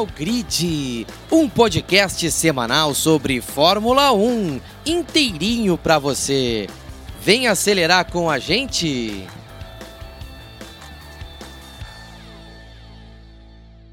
Ao 0.00 0.06
Grid, 0.06 1.06
um 1.30 1.46
podcast 1.46 2.30
semanal 2.30 2.94
sobre 2.94 3.42
Fórmula 3.42 4.10
1, 4.14 4.58
inteirinho 4.86 5.76
para 5.76 5.98
você. 5.98 6.66
Vem 7.20 7.48
acelerar 7.48 8.10
com 8.10 8.30
a 8.30 8.38
gente. 8.38 9.28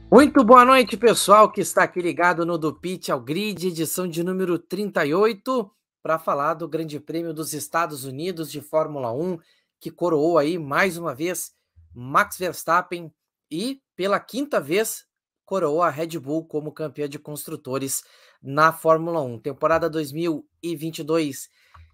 Muito 0.10 0.46
boa 0.46 0.64
noite, 0.64 0.96
pessoal 0.96 1.52
que 1.52 1.60
está 1.60 1.84
aqui 1.84 2.00
ligado 2.00 2.46
no 2.46 2.58
do 2.58 2.74
Pitch 2.74 3.10
ao 3.10 3.20
Grid, 3.20 3.68
edição 3.68 4.08
de 4.08 4.24
número 4.24 4.58
38, 4.58 5.70
para 6.02 6.18
falar 6.18 6.54
do 6.54 6.70
Grande 6.70 7.02
Prêmio 7.02 7.34
dos 7.34 7.52
Estados 7.52 8.06
Unidos 8.06 8.50
de 8.50 8.62
Fórmula 8.62 9.12
1, 9.12 9.38
que 9.78 9.92
coroou 9.92 10.38
aí 10.38 10.58
mais 10.58 10.98
uma 10.98 11.14
vez 11.14 11.52
Max 11.94 12.38
Verstappen 12.38 13.12
e 13.52 13.82
pela 13.94 14.22
quinta 14.22 14.62
vez 14.62 15.07
coroou 15.48 15.82
a 15.82 15.90
Red 15.90 16.20
Bull 16.20 16.46
como 16.46 16.74
campeã 16.74 17.10
de 17.10 17.18
construtores 17.18 18.04
na 18.44 18.72
Fórmula 18.72 19.22
1. 19.22 19.40
Temporada 19.40 19.90
2022 19.90 21.50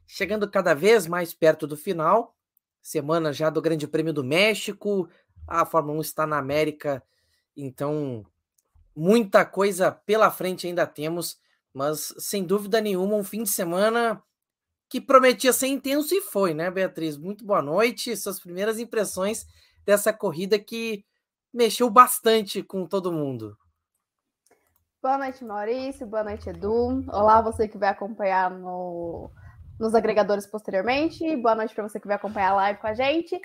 chegando 0.05 0.49
cada 0.49 0.73
vez 0.73 1.07
mais 1.07 1.33
perto 1.33 1.65
do 1.65 1.77
final, 1.77 2.35
semana 2.81 3.31
já 3.31 3.49
do 3.49 3.61
Grande 3.61 3.87
Prêmio 3.87 4.13
do 4.13 4.23
México, 4.23 5.07
a 5.47 5.65
Fórmula 5.65 5.99
1 5.99 6.01
está 6.01 6.27
na 6.27 6.37
América, 6.37 7.03
então 7.55 8.25
muita 8.95 9.45
coisa 9.45 9.91
pela 9.91 10.29
frente 10.31 10.67
ainda 10.67 10.85
temos, 10.85 11.39
mas 11.73 12.13
sem 12.17 12.43
dúvida 12.43 12.81
nenhuma 12.81 13.15
um 13.15 13.23
fim 13.23 13.43
de 13.43 13.49
semana 13.49 14.21
que 14.89 15.01
prometia 15.01 15.53
ser 15.53 15.67
intenso 15.67 16.13
e 16.13 16.21
foi, 16.21 16.53
né, 16.53 16.69
Beatriz? 16.69 17.17
Muito 17.17 17.45
boa 17.45 17.61
noite, 17.61 18.15
suas 18.15 18.39
primeiras 18.39 18.79
impressões 18.79 19.47
dessa 19.85 20.11
corrida 20.11 20.59
que 20.59 21.03
mexeu 21.53 21.89
bastante 21.89 22.63
com 22.63 22.87
todo 22.87 23.11
mundo. 23.11 23.55
Boa 25.01 25.17
noite, 25.17 25.43
Maurício. 25.45 26.07
Boa 26.07 26.23
noite, 26.23 26.49
Edu. 26.49 27.05
Olá, 27.11 27.41
você 27.41 27.67
que 27.67 27.77
vai 27.77 27.89
acompanhar 27.89 28.49
no, 28.49 29.29
nos 29.79 29.93
agregadores 29.93 30.47
posteriormente. 30.47 31.35
Boa 31.35 31.53
noite 31.53 31.75
para 31.75 31.87
você 31.87 31.99
que 31.99 32.07
vai 32.07 32.15
acompanhar 32.15 32.51
a 32.51 32.55
live 32.55 32.79
com 32.79 32.87
a 32.87 32.93
gente. 32.93 33.39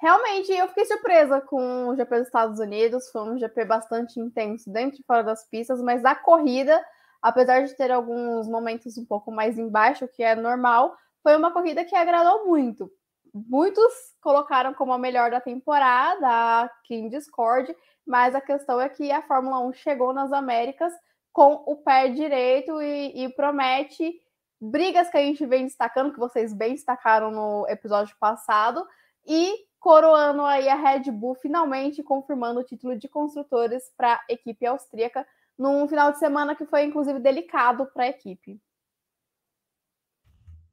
Realmente, 0.00 0.50
eu 0.52 0.68
fiquei 0.68 0.86
surpresa 0.86 1.40
com 1.42 1.88
o 1.88 1.96
GP 1.96 2.18
dos 2.18 2.26
Estados 2.28 2.58
Unidos. 2.58 3.10
Foi 3.10 3.22
um 3.22 3.38
GP 3.38 3.64
bastante 3.66 4.18
intenso 4.18 4.72
dentro 4.72 5.00
e 5.00 5.04
fora 5.04 5.22
das 5.22 5.46
pistas, 5.46 5.82
mas 5.82 6.04
a 6.04 6.14
corrida, 6.14 6.80
apesar 7.20 7.64
de 7.64 7.76
ter 7.76 7.90
alguns 7.90 8.48
momentos 8.48 8.96
um 8.96 9.04
pouco 9.04 9.30
mais 9.30 9.58
embaixo, 9.58 10.08
que 10.08 10.22
é 10.22 10.34
normal, 10.34 10.96
foi 11.22 11.36
uma 11.36 11.52
corrida 11.52 11.84
que 11.84 11.94
agradou 11.94 12.46
muito 12.46 12.90
muitos 13.34 13.92
colocaram 14.20 14.74
como 14.74 14.92
a 14.92 14.98
melhor 14.98 15.30
da 15.30 15.40
temporada, 15.40 16.62
aqui 16.62 16.94
em 16.94 17.08
Discord, 17.08 17.74
mas 18.06 18.34
a 18.34 18.40
questão 18.40 18.80
é 18.80 18.88
que 18.88 19.10
a 19.10 19.22
Fórmula 19.22 19.60
1 19.60 19.72
chegou 19.74 20.12
nas 20.12 20.32
Américas 20.32 20.92
com 21.32 21.62
o 21.66 21.76
pé 21.76 22.08
direito 22.08 22.80
e, 22.82 23.24
e 23.24 23.28
promete 23.34 24.20
brigas 24.60 25.08
que 25.10 25.16
a 25.16 25.22
gente 25.22 25.46
vem 25.46 25.64
destacando, 25.64 26.12
que 26.12 26.18
vocês 26.18 26.52
bem 26.52 26.74
destacaram 26.74 27.30
no 27.30 27.66
episódio 27.68 28.14
passado, 28.18 28.86
e 29.26 29.54
coroando 29.78 30.42
aí 30.42 30.68
a 30.68 30.74
Red 30.74 31.10
Bull 31.10 31.34
finalmente 31.34 32.02
confirmando 32.02 32.60
o 32.60 32.64
título 32.64 32.98
de 32.98 33.08
construtores 33.08 33.90
para 33.96 34.14
a 34.14 34.20
equipe 34.28 34.66
austríaca 34.66 35.26
num 35.58 35.88
final 35.88 36.12
de 36.12 36.18
semana 36.18 36.54
que 36.54 36.66
foi 36.66 36.84
inclusive 36.84 37.18
delicado 37.18 37.86
para 37.86 38.04
a 38.04 38.08
equipe. 38.08 38.60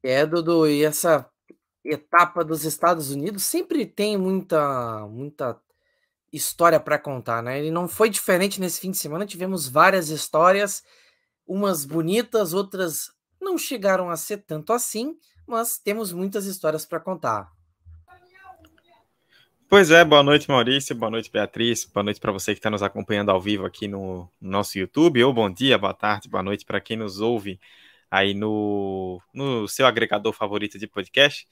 É, 0.04 0.26
Dudu, 0.26 0.68
e 0.68 0.84
essa 0.84 1.30
etapa 1.88 2.44
dos 2.44 2.66
Estados 2.66 3.12
Unidos 3.12 3.44
sempre 3.44 3.86
tem 3.86 4.18
muita 4.18 5.08
muita 5.08 5.60
história 6.32 6.80
para 6.80 7.00
contar, 7.00 7.42
né? 7.42 7.58
Ele 7.60 7.72
não 7.72 7.88
foi 7.88 8.10
diferente 8.10 8.60
nesse 8.60 8.82
fim 8.82 8.92
de 8.92 8.98
semana, 8.98 9.26
tivemos 9.26 9.68
várias 9.68 10.10
histórias, 10.10 10.84
umas 11.48 11.86
bonitas, 11.86 12.54
outras 12.54 13.12
não 13.42 13.58
chegaram 13.58 14.10
a 14.10 14.18
ser 14.18 14.40
tanto 14.40 14.74
assim, 14.74 15.18
mas 15.48 15.80
temos 15.80 16.12
muitas 16.12 16.46
histórias 16.46 16.86
para 16.86 17.00
contar. 17.00 17.50
Pois 19.70 19.92
é, 19.92 20.04
boa 20.04 20.24
noite 20.24 20.50
Maurício, 20.50 20.96
boa 20.96 21.12
noite 21.12 21.30
Beatriz, 21.32 21.86
boa 21.86 22.04
noite 22.04 22.20
para 22.20 22.32
você 22.32 22.54
que 22.54 22.60
está 22.60 22.70
nos 22.70 22.84
acompanhando 22.84 23.32
ao 23.32 23.42
vivo 23.42 23.66
aqui 23.66 23.88
no, 23.88 24.30
no 24.40 24.50
nosso 24.50 24.78
YouTube, 24.78 25.24
ou 25.24 25.34
bom 25.34 25.50
dia, 25.50 25.78
boa 25.78 25.94
tarde, 25.94 26.30
boa 26.30 26.44
noite 26.44 26.66
para 26.66 26.80
quem 26.80 26.96
nos 26.96 27.20
ouve 27.20 27.60
aí 28.10 28.34
no, 28.34 29.22
no 29.34 29.68
seu 29.68 29.86
agregador 29.86 30.34
favorito 30.34 30.80
de 30.80 30.88
podcast. 30.88 31.48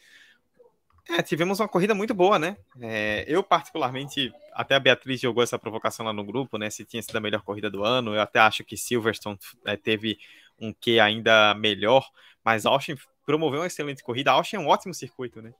É, 1.07 1.21
tivemos 1.21 1.59
uma 1.59 1.67
corrida 1.67 1.93
muito 1.93 2.13
boa, 2.13 2.39
né? 2.39 2.57
É, 2.81 3.23
eu, 3.27 3.43
particularmente, 3.43 4.33
até 4.53 4.75
a 4.75 4.79
Beatriz 4.79 5.21
jogou 5.21 5.43
essa 5.43 5.59
provocação 5.59 6.05
lá 6.05 6.11
no 6.11 6.23
grupo, 6.23 6.57
né? 6.57 6.69
Se 6.69 6.83
tinha 6.83 7.01
sido 7.01 7.15
a 7.15 7.21
melhor 7.21 7.41
corrida 7.43 7.69
do 7.69 7.83
ano. 7.83 8.15
Eu 8.15 8.21
até 8.21 8.39
acho 8.39 8.63
que 8.63 8.75
Silverstone 8.75 9.37
é, 9.65 9.77
teve 9.77 10.17
um 10.59 10.73
que 10.73 10.99
ainda 10.99 11.53
melhor, 11.53 12.09
mas 12.43 12.65
Austin 12.65 12.95
promoveu 13.25 13.59
uma 13.59 13.67
excelente 13.67 14.03
corrida. 14.03 14.31
Austin 14.31 14.55
é 14.55 14.59
um 14.59 14.67
ótimo 14.67 14.93
circuito, 14.93 15.41
né? 15.41 15.53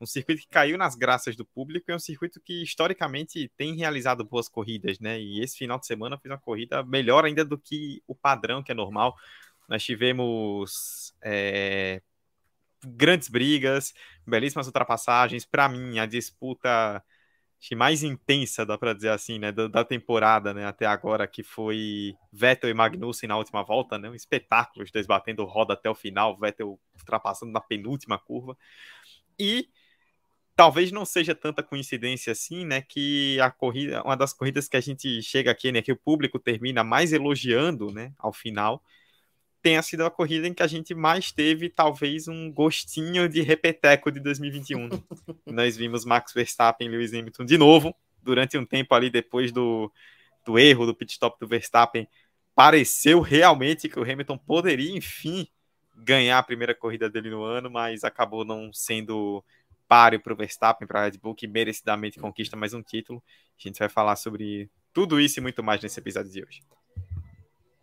Um 0.00 0.06
circuito 0.06 0.42
que 0.42 0.48
caiu 0.48 0.78
nas 0.78 0.94
graças 0.94 1.34
do 1.36 1.44
público 1.44 1.90
e 1.90 1.92
é 1.92 1.96
um 1.96 1.98
circuito 1.98 2.40
que 2.40 2.62
historicamente 2.62 3.50
tem 3.56 3.74
realizado 3.74 4.24
boas 4.24 4.48
corridas, 4.48 4.98
né? 5.00 5.20
E 5.20 5.42
esse 5.42 5.56
final 5.58 5.78
de 5.78 5.86
semana 5.86 6.18
fez 6.18 6.30
uma 6.30 6.38
corrida 6.38 6.84
melhor 6.84 7.24
ainda 7.24 7.44
do 7.44 7.58
que 7.58 8.02
o 8.06 8.14
padrão 8.14 8.62
que 8.62 8.70
é 8.72 8.74
normal. 8.74 9.16
Nós 9.68 9.82
tivemos 9.84 11.12
é, 11.20 12.00
grandes 12.84 13.28
brigas, 13.28 13.92
belíssimas 14.28 14.66
ultrapassagens. 14.66 15.44
Para 15.44 15.68
mim, 15.68 15.98
a 15.98 16.06
disputa 16.06 17.02
mais 17.76 18.02
intensa, 18.02 18.64
dá 18.64 18.78
para 18.78 18.92
dizer 18.94 19.10
assim, 19.10 19.38
né, 19.38 19.50
da, 19.50 19.66
da, 19.66 19.84
temporada, 19.84 20.54
né, 20.54 20.64
até 20.64 20.86
agora, 20.86 21.26
que 21.26 21.42
foi 21.42 22.14
Vettel 22.32 22.70
e 22.70 22.74
Magnussen 22.74 23.28
na 23.28 23.36
última 23.36 23.62
volta, 23.64 23.98
né, 23.98 24.08
um 24.08 24.14
espetáculo, 24.14 24.84
os 24.84 24.92
dois 24.92 25.06
batendo 25.06 25.44
roda 25.44 25.74
até 25.74 25.90
o 25.90 25.94
final, 25.94 26.36
Vettel 26.38 26.78
ultrapassando 26.96 27.50
na 27.52 27.60
penúltima 27.60 28.18
curva. 28.18 28.56
E 29.38 29.68
talvez 30.54 30.92
não 30.92 31.04
seja 31.04 31.34
tanta 31.34 31.62
coincidência 31.62 32.32
assim, 32.32 32.64
né, 32.64 32.80
que 32.82 33.40
a 33.40 33.50
corrida, 33.50 34.02
uma 34.02 34.16
das 34.16 34.32
corridas 34.32 34.68
que 34.68 34.76
a 34.76 34.80
gente 34.80 35.20
chega 35.22 35.50
aqui, 35.50 35.72
né, 35.72 35.82
que 35.82 35.92
o 35.92 35.96
público 35.96 36.38
termina 36.38 36.84
mais 36.84 37.12
elogiando, 37.12 37.92
né, 37.92 38.12
ao 38.18 38.32
final, 38.32 38.82
tenha 39.68 39.82
sido 39.82 40.06
a 40.06 40.10
corrida 40.10 40.48
em 40.48 40.54
que 40.54 40.62
a 40.62 40.66
gente 40.66 40.94
mais 40.94 41.30
teve, 41.30 41.68
talvez, 41.68 42.26
um 42.26 42.50
gostinho 42.50 43.28
de 43.28 43.42
repeteco 43.42 44.10
de 44.10 44.18
2021. 44.18 44.88
Nós 45.44 45.76
vimos 45.76 46.06
Max 46.06 46.32
Verstappen 46.32 46.88
e 46.88 46.90
Lewis 46.90 47.12
Hamilton 47.12 47.44
de 47.44 47.58
novo, 47.58 47.94
durante 48.22 48.56
um 48.56 48.64
tempo 48.64 48.94
ali 48.94 49.10
depois 49.10 49.52
do, 49.52 49.92
do 50.46 50.58
erro 50.58 50.86
do 50.86 50.94
pit 50.94 51.12
stop 51.12 51.38
do 51.38 51.46
Verstappen. 51.46 52.08
Pareceu 52.54 53.20
realmente 53.20 53.90
que 53.90 54.00
o 54.00 54.02
Hamilton 54.02 54.38
poderia, 54.38 54.96
enfim, 54.96 55.46
ganhar 55.94 56.38
a 56.38 56.42
primeira 56.42 56.74
corrida 56.74 57.10
dele 57.10 57.28
no 57.28 57.42
ano, 57.42 57.70
mas 57.70 58.04
acabou 58.04 58.46
não 58.46 58.72
sendo 58.72 59.44
páreo 59.86 60.18
para 60.18 60.32
o 60.32 60.36
Verstappen, 60.36 60.88
para 60.88 61.00
a 61.00 61.04
Red 61.04 61.18
Bull, 61.18 61.34
que 61.34 61.46
merecidamente 61.46 62.18
conquista 62.18 62.56
mais 62.56 62.72
um 62.72 62.82
título. 62.82 63.22
A 63.58 63.68
gente 63.68 63.78
vai 63.78 63.90
falar 63.90 64.16
sobre 64.16 64.70
tudo 64.94 65.20
isso 65.20 65.38
e 65.38 65.42
muito 65.42 65.62
mais 65.62 65.82
nesse 65.82 66.00
episódio 66.00 66.32
de 66.32 66.42
hoje. 66.42 66.77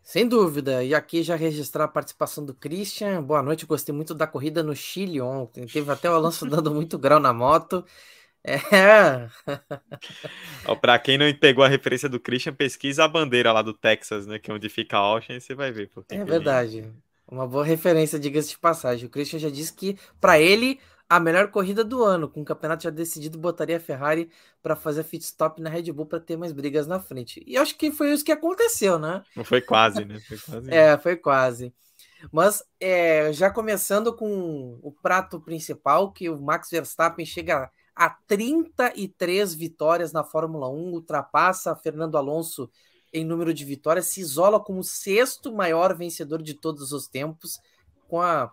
Sem 0.06 0.28
dúvida. 0.28 0.84
E 0.84 0.94
aqui 0.94 1.24
já 1.24 1.36
registrar 1.36 1.86
a 1.86 1.88
participação 1.88 2.46
do 2.46 2.54
Christian. 2.54 3.24
Boa 3.24 3.42
noite, 3.42 3.66
gostei 3.66 3.94
muito 3.94 4.14
da 4.14 4.28
corrida 4.28 4.62
no 4.62 4.76
Chile 4.76 5.20
ontem. 5.20 5.66
Teve 5.66 5.92
até 5.92 6.08
o 6.08 6.14
Alonso 6.14 6.46
dando 6.46 6.72
muito 6.72 6.96
grau 7.00 7.20
na 7.20 7.34
moto. 7.34 7.84
É. 8.44 9.28
Para 10.80 11.00
quem 11.00 11.18
não 11.18 11.34
pegou 11.34 11.64
a 11.64 11.68
referência 11.68 12.08
do 12.08 12.20
Christian, 12.20 12.54
pesquisa 12.54 13.04
a 13.04 13.08
bandeira 13.08 13.52
lá 13.52 13.64
do 13.64 13.74
Texas, 13.74 14.28
né? 14.28 14.38
Que 14.38 14.52
é 14.52 14.54
onde 14.54 14.70
fica 14.70 14.96
Austin, 14.96 15.34
e 15.34 15.42
você 15.42 15.56
vai 15.56 15.72
ver. 15.72 15.90
É 16.10 16.24
verdade. 16.24 16.78
Ele... 16.78 16.94
Uma 17.28 17.48
boa 17.48 17.66
referência, 17.66 18.20
diga-se 18.20 18.50
de 18.50 18.60
passagem. 18.60 19.08
O 19.08 19.10
Christian 19.10 19.40
já 19.40 19.50
disse 19.50 19.74
que, 19.74 19.98
para 20.22 20.40
ele, 20.40 20.80
a 21.10 21.20
melhor 21.20 21.50
corrida 21.52 21.84
do 21.84 22.04
ano. 22.04 22.30
Com 22.30 22.42
o 22.42 22.46
campeonato 22.46 22.84
já 22.84 22.90
decidido, 22.90 23.38
botaria 23.38 23.78
a 23.78 23.80
Ferrari 23.80 24.30
para 24.62 24.76
fazer 24.76 25.04
pit 25.04 25.24
stop 25.24 25.62
na 25.62 25.70
Red 25.70 25.92
Bull 25.92 26.06
para 26.06 26.20
ter 26.20 26.38
mais 26.38 26.52
brigas 26.52 26.88
na 26.88 27.00
frente. 27.00 27.44
E 27.46 27.58
acho 27.58 27.78
que 27.78 27.92
foi 27.92 28.12
isso 28.12 28.26
que 28.26 28.32
aconteceu, 28.32 28.98
né? 28.98 29.24
Não 29.36 29.44
foi 29.44 29.62
quase, 29.62 30.04
né? 30.06 30.20
Foi 30.20 30.38
quase. 30.38 30.72
é, 30.72 30.98
foi 30.98 31.16
quase. 31.16 31.74
Mas 32.32 32.64
é, 32.80 33.32
já 33.34 33.52
começando 33.52 34.16
com 34.16 34.80
o 34.82 34.92
prato 34.92 35.40
principal, 35.40 36.12
que 36.12 36.30
o 36.30 36.42
Max 36.42 36.70
Verstappen 36.70 37.26
chega 37.26 37.70
a 37.96 38.10
33 38.10 39.54
vitórias 39.54 40.12
na 40.12 40.24
Fórmula 40.24 40.70
1, 40.70 40.92
ultrapassa 40.92 41.76
Fernando 41.76 42.18
Alonso 42.18 42.70
em 43.14 43.24
número 43.24 43.54
de 43.54 43.64
vitórias, 43.64 44.08
se 44.08 44.20
isola 44.20 44.60
como 44.60 44.80
o 44.80 44.84
sexto 44.84 45.54
maior 45.54 45.96
vencedor 45.96 46.42
de 46.42 46.54
todos 46.54 46.92
os 46.92 47.08
tempos, 47.08 47.62
com 48.10 48.22
a 48.22 48.52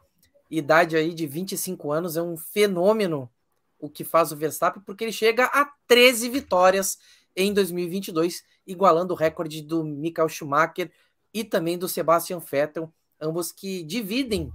idade 0.52 0.96
aí 0.96 1.14
de 1.14 1.26
25 1.26 1.90
anos, 1.90 2.16
é 2.16 2.22
um 2.22 2.36
fenômeno 2.36 3.30
o 3.78 3.90
que 3.90 4.04
faz 4.04 4.30
o 4.30 4.36
Verstappen, 4.36 4.80
porque 4.86 5.02
ele 5.02 5.12
chega 5.12 5.46
a 5.46 5.68
13 5.88 6.28
vitórias 6.28 6.98
em 7.34 7.52
2022, 7.52 8.44
igualando 8.64 9.12
o 9.12 9.16
recorde 9.16 9.60
do 9.60 9.82
Michael 9.82 10.28
Schumacher 10.28 10.92
e 11.34 11.42
também 11.42 11.76
do 11.76 11.88
Sebastian 11.88 12.38
Vettel, 12.38 12.92
ambos 13.20 13.50
que 13.50 13.82
dividem, 13.82 14.52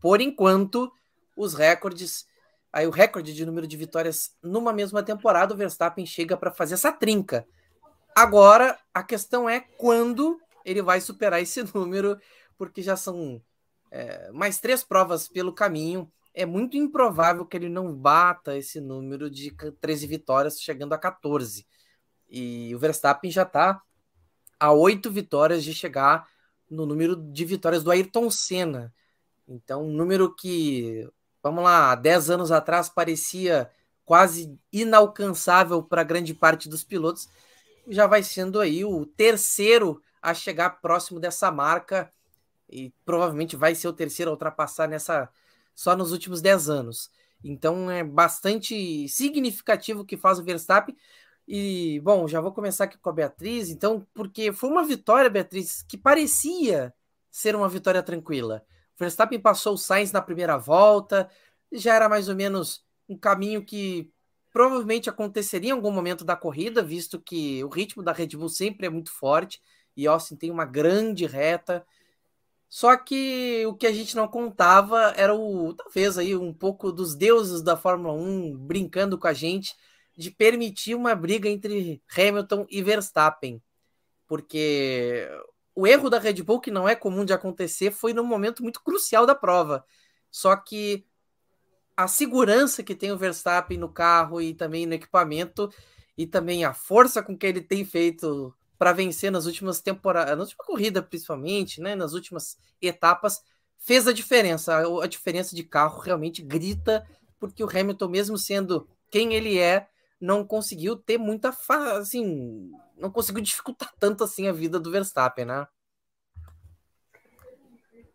por 0.00 0.20
enquanto, 0.20 0.92
os 1.36 1.54
recordes. 1.54 2.24
Aí 2.72 2.86
o 2.86 2.90
recorde 2.90 3.34
de 3.34 3.44
número 3.44 3.66
de 3.66 3.76
vitórias 3.76 4.36
numa 4.40 4.72
mesma 4.72 5.02
temporada, 5.02 5.54
o 5.54 5.56
Verstappen 5.56 6.06
chega 6.06 6.36
para 6.36 6.52
fazer 6.52 6.74
essa 6.74 6.92
trinca. 6.92 7.44
Agora, 8.14 8.78
a 8.94 9.02
questão 9.02 9.48
é 9.48 9.58
quando 9.58 10.38
ele 10.64 10.82
vai 10.82 11.00
superar 11.00 11.42
esse 11.42 11.64
número, 11.74 12.16
porque 12.56 12.80
já 12.80 12.94
são 12.94 13.42
é, 13.90 14.30
mais 14.32 14.58
três 14.58 14.82
provas 14.84 15.28
pelo 15.28 15.52
caminho. 15.52 16.10
É 16.34 16.46
muito 16.46 16.76
improvável 16.76 17.44
que 17.44 17.56
ele 17.56 17.68
não 17.68 17.94
bata 17.94 18.56
esse 18.56 18.80
número 18.80 19.30
de 19.30 19.50
13 19.80 20.06
vitórias, 20.06 20.60
chegando 20.60 20.92
a 20.92 20.98
14. 20.98 21.66
E 22.28 22.74
o 22.74 22.78
Verstappen 22.78 23.30
já 23.30 23.42
está 23.42 23.82
a 24.60 24.72
oito 24.72 25.10
vitórias 25.10 25.64
de 25.64 25.72
chegar 25.72 26.28
no 26.70 26.84
número 26.84 27.16
de 27.16 27.44
vitórias 27.44 27.82
do 27.82 27.90
Ayrton 27.90 28.30
Senna. 28.30 28.92
Então, 29.46 29.84
um 29.84 29.92
número 29.92 30.34
que, 30.34 31.08
vamos 31.42 31.64
lá, 31.64 31.94
10 31.94 32.30
anos 32.30 32.52
atrás 32.52 32.88
parecia 32.88 33.70
quase 34.04 34.58
inalcançável 34.72 35.82
para 35.82 36.02
grande 36.02 36.34
parte 36.34 36.68
dos 36.68 36.82
pilotos, 36.82 37.28
já 37.88 38.06
vai 38.06 38.22
sendo 38.22 38.60
aí 38.60 38.84
o 38.84 39.04
terceiro 39.04 40.02
a 40.20 40.32
chegar 40.32 40.80
próximo 40.80 41.20
dessa 41.20 41.50
marca 41.50 42.10
e 42.68 42.92
provavelmente 43.04 43.56
vai 43.56 43.74
ser 43.74 43.88
o 43.88 43.92
terceiro 43.92 44.30
a 44.30 44.34
ultrapassar 44.34 44.88
nessa 44.88 45.28
só 45.74 45.96
nos 45.96 46.12
últimos 46.12 46.40
10 46.40 46.68
anos. 46.68 47.10
Então 47.42 47.90
é 47.90 48.02
bastante 48.02 49.08
significativo 49.08 50.00
o 50.02 50.04
que 50.04 50.16
faz 50.16 50.38
o 50.38 50.44
Verstappen. 50.44 50.96
E, 51.46 52.00
bom, 52.00 52.28
já 52.28 52.40
vou 52.40 52.52
começar 52.52 52.84
aqui 52.84 52.98
com 52.98 53.08
a 53.08 53.12
Beatriz, 53.12 53.70
então, 53.70 54.06
porque 54.12 54.52
foi 54.52 54.68
uma 54.68 54.84
vitória, 54.84 55.30
Beatriz, 55.30 55.82
que 55.82 55.96
parecia 55.96 56.92
ser 57.30 57.56
uma 57.56 57.68
vitória 57.68 58.02
tranquila. 58.02 58.62
O 58.96 58.98
Verstappen 58.98 59.40
passou 59.40 59.74
o 59.74 59.78
Sainz 59.78 60.12
na 60.12 60.20
primeira 60.20 60.58
volta, 60.58 61.30
já 61.72 61.94
era 61.94 62.08
mais 62.08 62.28
ou 62.28 62.36
menos 62.36 62.84
um 63.08 63.16
caminho 63.16 63.64
que 63.64 64.12
provavelmente 64.52 65.08
aconteceria 65.08 65.70
em 65.70 65.72
algum 65.72 65.90
momento 65.90 66.24
da 66.24 66.36
corrida, 66.36 66.82
visto 66.82 67.20
que 67.20 67.62
o 67.64 67.68
ritmo 67.68 68.02
da 68.02 68.12
Red 68.12 68.28
Bull 68.28 68.48
sempre 68.48 68.86
é 68.86 68.90
muito 68.90 69.10
forte 69.10 69.60
e 69.96 70.06
Austin 70.06 70.36
tem 70.36 70.50
uma 70.50 70.64
grande 70.64 71.26
reta. 71.26 71.86
Só 72.68 72.96
que 72.96 73.64
o 73.66 73.74
que 73.74 73.86
a 73.86 73.92
gente 73.92 74.14
não 74.14 74.28
contava 74.28 75.14
era 75.16 75.34
o 75.34 75.72
talvez 75.74 76.18
aí 76.18 76.36
um 76.36 76.52
pouco 76.52 76.92
dos 76.92 77.14
deuses 77.14 77.62
da 77.62 77.76
Fórmula 77.76 78.12
1 78.12 78.56
brincando 78.58 79.18
com 79.18 79.26
a 79.26 79.32
gente 79.32 79.74
de 80.16 80.30
permitir 80.30 80.94
uma 80.94 81.14
briga 81.14 81.48
entre 81.48 82.02
Hamilton 82.16 82.66
e 82.68 82.82
Verstappen. 82.82 83.62
Porque 84.26 85.26
o 85.74 85.86
erro 85.86 86.10
da 86.10 86.18
Red 86.18 86.42
Bull, 86.42 86.60
que 86.60 86.70
não 86.70 86.88
é 86.88 86.94
comum 86.94 87.24
de 87.24 87.32
acontecer, 87.32 87.90
foi 87.90 88.12
num 88.12 88.24
momento 88.24 88.62
muito 88.62 88.82
crucial 88.82 89.24
da 89.24 89.34
prova. 89.34 89.84
Só 90.30 90.54
que 90.56 91.06
a 91.96 92.06
segurança 92.06 92.82
que 92.82 92.94
tem 92.94 93.12
o 93.12 93.16
Verstappen 93.16 93.78
no 93.78 93.88
carro 93.88 94.40
e 94.40 94.54
também 94.54 94.86
no 94.86 94.94
equipamento, 94.94 95.72
e 96.16 96.26
também 96.26 96.64
a 96.64 96.74
força 96.74 97.22
com 97.22 97.38
que 97.38 97.46
ele 97.46 97.60
tem 97.60 97.84
feito 97.84 98.52
para 98.78 98.92
vencer 98.92 99.30
nas 99.30 99.44
últimas 99.44 99.80
temporadas, 99.80 100.36
na 100.36 100.42
última 100.42 100.64
corrida 100.64 101.02
principalmente, 101.02 101.80
né, 101.80 101.94
nas 101.94 102.12
últimas 102.12 102.56
etapas, 102.80 103.42
fez 103.78 104.06
a 104.06 104.12
diferença. 104.12 104.76
A, 104.76 105.04
a 105.04 105.06
diferença 105.06 105.56
de 105.56 105.64
carro 105.64 106.00
realmente 106.00 106.42
grita, 106.42 107.06
porque 107.38 107.62
o 107.64 107.68
Hamilton, 107.68 108.08
mesmo 108.08 108.38
sendo 108.38 108.88
quem 109.10 109.34
ele 109.34 109.58
é, 109.58 109.88
não 110.20 110.44
conseguiu 110.44 110.96
ter 110.96 111.18
muita 111.18 111.54
assim, 111.96 112.70
não 112.96 113.10
conseguiu 113.10 113.42
dificultar 113.42 113.92
tanto 113.98 114.24
assim 114.24 114.48
a 114.48 114.52
vida 114.52 114.78
do 114.78 114.90
Verstappen, 114.90 115.44
né? 115.44 115.66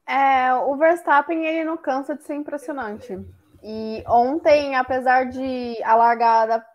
É, 0.06 0.54
o 0.54 0.76
Verstappen 0.76 1.46
ele 1.46 1.64
não 1.64 1.78
cansa 1.78 2.16
de 2.16 2.24
ser 2.24 2.36
impressionante. 2.36 3.18
E 3.64 4.04
ontem, 4.06 4.76
apesar 4.76 5.30
de 5.30 5.82
a 5.84 5.96
largada 5.96 6.66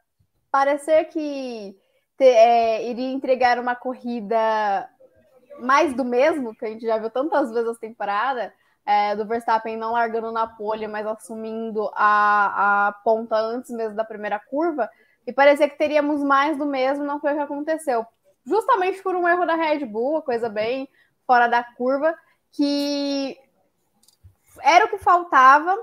parecer 0.50 1.04
que 1.06 1.76
ter, 2.18 2.34
é, 2.34 2.90
iria 2.90 3.12
entregar 3.12 3.58
uma 3.58 3.74
corrida 3.74 4.90
mais 5.60 5.94
do 5.94 6.04
mesmo, 6.04 6.54
que 6.54 6.64
a 6.64 6.68
gente 6.68 6.84
já 6.84 6.98
viu 6.98 7.08
tantas 7.08 7.50
vezes 7.52 7.70
essa 7.70 7.80
temporada, 7.80 8.52
é, 8.84 9.14
do 9.16 9.24
Verstappen 9.24 9.76
não 9.76 9.92
largando 9.92 10.32
na 10.32 10.46
pole, 10.46 10.86
mas 10.86 11.06
assumindo 11.06 11.90
a, 11.94 12.88
a 12.88 12.92
ponta 13.04 13.36
antes 13.36 13.70
mesmo 13.70 13.96
da 13.96 14.04
primeira 14.04 14.38
curva, 14.38 14.90
e 15.26 15.32
parecia 15.32 15.68
que 15.68 15.78
teríamos 15.78 16.22
mais 16.22 16.56
do 16.56 16.66
mesmo, 16.66 17.04
não 17.04 17.20
foi 17.20 17.32
o 17.32 17.36
que 17.36 17.42
aconteceu. 17.42 18.04
Justamente 18.44 19.02
por 19.02 19.14
um 19.14 19.28
erro 19.28 19.46
da 19.46 19.54
Red 19.54 19.84
Bull, 19.84 20.22
coisa 20.22 20.48
bem 20.48 20.88
fora 21.26 21.46
da 21.46 21.62
curva, 21.62 22.14
que 22.52 23.36
era 24.62 24.86
o 24.86 24.88
que 24.88 24.98
faltava 24.98 25.76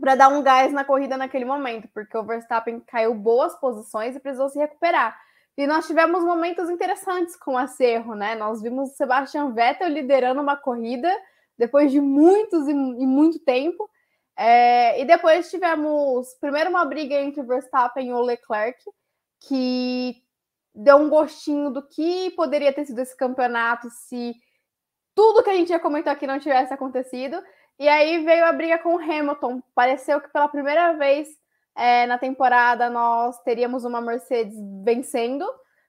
para 0.00 0.14
dar 0.14 0.28
um 0.28 0.42
gás 0.42 0.72
na 0.72 0.84
corrida 0.84 1.16
naquele 1.16 1.44
momento, 1.44 1.88
porque 1.92 2.16
o 2.16 2.22
Verstappen 2.22 2.80
caiu 2.80 3.14
boas 3.14 3.54
posições 3.56 4.14
e 4.14 4.20
precisou 4.20 4.48
se 4.48 4.58
recuperar. 4.58 5.18
E 5.56 5.66
nós 5.66 5.86
tivemos 5.86 6.22
momentos 6.22 6.70
interessantes 6.70 7.34
com 7.34 7.58
esse 7.58 7.84
erro, 7.84 8.14
né? 8.14 8.36
Nós 8.36 8.62
vimos 8.62 8.90
o 8.90 8.94
Sebastian 8.94 9.52
Vettel 9.52 9.88
liderando 9.88 10.40
uma 10.40 10.56
corrida 10.56 11.12
depois 11.58 11.90
de 11.90 12.00
muitos 12.00 12.68
e, 12.68 12.70
e 12.70 13.06
muito 13.06 13.40
tempo, 13.40 13.90
é, 14.36 15.00
e 15.00 15.04
depois 15.04 15.50
tivemos 15.50 16.32
primeiro 16.40 16.70
uma 16.70 16.84
briga 16.84 17.16
entre 17.16 17.40
o 17.40 17.46
Verstappen 17.46 18.08
e 18.08 18.12
o 18.12 18.20
Leclerc, 18.20 18.80
que 19.40 20.22
deu 20.72 20.96
um 20.96 21.08
gostinho 21.08 21.70
do 21.70 21.82
que 21.82 22.30
poderia 22.36 22.72
ter 22.72 22.84
sido 22.84 23.00
esse 23.00 23.16
campeonato 23.16 23.90
se 23.90 24.36
tudo 25.12 25.42
que 25.42 25.50
a 25.50 25.54
gente 25.54 25.70
já 25.70 25.80
comentou 25.80 26.12
aqui 26.12 26.28
não 26.28 26.38
tivesse 26.38 26.72
acontecido. 26.72 27.42
E 27.78 27.88
aí 27.88 28.24
veio 28.24 28.44
a 28.44 28.52
briga 28.52 28.78
com 28.78 28.94
o 28.94 28.98
Hamilton. 28.98 29.62
Pareceu 29.74 30.20
que 30.20 30.28
pela 30.30 30.48
primeira 30.48 30.94
vez 30.94 31.28
é, 31.76 32.06
na 32.06 32.18
temporada 32.18 32.90
nós 32.90 33.40
teríamos 33.42 33.84
uma 33.84 34.00
Mercedes 34.00 34.56
vencendo, 34.82 35.46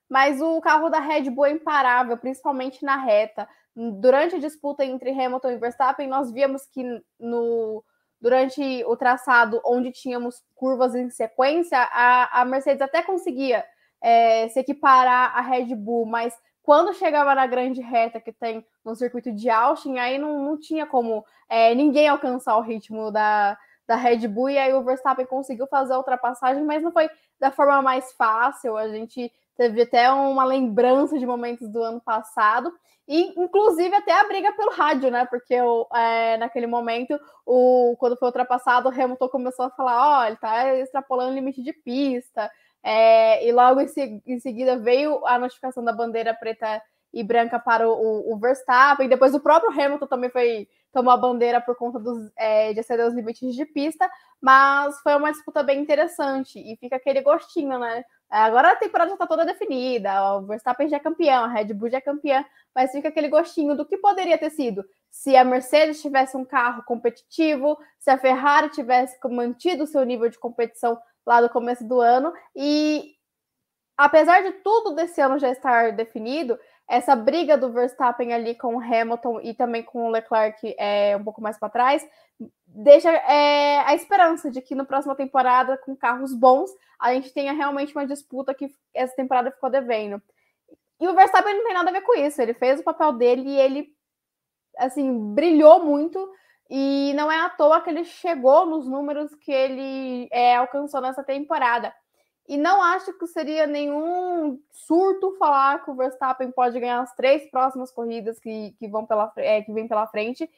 mas 0.08 0.40
o 0.40 0.60
carro 0.60 0.88
da 0.88 1.00
Red 1.00 1.30
Bull 1.30 1.46
é 1.46 1.50
imparável, 1.50 2.16
principalmente 2.16 2.84
na 2.84 2.96
reta. 2.96 3.48
Durante 3.74 4.36
a 4.36 4.38
disputa 4.38 4.84
entre 4.84 5.10
Hamilton 5.10 5.50
e 5.50 5.58
Verstappen, 5.58 6.08
nós 6.08 6.30
víamos 6.30 6.64
que 6.66 6.82
no 7.18 7.84
durante 8.20 8.84
o 8.84 8.96
traçado 8.96 9.62
onde 9.64 9.90
tínhamos 9.90 10.44
curvas 10.54 10.94
em 10.94 11.08
sequência, 11.08 11.78
a, 11.78 12.42
a 12.42 12.44
Mercedes 12.44 12.82
até 12.82 13.02
conseguia 13.02 13.64
é, 14.00 14.46
se 14.48 14.60
equiparar 14.60 15.34
à 15.34 15.40
Red 15.40 15.74
Bull, 15.74 16.04
mas 16.04 16.38
quando 16.62 16.94
chegava 16.94 17.34
na 17.34 17.46
grande 17.46 17.80
reta 17.80 18.20
que 18.20 18.32
tem 18.32 18.64
no 18.84 18.94
circuito 18.94 19.32
de 19.32 19.48
Austin, 19.48 19.98
aí 19.98 20.18
não, 20.18 20.44
não 20.44 20.58
tinha 20.58 20.86
como 20.86 21.24
é, 21.48 21.74
ninguém 21.74 22.08
alcançar 22.08 22.56
o 22.56 22.62
ritmo 22.62 23.10
da, 23.10 23.58
da 23.86 23.96
Red 23.96 24.28
Bull, 24.28 24.50
e 24.50 24.58
aí 24.58 24.72
o 24.72 24.84
Verstappen 24.84 25.26
conseguiu 25.26 25.66
fazer 25.66 25.94
a 25.94 25.98
ultrapassagem, 25.98 26.64
mas 26.64 26.82
não 26.82 26.92
foi 26.92 27.08
da 27.38 27.50
forma 27.50 27.82
mais 27.82 28.12
fácil. 28.12 28.76
A 28.76 28.88
gente 28.88 29.32
teve 29.56 29.82
até 29.82 30.10
uma 30.12 30.44
lembrança 30.44 31.18
de 31.18 31.26
momentos 31.26 31.68
do 31.68 31.82
ano 31.82 32.00
passado, 32.00 32.72
e 33.08 33.34
inclusive 33.36 33.92
até 33.96 34.12
a 34.12 34.28
briga 34.28 34.52
pelo 34.52 34.70
rádio, 34.70 35.10
né? 35.10 35.26
Porque 35.26 35.54
é, 35.92 36.36
naquele 36.36 36.68
momento, 36.68 37.18
o, 37.44 37.96
quando 37.98 38.16
foi 38.16 38.28
ultrapassado, 38.28 38.88
o 38.88 38.92
Hamilton 38.92 39.28
começou 39.28 39.64
a 39.64 39.70
falar: 39.70 39.96
ó, 39.96 40.20
oh, 40.20 40.24
ele 40.26 40.36
tá 40.36 40.76
extrapolando 40.76 41.32
o 41.32 41.34
limite 41.34 41.60
de 41.60 41.72
pista. 41.72 42.48
É, 42.82 43.46
e 43.46 43.52
logo 43.52 43.80
em, 43.80 43.88
se, 43.88 44.22
em, 44.26 44.38
seguida 44.40 44.78
veio 44.78 45.24
a 45.26 45.38
notificação 45.38 45.84
da 45.84 45.92
bandeira 45.92 46.34
preta 46.34 46.82
e 47.12 47.22
branca 47.22 47.58
para 47.58 47.88
o, 47.88 48.32
o, 48.32 48.38
Verstappen. 48.38 49.08
Depois 49.08 49.34
o 49.34 49.40
próprio 49.40 49.70
Hamilton 49.70 50.06
também 50.06 50.30
foi 50.30 50.68
tomou 50.92 51.12
a 51.12 51.16
bandeira 51.16 51.60
por 51.60 51.76
conta 51.76 52.00
dos, 52.00 52.32
é, 52.36 52.72
de 52.72 52.80
exceder 52.80 53.06
os 53.06 53.14
limites 53.14 53.54
de 53.54 53.64
pista, 53.64 54.10
mas 54.40 54.98
foi 55.02 55.14
uma 55.14 55.30
disputa 55.30 55.62
bem 55.62 55.80
interessante 55.80 56.58
e 56.58 56.76
fica 56.78 56.96
aquele 56.96 57.20
gostinho, 57.20 57.78
né? 57.78 58.04
Agora 58.28 58.72
a 58.72 58.76
temporada 58.76 59.10
já 59.10 59.14
está 59.14 59.26
toda 59.26 59.44
definida, 59.44 60.36
o 60.36 60.46
Verstappen 60.46 60.88
já 60.88 60.96
é 60.96 61.00
campeão, 61.00 61.44
a 61.44 61.48
Red 61.48 61.74
Bull 61.74 61.90
já 61.90 61.98
é 61.98 62.00
campeã, 62.00 62.44
mas 62.74 62.90
fica 62.90 63.08
aquele 63.08 63.28
gostinho 63.28 63.76
do 63.76 63.84
que 63.84 63.98
poderia 63.98 64.38
ter 64.38 64.50
sido 64.50 64.84
se 65.10 65.36
a 65.36 65.44
Mercedes 65.44 66.00
tivesse 66.00 66.36
um 66.36 66.44
carro 66.44 66.84
competitivo, 66.84 67.76
se 67.98 68.10
a 68.10 68.18
Ferrari 68.18 68.70
tivesse 68.70 69.18
mantido 69.28 69.84
o 69.84 69.86
seu 69.86 70.04
nível 70.04 70.28
de 70.28 70.38
competição 70.38 70.98
lá 71.26 71.40
no 71.40 71.48
começo 71.48 71.86
do 71.86 72.00
ano. 72.00 72.32
E 72.54 73.14
apesar 73.96 74.42
de 74.42 74.52
tudo 74.62 74.94
desse 74.94 75.20
ano 75.20 75.38
já 75.38 75.50
estar 75.50 75.92
definido, 75.92 76.58
essa 76.88 77.14
briga 77.14 77.56
do 77.56 77.70
Verstappen 77.70 78.32
ali 78.32 78.54
com 78.54 78.74
o 78.74 78.80
Hamilton 78.80 79.40
e 79.42 79.54
também 79.54 79.82
com 79.82 80.06
o 80.06 80.10
Leclerc 80.10 80.74
é, 80.76 81.16
um 81.16 81.22
pouco 81.22 81.40
mais 81.40 81.56
para 81.56 81.68
trás, 81.68 82.06
deixa 82.66 83.10
é, 83.10 83.78
a 83.86 83.94
esperança 83.94 84.50
de 84.50 84.60
que 84.60 84.74
na 84.74 84.84
próxima 84.84 85.14
temporada, 85.14 85.76
com 85.78 85.94
carros 85.94 86.34
bons, 86.34 86.70
a 86.98 87.14
gente 87.14 87.32
tenha 87.32 87.52
realmente 87.52 87.94
uma 87.94 88.06
disputa 88.06 88.54
que 88.54 88.74
essa 88.92 89.14
temporada 89.14 89.50
ficou 89.50 89.70
devendo. 89.70 90.20
E 91.00 91.08
o 91.08 91.14
Verstappen 91.14 91.54
não 91.54 91.64
tem 91.64 91.74
nada 91.74 91.90
a 91.90 91.92
ver 91.92 92.02
com 92.02 92.14
isso. 92.14 92.42
Ele 92.42 92.54
fez 92.54 92.80
o 92.80 92.84
papel 92.84 93.12
dele 93.12 93.48
e 93.48 93.58
ele, 93.58 93.88
assim, 94.76 95.34
brilhou 95.34 95.84
muito. 95.84 96.30
E 96.70 97.12
não 97.14 97.30
é 97.32 97.40
à 97.40 97.48
toa 97.48 97.80
que 97.80 97.90
ele 97.90 98.04
chegou 98.04 98.64
nos 98.64 98.86
números 98.86 99.34
que 99.34 99.50
ele 99.50 100.28
é, 100.30 100.54
alcançou 100.54 101.00
nessa 101.00 101.24
temporada. 101.24 101.92
E 102.48 102.56
não 102.56 102.80
acho 102.80 103.12
que 103.18 103.26
seria 103.26 103.66
nenhum 103.66 104.60
surto 104.70 105.36
falar 105.36 105.84
que 105.84 105.90
o 105.90 105.94
Verstappen 105.94 106.50
pode 106.52 106.78
ganhar 106.78 107.00
as 107.00 107.12
três 107.14 107.50
próximas 107.50 107.90
corridas 107.90 108.38
que, 108.38 108.72
que 108.78 108.86
vão 108.86 109.04
pela, 109.04 109.32
é, 109.36 109.62
que 109.62 109.72
vem 109.72 109.88
pela 109.88 110.06
frente. 110.06 110.48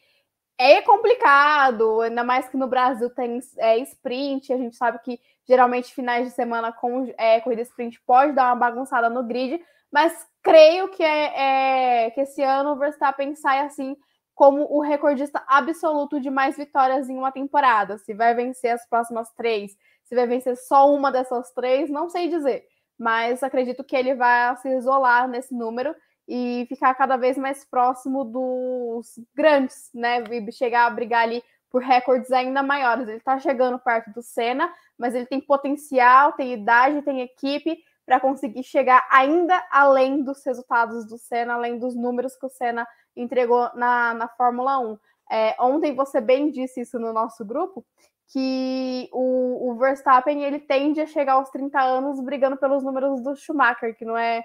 É 0.58 0.82
complicado, 0.82 2.02
ainda 2.02 2.22
mais 2.22 2.46
que 2.46 2.58
no 2.58 2.66
Brasil 2.66 3.08
tem 3.10 3.40
é, 3.58 3.78
sprint. 3.78 4.52
A 4.52 4.58
gente 4.58 4.76
sabe 4.76 4.98
que 4.98 5.18
geralmente 5.48 5.94
finais 5.94 6.28
de 6.28 6.34
semana 6.34 6.72
com 6.72 7.10
é, 7.16 7.40
corrida 7.40 7.62
sprint 7.62 8.00
pode 8.06 8.32
dar 8.32 8.46
uma 8.48 8.56
bagunçada 8.56 9.08
no 9.08 9.22
grid, 9.22 9.62
mas 9.90 10.26
creio 10.42 10.88
que, 10.88 11.02
é, 11.02 12.04
é, 12.06 12.10
que 12.10 12.20
esse 12.20 12.42
ano 12.42 12.72
o 12.72 12.76
Verstappen 12.76 13.34
sai 13.34 13.60
assim 13.60 13.96
como 14.34 14.66
o 14.70 14.80
recordista 14.80 15.42
absoluto 15.46 16.20
de 16.20 16.30
mais 16.30 16.56
vitórias 16.56 17.08
em 17.08 17.16
uma 17.16 17.32
temporada. 17.32 17.98
Se 17.98 18.14
vai 18.14 18.34
vencer 18.34 18.70
as 18.70 18.88
próximas 18.88 19.30
três, 19.32 19.76
se 20.04 20.14
vai 20.14 20.26
vencer 20.26 20.56
só 20.56 20.92
uma 20.92 21.10
dessas 21.12 21.52
três, 21.52 21.90
não 21.90 22.08
sei 22.08 22.28
dizer. 22.28 22.64
Mas 22.98 23.42
acredito 23.42 23.84
que 23.84 23.96
ele 23.96 24.14
vai 24.14 24.56
se 24.56 24.68
isolar 24.76 25.28
nesse 25.28 25.54
número 25.54 25.94
e 26.28 26.66
ficar 26.68 26.94
cada 26.94 27.16
vez 27.16 27.36
mais 27.36 27.64
próximo 27.64 28.24
dos 28.24 29.18
grandes, 29.34 29.90
né? 29.94 30.22
E 30.30 30.52
chegar 30.52 30.86
a 30.86 30.90
brigar 30.90 31.22
ali 31.22 31.42
por 31.70 31.82
recordes 31.82 32.30
ainda 32.30 32.62
maiores. 32.62 33.08
Ele 33.08 33.16
está 33.16 33.38
chegando 33.38 33.78
perto 33.78 34.12
do 34.12 34.22
Senna, 34.22 34.72
mas 34.96 35.14
ele 35.14 35.26
tem 35.26 35.40
potencial, 35.40 36.32
tem 36.32 36.52
idade, 36.52 37.02
tem 37.02 37.22
equipe 37.22 37.78
para 38.12 38.20
conseguir 38.20 38.62
chegar 38.62 39.08
ainda 39.10 39.66
além 39.70 40.22
dos 40.22 40.44
resultados 40.44 41.06
do 41.06 41.16
Senna, 41.16 41.54
além 41.54 41.78
dos 41.78 41.96
números 41.96 42.36
que 42.36 42.44
o 42.44 42.50
Senna 42.50 42.86
entregou 43.16 43.70
na, 43.74 44.12
na 44.12 44.28
Fórmula 44.28 44.78
1. 44.78 44.98
É, 45.30 45.56
ontem 45.58 45.94
você 45.94 46.20
bem 46.20 46.50
disse 46.50 46.82
isso 46.82 46.98
no 46.98 47.10
nosso 47.10 47.42
grupo, 47.42 47.82
que 48.28 49.08
o, 49.14 49.70
o, 49.70 49.74
Verstappen 49.76 50.44
ele 50.44 50.58
tende 50.58 51.00
a 51.00 51.06
chegar 51.06 51.34
aos 51.34 51.48
30 51.48 51.80
anos 51.80 52.20
brigando 52.20 52.58
pelos 52.58 52.84
números 52.84 53.22
do 53.22 53.34
Schumacher, 53.34 53.96
que 53.96 54.04
não 54.04 54.18
é 54.18 54.44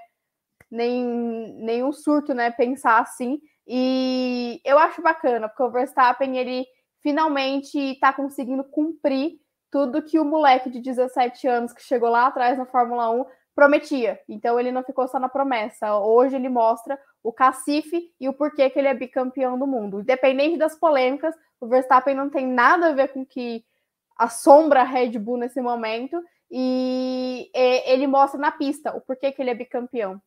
nem 0.71 1.03
nenhum 1.55 1.91
surto, 1.91 2.33
né, 2.33 2.49
pensar 2.49 3.01
assim. 3.01 3.37
E 3.67 4.61
eu 4.63 4.79
acho 4.79 5.01
bacana, 5.01 5.49
porque 5.49 5.63
o 5.63 5.71
Verstappen 5.71 6.37
ele 6.37 6.65
finalmente 7.01 7.77
está 7.77 8.13
conseguindo 8.13 8.63
cumprir 8.63 9.41
tudo 9.69 10.01
que 10.01 10.17
o 10.17 10.23
moleque 10.23 10.69
de 10.69 10.79
17 10.79 11.49
anos 11.49 11.73
que 11.73 11.83
chegou 11.83 12.09
lá 12.09 12.27
atrás 12.27 12.57
na 12.57 12.65
Fórmula 12.65 13.09
1 13.09 13.25
prometia. 13.57 14.19
Então 14.29 14.59
ele 14.59 14.71
não 14.71 14.83
ficou 14.83 15.07
só 15.07 15.17
na 15.17 15.27
promessa. 15.27 15.97
Hoje 15.97 16.35
ele 16.35 16.47
mostra 16.47 16.99
o 17.23 17.33
cacife 17.33 18.13
e 18.19 18.29
o 18.29 18.33
porquê 18.33 18.69
que 18.69 18.77
ele 18.77 18.87
é 18.87 18.93
bicampeão 18.93 19.57
do 19.57 19.65
mundo. 19.65 20.01
Independente 20.01 20.59
das 20.59 20.75
polêmicas, 20.75 21.33
o 21.59 21.67
Verstappen 21.67 22.13
não 22.13 22.29
tem 22.29 22.45
nada 22.45 22.89
a 22.89 22.93
ver 22.93 23.07
com 23.07 23.25
que 23.25 23.65
assombra 24.15 24.81
a 24.81 24.83
Red 24.83 25.17
Bull 25.17 25.37
nesse 25.37 25.59
momento 25.59 26.23
e 26.51 27.49
ele 27.53 28.05
mostra 28.05 28.39
na 28.39 28.51
pista 28.51 28.95
o 28.95 29.01
porquê 29.01 29.31
que 29.31 29.41
ele 29.41 29.49
é 29.49 29.55
bicampeão. 29.55 30.21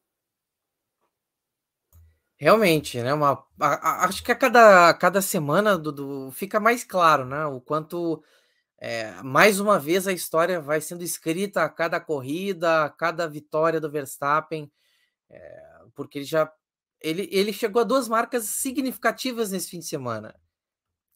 Realmente, 2.37 3.00
né? 3.00 3.14
Uma, 3.14 3.44
a, 3.60 3.90
a, 3.90 4.04
acho 4.06 4.25
que 4.25 4.32
a 4.32 4.34
cada, 4.34 4.88
a 4.88 4.94
cada 4.94 5.22
semana 5.22 5.78
do, 5.78 5.92
do, 5.92 6.30
fica 6.32 6.58
mais 6.58 6.82
claro, 6.82 7.25
né? 7.25 7.46
O 7.46 7.60
quanto 7.60 8.25
é, 8.80 9.22
mais 9.22 9.60
uma 9.60 9.78
vez 9.78 10.08
a 10.08 10.12
história 10.12 10.58
vai 10.58 10.80
sendo 10.80 11.04
escrita 11.04 11.62
a 11.62 11.68
cada 11.68 12.00
corrida, 12.00 12.84
a 12.84 12.90
cada 12.90 13.28
vitória 13.28 13.78
do 13.78 13.90
Verstappen, 13.90 14.72
é, 15.28 15.62
porque 15.94 16.18
ele 16.18 16.25
já 16.25 16.50
ele, 17.00 17.28
ele 17.30 17.52
chegou 17.52 17.80
a 17.80 17.84
duas 17.84 18.08
marcas 18.08 18.44
significativas 18.46 19.50
nesse 19.50 19.70
fim 19.70 19.78
de 19.78 19.87
semana. 19.87 20.34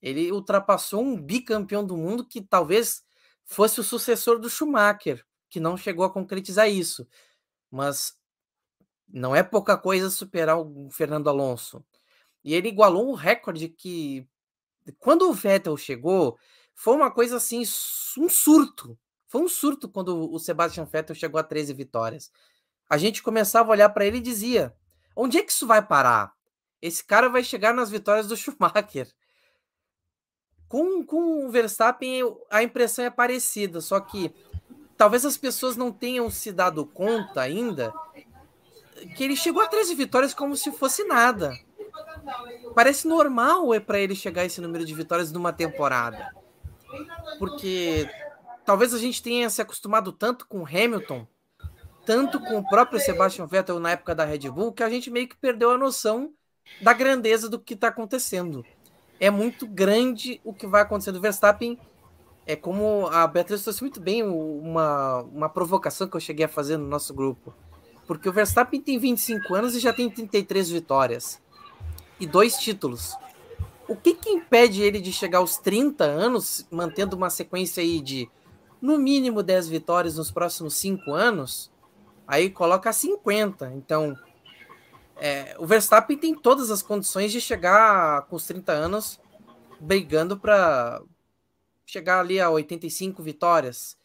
Ele 0.01 0.31
ultrapassou 0.31 1.03
um 1.03 1.21
bicampeão 1.21 1.85
do 1.85 1.97
mundo 1.97 2.27
que 2.27 2.43
talvez 2.43 3.03
fosse 3.45 3.81
o 3.81 3.85
sucessor 3.85 4.39
do 4.39 4.51
Schumacher, 4.51 5.25
que 5.49 5.61
não 5.61 5.77
chegou 5.77 6.05
a 6.05 6.13
concretizar 6.13 6.69
isso. 6.69 7.07
Mas 7.71 8.15
não 9.09 9.35
é 9.35 9.43
pouca 9.43 9.77
coisa 9.77 10.11
superar 10.11 10.59
o 10.59 10.91
Fernando 10.91 11.29
Alonso. 11.29 11.85
E 12.43 12.55
ele 12.55 12.69
igualou 12.69 13.11
um 13.11 13.15
recorde 13.15 13.69
que, 13.69 14.27
quando 14.99 15.29
o 15.29 15.33
Vettel 15.33 15.77
chegou, 15.77 16.39
foi 16.75 16.95
uma 16.95 17.11
coisa 17.11 17.37
assim, 17.37 17.61
um 18.19 18.29
surto. 18.29 18.99
Foi 19.29 19.41
um 19.41 19.49
surto 19.49 19.89
quando 19.89 20.31
o 20.31 20.39
Sebastian 20.39 20.85
Vettel 20.85 21.15
chegou 21.15 21.41
a 21.41 21.45
13 21.45 21.73
vitórias. 21.73 22.31
A 22.89 22.99
gente 22.99 23.23
começava 23.23 23.71
a 23.71 23.73
olhar 23.73 23.89
para 23.89 24.05
ele 24.05 24.19
e 24.19 24.21
dizia: 24.21 24.75
onde 25.17 25.39
é 25.39 25.43
que 25.43 25.53
isso 25.53 25.67
vai 25.67 25.85
parar? 25.85 26.33
Esse 26.83 27.03
cara 27.03 27.29
vai 27.29 27.43
chegar 27.43 27.73
nas 27.73 27.91
vitórias 27.91 28.27
do 28.27 28.37
Schumacher. 28.37 29.09
Com, 30.69 31.05
com 31.05 31.47
o 31.47 31.51
Verstappen, 31.51 32.23
a 32.51 32.63
impressão 32.63 33.05
é 33.05 33.11
parecida, 33.11 33.81
só 33.81 34.01
que 34.01 34.35
talvez 34.97 35.25
as 35.25 35.37
pessoas 35.37 35.77
não 35.77 35.93
tenham 35.93 36.29
se 36.31 36.51
dado 36.51 36.85
conta 36.85 37.41
ainda 37.41 37.93
que 39.17 39.23
ele 39.23 39.37
chegou 39.37 39.63
a 39.63 39.69
13 39.69 39.95
vitórias 39.95 40.35
como 40.35 40.57
se 40.57 40.73
fosse 40.73 41.05
nada. 41.05 41.57
Parece 42.75 43.07
normal 43.07 43.73
é 43.73 43.79
para 43.79 44.01
ele 44.01 44.15
chegar 44.15 44.43
a 44.43 44.45
esse 44.47 44.61
número 44.61 44.85
de 44.85 44.95
vitórias 44.95 45.31
numa 45.31 45.53
temporada 45.53 46.33
porque 47.39 48.09
talvez 48.65 48.95
a 48.95 48.99
gente 48.99 49.23
tenha 49.23 49.49
se 49.51 49.61
acostumado 49.61 50.13
tanto 50.13 50.47
com 50.47 50.67
Hamilton, 50.67 51.27
tanto 52.05 52.41
com 52.41 52.59
o 52.59 52.69
próprio 52.69 53.01
Sebastian 53.01 53.47
Vettel 53.47 53.81
na 53.81 53.93
época 53.93 54.15
da 54.15 54.25
Red 54.25 54.51
Bull, 54.51 54.73
que 54.73 54.83
a 54.83 54.91
gente 54.91 55.11
meio 55.11 55.29
que 55.29 55.37
perdeu 55.37 55.71
a 55.71 55.79
noção 55.79 56.33
da 56.81 56.93
grandeza 56.93 57.49
do 57.49 57.59
que 57.59 57.75
está 57.75 57.89
acontecendo. 57.89 58.65
É 59.21 59.31
muito 59.31 59.67
grande 59.67 60.41
o 60.45 60.53
que 60.53 60.67
vai 60.67 60.83
acontecer 60.83 61.13
do 61.13 61.21
Verstappen. 61.21 61.79
É 62.47 62.55
como 62.55 63.07
a 63.07 63.27
Beatriz 63.27 63.63
trouxe 63.63 63.81
muito 63.81 64.01
bem 64.01 64.23
uma, 64.23 65.23
uma 65.23 65.49
provocação 65.49 66.07
que 66.09 66.17
eu 66.17 66.21
cheguei 66.21 66.45
a 66.45 66.49
fazer 66.49 66.77
no 66.77 66.87
nosso 66.87 67.15
grupo. 67.15 67.55
Porque 68.07 68.29
o 68.29 68.33
Verstappen 68.33 68.81
tem 68.81 68.99
25 68.99 69.55
anos 69.55 69.75
e 69.75 69.81
já 69.81 69.93
tem 69.93 70.11
33 70.11 70.69
vitórias. 70.69 71.41
E 72.21 72.27
dois 72.27 72.57
títulos. 72.59 73.17
O 73.87 73.97
que, 73.97 74.15
que 74.15 74.31
impede 74.31 74.83
ele 74.83 75.01
de 75.01 75.13
chegar 75.13 75.39
aos 75.39 75.59
30 75.59 76.05
anos, 76.05 76.67
mantendo 76.71 77.17
uma 77.17 77.29
sequência 77.29 77.83
aí 77.83 78.01
de 78.01 78.31
no 78.81 78.99
mínimo 78.99 79.43
10 79.43 79.69
vitórias 79.69 80.17
nos 80.17 80.31
próximos 80.31 80.75
5 80.75 81.13
anos? 81.13 81.71
Aí 82.27 82.49
coloca 82.49 82.93
50. 82.93 83.73
Então, 83.75 84.17
é, 85.17 85.55
o 85.59 85.67
Verstappen 85.67 86.17
tem 86.17 86.35
todas 86.35 86.71
as 86.71 86.83
condições 86.83 87.31
de 87.31 87.41
chegar 87.41 88.23
com 88.23 88.37
os 88.37 88.47
30 88.47 88.73
anos 88.73 89.21
brigando 89.79 90.39
para 90.39 91.03
chegar 91.87 92.21
ali 92.21 92.41
a 92.41 92.51
85 92.51 93.23
vitórias, 93.23 93.97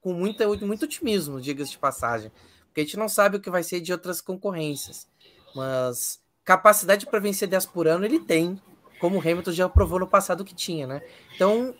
com 0.00 0.12
muita, 0.12 0.46
muito 0.46 0.84
otimismo, 0.84 1.40
diga-se 1.40 1.72
de 1.72 1.78
passagem, 1.78 2.30
porque 2.66 2.82
a 2.82 2.84
gente 2.84 2.96
não 2.96 3.08
sabe 3.08 3.36
o 3.36 3.40
que 3.40 3.50
vai 3.50 3.62
ser 3.62 3.80
de 3.80 3.92
outras 3.92 4.20
concorrências, 4.20 5.08
mas 5.54 6.20
capacidade 6.44 7.06
para 7.06 7.20
vencer 7.20 7.48
10 7.48 7.66
por 7.66 7.86
ano 7.86 8.04
ele 8.04 8.20
tem 8.20 8.60
como 9.02 9.16
o 9.16 9.20
Hamilton 9.20 9.50
já 9.50 9.68
provou 9.68 9.98
no 9.98 10.06
passado 10.06 10.44
que 10.44 10.54
tinha, 10.54 10.86
né? 10.86 11.02
Então 11.34 11.74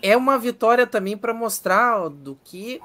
é 0.00 0.16
uma 0.16 0.38
vitória 0.38 0.86
também 0.86 1.16
para 1.18 1.34
mostrar 1.34 2.08
do 2.08 2.38
que 2.44 2.80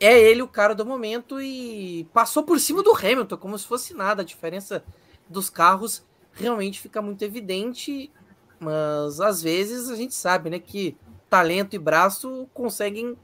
é 0.00 0.18
ele 0.18 0.42
o 0.42 0.48
cara 0.48 0.74
do 0.74 0.84
momento 0.84 1.40
e 1.40 2.08
passou 2.12 2.42
por 2.42 2.58
cima 2.58 2.82
do 2.82 2.92
Hamilton 2.92 3.36
como 3.36 3.56
se 3.56 3.68
fosse 3.68 3.94
nada. 3.94 4.22
A 4.22 4.24
diferença 4.24 4.82
dos 5.28 5.48
carros 5.48 6.04
realmente 6.32 6.80
fica 6.80 7.00
muito 7.00 7.22
evidente, 7.22 8.10
mas 8.58 9.20
às 9.20 9.40
vezes 9.40 9.88
a 9.90 9.94
gente 9.94 10.12
sabe, 10.12 10.50
né, 10.50 10.58
que 10.58 10.96
talento 11.28 11.76
e 11.76 11.78
braço 11.78 12.48
conseguem 12.52 13.16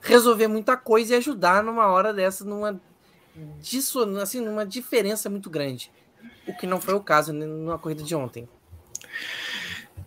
resolver 0.00 0.48
muita 0.48 0.78
coisa 0.78 1.12
e 1.12 1.18
ajudar 1.18 1.62
numa 1.62 1.88
hora 1.88 2.10
dessa, 2.14 2.42
numa 2.42 2.80
disso, 3.60 4.02
assim, 4.18 4.40
numa 4.40 4.64
diferença 4.64 5.28
muito 5.28 5.50
grande 5.50 5.92
o 6.46 6.54
que 6.54 6.66
não 6.66 6.80
foi 6.80 6.94
o 6.94 7.00
caso 7.00 7.32
na 7.32 7.78
corrida 7.78 8.02
de 8.02 8.14
ontem. 8.14 8.48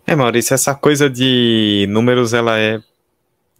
É, 0.06 0.14
Maurício, 0.14 0.54
essa 0.54 0.74
coisa 0.74 1.10
de 1.10 1.86
números 1.88 2.32
ela 2.32 2.58
é 2.58 2.80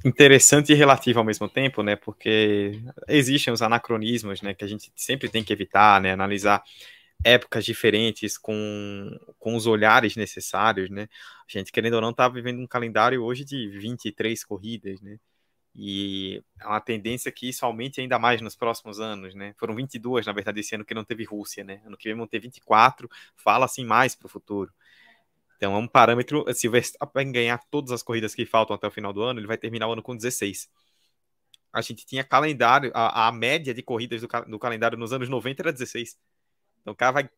interessante 0.05 0.73
e 0.73 0.75
relativa 0.75 1.19
ao 1.19 1.25
mesmo 1.25 1.49
tempo, 1.49 1.83
né? 1.83 1.97
Porque 1.97 2.81
existem 3.09 3.53
os 3.53 3.63
anacronismos, 3.63 4.41
né? 4.43 4.55
Que 4.55 4.65
a 4.65 4.69
gente 4.69 4.93
sempre 4.95 5.29
tem 5.29 5.43
que 5.43 5.53
evitar, 5.53 6.01
né? 6.01 6.13
Analisar 6.13 6.63
épocas 7.25 7.65
diferentes 7.65 8.39
com, 8.39 9.11
com 9.39 9.57
os 9.57 9.67
olhares 9.67 10.15
necessários, 10.17 10.91
né? 10.91 11.09
A 11.49 11.53
gente, 11.59 11.73
querendo 11.73 11.95
ou 11.95 12.01
não, 12.01 12.11
está 12.11 12.29
vivendo 12.29 12.61
um 12.61 12.67
calendário 12.67 13.23
hoje 13.23 13.45
de 13.45 13.69
23 13.79 14.45
corridas, 14.45 15.01
né? 15.01 15.19
E 15.79 16.43
é 16.59 16.67
uma 16.67 16.81
tendência 16.81 17.31
que 17.31 17.51
isso 17.51 17.67
aumente 17.67 18.01
ainda 18.01 18.19
mais 18.19 18.41
nos 18.41 18.57
próximos 18.57 18.99
anos, 18.99 19.35
né? 19.35 19.55
Foram 19.59 19.75
22, 19.75 20.25
na 20.25 20.33
verdade, 20.33 20.61
esse 20.61 20.75
ano 20.75 20.87
que 20.87 20.95
não 20.95 21.05
teve 21.05 21.23
Rússia, 21.25 21.63
né? 21.63 21.83
Ano 21.85 21.99
que 21.99 22.09
vem 22.09 22.17
vão 22.17 22.27
ter 22.27 22.39
24, 22.39 23.11
fala 23.37 23.67
assim 23.67 23.85
mais 23.85 24.15
para 24.15 24.25
o 24.25 24.29
futuro. 24.29 24.73
Então 25.57 25.75
é 25.75 25.77
um 25.77 25.87
parâmetro, 25.87 26.47
se 26.55 26.67
o 26.67 26.71
Verstappen 26.71 27.31
ganhar 27.31 27.59
todas 27.71 27.93
as 27.93 28.03
corridas 28.03 28.35
que 28.35 28.47
faltam 28.47 28.75
até 28.75 28.87
o 28.87 28.91
final 28.91 29.13
do 29.13 29.23
ano, 29.23 29.39
ele 29.39 29.47
vai 29.47 29.59
terminar 29.59 29.87
o 29.89 29.93
ano 29.93 30.03
com 30.03 30.17
16. 30.17 30.71
A 31.71 31.83
gente 31.83 32.07
tinha 32.07 32.25
calendário, 32.25 32.91
a, 32.95 33.29
a 33.29 33.33
média 33.33 33.75
de 33.75 33.83
corridas 33.83 34.23
do, 34.23 34.29
do, 34.49 34.59
calendário 34.59 34.97
nos 34.97 35.13
anos 35.13 35.29
90 35.29 35.63
era 35.63 35.73
16. 35.73 36.19
Então 36.81 36.95
o 36.95 36.97
cara 36.97 37.13
vai 37.13 37.29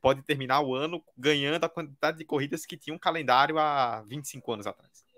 pode 0.00 0.22
terminar 0.22 0.62
o 0.62 0.74
ano 0.74 1.04
ganhando 1.18 1.64
a 1.64 1.68
quantidade 1.68 2.16
de 2.16 2.24
corridas 2.24 2.64
que 2.64 2.76
tinha 2.76 2.94
um 2.94 2.98
calendário 2.98 3.58
há 3.58 4.02
25 4.02 4.52
anos 4.52 4.66
atrás. 4.66 5.11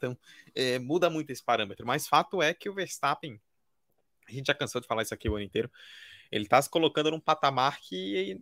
Então, 0.00 0.18
é, 0.54 0.78
muda 0.78 1.10
muito 1.10 1.30
esse 1.30 1.44
parâmetro. 1.44 1.86
Mas 1.86 2.08
fato 2.08 2.40
é 2.42 2.54
que 2.54 2.70
o 2.70 2.74
Verstappen, 2.74 3.38
a 4.26 4.32
gente 4.32 4.46
já 4.46 4.54
cansou 4.54 4.80
de 4.80 4.86
falar 4.86 5.02
isso 5.02 5.12
aqui 5.12 5.28
o 5.28 5.36
ano 5.36 5.44
inteiro, 5.44 5.70
ele 6.32 6.44
está 6.44 6.60
se 6.62 6.70
colocando 6.70 7.10
num 7.10 7.20
patamar 7.20 7.78
que 7.80 8.40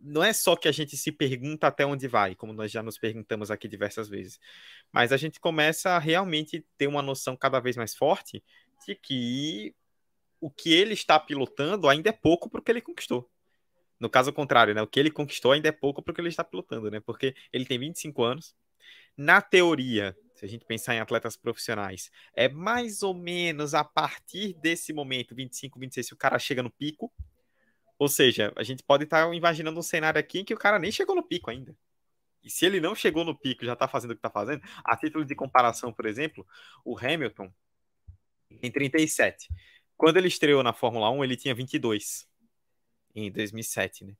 não 0.00 0.22
é 0.22 0.32
só 0.32 0.56
que 0.56 0.68
a 0.68 0.72
gente 0.72 0.96
se 0.96 1.12
pergunta 1.12 1.66
até 1.66 1.84
onde 1.86 2.08
vai, 2.08 2.34
como 2.34 2.52
nós 2.52 2.70
já 2.70 2.82
nos 2.82 2.98
perguntamos 2.98 3.50
aqui 3.50 3.68
diversas 3.68 4.08
vezes, 4.08 4.40
mas 4.92 5.12
a 5.12 5.16
gente 5.16 5.38
começa 5.38 5.90
a 5.90 5.98
realmente 5.98 6.64
ter 6.76 6.86
uma 6.86 7.02
noção 7.02 7.36
cada 7.36 7.60
vez 7.60 7.76
mais 7.76 7.94
forte 7.94 8.42
de 8.84 8.94
que 8.94 9.74
o 10.40 10.50
que 10.50 10.72
ele 10.72 10.94
está 10.94 11.18
pilotando 11.18 11.88
ainda 11.88 12.10
é 12.10 12.12
pouco 12.12 12.48
para 12.50 12.60
o 12.60 12.62
que 12.62 12.70
ele 12.70 12.80
conquistou. 12.80 13.28
No 13.98 14.08
caso 14.08 14.32
contrário, 14.32 14.74
né? 14.74 14.82
O 14.82 14.86
que 14.86 15.00
ele 15.00 15.10
conquistou 15.10 15.52
ainda 15.52 15.68
é 15.68 15.72
pouco 15.72 16.02
para 16.02 16.12
o 16.12 16.14
que 16.14 16.20
ele 16.20 16.28
está 16.28 16.44
pilotando, 16.44 16.90
né? 16.90 17.00
Porque 17.00 17.34
ele 17.52 17.64
tem 17.66 17.78
25 17.78 18.22
anos. 18.22 18.54
Na 19.18 19.42
teoria, 19.42 20.16
se 20.32 20.44
a 20.44 20.48
gente 20.48 20.64
pensar 20.64 20.94
em 20.94 21.00
atletas 21.00 21.36
profissionais, 21.36 22.08
é 22.32 22.48
mais 22.48 23.02
ou 23.02 23.12
menos 23.12 23.74
a 23.74 23.82
partir 23.82 24.54
desse 24.54 24.92
momento, 24.92 25.34
25, 25.34 25.80
26, 25.80 26.06
se 26.06 26.14
o 26.14 26.16
cara 26.16 26.38
chega 26.38 26.62
no 26.62 26.70
pico. 26.70 27.12
Ou 27.98 28.08
seja, 28.08 28.52
a 28.54 28.62
gente 28.62 28.84
pode 28.84 29.02
estar 29.02 29.34
imaginando 29.34 29.80
um 29.80 29.82
cenário 29.82 30.20
aqui 30.20 30.38
em 30.38 30.44
que 30.44 30.54
o 30.54 30.58
cara 30.58 30.78
nem 30.78 30.92
chegou 30.92 31.16
no 31.16 31.22
pico 31.24 31.50
ainda. 31.50 31.76
E 32.44 32.48
se 32.48 32.64
ele 32.64 32.80
não 32.80 32.94
chegou 32.94 33.24
no 33.24 33.36
pico, 33.36 33.64
já 33.64 33.72
está 33.72 33.88
fazendo 33.88 34.12
o 34.12 34.14
que 34.14 34.20
está 34.20 34.30
fazendo, 34.30 34.62
a 34.84 34.96
título 34.96 35.24
de 35.24 35.34
comparação, 35.34 35.92
por 35.92 36.06
exemplo, 36.06 36.46
o 36.84 36.96
Hamilton 36.96 37.52
tem 38.60 38.70
37. 38.70 39.48
Quando 39.96 40.16
ele 40.18 40.28
estreou 40.28 40.62
na 40.62 40.72
Fórmula 40.72 41.10
1, 41.10 41.24
ele 41.24 41.36
tinha 41.36 41.54
22 41.56 42.24
em 43.16 43.32
2007, 43.32 44.04
né? 44.04 44.14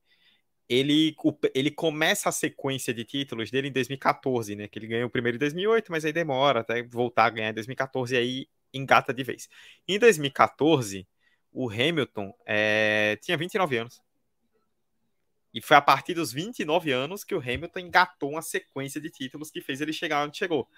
Ele, 0.69 1.17
ele 1.55 1.71
começa 1.71 2.29
a 2.29 2.33
sequência 2.33 2.93
de 2.93 3.05
títulos 3.05 3.51
dele 3.51 3.69
em 3.69 3.73
2014, 3.73 4.55
né? 4.55 4.69
Que 4.69 4.79
ele 4.79 4.87
ganhou 4.87 5.09
o 5.09 5.11
primeiro 5.11 5.37
em 5.37 5.39
2008, 5.39 5.91
mas 5.91 6.05
aí 6.05 6.13
demora 6.13 6.61
até 6.61 6.83
voltar 6.83 7.25
a 7.27 7.31
ganhar 7.31 7.51
em 7.51 7.55
2014 7.55 8.15
e 8.15 8.19
aí 8.19 8.49
engata 8.73 9.15
de 9.15 9.23
vez. 9.23 9.49
Em 9.87 9.99
2014, 9.99 11.07
o 11.53 11.71
Hamilton 11.71 12.35
é, 12.47 13.19
tinha 13.23 13.37
29 13.37 13.79
anos. 13.79 14.03
E 15.53 15.63
foi 15.63 15.77
a 15.77 15.81
partir 15.81 16.15
dos 16.15 16.33
29 16.33 16.93
anos 16.93 17.25
que 17.25 17.35
o 17.35 17.41
Hamilton 17.41 17.81
engatou 17.81 18.31
uma 18.33 18.43
sequência 18.43 19.01
de 19.01 19.11
títulos 19.11 19.51
que 19.51 19.61
fez 19.61 19.81
ele 19.81 19.93
chegar 19.93 20.25
onde 20.25 20.37
chegou. 20.37 20.63
O 20.63 20.69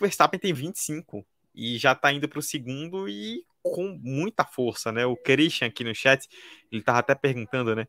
Verstappen 0.00 0.40
tem 0.40 0.52
25 0.52 1.26
e 1.54 1.78
já 1.78 1.94
tá 1.94 2.12
indo 2.12 2.28
para 2.28 2.38
o 2.38 2.42
segundo 2.42 3.08
e 3.08 3.44
com 3.62 3.98
muita 4.02 4.44
força, 4.44 4.92
né? 4.92 5.06
O 5.06 5.16
Christian 5.16 5.68
aqui 5.68 5.84
no 5.84 5.94
chat, 5.94 6.26
ele 6.70 6.82
tava 6.82 6.98
até 6.98 7.14
perguntando, 7.14 7.74
né? 7.74 7.86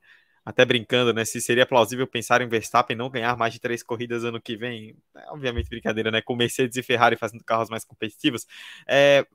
Até 0.47 0.63
brincando, 0.63 1.13
né? 1.13 1.25
Se 1.25 1.41
seria 1.41 1.65
plausível 1.65 2.07
pensar 2.07 2.41
em 2.41 2.47
Verstappen 2.47 2.95
não 2.95 3.09
ganhar 3.09 3.35
mais 3.35 3.51
de 3.51 3.59
três 3.59 3.83
corridas 3.83 4.23
ano 4.23 4.41
que 4.41 4.55
vem. 4.55 4.95
É, 5.13 5.29
obviamente 5.29 5.67
brincadeira, 5.67 6.09
né? 6.09 6.21
Com 6.21 6.37
Mercedes 6.37 6.77
e 6.77 6.81
Ferrari 6.81 7.17
fazendo 7.17 7.43
carros 7.43 7.69
mais 7.69 7.83
competitivos. 7.83 8.47
É, 8.87 9.27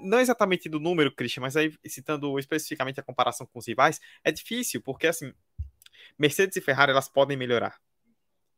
não 0.00 0.18
exatamente 0.18 0.66
do 0.66 0.80
número, 0.80 1.14
Christian, 1.14 1.42
mas 1.42 1.54
aí 1.54 1.70
citando 1.84 2.38
especificamente 2.38 2.98
a 2.98 3.02
comparação 3.02 3.46
com 3.46 3.58
os 3.58 3.68
rivais, 3.68 4.00
é 4.24 4.32
difícil, 4.32 4.80
porque 4.80 5.06
assim, 5.06 5.34
Mercedes 6.18 6.56
e 6.56 6.62
Ferrari 6.62 6.92
elas 6.92 7.10
podem 7.10 7.36
melhorar. 7.36 7.78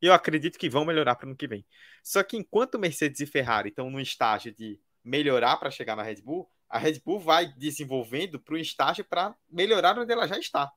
Eu 0.00 0.12
acredito 0.12 0.60
que 0.60 0.70
vão 0.70 0.84
melhorar 0.84 1.16
para 1.16 1.26
o 1.26 1.30
ano 1.30 1.36
que 1.36 1.48
vem. 1.48 1.66
Só 2.04 2.22
que 2.22 2.36
enquanto 2.36 2.78
Mercedes 2.78 3.18
e 3.18 3.26
Ferrari 3.26 3.70
estão 3.70 3.90
no 3.90 4.00
estágio 4.00 4.54
de 4.54 4.78
melhorar 5.02 5.56
para 5.56 5.72
chegar 5.72 5.96
na 5.96 6.04
Red 6.04 6.22
Bull, 6.22 6.48
a 6.68 6.78
Red 6.78 7.00
Bull 7.04 7.18
vai 7.18 7.52
desenvolvendo 7.52 8.38
para 8.38 8.54
o 8.54 8.58
estágio 8.58 9.04
para 9.04 9.34
melhorar 9.50 9.98
onde 9.98 10.12
ela 10.12 10.28
já 10.28 10.38
está. 10.38 10.72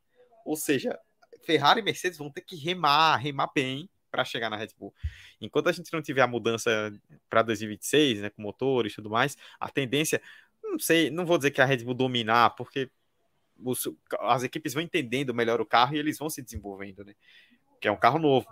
Ou 0.46 0.56
seja, 0.56 0.98
Ferrari 1.46 1.82
e 1.82 1.84
Mercedes 1.84 2.18
vão 2.18 2.30
ter 2.30 2.42
que 2.42 2.56
remar, 2.56 3.18
remar 3.18 3.52
bem 3.54 3.90
para 4.12 4.24
chegar 4.24 4.50
na 4.50 4.56
Red 4.56 4.70
Bull. 4.78 4.94
Enquanto 5.42 5.70
a 5.70 5.72
gente 5.72 5.92
não 5.92 6.02
tiver 6.02 6.22
a 6.22 6.28
mudança 6.28 6.94
para 7.30 7.42
2026, 7.42 8.22
né, 8.22 8.30
com 8.30 8.42
motores 8.42 8.94
e 8.94 8.96
tudo 8.96 9.10
mais, 9.10 9.36
a 9.60 9.70
tendência, 9.70 10.22
não 10.64 10.78
sei, 10.78 11.10
não 11.10 11.26
vou 11.26 11.38
dizer 11.38 11.52
que 11.52 11.62
a 11.62 11.66
Red 11.66 11.84
Bull 11.84 11.96
dominar, 11.96 12.52
porque 12.52 12.92
os, 13.64 13.90
as 14.20 14.44
equipes 14.44 14.74
vão 14.74 14.84
entendendo 14.84 15.34
melhor 15.34 15.60
o 15.60 15.66
carro 15.66 15.96
e 15.96 16.00
eles 16.00 16.18
vão 16.18 16.30
se 16.30 16.42
desenvolvendo, 16.42 17.04
né? 17.04 17.14
Que 17.82 17.88
é 17.88 17.92
um 17.92 17.98
carro 17.98 18.20
novo. 18.20 18.48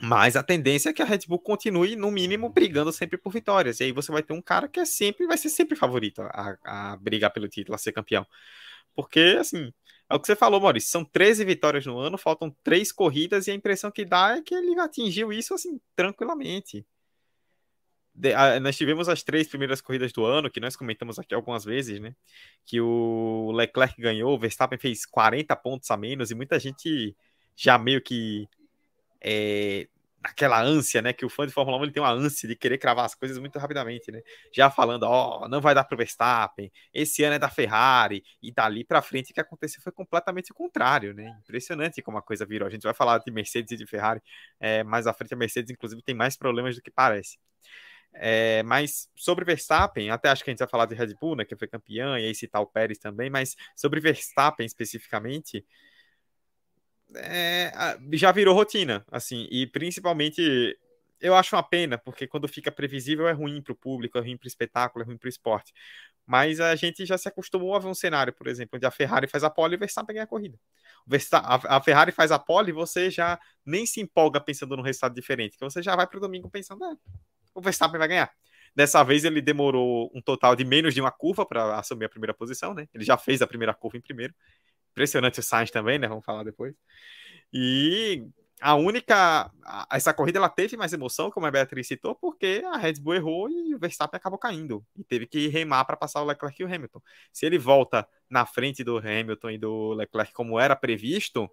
Mas 0.00 0.36
a 0.36 0.42
tendência 0.42 0.90
é 0.90 0.92
que 0.92 1.02
a 1.02 1.04
Red 1.04 1.20
Bull 1.28 1.38
continue, 1.38 1.96
no 1.96 2.10
mínimo, 2.10 2.48
brigando 2.48 2.92
sempre 2.92 3.16
por 3.16 3.32
vitórias. 3.32 3.80
E 3.80 3.84
aí 3.84 3.92
você 3.92 4.10
vai 4.10 4.22
ter 4.22 4.32
um 4.32 4.42
cara 4.42 4.68
que 4.68 4.80
é 4.80 4.84
sempre, 4.84 5.26
vai 5.26 5.38
ser 5.38 5.48
sempre 5.48 5.76
favorito 5.76 6.20
a, 6.22 6.58
a 6.64 6.96
brigar 6.96 7.32
pelo 7.32 7.48
título, 7.48 7.74
a 7.74 7.78
ser 7.78 7.92
campeão. 7.92 8.26
Porque, 8.94 9.36
assim, 9.38 9.72
é 10.14 10.16
o 10.16 10.20
que 10.20 10.26
você 10.26 10.36
falou, 10.36 10.60
Maurício. 10.60 10.90
São 10.90 11.04
13 11.04 11.44
vitórias 11.44 11.84
no 11.84 11.98
ano, 11.98 12.16
faltam 12.16 12.54
três 12.62 12.92
corridas, 12.92 13.48
e 13.48 13.50
a 13.50 13.54
impressão 13.54 13.90
que 13.90 14.04
dá 14.04 14.36
é 14.36 14.42
que 14.42 14.54
ele 14.54 14.78
atingiu 14.78 15.32
isso, 15.32 15.54
assim, 15.54 15.80
tranquilamente. 15.96 16.86
De, 18.14 18.32
a, 18.32 18.60
nós 18.60 18.76
tivemos 18.76 19.08
as 19.08 19.24
três 19.24 19.48
primeiras 19.48 19.80
corridas 19.80 20.12
do 20.12 20.24
ano, 20.24 20.48
que 20.48 20.60
nós 20.60 20.76
comentamos 20.76 21.18
aqui 21.18 21.34
algumas 21.34 21.64
vezes, 21.64 22.00
né? 22.00 22.14
Que 22.64 22.80
o 22.80 23.50
Leclerc 23.52 24.00
ganhou, 24.00 24.34
o 24.34 24.38
Verstappen 24.38 24.78
fez 24.78 25.04
40 25.04 25.56
pontos 25.56 25.90
a 25.90 25.96
menos, 25.96 26.30
e 26.30 26.34
muita 26.36 26.60
gente 26.60 27.16
já 27.56 27.76
meio 27.76 28.00
que 28.00 28.48
é, 29.20 29.88
aquela 30.24 30.60
ânsia, 30.62 31.02
né? 31.02 31.12
Que 31.12 31.24
o 31.24 31.28
fã 31.28 31.46
de 31.46 31.52
Fórmula 31.52 31.78
1 31.78 31.82
ele 31.84 31.92
tem 31.92 32.02
uma 32.02 32.10
ânsia 32.10 32.48
de 32.48 32.56
querer 32.56 32.78
cravar 32.78 33.04
as 33.04 33.14
coisas 33.14 33.38
muito 33.38 33.58
rapidamente, 33.58 34.10
né? 34.10 34.22
Já 34.52 34.70
falando, 34.70 35.04
ó, 35.04 35.44
oh, 35.44 35.48
não 35.48 35.60
vai 35.60 35.74
dar 35.74 35.84
para 35.84 35.94
o 35.94 35.98
Verstappen, 35.98 36.72
esse 36.92 37.22
ano 37.22 37.34
é 37.34 37.38
da 37.38 37.50
Ferrari, 37.50 38.24
e 38.42 38.50
dali 38.50 38.84
para 38.84 39.02
frente 39.02 39.30
o 39.32 39.34
que 39.34 39.40
aconteceu 39.40 39.82
foi 39.82 39.92
completamente 39.92 40.50
o 40.50 40.54
contrário, 40.54 41.12
né? 41.12 41.36
Impressionante 41.42 42.00
como 42.02 42.16
a 42.18 42.22
coisa 42.22 42.46
virou. 42.46 42.66
A 42.66 42.70
gente 42.70 42.82
vai 42.82 42.94
falar 42.94 43.18
de 43.18 43.30
Mercedes 43.30 43.72
e 43.72 43.76
de 43.76 43.86
Ferrari, 43.86 44.22
é, 44.58 44.82
mais 44.82 45.06
à 45.06 45.12
frente 45.12 45.34
a 45.34 45.36
Mercedes, 45.36 45.70
inclusive, 45.70 46.02
tem 46.02 46.14
mais 46.14 46.36
problemas 46.36 46.74
do 46.74 46.82
que 46.82 46.90
parece. 46.90 47.38
É, 48.14 48.62
mas 48.62 49.08
sobre 49.16 49.44
Verstappen, 49.44 50.08
até 50.10 50.28
acho 50.28 50.44
que 50.44 50.50
a 50.50 50.52
gente 50.52 50.60
vai 50.60 50.68
falar 50.68 50.86
de 50.86 50.94
Red 50.94 51.14
Bull, 51.20 51.36
né, 51.36 51.44
que 51.44 51.56
foi 51.56 51.66
campeã, 51.68 52.18
e 52.18 52.26
aí 52.26 52.34
citar 52.34 52.62
o 52.62 52.66
Pérez 52.66 52.98
também, 52.98 53.28
mas 53.28 53.56
sobre 53.76 54.00
Verstappen 54.00 54.64
especificamente, 54.64 55.66
é, 57.16 57.72
já 58.12 58.32
virou 58.32 58.54
rotina, 58.54 59.04
assim, 59.10 59.46
e 59.50 59.66
principalmente 59.66 60.78
eu 61.20 61.34
acho 61.34 61.56
uma 61.56 61.62
pena, 61.62 61.96
porque 61.96 62.26
quando 62.26 62.46
fica 62.46 62.70
previsível 62.70 63.26
é 63.26 63.32
ruim 63.32 63.62
para 63.62 63.72
o 63.72 63.76
público, 63.76 64.18
é 64.18 64.20
ruim 64.20 64.36
para 64.36 64.46
o 64.46 64.48
espetáculo, 64.48 65.02
é 65.02 65.06
ruim 65.06 65.16
para 65.16 65.26
o 65.26 65.28
esporte. 65.28 65.72
Mas 66.26 66.60
a 66.60 66.74
gente 66.74 67.04
já 67.06 67.16
se 67.16 67.28
acostumou 67.28 67.74
a 67.74 67.78
ver 67.78 67.88
um 67.88 67.94
cenário, 67.94 68.32
por 68.32 68.46
exemplo, 68.46 68.76
onde 68.76 68.86
a 68.86 68.90
Ferrari 68.90 69.26
faz 69.26 69.44
a 69.44 69.50
pole 69.50 69.74
e 69.74 69.76
o 69.76 69.78
Verstappen 69.78 70.14
ganha 70.14 70.24
a 70.24 70.26
corrida. 70.26 70.58
A 71.42 71.80
Ferrari 71.80 72.12
faz 72.12 72.30
a 72.30 72.38
pole 72.38 72.70
e 72.70 72.72
você 72.72 73.10
já 73.10 73.38
nem 73.64 73.86
se 73.86 74.00
empolga 74.00 74.40
pensando 74.40 74.76
num 74.76 74.82
resultado 74.82 75.14
diferente, 75.14 75.56
que 75.58 75.64
você 75.64 75.82
já 75.82 75.94
vai 75.96 76.06
para 76.06 76.18
o 76.18 76.20
domingo 76.20 76.50
pensando, 76.50 76.84
ah, 76.84 76.96
o 77.54 77.60
Verstappen 77.60 77.98
vai 77.98 78.08
ganhar. 78.08 78.30
Dessa 78.74 79.02
vez 79.04 79.24
ele 79.24 79.40
demorou 79.40 80.10
um 80.14 80.20
total 80.20 80.56
de 80.56 80.64
menos 80.64 80.94
de 80.94 81.00
uma 81.00 81.12
curva 81.12 81.46
para 81.46 81.78
assumir 81.78 82.06
a 82.06 82.08
primeira 82.08 82.34
posição, 82.34 82.74
né? 82.74 82.88
Ele 82.92 83.04
já 83.04 83.16
fez 83.16 83.40
a 83.40 83.46
primeira 83.46 83.72
curva 83.72 83.96
em 83.96 84.00
primeiro. 84.00 84.34
Impressionante 84.94 85.40
o 85.40 85.42
Sainz 85.42 85.72
também, 85.72 85.98
né? 85.98 86.06
Vamos 86.06 86.24
falar 86.24 86.44
depois. 86.44 86.72
E 87.52 88.24
a 88.60 88.76
única. 88.76 89.50
Essa 89.90 90.14
corrida 90.14 90.38
ela 90.38 90.48
teve 90.48 90.76
mais 90.76 90.92
emoção, 90.92 91.30
como 91.30 91.46
a 91.46 91.50
Beatriz 91.50 91.86
citou, 91.86 92.14
porque 92.14 92.62
a 92.64 92.76
Red 92.76 92.94
Bull 92.94 93.16
errou 93.16 93.50
e 93.50 93.74
o 93.74 93.78
Verstappen 93.78 94.16
acabou 94.16 94.38
caindo. 94.38 94.86
E 94.96 95.02
teve 95.02 95.26
que 95.26 95.48
remar 95.48 95.84
para 95.84 95.96
passar 95.96 96.22
o 96.22 96.24
Leclerc 96.24 96.62
e 96.62 96.64
o 96.64 96.72
Hamilton. 96.72 97.02
Se 97.32 97.44
ele 97.44 97.58
volta 97.58 98.08
na 98.30 98.46
frente 98.46 98.84
do 98.84 98.98
Hamilton 98.98 99.50
e 99.50 99.58
do 99.58 99.92
Leclerc 99.94 100.32
como 100.32 100.58
era 100.58 100.76
previsto, 100.76 101.50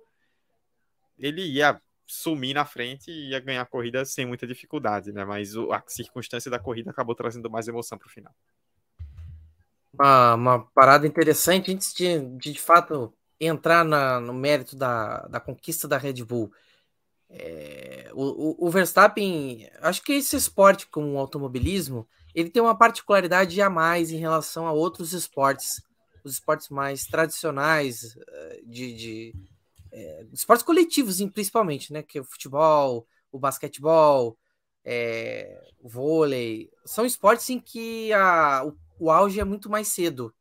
ele 1.18 1.42
ia 1.42 1.82
sumir 2.06 2.54
na 2.54 2.66
frente 2.66 3.10
e 3.10 3.32
ia 3.32 3.40
ganhar 3.40 3.64
a 3.64 3.66
corrida 3.66 4.06
sem 4.06 4.26
muita 4.26 4.46
dificuldade, 4.46 5.12
né? 5.12 5.26
Mas 5.26 5.56
a 5.56 5.84
circunstância 5.88 6.52
da 6.52 6.60
corrida 6.60 6.92
acabou 6.92 7.16
trazendo 7.16 7.50
mais 7.50 7.68
emoção 7.68 7.98
para 7.98 8.08
o 8.08 8.12
final. 8.12 8.34
Uma, 9.94 10.36
uma, 10.36 10.66
parada 10.74 11.06
interessante 11.06 11.74
antes 11.74 11.94
de, 11.94 12.20
de, 12.38 12.54
de 12.54 12.62
fato 12.62 13.14
entrar 13.42 13.84
na, 13.84 14.20
no 14.20 14.34
mérito 14.34 14.76
da, 14.76 15.22
da 15.28 15.40
conquista 15.40 15.88
da 15.88 15.98
Red 15.98 16.24
Bull. 16.24 16.52
É, 17.28 18.12
o, 18.14 18.68
o, 18.68 18.70
Verstappen, 18.70 19.70
acho 19.82 20.04
que 20.04 20.14
esse 20.14 20.36
esporte 20.36 20.86
como 20.88 21.14
o 21.14 21.18
automobilismo, 21.18 22.08
ele 22.36 22.50
tem 22.50 22.62
uma 22.62 22.78
particularidade 22.78 23.60
a 23.62 23.70
mais 23.70 24.12
em 24.12 24.18
relação 24.18 24.68
a 24.68 24.74
outros 24.74 25.14
esportes, 25.14 25.82
os 26.24 26.34
esportes 26.34 26.70
mais 26.70 27.06
tradicionais 27.06 28.18
eh, 28.28 28.62
de, 28.66 28.94
de 28.94 29.36
é, 29.92 30.26
esportes 30.32 30.64
coletivos, 30.64 31.22
principalmente, 31.32 31.92
né? 31.92 32.04
Que 32.04 32.20
é 32.20 32.22
o 32.22 32.26
futebol, 32.26 33.08
o 33.32 33.40
basquetebol, 33.40 34.38
é, 34.84 35.72
o 35.80 35.90
vôlei, 35.90 36.70
são 36.86 37.06
esportes 37.06 37.50
em 37.50 37.60
que 37.60 38.12
a, 38.14 38.64
o, 38.66 38.78
o 39.00 39.10
auge 39.10 39.40
é 39.40 39.44
muito 39.44 39.70
mais 39.70 39.88
cedo. 39.88 40.34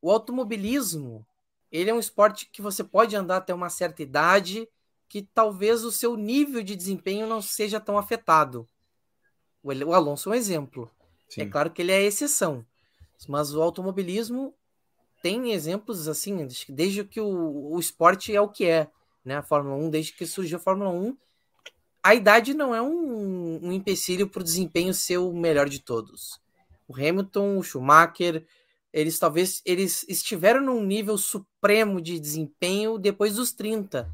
O 0.00 0.10
automobilismo 0.10 1.26
ele 1.72 1.88
é 1.88 1.94
um 1.94 1.98
esporte 1.98 2.50
que 2.52 2.60
você 2.60 2.84
pode 2.84 3.16
andar 3.16 3.38
até 3.38 3.54
uma 3.54 3.70
certa 3.70 4.02
idade, 4.02 4.68
que 5.08 5.22
talvez 5.22 5.82
o 5.84 5.90
seu 5.90 6.16
nível 6.16 6.62
de 6.62 6.76
desempenho 6.76 7.26
não 7.26 7.40
seja 7.40 7.80
tão 7.80 7.96
afetado. 7.96 8.68
O, 9.62 9.70
Alonso 9.94 10.28
é 10.28 10.32
um 10.32 10.34
exemplo. 10.34 10.90
Sim. 11.28 11.42
É 11.42 11.46
claro 11.46 11.70
que 11.70 11.80
ele 11.80 11.92
é 11.92 11.96
a 11.96 12.02
exceção, 12.02 12.64
mas 13.26 13.54
o 13.54 13.62
automobilismo 13.62 14.54
tem 15.22 15.52
exemplos 15.52 16.08
assim, 16.08 16.46
desde 16.68 17.04
que 17.04 17.20
o, 17.20 17.72
o 17.72 17.80
esporte 17.80 18.34
é 18.34 18.40
o 18.40 18.48
que 18.48 18.66
é, 18.66 18.90
né? 19.24 19.36
A 19.36 19.42
Fórmula 19.42 19.76
1, 19.76 19.88
desde 19.88 20.12
que 20.12 20.26
surgiu 20.26 20.58
a 20.58 20.60
Fórmula 20.60 20.90
1, 20.90 21.16
a 22.02 22.14
idade 22.14 22.52
não 22.52 22.74
é 22.74 22.82
um, 22.82 23.60
um 23.62 23.72
empecilho 23.72 24.28
para 24.28 24.40
o 24.40 24.44
desempenho 24.44 24.92
ser 24.92 25.18
o 25.18 25.32
melhor 25.32 25.68
de 25.68 25.78
todos. 25.78 26.40
O 26.88 26.94
Hamilton, 26.94 27.56
o 27.56 27.62
Schumacher, 27.62 28.44
eles 28.92 29.18
talvez 29.18 29.62
eles 29.64 30.04
estiveram 30.08 30.60
num 30.60 30.84
nível 30.84 31.16
supremo 31.16 32.00
de 32.00 32.20
desempenho 32.20 32.98
depois 32.98 33.36
dos 33.36 33.52
30. 33.52 34.10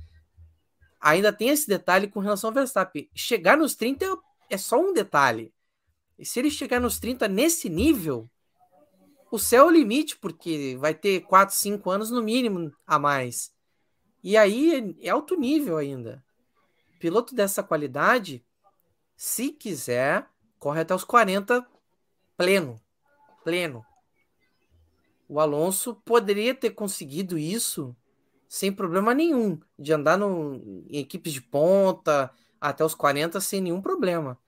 Ainda 1.00 1.32
tem 1.32 1.48
esse 1.48 1.66
detalhe 1.66 2.08
com 2.08 2.20
relação 2.20 2.50
ao 2.50 2.54
Verstappen. 2.54 3.08
Chegar 3.14 3.56
nos 3.56 3.74
30 3.74 4.04
é, 4.04 4.08
é 4.50 4.58
só 4.58 4.80
um 4.80 4.92
detalhe. 4.92 5.52
E 6.18 6.24
se 6.24 6.38
ele 6.38 6.50
chegar 6.50 6.80
nos 6.80 6.98
30 6.98 7.28
nesse 7.28 7.68
nível, 7.68 8.28
o 9.30 9.38
céu 9.38 9.64
é 9.64 9.68
o 9.68 9.70
limite, 9.70 10.16
porque 10.16 10.76
vai 10.78 10.94
ter 10.94 11.20
4, 11.20 11.54
5 11.54 11.90
anos 11.90 12.10
no 12.10 12.22
mínimo 12.22 12.72
a 12.86 12.98
mais. 12.98 13.52
E 14.22 14.36
aí 14.36 14.96
é 15.00 15.10
alto 15.10 15.36
nível 15.36 15.76
ainda. 15.76 16.24
Piloto 16.98 17.34
dessa 17.34 17.62
qualidade, 17.62 18.44
se 19.16 19.50
quiser, 19.50 20.28
corre 20.58 20.80
até 20.80 20.94
os 20.94 21.04
40 21.04 21.64
pleno. 22.36 22.80
Pleno. 23.44 23.84
O 25.28 25.38
Alonso 25.38 25.94
poderia 25.94 26.54
ter 26.54 26.70
conseguido 26.70 27.38
isso 27.38 27.94
sem 28.48 28.72
problema 28.72 29.12
nenhum, 29.12 29.60
de 29.78 29.92
andar 29.92 30.16
no, 30.16 30.54
em 30.88 30.98
equipes 31.00 31.34
de 31.34 31.42
ponta 31.42 32.30
até 32.60 32.84
os 32.84 32.94
40 32.94 33.40
sem 33.40 33.60
nenhum 33.60 33.82
problema. 33.82 34.38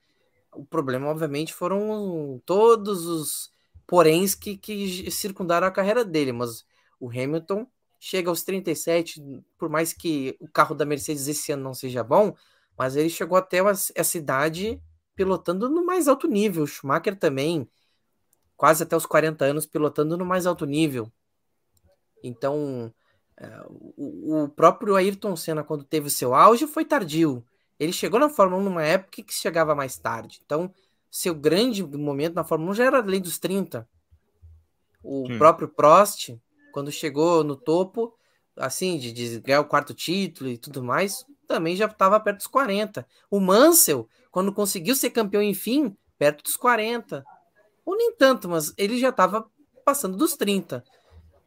O 0.53 0.65
problema, 0.65 1.07
obviamente, 1.07 1.53
foram 1.53 2.41
todos 2.45 3.05
os 3.05 3.53
poréns 3.85 4.33
que, 4.33 4.57
que 4.57 5.09
circundaram 5.11 5.67
a 5.67 5.71
carreira 5.71 6.03
dele, 6.03 6.31
mas 6.31 6.65
o 6.99 7.09
Hamilton 7.09 7.67
chega 7.99 8.29
aos 8.29 8.43
37, 8.43 9.21
por 9.57 9.69
mais 9.69 9.93
que 9.93 10.35
o 10.39 10.47
carro 10.47 10.73
da 10.73 10.85
Mercedes 10.85 11.27
esse 11.27 11.51
ano 11.51 11.63
não 11.63 11.73
seja 11.73 12.03
bom, 12.03 12.35
mas 12.75 12.95
ele 12.95 13.09
chegou 13.09 13.37
até 13.37 13.57
essa 13.93 14.17
idade 14.17 14.81
pilotando 15.15 15.69
no 15.69 15.85
mais 15.85 16.07
alto 16.07 16.27
nível. 16.27 16.63
O 16.63 16.67
Schumacher 16.67 17.15
também, 17.15 17.69
quase 18.61 18.83
até 18.83 18.95
os 18.95 19.07
40 19.07 19.43
anos, 19.43 19.65
pilotando 19.65 20.15
no 20.15 20.23
mais 20.23 20.45
alto 20.45 20.67
nível. 20.67 21.11
Então, 22.23 22.93
é, 23.35 23.65
o, 23.67 24.47
próprio 24.55 24.95
Ayrton 24.95 25.35
Senna, 25.35 25.63
quando 25.63 25.83
teve 25.83 26.05
o 26.05 26.11
seu 26.11 26.35
auge, 26.35 26.67
foi 26.67 26.85
tardio. 26.85 27.43
Ele 27.79 27.91
chegou 27.91 28.19
na 28.19 28.29
Fórmula 28.29 28.61
1 28.61 28.63
numa 28.63 28.83
época 28.83 29.23
que 29.23 29.33
chegava 29.33 29.73
mais 29.73 29.97
tarde. 29.97 30.43
Então, 30.45 30.71
seu 31.09 31.33
grande 31.33 31.83
momento 31.83 32.35
na 32.35 32.43
Fórmula 32.43 32.73
1 32.73 32.75
já 32.75 32.85
era 32.85 32.99
além 32.99 33.19
dos 33.19 33.39
30. 33.39 33.89
O 35.01 35.23
próprio 35.39 35.67
Prost, 35.67 36.29
quando 36.71 36.91
chegou 36.91 37.43
no 37.43 37.55
topo, 37.55 38.13
assim, 38.55 38.99
de, 38.99 39.11
de, 39.11 39.39
ganhar 39.39 39.61
o 39.61 39.65
quarto 39.65 39.91
título 39.91 40.51
e 40.51 40.57
tudo 40.59 40.83
mais, 40.83 41.25
também 41.47 41.75
já 41.75 41.87
estava 41.87 42.19
perto 42.19 42.37
dos 42.37 42.47
40. 42.47 43.07
O 43.27 43.39
Mansell, 43.39 44.07
quando 44.29 44.53
conseguiu 44.53 44.95
ser 44.95 45.09
campeão, 45.09 45.41
enfim, 45.41 45.97
perto 46.15 46.43
dos 46.43 46.55
40. 46.55 47.25
Ou 47.85 47.95
nem 47.95 48.13
tanto, 48.13 48.47
mas 48.47 48.73
ele 48.77 48.99
já 48.99 49.09
estava 49.09 49.45
passando 49.83 50.17
dos 50.17 50.35
30. 50.35 50.83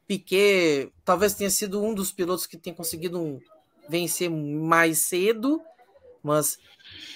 Piquet 0.06 0.92
talvez 1.04 1.34
tenha 1.34 1.50
sido 1.50 1.82
um 1.82 1.94
dos 1.94 2.12
pilotos 2.12 2.46
que 2.46 2.58
tenha 2.58 2.76
conseguido 2.76 3.40
vencer 3.88 4.30
mais 4.30 4.98
cedo, 4.98 5.60
mas 6.22 6.58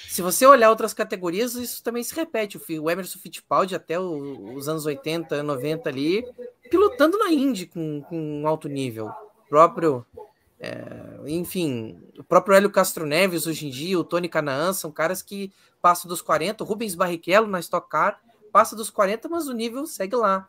se 0.09 0.23
você 0.23 0.47
olhar 0.47 0.71
outras 0.71 0.95
categorias, 0.95 1.55
isso 1.55 1.83
também 1.83 2.03
se 2.03 2.15
repete. 2.15 2.59
O 2.59 2.91
Emerson 2.91 3.19
Fittipaldi 3.19 3.75
até 3.75 3.99
os 3.99 4.69
anos 4.69 4.87
80, 4.87 5.43
90 5.43 5.89
ali, 5.89 6.25
pilotando 6.71 7.19
na 7.19 7.31
Indy 7.31 7.67
com, 7.67 8.03
com 8.03 8.43
alto 8.47 8.69
nível. 8.69 9.07
O 9.07 9.49
próprio, 9.49 10.05
é, 10.59 10.73
enfim, 11.27 12.03
o 12.19 12.25
próprio 12.25 12.55
Hélio 12.55 12.71
Castro 12.71 13.07
Neves 13.07 13.47
hoje 13.47 13.67
em 13.67 13.71
dia, 13.71 13.99
o 13.99 14.05
Tony 14.05 14.29
Canaan, 14.29 14.73
são 14.73 14.91
caras 14.91 15.23
que 15.23 15.53
passam 15.81 16.09
dos 16.09 16.23
40. 16.23 16.65
O 16.65 16.67
Rubens 16.67 16.95
Barrichello 16.95 17.47
na 17.47 17.61
Stock 17.61 17.89
Car 17.89 18.21
passa 18.53 18.77
dos 18.77 18.91
40, 18.91 19.29
mas 19.29 19.49
o 19.49 19.53
nível 19.53 19.87
segue 19.87 20.17
lá. 20.17 20.49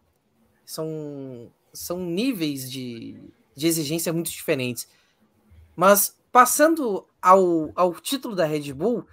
São, 0.65 1.51
são 1.73 1.99
níveis 1.99 2.69
de, 2.69 3.21
de 3.55 3.67
exigência 3.67 4.13
muito 4.13 4.29
diferentes. 4.31 4.87
Mas 5.75 6.17
passando 6.31 7.07
ao, 7.21 7.71
ao 7.75 7.93
título 7.95 8.35
da 8.35 8.45
Red 8.45 8.73
Bull, 8.73 9.05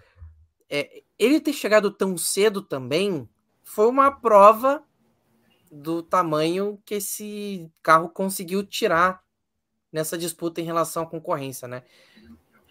é, 0.69 1.03
ele 1.19 1.41
ter 1.41 1.53
chegado 1.53 1.91
tão 1.91 2.17
cedo 2.17 2.61
também 2.63 3.29
foi 3.63 3.87
uma 3.87 4.11
prova 4.11 4.83
do 5.71 6.03
tamanho 6.03 6.81
que 6.85 6.95
esse 6.95 7.71
carro 7.83 8.09
conseguiu 8.09 8.65
tirar 8.65 9.23
nessa 9.93 10.17
disputa 10.17 10.61
em 10.61 10.65
relação 10.65 11.03
à 11.03 11.07
concorrência, 11.07 11.67
né? 11.67 11.83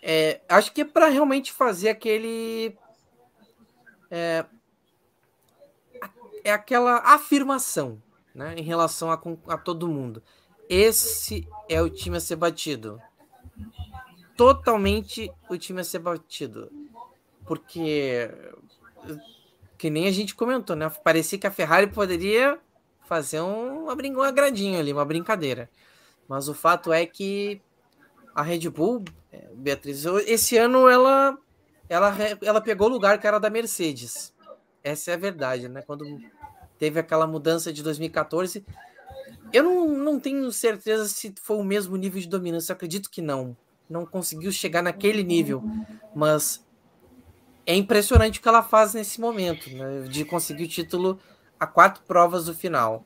É, 0.02 0.42
acho 0.48 0.72
que 0.72 0.82
é 0.82 0.86
para 0.86 1.08
realmente 1.08 1.52
fazer 1.52 1.90
aquele 1.90 2.78
é, 4.12 4.46
é 6.46 6.54
aquela 6.54 7.00
afirmação, 7.00 8.02
né, 8.34 8.56
em 8.56 8.64
relação 8.64 9.12
a, 9.12 9.22
a 9.48 9.58
todo 9.58 9.88
mundo. 9.88 10.24
Esse 10.70 11.46
é 11.68 11.82
o 11.82 11.90
time 11.90 12.16
a 12.16 12.22
ser 12.22 12.38
batido 12.38 13.02
totalmente 14.36 15.32
o 15.50 15.58
time 15.58 15.82
a 15.82 15.84
ser 15.84 16.00
batido. 16.00 16.72
Porque, 17.46 18.30
que 19.78 19.90
nem 19.90 20.08
a 20.08 20.12
gente 20.12 20.36
comentou, 20.36 20.76
né? 20.76 20.90
Parecia 21.04 21.38
que 21.38 21.48
a 21.48 21.52
Ferrari 21.52 21.88
poderia 21.88 22.60
fazer 23.06 23.42
um, 23.42 23.86
um 23.86 24.22
agradinho 24.22 24.80
ali, 24.80 24.92
uma 24.92 25.06
brincadeira. 25.06 25.70
Mas 26.28 26.48
o 26.48 26.54
fato 26.54 26.92
é 26.92 27.06
que 27.06 27.62
a 28.34 28.42
Red 28.42 28.68
Bull, 28.70 29.04
é, 29.32 29.48
Beatriz, 29.54 30.06
esse 30.26 30.58
ano 30.58 30.90
ela, 30.90 31.38
ela, 31.88 32.16
ela 32.42 32.62
pegou 32.62 32.88
o 32.88 32.92
lugar 32.92 33.20
que 33.20 33.28
era 33.28 33.40
da 33.40 33.50
Mercedes. 33.50 34.34
Essa 34.84 35.12
é 35.12 35.14
a 35.14 35.18
verdade, 35.18 35.70
né? 35.70 35.84
Quando 35.84 36.06
teve 36.78 37.00
aquela 37.00 37.28
mudança 37.28 37.72
de 37.72 37.82
2014. 37.84 38.66
Eu 39.54 39.64
não, 39.64 39.88
não 39.88 40.20
tenho 40.20 40.52
certeza 40.52 41.08
se 41.08 41.34
foi 41.42 41.58
o 41.58 41.64
mesmo 41.64 41.96
nível 41.96 42.20
de 42.20 42.28
dominância, 42.28 42.72
eu 42.72 42.76
acredito 42.76 43.10
que 43.10 43.22
não 43.22 43.56
não 43.90 44.06
conseguiu 44.06 44.52
chegar 44.52 44.82
naquele 44.82 45.24
nível, 45.24 45.64
mas 46.14 46.66
é 47.66 47.76
impressionante 47.76 48.40
o 48.40 48.42
que 48.42 48.48
ela 48.48 48.64
faz 48.64 48.94
nesse 48.94 49.20
momento, 49.22 49.70
né, 49.70 50.08
de 50.10 50.26
conseguir 50.26 50.66
o 50.66 50.70
título 50.70 51.20
a 51.60 51.66
quatro 51.66 52.04
provas 52.04 52.46
do 52.46 52.54
final. 52.54 53.04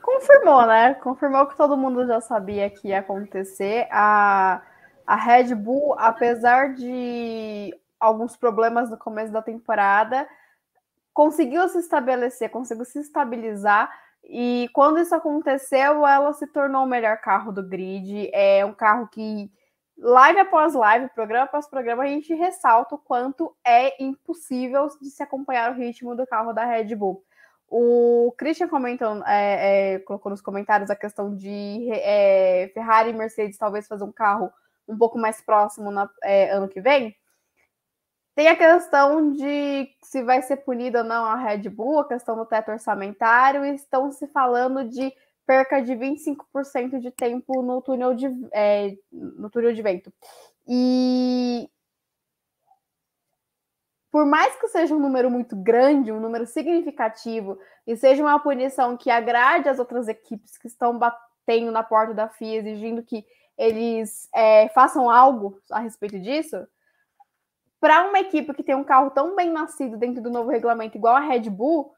Confirmou, 0.00 0.66
né? 0.66 0.94
Confirmou 0.94 1.46
que 1.46 1.56
todo 1.56 1.76
mundo 1.76 2.06
já 2.06 2.20
sabia 2.20 2.68
que 2.70 2.88
ia 2.88 3.00
acontecer. 3.00 3.86
A, 3.90 4.62
a 5.06 5.16
Red 5.16 5.54
Bull, 5.54 5.94
apesar 5.98 6.74
de 6.74 7.74
alguns 7.98 8.36
problemas 8.36 8.90
no 8.90 8.96
começo 8.96 9.32
da 9.32 9.42
temporada, 9.42 10.26
conseguiu 11.20 11.68
se 11.68 11.76
estabelecer, 11.76 12.48
conseguiu 12.48 12.86
se 12.86 12.98
estabilizar 12.98 13.92
e 14.24 14.70
quando 14.72 14.98
isso 14.98 15.14
aconteceu, 15.14 16.06
ela 16.06 16.32
se 16.32 16.46
tornou 16.46 16.84
o 16.84 16.88
melhor 16.88 17.18
carro 17.18 17.52
do 17.52 17.62
grid. 17.62 18.30
É 18.32 18.64
um 18.64 18.72
carro 18.72 19.06
que, 19.06 19.52
live 19.98 20.38
após 20.38 20.72
live, 20.72 21.10
programa 21.10 21.44
após 21.44 21.68
programa, 21.68 22.04
a 22.04 22.06
gente 22.06 22.32
ressalta 22.32 22.94
o 22.94 22.98
quanto 22.98 23.54
é 23.62 24.02
impossível 24.02 24.88
de 24.98 25.10
se 25.10 25.22
acompanhar 25.22 25.70
o 25.70 25.74
ritmo 25.74 26.16
do 26.16 26.26
carro 26.26 26.54
da 26.54 26.64
Red 26.64 26.94
Bull. 26.96 27.22
O 27.68 28.34
Christian 28.38 28.68
comentou, 28.68 29.22
é, 29.26 29.96
é, 29.96 29.98
colocou 29.98 30.30
nos 30.30 30.40
comentários 30.40 30.88
a 30.88 30.96
questão 30.96 31.36
de 31.36 31.86
é, 31.92 32.70
Ferrari 32.72 33.10
e 33.10 33.12
Mercedes 33.12 33.58
talvez 33.58 33.86
fazer 33.86 34.04
um 34.04 34.12
carro 34.12 34.50
um 34.88 34.96
pouco 34.96 35.18
mais 35.18 35.38
próximo 35.42 35.90
no 35.90 36.08
é, 36.24 36.50
ano 36.50 36.66
que 36.66 36.80
vem. 36.80 37.14
Tem 38.40 38.48
a 38.48 38.56
questão 38.56 39.34
de 39.34 39.94
se 40.02 40.22
vai 40.22 40.40
ser 40.40 40.56
punida 40.56 41.00
ou 41.00 41.04
não 41.04 41.26
a 41.26 41.36
Red 41.36 41.68
Bull, 41.68 41.98
a 41.98 42.08
questão 42.08 42.34
do 42.34 42.46
teto 42.46 42.70
orçamentário, 42.70 43.66
estão 43.66 44.10
se 44.10 44.26
falando 44.28 44.82
de 44.88 45.12
perca 45.46 45.82
de 45.82 45.92
25% 45.92 47.00
de 47.00 47.10
tempo 47.10 47.60
no 47.60 47.82
túnel 47.82 48.14
de, 48.14 48.28
é, 48.50 48.96
no 49.12 49.50
túnel 49.50 49.74
de 49.74 49.82
vento. 49.82 50.10
E 50.66 51.68
por 54.10 54.24
mais 54.24 54.56
que 54.56 54.68
seja 54.68 54.94
um 54.94 55.00
número 55.00 55.30
muito 55.30 55.54
grande, 55.54 56.10
um 56.10 56.18
número 56.18 56.46
significativo, 56.46 57.58
e 57.86 57.94
seja 57.94 58.22
uma 58.22 58.40
punição 58.40 58.96
que 58.96 59.10
agrade 59.10 59.68
as 59.68 59.78
outras 59.78 60.08
equipes 60.08 60.56
que 60.56 60.66
estão 60.66 60.98
batendo 60.98 61.70
na 61.70 61.82
porta 61.82 62.14
da 62.14 62.26
FIA, 62.26 62.60
exigindo 62.60 63.02
que 63.02 63.22
eles 63.58 64.30
é, 64.34 64.70
façam 64.70 65.10
algo 65.10 65.60
a 65.70 65.80
respeito 65.80 66.18
disso, 66.18 66.56
para 67.80 68.06
uma 68.06 68.20
equipe 68.20 68.52
que 68.52 68.62
tem 68.62 68.74
um 68.74 68.84
carro 68.84 69.10
tão 69.10 69.34
bem 69.34 69.50
nascido 69.50 69.96
dentro 69.96 70.22
do 70.22 70.30
novo 70.30 70.50
regulamento, 70.50 70.98
igual 70.98 71.16
a 71.16 71.20
Red 71.20 71.48
Bull, 71.48 71.92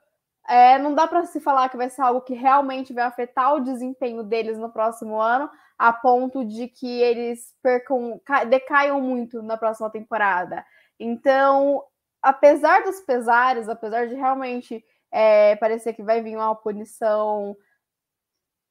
é, 0.49 0.79
não 0.79 0.95
dá 0.95 1.07
para 1.07 1.25
se 1.25 1.41
falar 1.41 1.69
que 1.69 1.77
vai 1.77 1.89
ser 1.89 2.03
algo 2.03 2.21
que 2.21 2.35
realmente 2.35 2.93
vai 2.93 3.05
afetar 3.05 3.55
o 3.55 3.61
desempenho 3.61 4.23
deles 4.23 4.59
no 4.59 4.71
próximo 4.71 5.21
ano, 5.21 5.51
a 5.77 5.93
ponto 5.93 6.45
de 6.45 6.69
que 6.69 7.01
eles 7.01 7.55
percam, 7.63 8.21
decaiam 8.49 9.01
muito 9.01 9.43
na 9.43 9.57
próxima 9.57 9.91
temporada. 9.91 10.65
Então, 10.99 11.83
apesar 12.21 12.85
dos 12.85 13.01
pesares, 13.01 13.69
apesar 13.69 14.07
de 14.07 14.15
realmente 14.15 14.85
é, 15.11 15.57
parecer 15.57 15.93
que 15.95 16.03
vai 16.03 16.23
vir 16.23 16.37
uma 16.37 16.55
punição, 16.55 17.57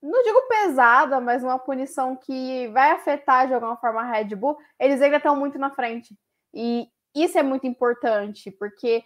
não 0.01 0.23
digo 0.23 0.47
pesada, 0.47 1.19
mas 1.19 1.43
uma 1.43 1.59
punição 1.59 2.15
que 2.15 2.67
vai 2.69 2.91
afetar 2.91 3.47
de 3.47 3.53
alguma 3.53 3.77
forma 3.77 4.01
a 4.01 4.11
Red 4.11 4.35
Bull, 4.35 4.57
eles 4.79 5.01
ainda 5.01 5.17
estão 5.17 5.35
muito 5.35 5.59
na 5.59 5.69
frente. 5.69 6.17
E 6.53 6.89
isso 7.15 7.37
é 7.37 7.43
muito 7.43 7.67
importante, 7.67 8.51
porque, 8.51 9.03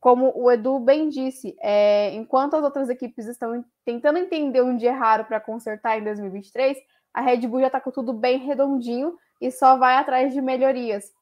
como 0.00 0.32
o 0.34 0.50
Edu 0.50 0.78
bem 0.80 1.08
disse, 1.08 1.56
é, 1.60 2.12
enquanto 2.14 2.54
as 2.54 2.62
outras 2.62 2.88
equipes 2.88 3.26
estão 3.26 3.64
tentando 3.84 4.18
entender 4.18 4.62
onde 4.62 4.86
erraram 4.86 5.24
para 5.24 5.40
consertar 5.40 5.98
em 5.98 6.04
2023, 6.04 6.76
a 7.12 7.20
Red 7.20 7.46
Bull 7.46 7.60
já 7.60 7.66
está 7.66 7.80
com 7.80 7.90
tudo 7.90 8.12
bem 8.12 8.38
redondinho 8.38 9.16
e 9.40 9.50
só 9.50 9.76
vai 9.76 9.96
atrás 9.96 10.32
de 10.32 10.40
melhorias. 10.40 11.12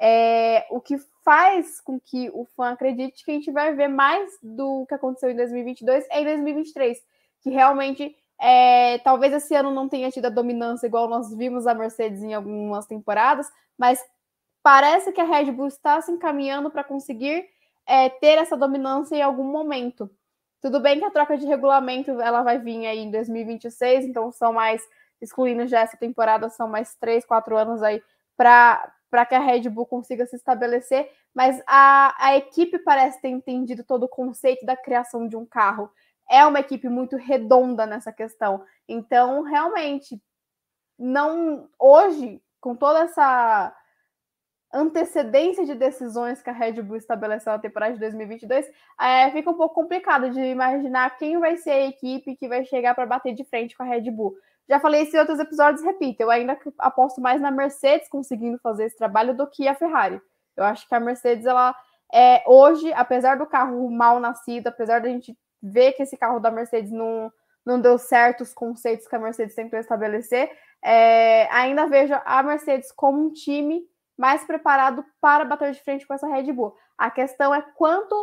É, 0.00 0.66
o 0.70 0.80
que 0.80 0.96
faz 1.24 1.80
com 1.80 1.98
que 1.98 2.30
o 2.32 2.44
fã 2.44 2.70
acredite 2.70 3.24
que 3.24 3.30
a 3.30 3.34
gente 3.34 3.50
vai 3.50 3.74
ver 3.74 3.88
mais 3.88 4.30
do 4.42 4.86
que 4.86 4.94
aconteceu 4.94 5.30
em 5.30 5.36
2022 5.36 6.06
em 6.10 6.24
2023, 6.24 6.98
que 7.42 7.50
realmente 7.50 8.14
é, 8.40 8.98
talvez 8.98 9.32
esse 9.32 9.54
ano 9.54 9.72
não 9.72 9.88
tenha 9.88 10.10
tido 10.10 10.26
a 10.26 10.30
dominância 10.30 10.86
igual 10.86 11.08
nós 11.08 11.34
vimos 11.34 11.66
a 11.66 11.74
Mercedes 11.74 12.22
em 12.22 12.32
algumas 12.32 12.86
temporadas, 12.86 13.50
mas 13.76 14.00
parece 14.62 15.12
que 15.12 15.20
a 15.20 15.24
Red 15.24 15.50
Bull 15.52 15.68
está 15.68 16.00
se 16.00 16.10
encaminhando 16.10 16.70
para 16.70 16.84
conseguir 16.84 17.48
é, 17.86 18.08
ter 18.08 18.38
essa 18.38 18.56
dominância 18.56 19.16
em 19.16 19.22
algum 19.22 19.44
momento. 19.44 20.10
Tudo 20.60 20.80
bem 20.80 20.98
que 20.98 21.04
a 21.04 21.10
troca 21.10 21.38
de 21.38 21.46
regulamento 21.46 22.20
ela 22.20 22.42
vai 22.42 22.58
vir 22.58 22.86
aí 22.86 22.98
em 22.98 23.10
2026, 23.10 24.06
então 24.06 24.32
são 24.32 24.52
mais, 24.52 24.82
excluindo 25.20 25.66
já 25.66 25.80
essa 25.80 25.96
temporada, 25.96 26.48
são 26.48 26.68
mais 26.68 26.94
três, 26.96 27.24
quatro 27.24 27.56
anos 27.56 27.82
aí 27.82 28.02
para 28.36 29.26
que 29.26 29.34
a 29.34 29.40
Red 29.40 29.68
Bull 29.68 29.86
consiga 29.86 30.26
se 30.26 30.36
estabelecer, 30.36 31.10
mas 31.34 31.62
a, 31.66 32.14
a 32.18 32.36
equipe 32.36 32.78
parece 32.78 33.20
ter 33.20 33.28
entendido 33.28 33.82
todo 33.84 34.04
o 34.04 34.08
conceito 34.08 34.66
da 34.66 34.76
criação 34.76 35.26
de 35.26 35.36
um 35.36 35.46
carro 35.46 35.90
é 36.28 36.44
uma 36.44 36.60
equipe 36.60 36.88
muito 36.88 37.16
redonda 37.16 37.86
nessa 37.86 38.12
questão. 38.12 38.62
Então, 38.86 39.42
realmente, 39.42 40.20
não 40.98 41.68
hoje, 41.78 42.42
com 42.60 42.76
toda 42.76 43.00
essa 43.00 43.74
antecedência 44.72 45.64
de 45.64 45.74
decisões 45.74 46.42
que 46.42 46.50
a 46.50 46.52
Red 46.52 46.82
Bull 46.82 46.96
estabeleceu 46.96 47.52
na 47.52 47.58
temporada 47.58 47.94
de 47.94 48.00
2022, 48.00 48.66
é, 49.00 49.30
fica 49.30 49.50
um 49.50 49.54
pouco 49.54 49.74
complicado 49.74 50.30
de 50.30 50.40
imaginar 50.40 51.16
quem 51.16 51.38
vai 51.38 51.56
ser 51.56 51.70
a 51.70 51.86
equipe 51.86 52.36
que 52.36 52.48
vai 52.48 52.64
chegar 52.64 52.94
para 52.94 53.06
bater 53.06 53.34
de 53.34 53.44
frente 53.44 53.76
com 53.76 53.82
a 53.82 53.86
Red 53.86 54.10
Bull. 54.10 54.36
Já 54.68 54.78
falei 54.78 55.02
isso 55.02 55.16
em 55.16 55.20
outros 55.20 55.40
episódios, 55.40 55.82
repito, 55.82 56.22
eu 56.22 56.30
ainda 56.30 56.58
aposto 56.78 57.20
mais 57.20 57.40
na 57.40 57.50
Mercedes 57.50 58.08
conseguindo 58.08 58.58
fazer 58.58 58.84
esse 58.84 58.98
trabalho 58.98 59.34
do 59.34 59.46
que 59.46 59.66
a 59.66 59.74
Ferrari. 59.74 60.20
Eu 60.54 60.64
acho 60.64 60.86
que 60.86 60.94
a 60.94 61.00
Mercedes, 61.00 61.46
ela 61.46 61.74
é 62.12 62.42
hoje, 62.46 62.92
apesar 62.92 63.38
do 63.38 63.46
carro 63.46 63.90
mal 63.90 64.20
nascido, 64.20 64.66
apesar 64.66 65.00
da 65.00 65.08
gente 65.08 65.36
ver 65.62 65.92
que 65.92 66.02
esse 66.02 66.16
carro 66.16 66.38
da 66.38 66.50
Mercedes 66.50 66.92
não, 66.92 67.32
não 67.64 67.80
deu 67.80 67.96
certo 67.96 68.42
os 68.42 68.52
conceitos 68.52 69.08
que 69.08 69.16
a 69.16 69.18
Mercedes 69.18 69.54
tentou 69.54 69.78
estabelecer, 69.78 70.50
é, 70.82 71.48
ainda 71.50 71.86
vejo 71.86 72.14
a 72.24 72.42
Mercedes 72.42 72.92
como 72.92 73.26
um 73.26 73.32
time 73.32 73.82
mais 74.18 74.44
preparado 74.44 75.04
para 75.20 75.44
bater 75.44 75.72
de 75.72 75.82
frente 75.82 76.06
com 76.06 76.12
essa 76.12 76.26
Red 76.26 76.52
Bull. 76.52 76.74
A 76.96 77.10
questão 77.10 77.54
é 77.54 77.62
quanto 77.62 78.14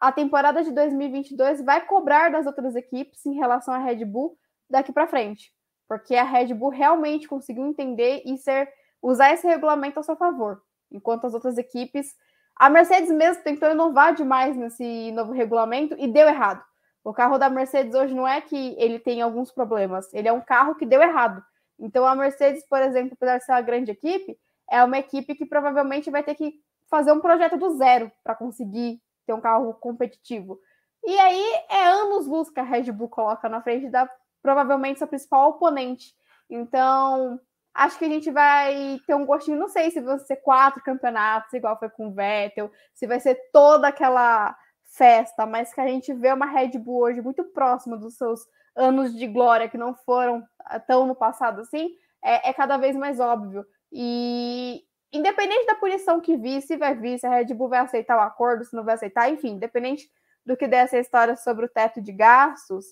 a 0.00 0.10
temporada 0.10 0.62
de 0.62 0.72
2022 0.72 1.62
vai 1.64 1.86
cobrar 1.86 2.30
das 2.30 2.46
outras 2.46 2.74
equipes 2.74 3.24
em 3.24 3.34
relação 3.34 3.72
à 3.72 3.78
Red 3.78 4.04
Bull 4.04 4.36
daqui 4.68 4.92
para 4.92 5.06
frente, 5.06 5.52
porque 5.88 6.16
a 6.16 6.24
Red 6.24 6.52
Bull 6.52 6.70
realmente 6.70 7.28
conseguiu 7.28 7.64
entender 7.64 8.22
e 8.26 8.36
ser 8.36 8.68
usar 9.00 9.32
esse 9.32 9.46
regulamento 9.46 10.00
a 10.00 10.02
seu 10.02 10.16
favor, 10.16 10.60
enquanto 10.90 11.26
as 11.26 11.34
outras 11.34 11.56
equipes 11.56 12.14
a 12.56 12.70
Mercedes 12.70 13.10
mesmo 13.10 13.42
tentou 13.42 13.70
inovar 13.70 14.14
demais 14.14 14.56
nesse 14.56 15.10
novo 15.12 15.32
regulamento 15.32 15.96
e 15.98 16.06
deu 16.06 16.28
errado. 16.28 16.62
O 17.02 17.12
carro 17.12 17.36
da 17.36 17.50
Mercedes 17.50 17.94
hoje 17.94 18.14
não 18.14 18.26
é 18.26 18.40
que 18.40 18.76
ele 18.78 18.98
tem 18.98 19.20
alguns 19.20 19.50
problemas, 19.50 20.12
ele 20.14 20.28
é 20.28 20.32
um 20.32 20.40
carro 20.40 20.74
que 20.76 20.86
deu 20.86 21.02
errado. 21.02 21.42
Então 21.78 22.06
a 22.06 22.14
Mercedes, 22.14 22.64
por 22.68 22.80
exemplo, 22.80 23.14
apesar 23.14 23.38
de 23.38 23.44
ser 23.44 23.52
uma 23.52 23.60
grande 23.60 23.90
equipe, 23.90 24.38
é 24.70 24.82
uma 24.82 24.98
equipe 24.98 25.34
que 25.34 25.46
provavelmente 25.46 26.10
vai 26.10 26.22
ter 26.22 26.34
que 26.34 26.54
fazer 26.88 27.12
um 27.12 27.20
projeto 27.20 27.56
do 27.56 27.76
zero 27.76 28.10
para 28.22 28.34
conseguir 28.34 29.00
ter 29.26 29.32
um 29.32 29.40
carro 29.40 29.74
competitivo. 29.74 30.58
E 31.04 31.18
aí 31.18 31.64
é 31.70 31.86
anos 31.86 32.26
luz 32.26 32.50
que 32.50 32.60
a 32.60 32.62
Red 32.62 32.90
Bull 32.92 33.08
coloca 33.08 33.48
na 33.48 33.62
frente 33.62 33.90
da 33.90 34.08
provavelmente 34.42 34.98
sua 34.98 35.06
principal 35.06 35.50
oponente. 35.50 36.14
Então, 36.48 37.40
acho 37.74 37.98
que 37.98 38.04
a 38.04 38.08
gente 38.08 38.30
vai 38.30 39.00
ter 39.06 39.14
um 39.14 39.26
gostinho, 39.26 39.58
não 39.58 39.68
sei 39.68 39.90
se 39.90 40.00
vão 40.00 40.18
ser 40.18 40.36
quatro 40.36 40.82
campeonatos, 40.82 41.52
igual 41.52 41.78
foi 41.78 41.90
com 41.90 42.08
o 42.08 42.14
Vettel, 42.14 42.70
se 42.92 43.06
vai 43.06 43.20
ser 43.20 43.38
toda 43.52 43.88
aquela 43.88 44.56
festa, 44.96 45.44
mas 45.44 45.74
que 45.74 45.80
a 45.80 45.88
gente 45.88 46.12
vê 46.12 46.32
uma 46.32 46.46
Red 46.46 46.78
Bull 46.78 47.02
hoje 47.02 47.20
muito 47.20 47.44
próxima 47.44 47.96
dos 47.96 48.16
seus 48.16 48.40
anos 48.76 49.14
de 49.14 49.26
glória, 49.26 49.68
que 49.68 49.78
não 49.78 49.94
foram 49.94 50.44
tão 50.86 51.06
no 51.06 51.14
passado 51.14 51.60
assim, 51.60 51.90
é, 52.22 52.50
é 52.50 52.52
cada 52.52 52.76
vez 52.76 52.96
mais 52.96 53.20
óbvio. 53.20 53.64
E 53.96 54.84
independente 55.12 55.66
da 55.66 55.76
punição 55.76 56.20
que 56.20 56.36
vir, 56.36 56.60
se 56.60 56.76
vai 56.76 56.96
vir, 56.96 57.16
se 57.16 57.26
a 57.26 57.30
Red 57.30 57.54
Bull 57.54 57.68
vai 57.68 57.78
aceitar 57.78 58.16
o 58.16 58.20
acordo, 58.20 58.64
se 58.64 58.74
não 58.74 58.84
vai 58.84 58.96
aceitar, 58.96 59.30
enfim, 59.30 59.50
independente 59.50 60.10
do 60.44 60.56
que 60.56 60.66
dessa 60.66 60.98
história 60.98 61.36
sobre 61.36 61.64
o 61.64 61.68
teto 61.68 62.02
de 62.02 62.10
gastos, 62.10 62.86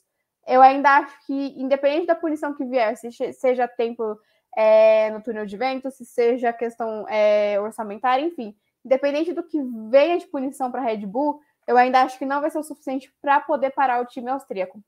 eu 0.46 0.62
ainda 0.62 0.98
acho 0.98 1.26
que, 1.26 1.60
independente 1.60 2.06
da 2.06 2.14
punição 2.14 2.54
que 2.54 2.64
vier, 2.64 2.96
se 2.96 3.10
seja 3.32 3.66
tempo 3.66 4.16
é, 4.56 5.10
no 5.10 5.20
túnel 5.20 5.44
de 5.44 5.56
vento, 5.56 5.90
se 5.90 6.04
seja 6.04 6.52
questão 6.52 7.04
é, 7.08 7.60
orçamentária, 7.60 8.24
enfim, 8.24 8.54
independente 8.84 9.32
do 9.32 9.42
que 9.42 9.60
venha 9.90 10.18
de 10.18 10.26
punição 10.28 10.70
para 10.70 10.80
a 10.80 10.84
Red 10.84 11.04
Bull, 11.04 11.40
eu 11.66 11.76
ainda 11.76 12.02
acho 12.02 12.16
que 12.16 12.24
não 12.24 12.40
vai 12.40 12.50
ser 12.50 12.58
o 12.58 12.62
suficiente 12.62 13.12
para 13.20 13.40
poder 13.40 13.70
parar 13.70 14.00
o 14.00 14.06
time 14.06 14.30
austríaco. 14.30 14.80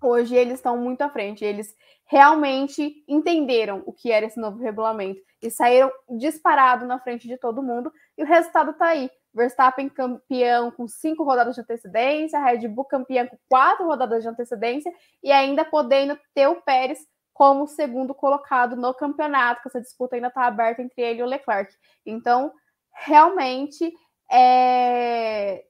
Hoje 0.00 0.34
eles 0.36 0.54
estão 0.54 0.76
muito 0.76 1.02
à 1.02 1.10
frente, 1.10 1.44
eles 1.44 1.74
realmente 2.06 3.04
entenderam 3.06 3.82
o 3.84 3.92
que 3.92 4.10
era 4.10 4.26
esse 4.26 4.40
novo 4.40 4.58
regulamento 4.58 5.20
e 5.42 5.50
saíram 5.50 5.90
disparado 6.18 6.86
na 6.86 6.98
frente 6.98 7.28
de 7.28 7.36
todo 7.36 7.62
mundo, 7.62 7.92
e 8.16 8.22
o 8.22 8.26
resultado 8.26 8.70
está 8.70 8.86
aí. 8.86 9.10
Verstappen 9.34 9.88
campeão 9.88 10.70
com 10.70 10.88
cinco 10.88 11.22
rodadas 11.22 11.54
de 11.54 11.60
antecedência, 11.60 12.42
Red 12.42 12.66
Bull 12.68 12.86
campeão 12.86 13.26
com 13.26 13.38
quatro 13.48 13.86
rodadas 13.86 14.22
de 14.22 14.28
antecedência, 14.28 14.92
e 15.22 15.30
ainda 15.30 15.64
podendo 15.64 16.18
ter 16.34 16.46
o 16.48 16.62
Pérez 16.62 16.98
como 17.32 17.68
segundo 17.68 18.14
colocado 18.14 18.74
no 18.74 18.92
campeonato, 18.94 19.62
que 19.62 19.68
essa 19.68 19.80
disputa 19.80 20.16
ainda 20.16 20.28
está 20.28 20.46
aberta 20.46 20.82
entre 20.82 21.02
ele 21.02 21.20
e 21.20 21.22
o 21.22 21.26
Leclerc. 21.26 21.72
Então, 22.04 22.52
realmente, 22.92 23.92
é 24.30 25.64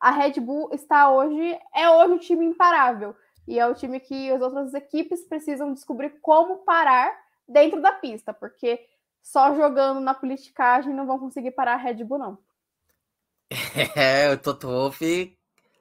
a 0.00 0.10
Red 0.10 0.40
Bull 0.40 0.70
está 0.72 1.10
hoje, 1.10 1.58
é 1.74 1.90
hoje 1.90 2.12
um 2.12 2.18
time 2.18 2.46
imparável. 2.46 3.14
E 3.46 3.58
é 3.58 3.66
o 3.66 3.74
time 3.74 3.98
que 3.98 4.30
as 4.30 4.42
outras 4.42 4.74
equipes 4.74 5.22
precisam 5.22 5.72
descobrir 5.72 6.18
como 6.20 6.58
parar 6.58 7.10
dentro 7.48 7.80
da 7.80 7.92
pista, 7.92 8.32
porque 8.32 8.86
só 9.22 9.54
jogando 9.54 10.00
na 10.00 10.14
politicagem 10.14 10.92
não 10.92 11.06
vão 11.06 11.18
conseguir 11.18 11.52
parar 11.52 11.74
a 11.74 11.76
Red 11.76 12.04
Bull, 12.04 12.18
não. 12.18 12.38
É, 13.96 14.30
o 14.30 14.38
Toto 14.38 14.68
Wolff 14.68 15.36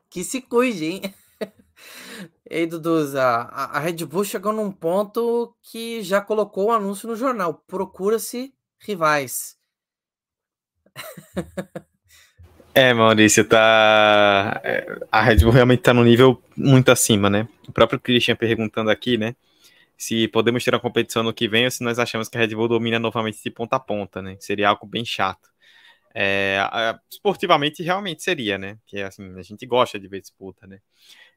que 0.09 0.23
se 0.23 0.41
cuide, 0.41 0.85
hein? 0.85 1.01
Ei, 2.49 2.65
Duduz, 2.65 3.15
a, 3.15 3.41
a 3.41 3.79
Red 3.79 4.05
Bull 4.05 4.23
chegou 4.23 4.53
num 4.53 4.71
ponto 4.71 5.55
que 5.61 6.01
já 6.01 6.21
colocou 6.21 6.65
o 6.65 6.67
um 6.67 6.71
anúncio 6.71 7.07
no 7.07 7.15
jornal. 7.15 7.53
Procura-se 7.67 8.53
rivais. 8.79 9.57
É, 12.79 12.93
Maurício, 12.93 13.43
tá. 13.43 14.61
É, 14.63 14.99
a 15.11 15.19
Red 15.19 15.37
Bull 15.37 15.49
realmente 15.51 15.81
tá 15.81 15.95
no 15.95 16.03
nível 16.03 16.39
muito 16.55 16.91
acima, 16.91 17.27
né? 17.27 17.47
O 17.67 17.71
próprio 17.71 17.99
Christian 17.99 18.35
perguntando 18.35 18.91
aqui, 18.91 19.17
né? 19.17 19.35
Se 19.97 20.27
podemos 20.27 20.63
ter 20.63 20.75
uma 20.75 20.79
competição 20.79 21.23
no 21.23 21.33
que 21.33 21.47
vem 21.47 21.65
ou 21.65 21.71
se 21.71 21.83
nós 21.83 21.97
achamos 21.97 22.29
que 22.29 22.37
a 22.37 22.39
Red 22.39 22.53
Bull 22.53 22.67
domina 22.67 22.99
novamente 22.99 23.41
de 23.43 23.49
ponta 23.49 23.77
a 23.77 23.79
ponta, 23.79 24.21
né? 24.21 24.37
Seria 24.39 24.69
algo 24.69 24.85
bem 24.85 25.03
chato. 25.03 25.49
É, 26.13 26.59
esportivamente, 27.11 27.81
realmente 27.81 28.21
seria, 28.21 28.59
né? 28.59 28.77
Que 28.85 29.01
assim, 29.01 29.27
a 29.39 29.41
gente 29.41 29.65
gosta 29.65 29.99
de 29.99 30.07
ver 30.07 30.21
disputa, 30.21 30.67
né? 30.67 30.79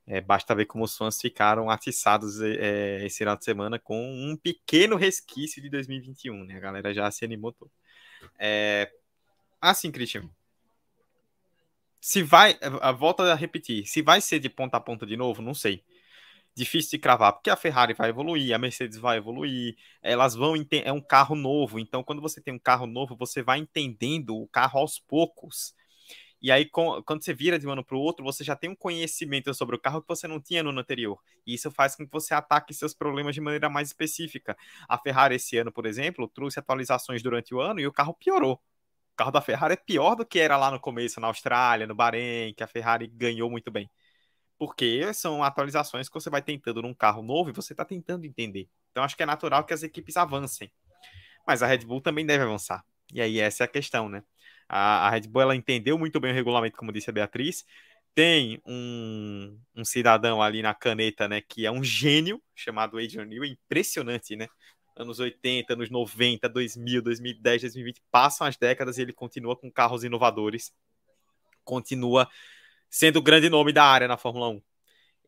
É, 0.07 0.21
basta 0.21 0.55
ver 0.55 0.67
como 0.67 0.85
os 0.85 0.95
fãs 0.95 1.19
ficaram 1.19 1.71
atiçados 1.71 2.43
é, 2.43 3.03
esse 3.07 3.17
final 3.17 3.37
de 3.39 3.47
semana 3.47 3.79
com 3.79 3.99
um 3.99 4.37
pequeno 4.37 4.95
resquício 4.95 5.63
de 5.63 5.71
2021, 5.71 6.45
né? 6.45 6.57
A 6.59 6.61
galera 6.61 6.93
já 6.93 7.11
se 7.11 7.25
animou 7.25 7.51
todo. 7.51 7.71
É, 8.39 8.91
assim, 9.59 9.91
Christian, 9.91 10.29
se 12.01 12.23
vai, 12.23 12.59
volta 12.99 13.25
a 13.33 13.35
repetir, 13.35 13.87
se 13.87 14.03
vai 14.03 14.21
ser 14.21 14.39
de 14.39 14.49
ponta 14.49 14.77
a 14.77 14.81
ponta 14.81 15.07
de 15.07 15.17
novo, 15.17 15.43
não 15.43 15.55
sei. 15.55 15.85
Difícil 16.55 16.93
de 16.93 16.99
cravar, 16.99 17.33
porque 17.33 17.51
a 17.51 17.57
Ferrari 17.57 17.95
vai 17.95 18.11
evoluir, 18.11 18.55
a 18.55 18.59
Mercedes 18.59 18.99
vai 18.99 19.19
evoluir, 19.19 19.77
elas 20.03 20.35
vão 20.35 20.55
é 20.71 20.93
um 20.93 21.01
carro 21.01 21.37
novo, 21.37 21.79
então 21.79 22.03
quando 22.03 22.21
você 22.21 22.41
tem 22.41 22.53
um 22.55 22.59
carro 22.59 22.87
novo, 22.87 23.17
você 23.17 23.43
vai 23.43 23.59
entendendo 23.59 24.37
o 24.37 24.49
carro 24.49 24.81
aos 24.81 24.99
poucos. 24.99 25.75
E 26.43 26.51
aí, 26.51 26.65
quando 26.67 27.23
você 27.23 27.35
vira 27.35 27.59
de 27.59 27.67
um 27.67 27.71
ano 27.71 27.85
para 27.85 27.97
o 27.97 28.01
outro, 28.01 28.25
você 28.25 28.43
já 28.43 28.57
tem 28.57 28.71
um 28.71 28.75
conhecimento 28.75 29.53
sobre 29.53 29.77
o 29.77 29.79
carro 29.79 30.01
que 30.01 30.09
você 30.09 30.27
não 30.27 30.41
tinha 30.41 30.63
no 30.63 30.71
ano 30.71 30.81
anterior. 30.81 31.21
E 31.47 31.53
isso 31.55 31.71
faz 31.71 31.95
com 31.95 32.07
que 32.07 32.13
você 32.13 32.33
ataque 32.33 32.73
seus 32.73 32.95
problemas 32.95 33.35
de 33.35 33.43
maneira 33.43 33.69
mais 33.69 33.89
específica. 33.89 34.57
A 34.89 34.97
Ferrari, 34.99 35.35
esse 35.35 35.59
ano, 35.59 35.71
por 35.71 35.85
exemplo, 35.85 36.27
trouxe 36.29 36.59
atualizações 36.59 37.23
durante 37.23 37.55
o 37.55 37.61
ano 37.61 37.79
e 37.79 37.87
o 37.87 37.93
carro 37.93 38.15
piorou 38.15 38.59
carro 39.21 39.31
da 39.31 39.43
Ferrari 39.43 39.75
é 39.75 39.77
pior 39.77 40.15
do 40.15 40.25
que 40.25 40.39
era 40.39 40.57
lá 40.57 40.71
no 40.71 40.81
começo, 40.81 41.21
na 41.21 41.27
Austrália, 41.27 41.87
no 41.87 41.95
Bahrein, 41.95 42.55
que 42.55 42.65
a 42.65 42.67
Ferrari 42.67 43.07
ganhou 43.07 43.51
muito 43.51 43.71
bem. 43.71 43.91
Porque 44.59 45.13
são 45.13 45.45
atualizações 45.45 46.09
que 46.09 46.15
você 46.15 46.31
vai 46.31 46.41
tentando 46.41 46.81
num 46.81 46.95
carro 46.95 47.23
novo 47.23 47.51
e 47.51 47.53
você 47.53 47.75
está 47.75 47.85
tentando 47.85 48.25
entender. 48.25 48.67
Então 48.91 49.05
acho 49.05 49.15
que 49.15 49.23
é 49.23 49.27
natural 49.27 49.65
que 49.65 49.75
as 49.75 49.83
equipes 49.83 50.17
avancem. 50.17 50.73
Mas 51.47 51.63
a 51.63 51.67
Red 51.67 51.81
Bull 51.81 52.01
também 52.01 52.25
deve 52.25 52.45
avançar. 52.45 52.83
E 53.13 53.21
aí 53.21 53.39
essa 53.39 53.65
é 53.65 53.67
a 53.67 53.69
questão, 53.69 54.09
né? 54.09 54.23
A, 54.67 55.09
a 55.09 55.11
Red 55.11 55.29
Bull 55.29 55.43
ela 55.43 55.57
entendeu 55.57 55.99
muito 55.99 56.19
bem 56.19 56.33
o 56.33 56.35
regulamento, 56.35 56.79
como 56.79 56.91
disse 56.91 57.11
a 57.11 57.13
Beatriz. 57.13 57.65
Tem 58.15 58.59
um, 58.67 59.61
um 59.77 59.85
cidadão 59.85 60.43
ali 60.43 60.63
na 60.63 60.75
caneta, 60.75 61.29
né, 61.29 61.43
que 61.43 61.67
é 61.67 61.71
um 61.71 61.85
gênio, 61.85 62.43
chamado 62.55 62.99
Adrian 62.99 63.27
Newey, 63.27 63.53
impressionante, 63.53 64.35
né? 64.35 64.49
Anos 65.01 65.19
80, 65.19 65.73
anos 65.73 65.91
90, 65.91 66.49
2000, 66.49 67.03
2010, 67.03 67.63
2020, 67.63 68.03
passam 68.11 68.47
as 68.47 68.57
décadas 68.57 68.99
e 68.99 69.03
ele 69.03 69.13
continua 69.13 69.57
com 69.57 69.71
carros 69.71 70.05
inovadores, 70.05 70.73
continua 71.65 72.29
sendo 72.89 73.19
o 73.19 73.23
grande 73.23 73.49
nome 73.49 73.73
da 73.73 73.85
área 73.85 74.07
na 74.07 74.17
Fórmula 74.17 74.49
1. 74.49 74.63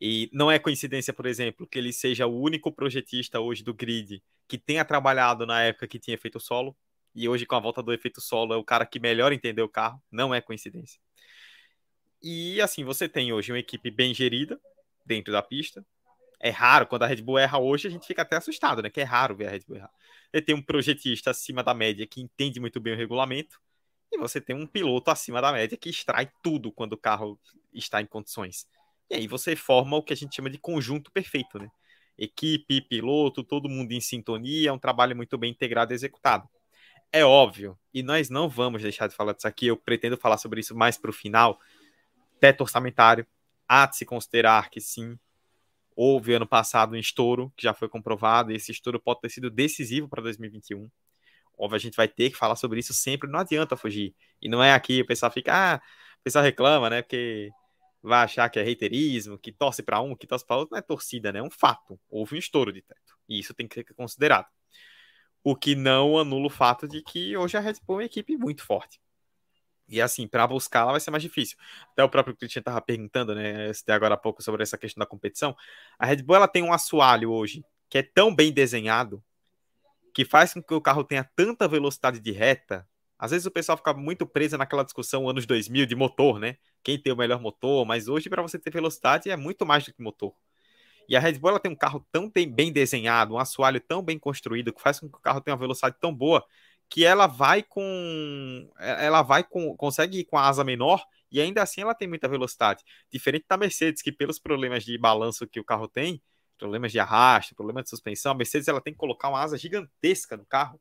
E 0.00 0.28
não 0.32 0.50
é 0.50 0.58
coincidência, 0.58 1.12
por 1.12 1.26
exemplo, 1.26 1.66
que 1.66 1.78
ele 1.78 1.92
seja 1.92 2.26
o 2.26 2.40
único 2.40 2.72
projetista 2.72 3.40
hoje 3.40 3.62
do 3.62 3.72
grid 3.72 4.22
que 4.48 4.58
tenha 4.58 4.84
trabalhado 4.84 5.46
na 5.46 5.62
época 5.62 5.86
que 5.86 5.98
tinha 5.98 6.14
efeito 6.14 6.40
solo, 6.40 6.76
e 7.14 7.28
hoje 7.28 7.46
com 7.46 7.54
a 7.54 7.60
volta 7.60 7.82
do 7.82 7.92
efeito 7.92 8.20
solo 8.20 8.52
é 8.52 8.56
o 8.56 8.64
cara 8.64 8.84
que 8.84 8.98
melhor 8.98 9.32
entendeu 9.32 9.64
o 9.64 9.68
carro, 9.68 10.02
não 10.10 10.34
é 10.34 10.40
coincidência. 10.40 11.00
E 12.22 12.60
assim, 12.60 12.84
você 12.84 13.08
tem 13.08 13.32
hoje 13.32 13.52
uma 13.52 13.58
equipe 13.58 13.90
bem 13.90 14.12
gerida 14.12 14.60
dentro 15.04 15.32
da 15.32 15.42
pista. 15.42 15.84
É 16.44 16.50
raro, 16.50 16.88
quando 16.88 17.04
a 17.04 17.06
Red 17.06 17.22
Bull 17.22 17.38
erra 17.38 17.58
hoje, 17.58 17.86
a 17.86 17.90
gente 17.90 18.04
fica 18.04 18.22
até 18.22 18.36
assustado, 18.36 18.82
né? 18.82 18.90
Que 18.90 19.00
é 19.00 19.04
raro 19.04 19.36
ver 19.36 19.46
a 19.46 19.50
Red 19.52 19.60
Bull 19.64 19.76
errar. 19.76 19.92
Ele 20.32 20.42
tem 20.42 20.54
um 20.56 20.60
projetista 20.60 21.30
acima 21.30 21.62
da 21.62 21.72
média 21.72 22.04
que 22.04 22.20
entende 22.20 22.58
muito 22.58 22.80
bem 22.80 22.94
o 22.94 22.96
regulamento, 22.96 23.60
e 24.10 24.18
você 24.18 24.40
tem 24.40 24.56
um 24.56 24.66
piloto 24.66 25.10
acima 25.10 25.40
da 25.40 25.52
média 25.52 25.78
que 25.78 25.88
extrai 25.88 26.30
tudo 26.42 26.72
quando 26.72 26.94
o 26.94 26.98
carro 26.98 27.38
está 27.72 28.02
em 28.02 28.06
condições. 28.06 28.66
E 29.08 29.14
aí 29.14 29.28
você 29.28 29.54
forma 29.54 29.96
o 29.96 30.02
que 30.02 30.12
a 30.12 30.16
gente 30.16 30.34
chama 30.34 30.50
de 30.50 30.58
conjunto 30.58 31.12
perfeito, 31.12 31.60
né? 31.60 31.70
Equipe, 32.18 32.80
piloto, 32.82 33.44
todo 33.44 33.68
mundo 33.68 33.92
em 33.92 34.00
sintonia, 34.00 34.72
um 34.72 34.78
trabalho 34.78 35.14
muito 35.14 35.38
bem 35.38 35.52
integrado 35.52 35.92
e 35.92 35.94
executado. 35.94 36.48
É 37.12 37.24
óbvio, 37.24 37.78
e 37.94 38.02
nós 38.02 38.28
não 38.28 38.48
vamos 38.48 38.82
deixar 38.82 39.06
de 39.06 39.14
falar 39.14 39.32
disso 39.32 39.46
aqui, 39.46 39.68
eu 39.68 39.76
pretendo 39.76 40.16
falar 40.16 40.38
sobre 40.38 40.60
isso 40.60 40.74
mais 40.74 40.98
para 40.98 41.10
o 41.10 41.14
final, 41.14 41.60
teto 42.40 42.62
orçamentário. 42.62 43.24
Há 43.68 43.86
de 43.86 43.96
se 43.96 44.04
considerar 44.04 44.70
que 44.70 44.80
sim, 44.80 45.16
houve 45.96 46.34
ano 46.34 46.46
passado 46.46 46.94
um 46.94 46.98
estouro, 46.98 47.52
que 47.56 47.62
já 47.64 47.74
foi 47.74 47.88
comprovado, 47.88 48.52
e 48.52 48.56
esse 48.56 48.72
estouro 48.72 49.00
pode 49.00 49.20
ter 49.20 49.30
sido 49.30 49.50
decisivo 49.50 50.08
para 50.08 50.22
2021. 50.22 50.88
Óbvio, 51.58 51.76
a 51.76 51.78
gente 51.78 51.96
vai 51.96 52.08
ter 52.08 52.30
que 52.30 52.36
falar 52.36 52.56
sobre 52.56 52.80
isso 52.80 52.94
sempre, 52.94 53.30
não 53.30 53.38
adianta 53.40 53.76
fugir. 53.76 54.14
E 54.40 54.48
não 54.48 54.62
é 54.62 54.72
aqui 54.72 55.02
o 55.02 55.06
pessoal 55.06 55.30
fica, 55.30 55.52
ah, 55.54 55.80
o 56.20 56.22
pessoal 56.24 56.44
reclama, 56.44 56.90
né, 56.90 57.02
porque 57.02 57.50
vai 58.02 58.24
achar 58.24 58.48
que 58.50 58.58
é 58.58 58.62
reiterismo, 58.62 59.38
que 59.38 59.52
torce 59.52 59.82
para 59.82 60.00
um, 60.00 60.16
que 60.16 60.26
torce 60.26 60.46
para 60.46 60.56
outro, 60.56 60.72
não 60.72 60.78
é 60.78 60.82
torcida, 60.82 61.32
né, 61.32 61.38
é 61.40 61.42
um 61.42 61.50
fato. 61.50 61.98
Houve 62.10 62.36
um 62.36 62.38
estouro 62.38 62.72
de 62.72 62.82
teto, 62.82 63.14
e 63.28 63.38
isso 63.38 63.54
tem 63.54 63.68
que 63.68 63.74
ser 63.76 63.84
considerado. 63.94 64.46
O 65.44 65.56
que 65.56 65.74
não 65.74 66.18
anula 66.18 66.46
o 66.46 66.50
fato 66.50 66.88
de 66.88 67.02
que 67.02 67.36
hoje 67.36 67.56
a 67.56 67.60
Red 67.60 67.74
Bull 67.86 67.96
é 67.96 68.02
uma 68.02 68.06
equipe 68.06 68.36
muito 68.36 68.64
forte. 68.64 69.00
E 69.92 70.00
assim, 70.00 70.26
para 70.26 70.46
buscar 70.46 70.80
ela 70.80 70.92
vai 70.92 71.00
ser 71.00 71.10
mais 71.10 71.22
difícil. 71.22 71.58
Até 71.92 72.02
o 72.02 72.08
próprio 72.08 72.34
Christian 72.34 72.60
estava 72.60 72.80
perguntando, 72.80 73.34
né, 73.34 73.70
agora 73.88 74.14
há 74.14 74.16
pouco 74.16 74.42
sobre 74.42 74.62
essa 74.62 74.78
questão 74.78 75.00
da 75.00 75.06
competição. 75.06 75.54
A 75.98 76.06
Red 76.06 76.22
Bull 76.22 76.36
ela 76.36 76.48
tem 76.48 76.62
um 76.62 76.72
assoalho 76.72 77.30
hoje 77.30 77.62
que 77.90 77.98
é 77.98 78.02
tão 78.02 78.34
bem 78.34 78.50
desenhado 78.50 79.22
que 80.14 80.24
faz 80.24 80.54
com 80.54 80.62
que 80.62 80.72
o 80.72 80.80
carro 80.80 81.04
tenha 81.04 81.28
tanta 81.36 81.68
velocidade 81.68 82.20
de 82.20 82.32
reta. 82.32 82.88
Às 83.18 83.30
vezes 83.32 83.46
o 83.46 83.50
pessoal 83.50 83.76
fica 83.76 83.92
muito 83.92 84.26
preso 84.26 84.56
naquela 84.56 84.82
discussão 84.82 85.28
anos 85.28 85.44
2000 85.44 85.84
de 85.84 85.94
motor, 85.94 86.38
né? 86.38 86.56
Quem 86.82 86.98
tem 86.98 87.12
o 87.12 87.16
melhor 87.16 87.40
motor, 87.40 87.84
mas 87.84 88.08
hoje 88.08 88.30
para 88.30 88.40
você 88.40 88.58
ter 88.58 88.70
velocidade 88.70 89.30
é 89.30 89.36
muito 89.36 89.66
mais 89.66 89.84
do 89.84 89.92
que 89.92 90.02
motor. 90.02 90.34
E 91.08 91.14
a 91.14 91.20
Red 91.20 91.34
Bull 91.34 91.50
ela 91.50 91.60
tem 91.60 91.70
um 91.70 91.76
carro 91.76 92.06
tão 92.10 92.30
bem 92.30 92.72
desenhado, 92.72 93.34
um 93.34 93.38
assoalho 93.38 93.80
tão 93.80 94.02
bem 94.02 94.18
construído 94.18 94.72
que 94.72 94.80
faz 94.80 94.98
com 94.98 95.08
que 95.08 95.16
o 95.16 95.20
carro 95.20 95.40
tenha 95.42 95.54
uma 95.54 95.60
velocidade 95.60 95.96
tão 96.00 96.14
boa 96.14 96.44
que 96.92 97.06
ela 97.06 97.26
vai 97.26 97.62
com 97.62 98.70
ela 98.78 99.22
vai 99.22 99.42
com 99.42 99.74
consegue 99.78 100.18
ir 100.18 100.24
com 100.24 100.36
a 100.36 100.46
asa 100.46 100.62
menor 100.62 101.02
e 101.30 101.40
ainda 101.40 101.62
assim 101.62 101.80
ela 101.80 101.94
tem 101.94 102.06
muita 102.06 102.28
velocidade, 102.28 102.84
diferente 103.10 103.46
da 103.48 103.56
Mercedes 103.56 104.02
que 104.02 104.12
pelos 104.12 104.38
problemas 104.38 104.84
de 104.84 104.98
balanço 104.98 105.46
que 105.46 105.58
o 105.58 105.64
carro 105.64 105.88
tem, 105.88 106.22
problemas 106.58 106.92
de 106.92 106.98
arrasto, 106.98 107.54
problemas 107.54 107.84
de 107.84 107.90
suspensão, 107.90 108.32
a 108.32 108.34
Mercedes 108.34 108.68
ela 108.68 108.78
tem 108.78 108.92
que 108.92 108.98
colocar 108.98 109.30
uma 109.30 109.40
asa 109.40 109.56
gigantesca 109.56 110.36
no 110.36 110.44
carro 110.44 110.78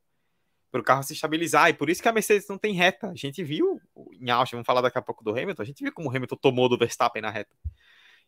para 0.70 0.82
o 0.82 0.84
carro 0.84 1.02
se 1.02 1.14
estabilizar 1.14 1.70
e 1.70 1.72
por 1.72 1.88
isso 1.88 2.02
que 2.02 2.08
a 2.08 2.12
Mercedes 2.12 2.46
não 2.46 2.58
tem 2.58 2.74
reta. 2.74 3.08
A 3.08 3.14
gente 3.14 3.42
viu 3.42 3.80
em 4.20 4.28
Austin, 4.28 4.56
vamos 4.56 4.66
falar 4.66 4.82
daqui 4.82 4.98
a 4.98 5.02
pouco 5.02 5.24
do 5.24 5.30
Hamilton, 5.30 5.62
a 5.62 5.66
gente 5.66 5.82
viu 5.82 5.94
como 5.94 6.10
o 6.10 6.14
Hamilton 6.14 6.36
tomou 6.36 6.68
do 6.68 6.76
Verstappen 6.76 7.22
na 7.22 7.30
reta. 7.30 7.56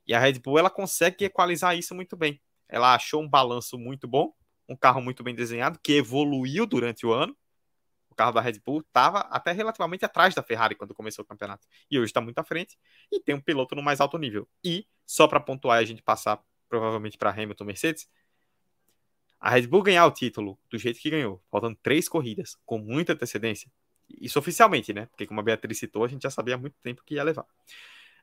E 0.07 0.14
a 0.14 0.18
Red 0.18 0.38
Bull 0.38 0.59
ela 0.59 0.70
consegue 0.70 1.27
equalizar 1.27 1.77
isso 1.77 1.94
muito 1.94 2.16
bem. 2.16 2.40
Ela 2.66 2.94
achou 2.94 3.23
um 3.23 3.29
balanço 3.29 3.79
muito 3.79 4.09
bom, 4.09 4.33
um 4.66 4.75
carro 4.75 5.03
muito 5.03 5.23
bem 5.23 5.35
desenhado 5.35 5.79
que 5.83 5.92
evoluiu 5.92 6.64
durante 6.64 7.05
o 7.05 7.12
ano 7.12 7.37
o 8.14 8.16
carro 8.16 8.33
da 8.33 8.40
Red 8.40 8.61
Bull 8.64 8.81
estava 8.81 9.20
até 9.20 9.50
relativamente 9.50 10.05
atrás 10.05 10.35
da 10.35 10.42
Ferrari 10.42 10.77
quando 10.77 10.94
começou 10.94 11.24
o 11.24 11.27
campeonato. 11.27 11.66
E 11.90 11.98
hoje 11.98 12.07
está 12.07 12.20
muito 12.20 12.38
à 12.38 12.44
frente 12.44 12.79
e 13.12 13.20
tem 13.20 13.35
um 13.35 13.40
piloto 13.40 13.74
no 13.74 13.83
mais 13.83 14.00
alto 14.00 14.16
nível. 14.16 14.48
E, 14.64 14.87
só 15.05 15.27
para 15.27 15.40
pontuar 15.40 15.81
e 15.81 15.83
a 15.83 15.87
gente 15.87 16.03
passar 16.03 16.40
provavelmente 16.68 17.18
para 17.18 17.31
Hamilton 17.31 17.64
Mercedes, 17.64 18.09
a 19.40 19.50
Red 19.50 19.66
Bull 19.66 19.83
ganhar 19.83 20.07
o 20.07 20.11
título 20.11 20.59
do 20.70 20.79
jeito 20.79 20.98
que 21.00 21.11
ganhou, 21.11 21.42
faltando 21.50 21.77
três 21.83 22.09
corridas, 22.09 22.57
com 22.64 22.79
muita 22.79 23.12
antecedência, 23.12 23.70
isso 24.09 24.38
oficialmente, 24.38 24.92
né? 24.92 25.07
Porque 25.07 25.27
como 25.27 25.40
a 25.40 25.42
Beatriz 25.42 25.79
citou, 25.79 26.05
a 26.05 26.09
gente 26.09 26.22
já 26.22 26.31
sabia 26.31 26.55
há 26.55 26.59
muito 26.59 26.77
tempo 26.83 27.03
que 27.05 27.14
ia 27.14 27.24
levar. 27.24 27.44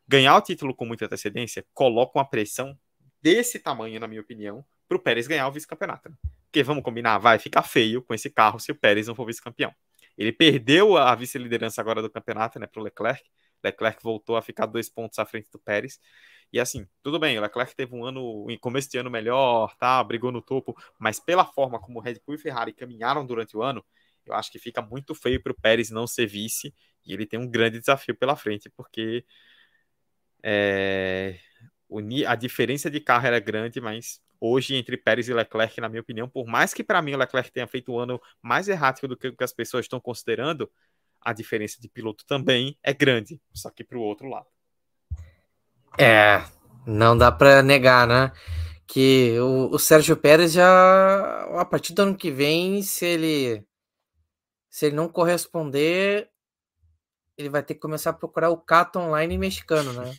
Ganhar 0.07 0.35
o 0.35 0.41
título 0.41 0.73
com 0.73 0.85
muita 0.85 1.05
antecedência 1.05 1.65
coloca 1.73 2.17
uma 2.17 2.25
pressão 2.25 2.77
desse 3.21 3.59
tamanho, 3.59 3.99
na 3.99 4.07
minha 4.07 4.21
opinião, 4.21 4.65
para 4.87 4.97
o 4.97 4.99
Pérez 4.99 5.27
ganhar 5.27 5.47
o 5.47 5.51
vice-campeonato. 5.51 6.11
Porque 6.51 6.63
vamos 6.63 6.83
combinar, 6.83 7.17
vai 7.17 7.39
ficar 7.39 7.63
feio 7.63 8.01
com 8.01 8.13
esse 8.13 8.29
carro 8.29 8.59
se 8.59 8.73
o 8.73 8.75
Pérez 8.75 9.07
não 9.07 9.15
for 9.15 9.25
vice-campeão. 9.25 9.73
Ele 10.17 10.33
perdeu 10.33 10.97
a 10.97 11.15
vice-liderança 11.15 11.79
agora 11.79 12.01
do 12.01 12.09
campeonato, 12.09 12.59
né, 12.59 12.67
para 12.67 12.81
o 12.81 12.83
Leclerc. 12.83 13.23
Leclerc 13.63 14.03
voltou 14.03 14.35
a 14.35 14.41
ficar 14.41 14.65
dois 14.65 14.89
pontos 14.89 15.17
à 15.17 15.25
frente 15.25 15.49
do 15.49 15.57
Pérez. 15.57 15.97
E 16.51 16.59
assim, 16.59 16.85
tudo 17.01 17.17
bem, 17.17 17.37
o 17.37 17.41
Leclerc 17.41 17.73
teve 17.73 17.95
um 17.95 18.03
ano, 18.03 18.45
em 18.49 18.57
começo 18.57 18.91
de 18.91 18.97
ano 18.97 19.09
melhor, 19.09 19.73
tá, 19.77 20.03
brigou 20.03 20.29
no 20.29 20.41
topo, 20.41 20.75
mas 20.99 21.19
pela 21.21 21.45
forma 21.45 21.79
como 21.79 22.01
Red 22.01 22.15
Bull 22.25 22.35
e 22.35 22.37
Ferrari 22.37 22.73
caminharam 22.73 23.25
durante 23.25 23.55
o 23.55 23.63
ano, 23.63 23.85
eu 24.25 24.33
acho 24.33 24.51
que 24.51 24.59
fica 24.59 24.81
muito 24.81 25.15
feio 25.15 25.41
para 25.41 25.53
o 25.53 25.55
Pérez 25.55 25.89
não 25.89 26.05
ser 26.05 26.27
vice 26.27 26.75
e 27.05 27.13
ele 27.13 27.25
tem 27.25 27.39
um 27.39 27.49
grande 27.49 27.79
desafio 27.79 28.13
pela 28.13 28.35
frente, 28.35 28.69
porque 28.69 29.25
é, 30.43 31.39
a 32.27 32.35
diferença 32.35 32.89
de 32.89 32.99
carro 32.99 33.27
era 33.27 33.39
grande, 33.39 33.81
mas 33.81 34.21
hoje 34.39 34.75
entre 34.75 34.97
Pérez 34.97 35.27
e 35.27 35.33
Leclerc, 35.33 35.79
na 35.79 35.89
minha 35.89 36.01
opinião, 36.01 36.27
por 36.27 36.47
mais 36.47 36.73
que 36.73 36.83
para 36.83 37.01
mim 37.01 37.13
o 37.13 37.17
Leclerc 37.17 37.51
tenha 37.51 37.67
feito 37.67 37.91
um 37.91 37.99
ano 37.99 38.19
mais 38.41 38.67
errático 38.67 39.07
do 39.07 39.17
que 39.17 39.33
as 39.39 39.53
pessoas 39.53 39.85
estão 39.85 39.99
considerando, 39.99 40.69
a 41.21 41.33
diferença 41.33 41.79
de 41.79 41.87
piloto 41.87 42.25
também 42.25 42.77
é 42.81 42.93
grande, 42.93 43.39
só 43.53 43.69
que 43.69 43.83
para 43.83 43.97
o 43.97 44.01
outro 44.01 44.27
lado. 44.27 44.47
É, 45.97 46.43
não 46.85 47.17
dá 47.17 47.31
para 47.31 47.61
negar, 47.61 48.07
né? 48.07 48.31
Que 48.87 49.37
o, 49.39 49.75
o 49.75 49.79
Sérgio 49.79 50.17
Pérez 50.17 50.53
já, 50.53 51.43
a 51.59 51.65
partir 51.65 51.93
do 51.93 52.01
ano 52.01 52.17
que 52.17 52.31
vem, 52.31 52.81
se 52.81 53.05
ele 53.05 53.63
se 54.69 54.85
ele 54.85 54.95
não 54.95 55.09
corresponder, 55.09 56.30
ele 57.37 57.49
vai 57.49 57.63
ter 57.63 57.73
que 57.73 57.79
começar 57.79 58.11
a 58.11 58.13
procurar 58.13 58.49
o 58.49 58.57
Cato 58.57 58.99
online 58.99 59.37
mexicano, 59.37 59.93
né? 59.93 60.13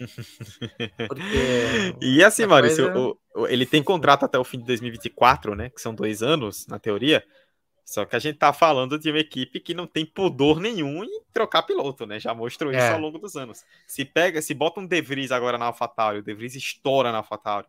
Porque 1.08 1.94
e 2.00 2.22
assim, 2.24 2.46
Maurício, 2.46 2.92
coisa... 2.92 2.98
o, 2.98 3.18
o, 3.42 3.46
ele 3.46 3.66
tem 3.66 3.82
contrato 3.82 4.24
até 4.24 4.38
o 4.38 4.44
fim 4.44 4.58
de 4.58 4.64
2024, 4.64 5.54
né? 5.54 5.70
Que 5.70 5.80
são 5.80 5.94
dois 5.94 6.22
anos, 6.22 6.66
na 6.66 6.78
teoria. 6.78 7.24
Só 7.84 8.04
que 8.04 8.16
a 8.16 8.18
gente 8.18 8.38
tá 8.38 8.52
falando 8.52 8.98
de 8.98 9.10
uma 9.10 9.18
equipe 9.18 9.60
que 9.60 9.74
não 9.74 9.86
tem 9.86 10.06
pudor 10.06 10.60
nenhum 10.60 11.04
em 11.04 11.20
trocar 11.32 11.62
piloto, 11.62 12.06
né? 12.06 12.18
Já 12.18 12.32
mostrou 12.32 12.70
isso 12.70 12.80
é. 12.80 12.92
ao 12.92 13.00
longo 13.00 13.18
dos 13.18 13.36
anos. 13.36 13.64
Se 13.86 14.04
pega, 14.04 14.40
se 14.40 14.54
bota 14.54 14.80
um 14.80 14.86
De 14.86 15.00
Vries 15.02 15.32
agora 15.32 15.58
na 15.58 15.66
AlphaTauri, 15.66 16.18
o 16.18 16.22
De 16.22 16.34
Vries 16.34 16.54
estoura 16.54 17.12
na 17.12 17.18
AlphaTauri 17.18 17.66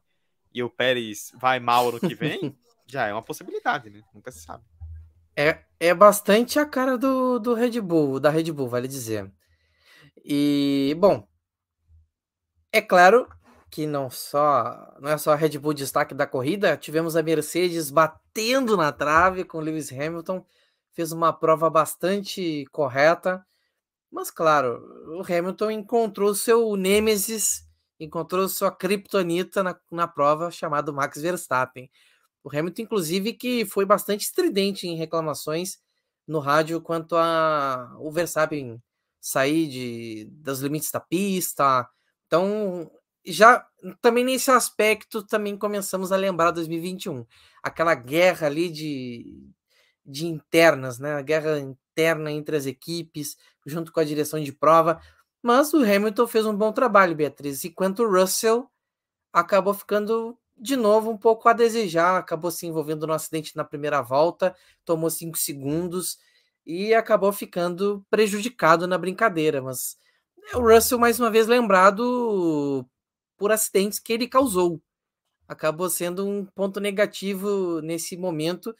e 0.53 0.62
o 0.62 0.69
Pérez 0.69 1.32
vai 1.39 1.60
mal 1.60 1.91
no 1.91 1.99
que 1.99 2.13
vem, 2.13 2.56
já 2.86 3.08
é 3.08 3.13
uma 3.13 3.23
possibilidade, 3.23 3.89
né? 3.89 4.01
Nunca 4.13 4.32
se 4.32 4.39
sabe. 4.39 4.63
É, 5.35 5.63
é 5.79 5.93
bastante 5.93 6.59
a 6.59 6.65
cara 6.65 6.97
do, 6.97 7.39
do 7.39 7.53
Red 7.53 7.81
Bull, 7.81 8.19
da 8.19 8.29
Red 8.29 8.51
Bull, 8.51 8.67
vale 8.67 8.87
dizer. 8.87 9.31
E, 10.23 10.95
bom, 10.99 11.27
é 12.71 12.81
claro 12.81 13.27
que 13.69 13.88
não 13.88 14.09
só 14.09 14.95
não 15.01 15.09
é 15.09 15.17
só 15.17 15.34
a 15.34 15.36
Red 15.36 15.57
Bull 15.57 15.73
destaque 15.73 16.13
da 16.13 16.27
corrida, 16.27 16.77
tivemos 16.77 17.15
a 17.15 17.23
Mercedes 17.23 17.89
batendo 17.89 18.77
na 18.77 18.91
trave 18.91 19.43
com 19.43 19.59
Lewis 19.59 19.91
Hamilton, 19.91 20.45
fez 20.93 21.11
uma 21.11 21.34
prova 21.34 21.69
bastante 21.69 22.65
correta, 22.71 23.43
mas 24.11 24.29
claro, 24.29 24.79
o 25.17 25.21
Hamilton 25.21 25.71
encontrou 25.71 26.36
seu 26.36 26.75
nêmesis, 26.75 27.63
encontrou 27.99 28.47
sua 28.47 28.71
kryptonita 28.71 29.63
na, 29.63 29.75
na 29.91 30.07
prova 30.07 30.51
chamado 30.51 30.93
Max 30.93 31.19
Verstappen. 31.19 31.89
O 32.43 32.49
Hamilton, 32.49 32.81
inclusive, 32.83 33.33
que 33.33 33.65
foi 33.65 33.85
bastante 33.85 34.21
estridente 34.21 34.87
em 34.87 34.95
reclamações 34.95 35.79
no 36.27 36.39
rádio 36.39 36.81
quanto 36.81 37.15
a 37.15 37.95
o 37.99 38.11
Verstappen 38.11 38.81
sair 39.21 39.67
de, 39.67 40.25
dos 40.31 40.59
limites 40.59 40.91
da 40.91 40.99
pista. 40.99 41.87
Então, 42.27 42.91
já 43.25 43.65
também 44.01 44.23
nesse 44.25 44.51
aspecto 44.51 45.23
também 45.25 45.57
começamos 45.57 46.11
a 46.11 46.17
lembrar 46.17 46.51
2021, 46.51 47.25
aquela 47.61 47.95
guerra 47.95 48.47
ali 48.47 48.69
de, 48.69 49.49
de 50.05 50.25
internas, 50.27 50.99
né? 50.99 51.13
A 51.13 51.21
guerra 51.21 51.59
interna 51.59 52.31
entre 52.31 52.57
as 52.57 52.65
equipes, 52.65 53.37
junto 53.65 53.91
com 53.93 53.99
a 53.99 54.03
direção 54.03 54.41
de 54.43 54.51
prova. 54.51 55.01
Mas 55.41 55.73
o 55.73 55.83
Hamilton 55.83 56.27
fez 56.27 56.45
um 56.45 56.55
bom 56.55 56.71
trabalho, 56.73 57.15
Beatriz, 57.15 57.63
enquanto 57.65 58.03
o 58.03 58.11
Russell 58.11 58.69
acabou 59.31 59.73
ficando 59.73 60.37
de 60.64 60.76
novo, 60.78 61.11
um 61.11 61.18
pouco 61.18 61.49
a 61.49 61.53
desejar. 61.53 62.18
Acabou 62.18 62.49
se 62.49 62.66
envolvendo 62.66 63.05
no 63.05 63.14
acidente 63.14 63.55
na 63.55 63.64
primeira 63.64 64.01
volta, 64.01 64.55
tomou 64.86 65.09
cinco 65.09 65.38
segundos 65.38 66.18
e 66.66 66.93
acabou 66.93 67.34
ficando 67.34 68.05
prejudicado 68.09 68.88
na 68.88 68.97
brincadeira. 68.97 69.61
Mas 69.61 69.97
o 70.55 70.59
Russell, 70.59 70.97
mais 70.97 71.20
uma 71.20 71.30
vez, 71.30 71.47
lembrado 71.47 72.86
por 73.38 73.51
acidentes 73.51 73.99
que 73.99 74.14
ele 74.14 74.28
causou. 74.28 74.82
Acabou 75.47 75.89
sendo 75.89 76.26
um 76.26 76.45
ponto 76.45 76.80
negativo 76.80 77.82
nesse 77.82 78.16
momento. 78.16 78.74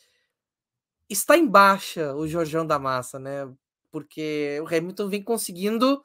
Está 1.10 1.38
em 1.38 1.46
baixa 1.46 2.16
o 2.16 2.26
Jorjão 2.28 2.66
da 2.66 2.80
Massa, 2.80 3.20
né? 3.20 3.52
Porque 3.92 4.60
o 4.62 4.68
Hamilton 4.68 5.10
vem 5.10 5.22
conseguindo 5.22 6.04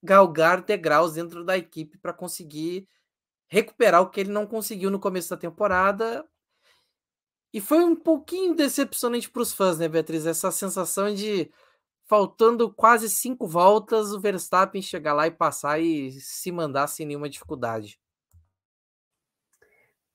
galgar 0.00 0.62
degraus 0.62 1.14
dentro 1.14 1.44
da 1.44 1.58
equipe 1.58 1.98
para 1.98 2.12
conseguir 2.12 2.88
recuperar 3.48 4.02
o 4.02 4.10
que 4.10 4.20
ele 4.20 4.30
não 4.30 4.46
conseguiu 4.46 4.90
no 4.90 5.00
começo 5.00 5.30
da 5.30 5.36
temporada. 5.36 6.24
E 7.52 7.60
foi 7.60 7.82
um 7.82 7.96
pouquinho 7.96 8.54
decepcionante 8.54 9.30
para 9.30 9.42
os 9.42 9.52
fãs, 9.52 9.78
né, 9.78 9.88
Beatriz? 9.88 10.26
Essa 10.26 10.50
sensação 10.50 11.12
de 11.14 11.50
faltando 12.06 12.72
quase 12.72 13.08
cinco 13.08 13.46
voltas, 13.46 14.12
o 14.12 14.20
Verstappen 14.20 14.80
chegar 14.80 15.12
lá 15.12 15.26
e 15.26 15.30
passar 15.30 15.78
e 15.78 16.10
se 16.12 16.50
mandar 16.50 16.86
sem 16.86 17.06
nenhuma 17.06 17.28
dificuldade. 17.28 17.98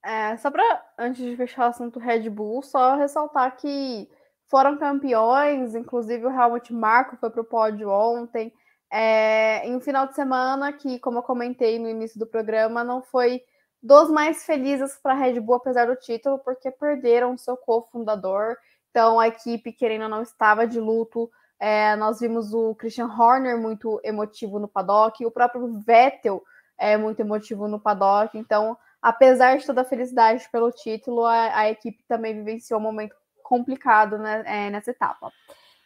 É, 0.03 0.36
só 0.38 0.51
para, 0.51 0.93
antes 0.97 1.23
de 1.23 1.36
fechar 1.38 1.67
o 1.67 1.69
assunto 1.69 1.99
Red 1.99 2.29
Bull, 2.29 2.61
só 2.61 2.95
ressaltar 2.95 3.55
que 3.55 4.09
foram 4.47 4.77
campeões, 4.77 5.75
inclusive 5.75 6.25
o 6.25 6.29
Helmut 6.29 6.73
Marko 6.73 7.15
foi 7.17 7.29
para 7.29 7.41
o 7.41 7.45
pódio 7.45 7.89
ontem, 7.89 8.53
é, 8.96 9.68
em 9.68 9.76
um 9.76 9.80
final 9.80 10.06
de 10.06 10.14
semana 10.14 10.72
que, 10.72 11.00
como 11.00 11.18
eu 11.18 11.24
comentei 11.24 11.80
no 11.80 11.89
início 11.89 12.20
do 12.20 12.28
programa, 12.28 12.84
não 12.84 13.02
foi 13.02 13.41
dos 13.82 14.12
mais 14.12 14.46
felizes 14.46 14.96
para 15.02 15.14
a 15.14 15.16
Red 15.16 15.39
Bull, 15.39 15.56
apesar 15.56 15.88
do 15.88 15.96
título, 15.96 16.38
porque 16.38 16.70
perderam 16.70 17.36
seu 17.36 17.58
cofundador, 17.58 18.56
então 18.91 19.20
a 19.20 19.28
equipe, 19.28 19.72
querendo 19.72 20.04
ou 20.04 20.10
não, 20.10 20.22
estava 20.22 20.68
de 20.68 20.80
luto, 20.80 21.28
é, 21.60 21.96
nós 21.96 22.20
vimos 22.20 22.54
o 22.54 22.76
Christian 22.76 23.08
Horner 23.08 23.58
muito 23.58 24.00
emotivo 24.04 24.60
no 24.60 24.68
paddock, 24.68 25.26
o 25.26 25.32
próprio 25.32 25.80
Vettel 25.80 26.44
é 26.78 26.96
muito 26.96 27.20
emotivo 27.20 27.68
no 27.68 27.80
paddock. 27.80 28.38
Então, 28.38 28.78
apesar 29.02 29.58
de 29.58 29.66
toda 29.66 29.82
a 29.82 29.86
felicidade 29.86 30.48
pelo 30.52 30.72
título, 30.72 31.26
a, 31.26 31.58
a 31.58 31.70
equipe 31.70 32.04
também 32.08 32.36
vivenciou 32.36 32.80
um 32.80 32.84
momento 32.84 33.16
complicado 33.41 34.20
né, 34.20 34.44
é, 34.46 34.70
nessa 34.70 34.91
etapa. 34.91 35.32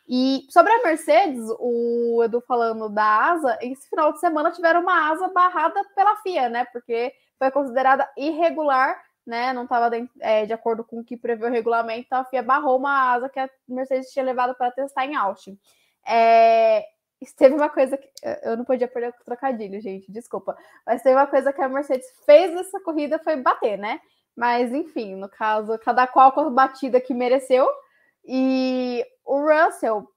E 0.08 0.46
sobre 0.50 0.72
a 0.72 0.84
Mercedes, 0.84 1.44
o 1.60 2.22
Edu 2.24 2.42
falando 2.42 2.88
da 2.88 3.04
asa, 3.04 3.58
esse 3.62 3.90
final 3.90 4.14
de 4.14 4.20
semana 4.20 4.52
tiveram 4.52 4.82
uma 4.82 5.12
asa 5.12 5.28
barrada 5.28 5.84
pela 5.94 6.16
FIA, 6.18 6.48
né? 6.48 6.66
Porque 6.72 7.14
foi 7.38 7.52
considerada 7.52 8.10
irregular, 8.16 9.02
né? 9.26 9.52
Não 9.52 9.64
estava 9.64 9.92
é, 10.22 10.46
de 10.46 10.54
acordo 10.54 10.84
com 10.86 11.02
o 11.02 11.04
que 11.04 11.18
prevê 11.18 11.46
o 11.48 11.52
regulamento, 11.52 12.06
então 12.06 12.20
a 12.20 12.26
FIA 12.26 12.42
barrou 12.42 12.78
uma 12.78 13.12
asa 13.12 13.28
que 13.28 13.40
a 13.40 13.50
Mercedes 13.68 14.12
tinha 14.12 14.24
levado 14.24 14.56
para 14.56 14.72
testar 14.72 15.06
em 15.06 15.16
Austin. 15.16 15.60
É, 16.08 16.86
teve 17.38 17.56
uma 17.56 17.70
coisa 17.70 17.98
que 17.98 18.08
eu 18.44 18.56
não 18.56 18.64
podia 18.64 18.88
perder 18.88 19.10
o 19.10 19.26
trocadilho, 19.26 19.82
gente, 19.82 20.10
desculpa. 20.10 20.56
Mas 20.86 21.02
teve 21.02 21.16
uma 21.16 21.28
coisa 21.28 21.52
que 21.52 21.62
a 21.62 21.68
Mercedes 21.68 22.08
fez 22.26 22.54
nessa 22.54 22.80
corrida 22.80 23.20
foi 23.20 23.36
bater, 23.36 23.78
né? 23.78 24.00
Mas 24.34 24.72
enfim, 24.72 25.16
no 25.16 25.28
caso, 25.28 25.78
cada 25.80 26.08
qual 26.08 26.32
com 26.32 26.42
a 26.42 26.50
batida 26.50 27.02
que 27.02 27.14
mereceu. 27.14 27.68
E 28.28 29.06
o 29.26 29.40
Russell, 29.40 30.08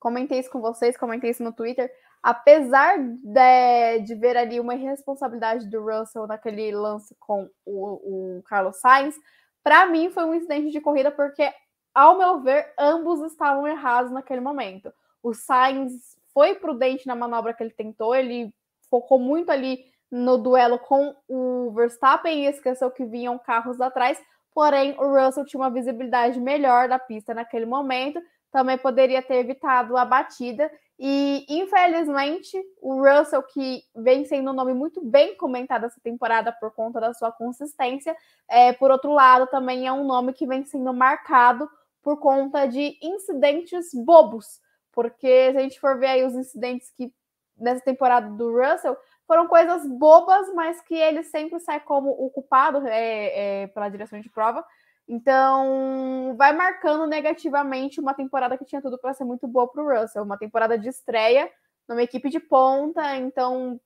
comentei 0.00 0.38
isso 0.38 0.50
com 0.50 0.60
vocês, 0.60 0.96
comentei 0.96 1.30
isso 1.30 1.42
no 1.42 1.52
Twitter. 1.52 1.90
Apesar 2.22 2.98
de, 2.98 4.00
de 4.04 4.14
ver 4.14 4.36
ali 4.36 4.58
uma 4.58 4.74
irresponsabilidade 4.74 5.68
do 5.68 5.84
Russell 5.84 6.26
naquele 6.26 6.72
lance 6.72 7.14
com 7.20 7.48
o, 7.64 8.38
o 8.38 8.42
Carlos 8.44 8.80
Sainz, 8.80 9.14
para 9.62 9.86
mim 9.86 10.10
foi 10.10 10.24
um 10.24 10.34
incidente 10.34 10.70
de 10.70 10.80
corrida 10.80 11.10
porque, 11.10 11.52
ao 11.94 12.18
meu 12.18 12.40
ver, 12.40 12.72
ambos 12.78 13.20
estavam 13.20 13.68
errados 13.68 14.10
naquele 14.10 14.40
momento. 14.40 14.92
O 15.22 15.34
Sainz 15.34 16.16
foi 16.32 16.54
prudente 16.54 17.06
na 17.06 17.14
manobra 17.14 17.52
que 17.52 17.62
ele 17.62 17.70
tentou, 17.70 18.14
ele 18.14 18.52
focou 18.90 19.18
muito 19.18 19.50
ali 19.50 19.84
no 20.10 20.38
duelo 20.38 20.78
com 20.78 21.14
o 21.28 21.70
Verstappen 21.72 22.44
e 22.44 22.46
esqueceu 22.46 22.90
que 22.90 23.04
vinham 23.04 23.38
carros 23.38 23.80
atrás. 23.80 24.18
Porém, 24.58 24.96
o 24.98 25.06
Russell 25.06 25.44
tinha 25.44 25.60
uma 25.60 25.70
visibilidade 25.70 26.40
melhor 26.40 26.88
da 26.88 26.98
pista 26.98 27.32
naquele 27.32 27.64
momento, 27.64 28.20
também 28.50 28.76
poderia 28.76 29.22
ter 29.22 29.36
evitado 29.36 29.96
a 29.96 30.04
batida. 30.04 30.68
E, 30.98 31.46
infelizmente, 31.48 32.60
o 32.82 33.00
Russell, 33.00 33.40
que 33.44 33.84
vem 33.94 34.24
sendo 34.24 34.50
um 34.50 34.52
nome 34.52 34.74
muito 34.74 35.00
bem 35.00 35.36
comentado 35.36 35.84
essa 35.84 36.00
temporada 36.00 36.50
por 36.50 36.72
conta 36.72 36.98
da 36.98 37.14
sua 37.14 37.30
consistência, 37.30 38.16
é, 38.48 38.72
por 38.72 38.90
outro 38.90 39.12
lado, 39.12 39.46
também 39.46 39.86
é 39.86 39.92
um 39.92 40.04
nome 40.04 40.32
que 40.32 40.44
vem 40.44 40.64
sendo 40.64 40.92
marcado 40.92 41.70
por 42.02 42.18
conta 42.18 42.66
de 42.66 42.98
incidentes 43.00 43.90
bobos. 43.94 44.60
Porque 44.90 45.52
se 45.52 45.56
a 45.56 45.60
gente 45.60 45.78
for 45.78 46.00
ver 46.00 46.08
aí 46.08 46.24
os 46.24 46.34
incidentes 46.34 46.90
que 46.96 47.14
nessa 47.56 47.84
temporada 47.84 48.28
do 48.30 48.60
Russell, 48.60 48.96
foram 49.28 49.46
coisas 49.46 49.86
bobas, 49.86 50.52
mas 50.54 50.80
que 50.80 50.94
ele 50.94 51.22
sempre 51.22 51.60
sai 51.60 51.78
como 51.80 52.10
o 52.10 52.30
culpado 52.30 52.84
é, 52.88 53.62
é, 53.62 53.66
pela 53.66 53.90
direção 53.90 54.18
de 54.20 54.30
prova. 54.30 54.64
Então, 55.06 56.34
vai 56.36 56.54
marcando 56.54 57.06
negativamente 57.06 58.00
uma 58.00 58.14
temporada 58.14 58.56
que 58.56 58.64
tinha 58.64 58.80
tudo 58.80 58.98
para 58.98 59.12
ser 59.12 59.24
muito 59.24 59.46
boa 59.46 59.68
para 59.70 59.82
o 59.82 59.86
Russell. 59.86 60.22
Uma 60.22 60.38
temporada 60.38 60.78
de 60.78 60.88
estreia 60.88 61.50
numa 61.86 62.02
equipe 62.02 62.30
de 62.30 62.40
ponta, 62.40 63.16
então 63.16 63.78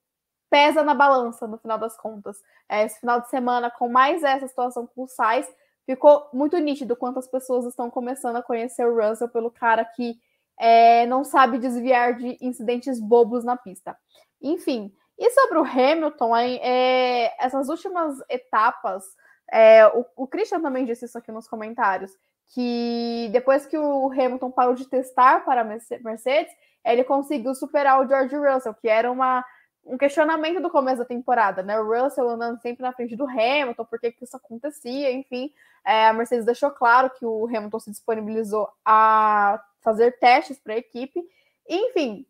pesa 0.49 0.81
na 0.81 0.93
balança 0.93 1.45
no 1.45 1.57
final 1.57 1.77
das 1.77 1.97
contas. 1.97 2.37
É, 2.69 2.85
esse 2.85 2.99
final 3.01 3.19
de 3.19 3.29
semana, 3.29 3.69
com 3.69 3.89
mais 3.89 4.23
essa 4.23 4.47
situação 4.47 4.87
com 4.87 5.03
o 5.03 5.07
Sainz, 5.07 5.47
ficou 5.85 6.29
muito 6.31 6.57
nítido 6.57 6.95
quantas 6.95 7.27
pessoas 7.27 7.65
estão 7.65 7.89
começando 7.89 8.37
a 8.37 8.43
conhecer 8.43 8.85
o 8.85 8.95
Russell 8.95 9.27
pelo 9.27 9.51
cara 9.51 9.83
que 9.83 10.15
é, 10.57 11.05
não 11.05 11.25
sabe 11.25 11.57
desviar 11.57 12.15
de 12.15 12.37
incidentes 12.39 12.99
bobos 12.99 13.43
na 13.43 13.57
pista. 13.57 13.97
Enfim, 14.41 14.93
e 15.17 15.29
sobre 15.31 15.59
o 15.59 15.63
Hamilton, 15.63 16.35
é, 16.35 17.33
essas 17.43 17.69
últimas 17.69 18.17
etapas, 18.29 19.03
é, 19.51 19.85
o, 19.87 20.05
o 20.15 20.27
Christian 20.27 20.61
também 20.61 20.85
disse 20.85 21.05
isso 21.05 21.17
aqui 21.17 21.31
nos 21.31 21.47
comentários, 21.47 22.11
que 22.53 23.29
depois 23.31 23.65
que 23.65 23.77
o 23.77 24.11
Hamilton 24.11 24.51
parou 24.51 24.75
de 24.75 24.87
testar 24.87 25.45
para 25.45 25.61
a 25.61 25.63
Mercedes, 25.63 26.53
ele 26.85 27.03
conseguiu 27.03 27.55
superar 27.55 28.01
o 28.01 28.07
George 28.07 28.35
Russell, 28.35 28.73
que 28.73 28.89
era 28.89 29.11
uma, 29.11 29.43
um 29.85 29.97
questionamento 29.97 30.61
do 30.61 30.69
começo 30.69 30.99
da 30.99 31.05
temporada, 31.05 31.63
né? 31.63 31.79
O 31.79 31.87
Russell 31.87 32.29
andando 32.29 32.59
sempre 32.61 32.83
na 32.83 32.93
frente 32.93 33.15
do 33.15 33.27
Hamilton, 33.27 33.85
por 33.85 33.99
que, 33.99 34.13
isso 34.21 34.35
acontecia, 34.35 35.11
enfim. 35.11 35.51
É, 35.85 36.07
a 36.07 36.13
Mercedes 36.13 36.45
deixou 36.45 36.71
claro 36.71 37.09
que 37.09 37.25
o 37.25 37.45
Hamilton 37.47 37.79
se 37.79 37.91
disponibilizou 37.91 38.69
a 38.85 39.63
fazer 39.81 40.17
testes 40.19 40.59
para 40.59 40.73
a 40.73 40.77
equipe. 40.77 41.21
Enfim, 41.67 42.25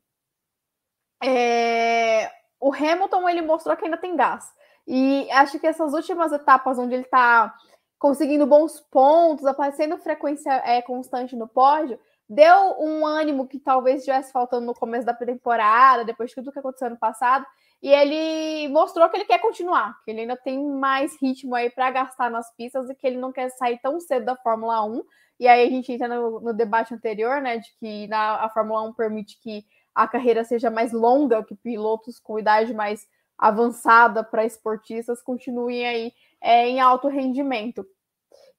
é, 1.24 2.32
o 2.64 2.74
Hamilton 2.74 3.28
ele 3.28 3.42
mostrou 3.42 3.76
que 3.76 3.84
ainda 3.84 3.98
tem 3.98 4.16
gás. 4.16 4.50
E 4.88 5.30
acho 5.32 5.60
que 5.60 5.68
essas 5.68 5.94
últimas 5.94 6.32
etapas 6.32 6.80
onde 6.80 6.94
ele 6.94 7.04
está 7.04 7.54
conseguindo 8.00 8.48
bons 8.48 8.80
pontos, 8.80 9.46
aparecendo 9.46 9.98
frequência 9.98 10.52
é, 10.66 10.82
constante 10.82 11.36
no 11.36 11.46
pódio, 11.48 12.00
deu 12.28 12.76
um 12.80 13.06
ânimo 13.06 13.48
que 13.48 13.60
talvez 13.60 14.00
estivesse 14.00 14.32
faltando 14.32 14.66
no 14.66 14.74
começo 14.74 15.06
da 15.06 15.14
temporada, 15.14 16.06
depois 16.06 16.30
de 16.30 16.36
tudo 16.36 16.54
que 16.54 16.60
aconteceu 16.60 16.90
no 16.90 16.98
passado. 16.98 17.46
E 17.82 17.90
ele 17.90 18.70
mostrou 18.70 19.10
que 19.10 19.18
ele 19.18 19.26
quer 19.26 19.40
continuar, 19.40 20.02
que 20.06 20.12
ele 20.12 20.22
ainda 20.22 20.38
tem 20.38 20.66
mais 20.66 21.22
ritmo 21.22 21.54
aí 21.56 21.70
para 21.70 21.92
gastar 21.92 22.32
nas 22.32 22.50
pistas 22.56 22.90
e 22.90 22.96
que 22.96 23.06
ele 23.06 23.18
não 23.18 23.34
quer 23.34 23.50
sair 23.50 23.78
tão 23.82 24.00
cedo 24.00 24.26
da 24.26 24.38
Fórmula 24.38 24.86
1. 24.86 25.04
E 25.38 25.50
aí 25.50 25.68
a 25.68 25.70
gente 25.70 25.92
entra 25.92 26.08
no, 26.08 26.40
no 26.40 26.54
debate 26.54 26.94
anterior, 26.94 27.42
né, 27.42 27.58
de 27.58 27.70
que 27.78 28.08
na, 28.08 28.46
a 28.46 28.50
Fórmula 28.50 28.84
1 28.84 28.94
permite 28.94 29.38
que 29.42 29.66
a 29.94 30.08
carreira 30.08 30.44
seja 30.44 30.70
mais 30.70 30.92
longa, 30.92 31.44
que 31.44 31.56
pilotos 31.56 32.20
com 32.20 32.40
idade 32.40 32.74
mais 32.74 33.08
avançada 33.38 34.24
para 34.24 34.46
esportistas 34.46 35.22
continuem 35.22 35.86
aí 35.86 36.14
é, 36.42 36.68
em 36.68 36.80
alto 36.80 37.08
rendimento. 37.08 37.86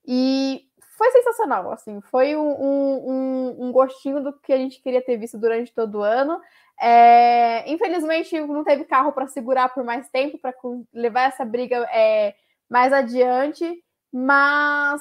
E 0.07 0.69
foi 0.97 1.11
sensacional, 1.11 1.73
assim, 1.73 2.01
foi 2.03 2.37
um, 2.37 2.51
um, 2.51 3.67
um, 3.67 3.73
gostinho 3.73 4.23
do 4.23 4.33
que 4.33 4.53
a 4.53 4.57
gente 4.57 4.81
queria 4.81 5.03
ter 5.03 5.17
visto 5.17 5.39
durante 5.39 5.73
todo 5.73 5.99
o 5.99 6.03
ano. 6.03 6.41
É, 6.81 7.71
infelizmente, 7.71 8.39
não 8.41 8.63
teve 8.63 8.85
carro 8.85 9.13
para 9.13 9.27
segurar 9.27 9.73
por 9.73 9.85
mais 9.85 10.09
tempo, 10.11 10.39
para 10.39 10.55
levar 10.93 11.29
essa 11.29 11.45
briga 11.45 11.77
é, 11.93 12.35
mais 12.69 12.93
adiante, 12.93 13.83
mas 14.13 15.01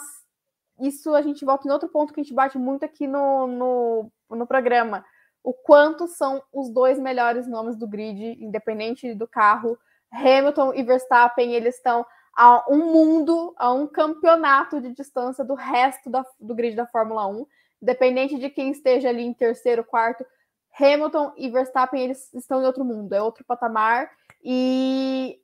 isso 0.80 1.14
a 1.14 1.22
gente 1.22 1.46
volta 1.46 1.68
em 1.68 1.72
outro 1.72 1.90
ponto 1.90 2.14
que 2.14 2.20
a 2.20 2.24
gente 2.24 2.34
bate 2.34 2.58
muito 2.58 2.84
aqui 2.84 3.06
no, 3.06 3.48
no, 3.48 4.12
no 4.32 4.48
programa 4.48 5.06
o 5.44 5.54
quanto 5.54 6.08
são 6.08 6.42
os 6.54 6.70
dois 6.70 6.98
melhores 6.98 7.48
nomes 7.48 7.76
do 7.76 7.88
grid, 7.88 8.42
independente 8.42 9.14
do 9.14 9.28
carro. 9.28 9.78
Hamilton 10.12 10.74
e 10.74 10.84
Verstappen, 10.84 11.54
eles 11.54 11.76
estão 11.76 12.06
a 12.36 12.66
um 12.70 12.92
mundo, 12.92 13.54
a 13.58 13.72
um 13.72 13.86
campeonato 13.86 14.80
de 14.80 14.92
distância 14.92 15.44
do 15.44 15.54
resto 15.54 16.10
da, 16.10 16.26
do 16.40 16.56
grid 16.56 16.76
da 16.76 16.88
Fórmula 16.88 17.28
1, 17.28 17.46
independente 17.82 18.40
de 18.40 18.50
quem 18.50 18.72
esteja 18.72 19.10
ali 19.10 19.24
em 19.24 19.34
terceiro, 19.34 19.84
quarto. 19.84 20.26
Hamilton 20.80 21.34
e 21.38 21.50
Verstappen, 21.50 22.02
eles 22.02 22.34
estão 22.34 22.62
em 22.62 22.66
outro 22.66 22.86
mundo, 22.86 23.14
é 23.14 23.22
outro 23.22 23.44
patamar. 23.44 24.10
E 24.44 25.40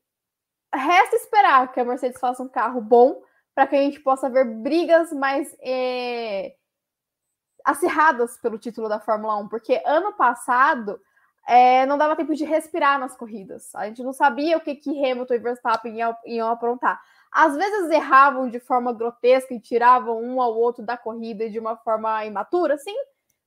resta 0.74 1.16
esperar 1.16 1.72
que 1.72 1.80
a 1.80 1.86
Mercedes 1.86 2.20
faça 2.20 2.42
um 2.42 2.48
carro 2.48 2.82
bom 2.82 3.22
para 3.54 3.68
que 3.68 3.76
a 3.76 3.82
gente 3.82 4.00
possa 4.00 4.30
ver 4.30 4.46
brigas 4.46 5.12
mais 5.12 5.56
é, 5.62 6.56
acirradas 7.70 8.38
pelo 8.38 8.58
título 8.58 8.90
da 8.90 9.00
Fórmula 9.00 9.38
1, 9.38 9.48
porque 9.48 9.82
ano 9.86 10.14
passado 10.14 11.00
é, 11.48 11.86
não 11.86 11.98
dava 11.98 12.16
tempo 12.16 12.34
de 12.34 12.44
respirar 12.44 13.00
nas 13.00 13.16
corridas. 13.16 13.74
A 13.76 13.86
gente 13.86 14.04
não 14.04 14.14
sabia 14.14 14.58
o 14.58 14.62
que, 14.62 14.76
que 14.76 14.90
Hamilton 14.90 15.34
e 15.34 15.40
Verstappen 15.40 15.98
iam, 15.98 16.16
iam 16.26 16.50
aprontar. 16.50 17.00
Às 17.32 17.56
vezes 17.56 17.92
erravam 17.92 18.50
de 18.50 18.60
forma 18.60 18.92
grotesca 18.92 19.54
e 19.54 19.60
tiravam 19.60 20.20
um 20.22 20.42
ao 20.42 20.58
outro 20.58 20.84
da 20.84 20.98
corrida 20.98 21.48
de 21.50 21.60
uma 21.60 21.78
forma 21.78 22.26
imatura, 22.26 22.76
sim, 22.78 22.96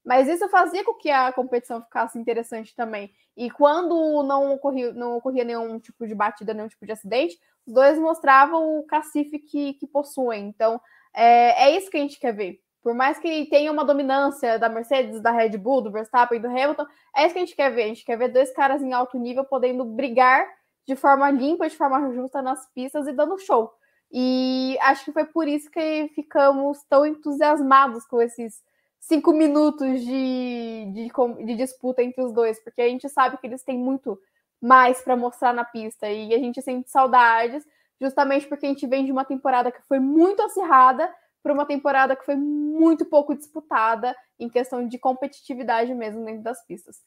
mas 0.04 0.28
isso 0.28 0.48
fazia 0.48 0.84
com 0.84 0.94
que 0.94 1.10
a 1.10 1.32
competição 1.32 1.82
ficasse 1.82 2.18
interessante 2.18 2.74
também. 2.76 3.12
E 3.36 3.50
quando 3.50 4.22
não 4.22 4.52
ocorria, 4.52 4.92
não 4.92 5.16
ocorria 5.16 5.42
nenhum 5.42 5.80
tipo 5.80 6.06
de 6.06 6.14
batida, 6.14 6.54
nenhum 6.54 6.68
tipo 6.68 6.86
de 6.86 6.92
acidente, 6.92 7.38
os 7.66 7.72
dois 7.72 7.98
mostravam 7.98 8.78
o 8.78 8.84
cacife 8.84 9.38
que, 9.38 9.74
que 9.74 9.86
possuem. 9.86 10.46
Então, 10.46 10.80
é, 11.12 11.64
é 11.64 11.76
isso 11.76 11.90
que 11.90 11.96
a 11.96 12.00
gente 12.00 12.20
quer 12.20 12.32
ver. 12.32 12.60
Por 12.82 12.94
mais 12.94 13.18
que 13.18 13.46
tenha 13.46 13.70
uma 13.70 13.84
dominância 13.84 14.58
da 14.58 14.68
Mercedes, 14.68 15.20
da 15.20 15.30
Red 15.30 15.56
Bull, 15.56 15.82
do 15.82 15.90
Verstappen 15.90 16.38
e 16.38 16.42
do 16.42 16.48
Hamilton, 16.48 16.86
é 17.14 17.24
isso 17.24 17.32
que 17.32 17.38
a 17.38 17.44
gente 17.44 17.56
quer 17.56 17.70
ver. 17.70 17.84
A 17.84 17.88
gente 17.88 18.04
quer 18.04 18.18
ver 18.18 18.28
dois 18.28 18.52
caras 18.52 18.82
em 18.82 18.92
alto 18.92 19.18
nível 19.18 19.44
podendo 19.44 19.84
brigar 19.84 20.46
de 20.86 20.96
forma 20.96 21.30
limpa, 21.30 21.68
de 21.68 21.76
forma 21.76 22.12
justa 22.12 22.42
nas 22.42 22.66
pistas 22.72 23.06
e 23.06 23.12
dando 23.12 23.38
show. 23.38 23.72
E 24.10 24.76
acho 24.82 25.04
que 25.04 25.12
foi 25.12 25.24
por 25.24 25.46
isso 25.46 25.70
que 25.70 26.10
ficamos 26.14 26.82
tão 26.88 27.06
entusiasmados 27.06 28.04
com 28.04 28.20
esses 28.20 28.60
cinco 28.98 29.32
minutos 29.32 30.00
de, 30.00 30.86
de, 30.92 31.44
de, 31.44 31.54
disputa 31.54 32.02
entre 32.02 32.22
os 32.22 32.32
dois, 32.32 32.62
porque 32.62 32.82
a 32.82 32.88
gente 32.88 33.08
sabe 33.08 33.36
que 33.38 33.46
eles 33.46 33.62
têm 33.62 33.78
muito 33.78 34.18
mais 34.60 35.00
para 35.02 35.16
mostrar 35.16 35.52
na 35.52 35.64
pista 35.64 36.08
e 36.08 36.34
a 36.34 36.38
gente 36.38 36.60
sente 36.62 36.90
saudades, 36.90 37.66
justamente 38.00 38.46
porque 38.46 38.66
a 38.66 38.68
gente 38.68 38.86
vem 38.86 39.04
de 39.04 39.10
uma 39.10 39.24
temporada 39.24 39.72
que 39.72 39.82
foi 39.82 39.98
muito 39.98 40.42
acirrada 40.42 41.12
para 41.42 41.52
uma 41.52 41.66
temporada 41.66 42.14
que 42.14 42.24
foi 42.24 42.36
muito 42.36 43.04
pouco 43.04 43.34
disputada 43.34 44.14
em 44.38 44.48
questão 44.48 44.86
de 44.86 44.98
competitividade 44.98 45.92
mesmo 45.94 46.24
dentro 46.24 46.42
das 46.42 46.64
pistas. 46.64 47.00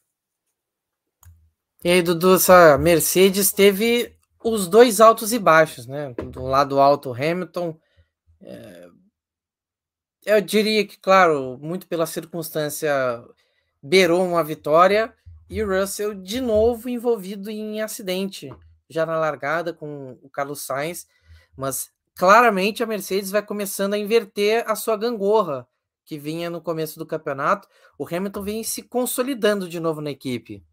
E 1.84 1.90
aí, 1.90 2.02
Dudu, 2.02 2.36
essa 2.36 2.78
Mercedes 2.78 3.52
teve 3.52 4.18
os 4.44 4.68
dois 4.68 5.00
altos 5.00 5.32
e 5.32 5.40
baixos, 5.40 5.88
né? 5.88 6.14
Do 6.14 6.44
lado 6.44 6.80
alto, 6.80 7.14
Hamilton. 7.14 7.80
É... 8.42 8.88
Eu 10.26 10.42
diria 10.42 10.86
que, 10.86 10.98
claro, 10.98 11.60
muito 11.62 11.88
pela 11.88 12.08
circunstância, 12.08 12.92
beirou 13.82 14.26
uma 14.26 14.44
vitória. 14.44 15.14
E 15.48 15.62
Russell, 15.62 16.16
de 16.16 16.42
novo, 16.42 16.90
envolvido 16.90 17.52
em 17.52 17.82
acidente, 17.82 18.50
já 18.90 19.06
na 19.06 19.20
largada 19.20 19.72
com 19.72 20.18
o 20.24 20.30
Carlos 20.30 20.62
Sainz. 20.62 21.08
Mas 21.56 21.92
claramente 22.16 22.82
a 22.84 22.88
Mercedes 22.88 23.32
vai 23.32 23.46
começando 23.46 23.94
a 23.94 23.98
inverter 23.98 24.64
a 24.70 24.76
sua 24.76 24.98
gangorra 24.98 25.68
que 26.06 26.18
vinha 26.20 26.50
no 26.50 26.62
começo 26.62 27.00
do 27.00 27.06
campeonato. 27.06 27.68
O 27.98 28.06
Hamilton 28.08 28.44
vem 28.44 28.64
se 28.64 28.84
consolidando 28.84 29.68
de 29.68 29.80
novo 29.80 30.02
na 30.02 30.12
equipe. 30.12 30.64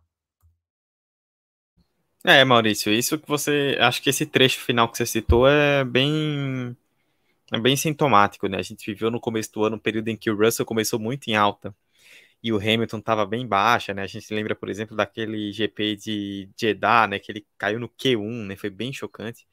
É, 2.25 2.45
Maurício, 2.45 2.93
isso 2.93 3.19
que 3.19 3.29
você. 3.29 3.77
Acho 3.81 4.01
que 4.01 4.09
esse 4.11 4.25
trecho 4.27 4.61
final 4.61 4.89
que 4.91 4.97
você 4.97 5.07
citou 5.07 5.49
é 5.49 5.85
bem. 5.85 6.77
É 7.53 7.59
bem 7.61 7.77
sintomático, 7.77 8.49
né? 8.49 8.59
A 8.59 8.63
gente 8.63 8.87
viveu 8.87 9.11
no 9.11 9.21
começo 9.21 9.53
do 9.53 9.65
ano 9.65 9.77
um 9.77 9.79
período 9.79 10.09
em 10.09 10.17
que 10.17 10.31
o 10.31 10.37
Russell 10.37 10.67
começou 10.67 10.99
muito 10.99 11.29
em 11.29 11.37
alta 11.37 11.75
e 12.43 12.53
o 12.53 12.59
Hamilton 12.59 12.99
estava 12.99 13.27
bem 13.27 13.47
baixa, 13.47 13.95
né? 13.95 14.03
A 14.03 14.07
gente 14.07 14.33
lembra, 14.35 14.55
por 14.57 14.69
exemplo, 14.71 14.97
daquele 14.97 15.53
GP 15.53 15.97
de 15.97 16.51
Jeddah, 16.59 17.09
né? 17.09 17.19
Que 17.19 17.33
ele 17.33 17.47
caiu 17.59 17.81
no 17.81 17.89
Q1, 17.89 18.47
né? 18.47 18.57
Foi 18.57 18.71
bem 18.71 18.93
chocante. 18.93 19.47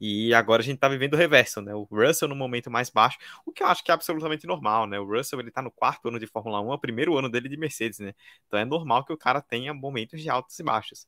E 0.00 0.32
agora 0.34 0.62
a 0.62 0.64
gente 0.64 0.78
tá 0.78 0.88
vivendo 0.88 1.14
o 1.14 1.16
reverso, 1.16 1.60
né? 1.60 1.74
O 1.74 1.84
Russell 1.90 2.28
no 2.28 2.36
momento 2.36 2.70
mais 2.70 2.90
baixo, 2.90 3.18
o 3.44 3.52
que 3.52 3.62
eu 3.62 3.66
acho 3.66 3.82
que 3.82 3.90
é 3.90 3.94
absolutamente 3.94 4.46
normal, 4.46 4.86
né? 4.86 4.98
O 5.00 5.04
Russell, 5.04 5.40
ele 5.40 5.50
tá 5.50 5.60
no 5.62 5.70
quarto 5.70 6.08
ano 6.08 6.18
de 6.18 6.26
Fórmula 6.26 6.60
1, 6.60 6.72
é 6.72 6.74
o 6.74 6.78
primeiro 6.78 7.16
ano 7.18 7.28
dele 7.30 7.48
de 7.48 7.56
Mercedes, 7.56 7.98
né? 7.98 8.14
Então 8.46 8.58
é 8.58 8.64
normal 8.64 9.04
que 9.04 9.12
o 9.12 9.16
cara 9.16 9.40
tenha 9.40 9.74
momentos 9.74 10.20
de 10.20 10.30
altos 10.30 10.58
e 10.58 10.62
baixos. 10.62 11.06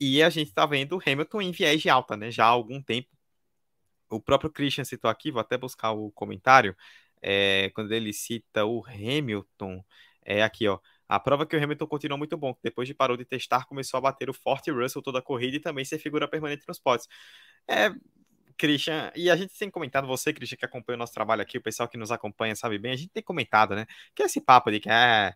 E 0.00 0.22
a 0.22 0.30
gente 0.30 0.52
tá 0.52 0.66
vendo 0.66 0.96
o 0.96 1.00
Hamilton 1.04 1.42
em 1.42 1.52
viés 1.52 1.80
de 1.82 1.88
alta, 1.90 2.16
né? 2.16 2.30
Já 2.30 2.46
há 2.46 2.48
algum 2.48 2.82
tempo. 2.82 3.08
O 4.10 4.20
próprio 4.20 4.50
Christian 4.50 4.84
citou 4.84 5.10
aqui, 5.10 5.30
vou 5.30 5.40
até 5.40 5.56
buscar 5.58 5.92
o 5.92 6.10
comentário, 6.12 6.76
é, 7.22 7.70
quando 7.74 7.92
ele 7.92 8.12
cita 8.12 8.64
o 8.64 8.84
Hamilton, 8.86 9.84
é 10.24 10.42
aqui, 10.42 10.68
ó. 10.68 10.78
A 11.08 11.20
prova 11.20 11.46
que 11.46 11.56
o 11.56 11.62
Hamilton 11.62 11.86
continuou 11.86 12.18
muito 12.18 12.36
bom. 12.36 12.56
Depois 12.62 12.88
de 12.88 12.94
parou 12.94 13.16
de 13.16 13.24
testar, 13.24 13.66
começou 13.66 13.98
a 13.98 14.00
bater 14.00 14.30
o 14.30 14.34
forte 14.34 14.70
Russell 14.70 15.02
toda 15.02 15.18
a 15.18 15.22
corrida 15.22 15.56
e 15.56 15.60
também 15.60 15.84
ser 15.84 15.98
figura 15.98 16.28
permanente 16.28 16.64
nos 16.66 16.78
potes. 16.78 17.08
É, 17.68 17.90
Christian, 18.56 19.12
e 19.14 19.30
a 19.30 19.36
gente 19.36 19.56
tem 19.58 19.70
comentado, 19.70 20.06
você, 20.06 20.32
Christian, 20.32 20.56
que 20.56 20.64
acompanha 20.64 20.96
o 20.96 20.98
nosso 20.98 21.12
trabalho 21.12 21.42
aqui, 21.42 21.58
o 21.58 21.62
pessoal 21.62 21.88
que 21.88 21.98
nos 21.98 22.10
acompanha 22.12 22.54
sabe 22.56 22.78
bem, 22.78 22.92
a 22.92 22.96
gente 22.96 23.10
tem 23.10 23.22
comentado, 23.22 23.74
né? 23.74 23.86
Que 24.14 24.22
esse 24.22 24.40
papo 24.40 24.70
de 24.70 24.80
que 24.80 24.88
é, 24.88 25.34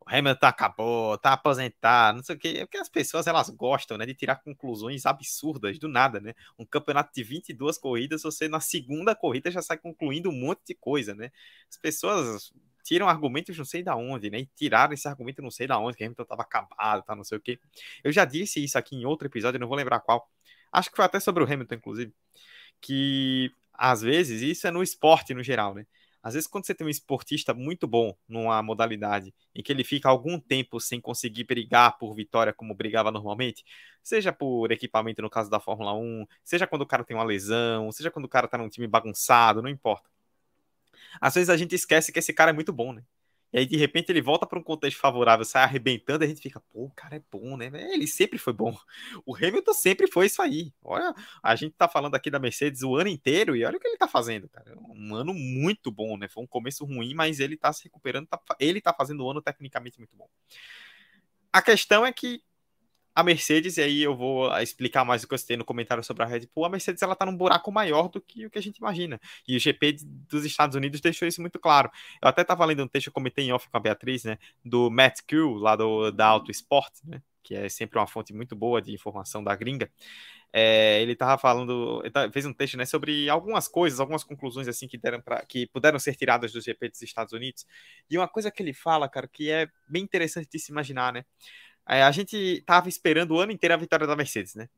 o 0.00 0.04
Hamilton 0.08 0.46
acabou, 0.46 1.18
tá 1.18 1.32
aposentado, 1.32 2.16
não 2.18 2.24
sei 2.24 2.36
o 2.36 2.38
quê, 2.38 2.48
é 2.58 2.66
porque 2.66 2.78
as 2.78 2.88
pessoas 2.88 3.26
elas 3.26 3.50
gostam, 3.50 3.98
né, 3.98 4.06
de 4.06 4.14
tirar 4.14 4.36
conclusões 4.36 5.06
absurdas 5.06 5.78
do 5.78 5.88
nada, 5.88 6.20
né? 6.20 6.34
Um 6.58 6.64
campeonato 6.66 7.12
de 7.14 7.22
22 7.22 7.78
corridas, 7.78 8.22
você 8.22 8.48
na 8.48 8.60
segunda 8.60 9.14
corrida 9.14 9.50
já 9.50 9.62
sai 9.62 9.78
concluindo 9.78 10.30
um 10.30 10.32
monte 10.32 10.60
de 10.66 10.74
coisa, 10.74 11.14
né? 11.14 11.30
As 11.70 11.78
pessoas 11.78 12.52
tiram 12.88 13.06
argumentos 13.06 13.56
não 13.58 13.66
sei 13.66 13.82
da 13.82 13.94
onde, 13.94 14.30
né? 14.30 14.40
E 14.40 14.46
tiraram 14.46 14.94
esse 14.94 15.06
argumento 15.06 15.42
não 15.42 15.50
sei 15.50 15.66
da 15.66 15.78
onde, 15.78 15.96
que 15.96 16.04
Hamilton 16.04 16.24
tava 16.24 16.40
acabado, 16.42 17.02
tá, 17.04 17.14
não 17.14 17.22
sei 17.22 17.36
o 17.36 17.40
quê. 17.40 17.60
Eu 18.02 18.10
já 18.10 18.24
disse 18.24 18.64
isso 18.64 18.78
aqui 18.78 18.96
em 18.96 19.04
outro 19.04 19.28
episódio, 19.28 19.60
não 19.60 19.68
vou 19.68 19.76
lembrar 19.76 20.00
qual 20.00 20.26
acho 20.72 20.90
que 20.90 20.96
foi 20.96 21.04
até 21.04 21.20
sobre 21.20 21.44
o 21.44 21.46
Hamilton, 21.46 21.74
inclusive, 21.74 22.14
que 22.80 23.52
às 23.74 24.00
vezes 24.02 24.42
isso 24.42 24.66
é 24.66 24.70
no 24.70 24.82
esporte 24.82 25.34
no 25.34 25.42
geral, 25.42 25.74
né? 25.74 25.86
Às 26.22 26.34
vezes, 26.34 26.48
quando 26.48 26.66
você 26.66 26.74
tem 26.74 26.86
um 26.86 26.90
esportista 26.90 27.54
muito 27.54 27.86
bom 27.86 28.14
numa 28.28 28.62
modalidade 28.62 29.32
em 29.54 29.62
que 29.62 29.72
ele 29.72 29.84
fica 29.84 30.08
algum 30.08 30.40
tempo 30.40 30.80
sem 30.80 31.00
conseguir 31.00 31.44
brigar 31.44 31.96
por 31.98 32.14
vitória 32.14 32.52
como 32.52 32.74
brigava 32.74 33.10
normalmente, 33.12 33.64
seja 34.02 34.32
por 34.32 34.72
equipamento 34.72 35.22
no 35.22 35.30
caso 35.30 35.50
da 35.50 35.60
Fórmula 35.60 35.94
1, 35.94 36.26
seja 36.44 36.66
quando 36.66 36.82
o 36.82 36.86
cara 36.86 37.04
tem 37.04 37.16
uma 37.16 37.24
lesão, 37.24 37.92
seja 37.92 38.10
quando 38.10 38.24
o 38.24 38.28
cara 38.28 38.48
tá 38.48 38.58
num 38.58 38.68
time 38.68 38.86
bagunçado, 38.86 39.62
não 39.62 39.68
importa. 39.68 40.10
Às 41.20 41.34
vezes 41.34 41.50
a 41.50 41.56
gente 41.56 41.74
esquece 41.74 42.12
que 42.12 42.18
esse 42.18 42.32
cara 42.32 42.50
é 42.50 42.54
muito 42.54 42.72
bom, 42.72 42.92
né? 42.92 43.02
E 43.50 43.58
aí, 43.58 43.66
de 43.66 43.76
repente, 43.78 44.10
ele 44.10 44.20
volta 44.20 44.46
para 44.46 44.58
um 44.58 44.62
contexto 44.62 44.98
favorável, 44.98 45.42
sai 45.44 45.62
arrebentando, 45.62 46.22
e 46.22 46.26
a 46.26 46.28
gente 46.28 46.42
fica, 46.42 46.60
pô, 46.60 46.84
o 46.84 46.90
cara 46.90 47.16
é 47.16 47.22
bom, 47.32 47.56
né? 47.56 47.70
Ele 47.94 48.06
sempre 48.06 48.38
foi 48.38 48.52
bom. 48.52 48.76
O 49.24 49.34
Hamilton 49.34 49.72
sempre 49.72 50.06
foi 50.06 50.26
isso 50.26 50.42
aí. 50.42 50.70
Olha, 50.82 51.14
a 51.42 51.56
gente 51.56 51.74
tá 51.74 51.88
falando 51.88 52.14
aqui 52.14 52.30
da 52.30 52.38
Mercedes 52.38 52.82
o 52.82 52.94
ano 52.94 53.08
inteiro 53.08 53.56
e 53.56 53.64
olha 53.64 53.78
o 53.78 53.80
que 53.80 53.88
ele 53.88 53.96
tá 53.96 54.06
fazendo, 54.06 54.50
cara. 54.50 54.76
Um 54.90 55.14
ano 55.14 55.32
muito 55.32 55.90
bom, 55.90 56.18
né? 56.18 56.28
Foi 56.28 56.42
um 56.42 56.46
começo 56.46 56.84
ruim, 56.84 57.14
mas 57.14 57.40
ele 57.40 57.56
tá 57.56 57.72
se 57.72 57.84
recuperando, 57.84 58.26
tá, 58.26 58.38
ele 58.60 58.82
tá 58.82 58.92
fazendo 58.92 59.24
um 59.24 59.30
ano 59.30 59.40
tecnicamente 59.40 59.96
muito 59.98 60.14
bom. 60.14 60.28
A 61.50 61.62
questão 61.62 62.04
é 62.04 62.12
que 62.12 62.42
a 63.18 63.22
Mercedes, 63.24 63.78
e 63.78 63.80
aí 63.80 64.00
eu 64.00 64.16
vou 64.16 64.48
explicar 64.58 65.04
mais 65.04 65.24
o 65.24 65.28
que 65.28 65.34
eu 65.34 65.38
citei 65.38 65.56
no 65.56 65.64
comentário 65.64 66.04
sobre 66.04 66.22
a 66.22 66.26
Red 66.26 66.48
Bull, 66.54 66.64
a 66.66 66.68
Mercedes 66.68 67.02
ela 67.02 67.16
tá 67.16 67.26
num 67.26 67.36
buraco 67.36 67.72
maior 67.72 68.08
do 68.08 68.20
que 68.20 68.46
o 68.46 68.50
que 68.50 68.56
a 68.56 68.62
gente 68.62 68.76
imagina. 68.76 69.20
E 69.46 69.56
o 69.56 69.58
GP 69.58 69.96
dos 70.30 70.44
Estados 70.44 70.76
Unidos 70.76 71.00
deixou 71.00 71.26
isso 71.26 71.40
muito 71.40 71.58
claro. 71.58 71.90
Eu 72.22 72.28
até 72.28 72.42
estava 72.42 72.64
lendo 72.64 72.84
um 72.84 72.86
texto, 72.86 73.08
eu 73.08 73.12
comentei 73.12 73.44
em 73.44 73.52
off 73.52 73.68
com 73.68 73.76
a 73.76 73.80
Beatriz, 73.80 74.22
né, 74.22 74.38
do 74.64 74.88
Matt 74.88 75.22
Crew, 75.26 75.54
lá 75.54 75.74
do, 75.74 76.12
da 76.12 76.26
Auto 76.26 76.52
Sport, 76.52 76.92
né, 77.04 77.20
que 77.42 77.56
é 77.56 77.68
sempre 77.68 77.98
uma 77.98 78.06
fonte 78.06 78.32
muito 78.32 78.54
boa 78.54 78.80
de 78.80 78.94
informação 78.94 79.42
da 79.42 79.52
gringa. 79.56 79.90
É, 80.52 81.02
ele 81.02 81.12
estava 81.12 81.36
falando, 81.36 82.00
ele 82.04 82.32
fez 82.32 82.46
um 82.46 82.52
texto 82.52 82.76
né, 82.76 82.86
sobre 82.86 83.28
algumas 83.28 83.66
coisas, 83.66 83.98
algumas 83.98 84.22
conclusões 84.22 84.68
assim 84.68 84.86
que 84.86 84.96
deram 84.96 85.20
para 85.20 85.44
que 85.44 85.66
puderam 85.66 85.98
ser 85.98 86.14
tiradas 86.14 86.52
do 86.52 86.60
GP 86.60 86.88
dos 86.88 87.02
Estados 87.02 87.32
Unidos. 87.32 87.66
E 88.08 88.16
uma 88.16 88.28
coisa 88.28 88.48
que 88.48 88.62
ele 88.62 88.72
fala, 88.72 89.08
cara, 89.08 89.26
que 89.26 89.50
é 89.50 89.68
bem 89.88 90.04
interessante 90.04 90.48
de 90.48 90.58
se 90.60 90.70
imaginar, 90.70 91.12
né? 91.12 91.24
É, 91.88 92.02
a 92.02 92.10
gente 92.10 92.62
tava 92.66 92.88
esperando 92.88 93.32
o 93.34 93.40
ano 93.40 93.52
inteiro 93.52 93.74
a 93.74 93.78
vitória 93.78 94.06
da 94.06 94.14
Mercedes, 94.14 94.54
né? 94.54 94.68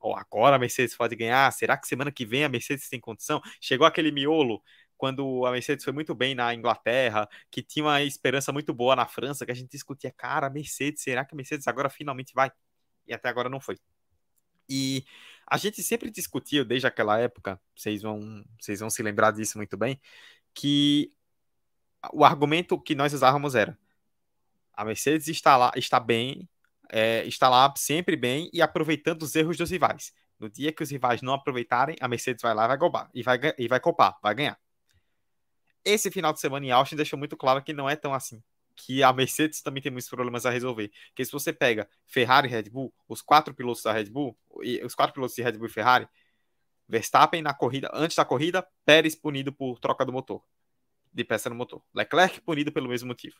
Ou 0.00 0.16
agora 0.16 0.56
a 0.56 0.58
Mercedes 0.58 0.96
pode 0.96 1.14
ganhar? 1.16 1.50
Será 1.52 1.76
que 1.76 1.86
semana 1.86 2.10
que 2.12 2.26
vem 2.26 2.44
a 2.44 2.48
Mercedes 2.48 2.88
tem 2.88 3.00
condição? 3.00 3.40
Chegou 3.60 3.86
aquele 3.86 4.10
miolo 4.10 4.62
quando 4.96 5.44
a 5.46 5.52
Mercedes 5.52 5.84
foi 5.84 5.92
muito 5.92 6.14
bem 6.14 6.34
na 6.34 6.54
Inglaterra, 6.54 7.28
que 7.50 7.62
tinha 7.62 7.84
uma 7.84 8.02
esperança 8.02 8.52
muito 8.52 8.72
boa 8.74 8.96
na 8.96 9.06
França, 9.06 9.44
que 9.44 9.52
a 9.52 9.54
gente 9.54 9.70
discutia, 9.70 10.10
cara, 10.10 10.50
Mercedes, 10.50 11.02
será 11.02 11.24
que 11.24 11.34
a 11.34 11.36
Mercedes 11.36 11.68
agora 11.68 11.88
finalmente 11.88 12.32
vai? 12.34 12.50
E 13.06 13.14
até 13.14 13.28
agora 13.28 13.48
não 13.48 13.60
foi. 13.60 13.78
E 14.68 15.04
a 15.46 15.56
gente 15.56 15.82
sempre 15.82 16.10
discutiu 16.10 16.64
desde 16.64 16.86
aquela 16.86 17.18
época, 17.18 17.60
vocês 17.74 18.02
vão, 18.02 18.44
vocês 18.60 18.80
vão 18.80 18.90
se 18.90 19.02
lembrar 19.02 19.32
disso 19.32 19.58
muito 19.58 19.76
bem, 19.76 20.00
que 20.54 21.12
o 22.12 22.24
argumento 22.24 22.80
que 22.80 22.94
nós 22.94 23.12
usávamos 23.12 23.54
era: 23.54 23.78
a 24.72 24.84
Mercedes 24.84 25.28
está 25.28 25.56
lá, 25.56 25.72
está 25.76 26.00
bem, 26.00 26.48
é, 26.90 27.24
está 27.26 27.48
lá 27.48 27.72
sempre 27.76 28.16
bem 28.16 28.50
e 28.52 28.62
aproveitando 28.62 29.22
os 29.22 29.34
erros 29.34 29.56
dos 29.56 29.70
rivais. 29.70 30.12
No 30.38 30.50
dia 30.50 30.72
que 30.72 30.82
os 30.82 30.90
rivais 30.90 31.22
não 31.22 31.32
aproveitarem, 31.32 31.96
a 32.00 32.08
Mercedes 32.08 32.42
vai 32.42 32.54
lá 32.54 32.64
e 32.64 32.68
vai 32.68 32.76
roubar, 32.76 33.10
e 33.14 33.22
vai, 33.22 33.40
e 33.58 33.68
vai 33.68 33.80
copar, 33.80 34.16
vai 34.22 34.34
ganhar. 34.34 34.58
Esse 35.84 36.10
final 36.10 36.32
de 36.32 36.40
semana 36.40 36.66
em 36.66 36.70
Austin 36.70 36.96
deixou 36.96 37.18
muito 37.18 37.36
claro 37.36 37.62
que 37.62 37.72
não 37.72 37.88
é 37.88 37.94
tão 37.96 38.12
assim. 38.12 38.42
Que 38.74 39.02
a 39.02 39.12
Mercedes 39.12 39.62
também 39.62 39.82
tem 39.82 39.90
muitos 39.90 40.10
problemas 40.10 40.44
a 40.44 40.50
resolver. 40.50 40.90
Que 41.14 41.24
se 41.24 41.32
você 41.32 41.52
pega 41.52 41.88
Ferrari 42.04 42.48
e 42.48 42.50
Red 42.50 42.64
Bull, 42.64 42.92
os 43.08 43.22
quatro 43.22 43.54
pilotos 43.54 43.82
da 43.82 43.92
Red 43.92 44.06
Bull, 44.06 44.36
os 44.84 44.94
quatro 44.94 45.14
pilotos 45.14 45.34
de 45.34 45.42
Red 45.42 45.52
Bull 45.52 45.68
e 45.68 45.70
Ferrari, 45.70 46.06
Verstappen 46.88 47.40
na 47.40 47.54
corrida, 47.54 47.90
antes 47.94 48.16
da 48.16 48.24
corrida, 48.24 48.66
Pérez 48.84 49.14
punido 49.14 49.52
por 49.52 49.78
troca 49.78 50.04
do 50.04 50.12
motor, 50.12 50.42
de 51.12 51.24
peça 51.24 51.48
no 51.48 51.56
motor. 51.56 51.82
Leclerc 51.94 52.40
punido 52.42 52.70
pelo 52.70 52.88
mesmo 52.88 53.08
motivo. 53.08 53.36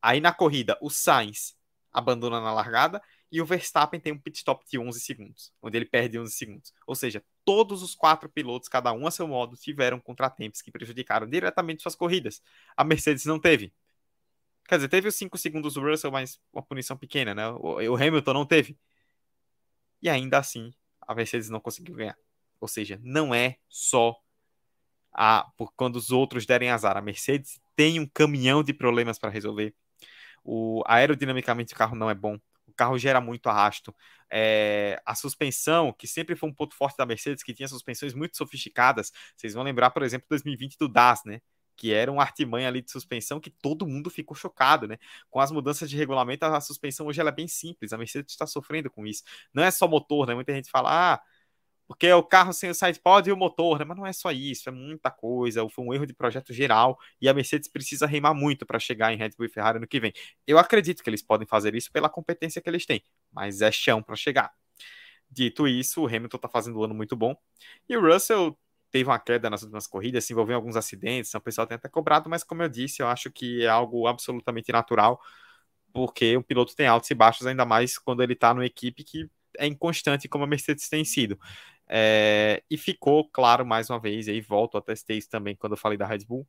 Aí 0.00 0.20
na 0.20 0.32
corrida, 0.32 0.76
o 0.80 0.90
Sainz 0.90 1.54
abandona 1.92 2.40
na 2.40 2.52
largada 2.52 3.02
e 3.30 3.40
o 3.40 3.46
Verstappen 3.46 3.98
tem 3.98 4.12
um 4.12 4.18
pit 4.18 4.36
stop 4.36 4.64
de 4.68 4.78
11 4.78 5.00
segundos, 5.00 5.52
onde 5.62 5.78
ele 5.78 5.86
perde 5.86 6.18
11 6.18 6.32
segundos. 6.32 6.72
Ou 6.86 6.94
seja, 6.94 7.24
todos 7.44 7.82
os 7.82 7.94
quatro 7.94 8.28
pilotos, 8.28 8.68
cada 8.68 8.92
um 8.92 9.06
a 9.06 9.10
seu 9.10 9.26
modo, 9.26 9.56
tiveram 9.56 9.98
contratempos 9.98 10.60
que 10.60 10.70
prejudicaram 10.70 11.26
diretamente 11.26 11.82
suas 11.82 11.94
corridas. 11.94 12.42
A 12.76 12.84
Mercedes 12.84 13.24
não 13.24 13.38
teve. 13.38 13.72
Quer 14.68 14.76
dizer, 14.76 14.88
teve 14.88 15.08
os 15.08 15.14
5 15.14 15.36
segundos 15.38 15.74
do 15.74 15.80
Russell, 15.80 16.10
mas 16.10 16.40
uma 16.52 16.62
punição 16.62 16.96
pequena, 16.96 17.34
né? 17.34 17.48
O, 17.48 17.96
Hamilton 17.96 18.32
não 18.34 18.46
teve. 18.46 18.78
E 20.00 20.08
ainda 20.08 20.38
assim, 20.38 20.72
a 21.00 21.14
Mercedes 21.14 21.48
não 21.48 21.60
conseguiu 21.60 21.94
ganhar. 21.94 22.16
Ou 22.60 22.68
seja, 22.68 23.00
não 23.02 23.34
é 23.34 23.56
só 23.68 24.14
a, 25.12 25.50
por 25.56 25.72
quando 25.74 25.96
os 25.96 26.10
outros 26.10 26.46
derem 26.46 26.70
azar. 26.70 26.96
A 26.96 27.02
Mercedes 27.02 27.60
tem 27.74 27.98
um 27.98 28.06
caminhão 28.06 28.62
de 28.62 28.72
problemas 28.72 29.18
para 29.18 29.30
resolver. 29.30 29.74
O, 30.44 30.82
aerodinamicamente 30.86 31.74
o 31.74 31.76
carro 31.76 31.96
não 31.96 32.10
é 32.10 32.14
bom 32.14 32.38
o 32.72 32.74
carro 32.74 32.98
gera 32.98 33.20
muito 33.20 33.48
arrasto. 33.48 33.94
É, 34.30 35.00
a 35.06 35.14
suspensão, 35.14 35.92
que 35.92 36.06
sempre 36.06 36.34
foi 36.34 36.48
um 36.48 36.54
ponto 36.54 36.74
forte 36.74 36.96
da 36.96 37.06
Mercedes, 37.06 37.42
que 37.42 37.54
tinha 37.54 37.68
suspensões 37.68 38.14
muito 38.14 38.36
sofisticadas. 38.36 39.12
Vocês 39.36 39.54
vão 39.54 39.62
lembrar, 39.62 39.90
por 39.90 40.02
exemplo, 40.02 40.26
2020 40.28 40.76
do 40.78 40.88
DAS, 40.88 41.22
né? 41.24 41.40
Que 41.76 41.92
era 41.92 42.10
um 42.10 42.20
artimanha 42.20 42.68
ali 42.68 42.82
de 42.82 42.90
suspensão 42.90 43.40
que 43.40 43.50
todo 43.50 43.86
mundo 43.86 44.10
ficou 44.10 44.36
chocado, 44.36 44.88
né? 44.88 44.98
Com 45.30 45.40
as 45.40 45.50
mudanças 45.52 45.88
de 45.88 45.96
regulamento, 45.96 46.44
a 46.44 46.60
suspensão 46.60 47.06
hoje 47.06 47.20
ela 47.20 47.30
é 47.30 47.34
bem 47.34 47.48
simples. 47.48 47.92
A 47.92 47.98
Mercedes 47.98 48.32
está 48.32 48.46
sofrendo 48.46 48.90
com 48.90 49.06
isso. 49.06 49.22
Não 49.52 49.62
é 49.62 49.70
só 49.70 49.86
motor, 49.86 50.26
né? 50.26 50.34
Muita 50.34 50.54
gente 50.54 50.70
fala, 50.70 51.14
ah, 51.14 51.20
porque 51.92 52.06
é 52.06 52.14
o 52.16 52.22
carro 52.22 52.54
sem 52.54 52.70
o 52.70 52.74
sidepod 52.74 53.28
e 53.28 53.32
o 53.32 53.36
motor, 53.36 53.78
né? 53.78 53.84
Mas 53.84 53.98
não 53.98 54.06
é 54.06 54.14
só 54.14 54.32
isso, 54.32 54.66
é 54.66 54.72
muita 54.72 55.10
coisa. 55.10 55.68
Foi 55.68 55.84
um 55.84 55.92
erro 55.92 56.06
de 56.06 56.14
projeto 56.14 56.50
geral 56.50 56.98
e 57.20 57.28
a 57.28 57.34
Mercedes 57.34 57.68
precisa 57.68 58.06
remar 58.06 58.32
muito 58.32 58.64
para 58.64 58.78
chegar 58.78 59.12
em 59.12 59.16
Red 59.18 59.32
Bull 59.36 59.44
e 59.44 59.48
Ferrari 59.50 59.78
no 59.78 59.86
que 59.86 60.00
vem. 60.00 60.10
Eu 60.46 60.58
acredito 60.58 61.02
que 61.02 61.10
eles 61.10 61.22
podem 61.22 61.46
fazer 61.46 61.74
isso 61.74 61.92
pela 61.92 62.08
competência 62.08 62.62
que 62.62 62.70
eles 62.70 62.86
têm, 62.86 63.04
mas 63.30 63.60
é 63.60 63.70
chão 63.70 64.02
para 64.02 64.16
chegar. 64.16 64.50
Dito 65.30 65.68
isso, 65.68 66.02
o 66.02 66.06
Hamilton 66.06 66.36
está 66.38 66.48
fazendo 66.48 66.80
um 66.80 66.82
ano 66.82 66.94
muito 66.94 67.14
bom 67.14 67.36
e 67.86 67.94
o 67.94 68.00
Russell 68.00 68.58
teve 68.90 69.10
uma 69.10 69.18
queda 69.18 69.50
nas 69.50 69.62
últimas 69.62 69.86
corridas, 69.86 70.24
se 70.24 70.32
envolveu 70.32 70.54
em 70.54 70.56
alguns 70.56 70.76
acidentes, 70.76 71.34
o 71.34 71.40
pessoal 71.42 71.66
tem 71.66 71.76
até 71.76 71.90
cobrado, 71.90 72.30
mas 72.30 72.42
como 72.42 72.62
eu 72.62 72.70
disse, 72.70 73.02
eu 73.02 73.08
acho 73.08 73.30
que 73.30 73.64
é 73.64 73.68
algo 73.68 74.06
absolutamente 74.06 74.72
natural, 74.72 75.20
porque 75.92 76.36
o 76.38 76.42
piloto 76.42 76.74
tem 76.74 76.86
altos 76.86 77.10
e 77.10 77.14
baixos, 77.14 77.46
ainda 77.46 77.66
mais 77.66 77.98
quando 77.98 78.22
ele 78.22 78.32
está 78.32 78.54
numa 78.54 78.64
equipe 78.64 79.04
que 79.04 79.28
é 79.58 79.66
inconstante 79.66 80.28
como 80.28 80.44
a 80.44 80.46
Mercedes 80.46 80.88
tem 80.88 81.04
sido. 81.04 81.38
É, 81.94 82.62
e 82.70 82.78
ficou 82.78 83.28
claro 83.28 83.66
mais 83.66 83.90
uma 83.90 83.98
vez, 83.98 84.26
e 84.26 84.30
aí 84.30 84.40
volto 84.40 84.78
a 84.78 84.80
testei 84.80 85.18
isso 85.18 85.28
também 85.28 85.54
quando 85.54 85.74
eu 85.74 85.76
falei 85.76 85.98
da 85.98 86.06
Red 86.06 86.20
Bull, 86.24 86.48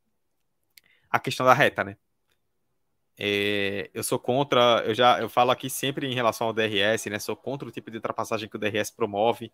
a 1.09 1.19
questão 1.19 1.45
da 1.45 1.53
reta, 1.53 1.83
né? 1.83 1.97
É, 3.17 3.91
eu 3.93 4.03
sou 4.05 4.17
contra, 4.17 4.81
eu 4.85 4.95
já 4.95 5.19
eu 5.19 5.27
falo 5.27 5.51
aqui 5.51 5.69
sempre 5.69 6.07
em 6.07 6.13
relação 6.13 6.47
ao 6.47 6.53
DRS, 6.53 7.09
né? 7.09 7.19
Sou 7.19 7.35
contra 7.35 7.67
o 7.67 7.71
tipo 7.71 7.91
de 7.91 7.97
ultrapassagem 7.97 8.47
que 8.47 8.55
o 8.55 8.59
DRS 8.59 8.89
promove. 8.89 9.51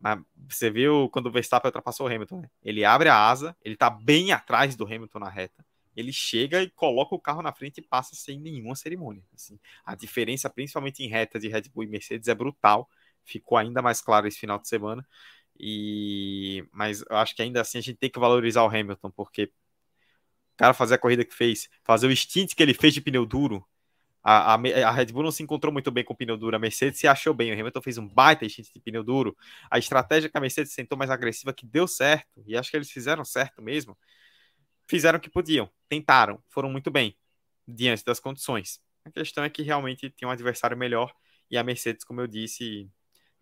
Mas 0.00 0.18
você 0.48 0.70
viu 0.70 1.06
quando 1.10 1.26
o 1.26 1.30
Verstappen 1.30 1.68
ultrapassou 1.68 2.06
o 2.06 2.10
Hamilton, 2.10 2.40
né? 2.40 2.50
Ele 2.62 2.82
abre 2.82 3.10
a 3.10 3.28
asa, 3.28 3.54
ele 3.62 3.76
tá 3.76 3.90
bem 3.90 4.32
atrás 4.32 4.74
do 4.74 4.86
Hamilton 4.86 5.18
na 5.18 5.28
reta. 5.28 5.62
Ele 5.94 6.14
chega 6.14 6.62
e 6.62 6.70
coloca 6.70 7.14
o 7.14 7.20
carro 7.20 7.42
na 7.42 7.52
frente 7.52 7.78
e 7.78 7.82
passa 7.82 8.16
sem 8.16 8.40
nenhuma 8.40 8.74
cerimônia. 8.74 9.22
Assim, 9.34 9.60
a 9.84 9.94
diferença, 9.94 10.48
principalmente 10.48 11.04
em 11.04 11.08
reta 11.08 11.38
de 11.38 11.48
Red 11.48 11.64
Bull 11.74 11.84
e 11.84 11.88
Mercedes, 11.88 12.28
é 12.28 12.34
brutal 12.34 12.88
ficou 13.24 13.58
ainda 13.58 13.82
mais 13.82 14.00
claro 14.00 14.26
esse 14.26 14.38
final 14.38 14.58
de 14.58 14.68
semana. 14.68 15.06
E 15.58 16.64
mas 16.72 17.02
eu 17.08 17.16
acho 17.16 17.34
que 17.36 17.42
ainda 17.42 17.60
assim 17.60 17.78
a 17.78 17.80
gente 17.80 17.96
tem 17.98 18.10
que 18.10 18.18
valorizar 18.18 18.64
o 18.64 18.68
Hamilton, 18.68 19.10
porque 19.10 19.44
o 19.44 20.56
cara 20.56 20.74
fazer 20.74 20.94
a 20.94 20.98
corrida 20.98 21.24
que 21.24 21.34
fez, 21.34 21.68
fazer 21.84 22.06
o 22.06 22.16
stint 22.16 22.54
que 22.54 22.62
ele 22.62 22.74
fez 22.74 22.94
de 22.94 23.00
pneu 23.00 23.24
duro. 23.26 23.66
A, 24.24 24.54
a, 24.54 24.54
a, 24.54 24.90
Red 24.92 25.06
Bull 25.06 25.24
não 25.24 25.32
se 25.32 25.42
encontrou 25.42 25.72
muito 25.72 25.90
bem 25.90 26.04
com 26.04 26.12
o 26.14 26.16
pneu 26.16 26.36
duro, 26.36 26.54
a 26.54 26.58
Mercedes 26.58 27.00
se 27.00 27.08
achou 27.08 27.34
bem, 27.34 27.50
o 27.50 27.54
Hamilton 27.54 27.82
fez 27.82 27.98
um 27.98 28.06
baita 28.06 28.48
stint 28.48 28.72
de 28.72 28.80
pneu 28.80 29.02
duro. 29.02 29.36
A 29.70 29.78
estratégia 29.78 30.30
que 30.30 30.36
a 30.38 30.40
Mercedes 30.40 30.72
sentou 30.72 30.96
mais 30.96 31.10
agressiva, 31.10 31.52
que 31.52 31.66
deu 31.66 31.88
certo, 31.88 32.42
e 32.46 32.56
acho 32.56 32.70
que 32.70 32.76
eles 32.76 32.90
fizeram 32.90 33.24
certo 33.24 33.60
mesmo, 33.60 33.98
fizeram 34.88 35.18
o 35.18 35.20
que 35.20 35.30
podiam, 35.30 35.70
tentaram, 35.88 36.42
foram 36.48 36.70
muito 36.70 36.90
bem, 36.90 37.16
diante 37.66 38.04
das 38.04 38.20
condições. 38.20 38.80
A 39.04 39.10
questão 39.10 39.42
é 39.42 39.50
que 39.50 39.62
realmente 39.62 40.10
tinha 40.10 40.28
um 40.28 40.30
adversário 40.30 40.76
melhor, 40.76 41.12
e 41.50 41.58
a 41.58 41.64
Mercedes, 41.64 42.04
como 42.04 42.20
eu 42.20 42.28
disse, 42.28 42.88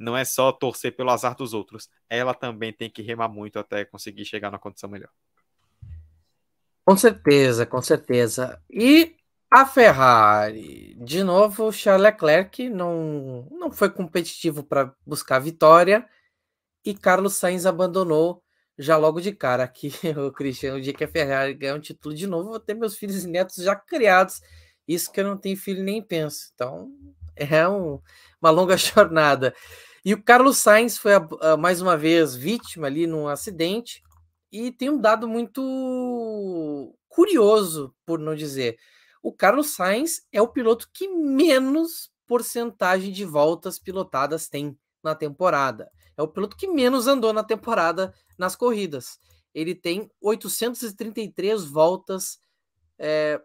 não 0.00 0.16
é 0.16 0.24
só 0.24 0.50
torcer 0.50 0.96
pelo 0.96 1.10
azar 1.10 1.36
dos 1.36 1.52
outros, 1.52 1.88
ela 2.08 2.32
também 2.32 2.72
tem 2.72 2.88
que 2.88 3.02
remar 3.02 3.28
muito 3.28 3.58
até 3.58 3.84
conseguir 3.84 4.24
chegar 4.24 4.50
na 4.50 4.58
condição 4.58 4.88
melhor. 4.88 5.10
Com 6.84 6.96
certeza, 6.96 7.66
com 7.66 7.80
certeza. 7.82 8.60
E 8.68 9.14
a 9.50 9.66
Ferrari, 9.66 10.96
de 11.00 11.22
novo, 11.22 11.70
Charles 11.70 12.02
Leclerc 12.02 12.68
não, 12.70 13.46
não 13.50 13.70
foi 13.70 13.90
competitivo 13.90 14.64
para 14.64 14.94
buscar 15.06 15.38
vitória 15.38 16.08
e 16.84 16.94
Carlos 16.94 17.34
Sainz 17.34 17.66
abandonou 17.66 18.42
já 18.78 18.96
logo 18.96 19.20
de 19.20 19.32
cara 19.32 19.62
aqui 19.64 19.92
o 20.16 20.32
Cristiano, 20.32 20.78
o 20.78 20.80
dia 20.80 20.94
que 20.94 21.04
a 21.04 21.08
Ferrari 21.08 21.52
ganhar 21.52 21.74
um 21.74 21.80
título 21.80 22.14
de 22.14 22.26
novo, 22.26 22.48
vou 22.48 22.60
ter 22.60 22.74
meus 22.74 22.96
filhos 22.96 23.24
e 23.24 23.28
netos 23.28 23.56
já 23.56 23.76
criados. 23.76 24.40
Isso 24.88 25.12
que 25.12 25.20
eu 25.20 25.24
não 25.24 25.36
tenho 25.36 25.56
filho 25.56 25.84
nem 25.84 26.02
penso. 26.02 26.50
Então, 26.54 26.90
é 27.36 27.68
um, 27.68 28.00
uma 28.40 28.50
longa 28.50 28.76
jornada. 28.78 29.54
E 30.04 30.14
o 30.14 30.22
Carlos 30.22 30.58
Sainz 30.58 30.96
foi 30.96 31.14
a, 31.14 31.28
a, 31.42 31.56
mais 31.56 31.80
uma 31.80 31.96
vez 31.96 32.34
vítima 32.34 32.86
ali 32.86 33.06
num 33.06 33.28
acidente 33.28 34.02
e 34.50 34.72
tem 34.72 34.90
um 34.90 34.98
dado 34.98 35.28
muito 35.28 36.96
curioso, 37.08 37.94
por 38.06 38.18
não 38.18 38.34
dizer. 38.34 38.78
O 39.22 39.32
Carlos 39.32 39.74
Sainz 39.74 40.22
é 40.32 40.40
o 40.40 40.48
piloto 40.48 40.88
que 40.92 41.08
menos 41.08 42.10
porcentagem 42.26 43.12
de 43.12 43.24
voltas 43.24 43.78
pilotadas 43.78 44.48
tem 44.48 44.78
na 45.02 45.14
temporada. 45.14 45.90
É 46.16 46.22
o 46.22 46.28
piloto 46.28 46.56
que 46.56 46.68
menos 46.68 47.06
andou 47.06 47.32
na 47.32 47.44
temporada 47.44 48.14
nas 48.38 48.56
corridas. 48.56 49.18
Ele 49.54 49.74
tem 49.74 50.10
833 50.20 51.64
voltas 51.64 52.38
é, 52.98 53.40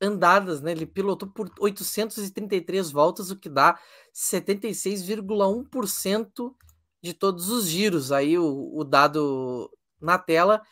andadas, 0.00 0.60
né? 0.60 0.72
Ele 0.72 0.86
pilotou 0.86 1.28
por 1.28 1.50
833 1.58 2.90
voltas, 2.90 3.30
o 3.30 3.36
que 3.36 3.48
dá 3.48 3.78
76,1% 4.12 6.54
de 7.02 7.14
todos 7.14 7.50
os 7.50 7.66
giros. 7.66 8.12
Aí 8.12 8.38
o, 8.38 8.70
o, 8.74 8.84
dado 8.84 9.70
na 10.00 10.18
tela, 10.18 10.62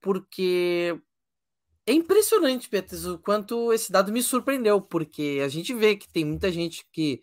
porque 0.00 0.98
é 1.86 1.92
impressionante, 1.92 2.68
Peters, 2.68 3.04
o 3.06 3.18
quanto 3.18 3.72
esse 3.72 3.90
dado 3.90 4.12
me 4.12 4.22
surpreendeu, 4.22 4.80
porque 4.80 5.40
a 5.44 5.48
gente 5.48 5.74
vê 5.74 5.96
que 5.96 6.08
tem 6.08 6.24
muita 6.24 6.52
gente 6.52 6.86
que 6.92 7.20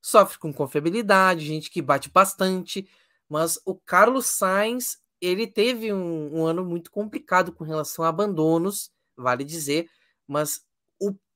sofre 0.00 0.38
com 0.38 0.52
confiabilidade, 0.52 1.46
gente 1.46 1.70
que 1.70 1.82
bate 1.82 2.10
bastante, 2.10 2.88
mas 3.28 3.60
o 3.64 3.74
Carlos 3.74 4.26
Sainz 4.26 4.98
ele 5.20 5.46
teve 5.46 5.92
um, 5.92 6.38
um 6.38 6.46
ano 6.46 6.64
muito 6.64 6.90
complicado 6.90 7.52
com 7.52 7.64
relação 7.64 8.04
a 8.04 8.08
abandonos, 8.08 8.90
vale 9.16 9.44
dizer, 9.44 9.88
mas 10.26 10.62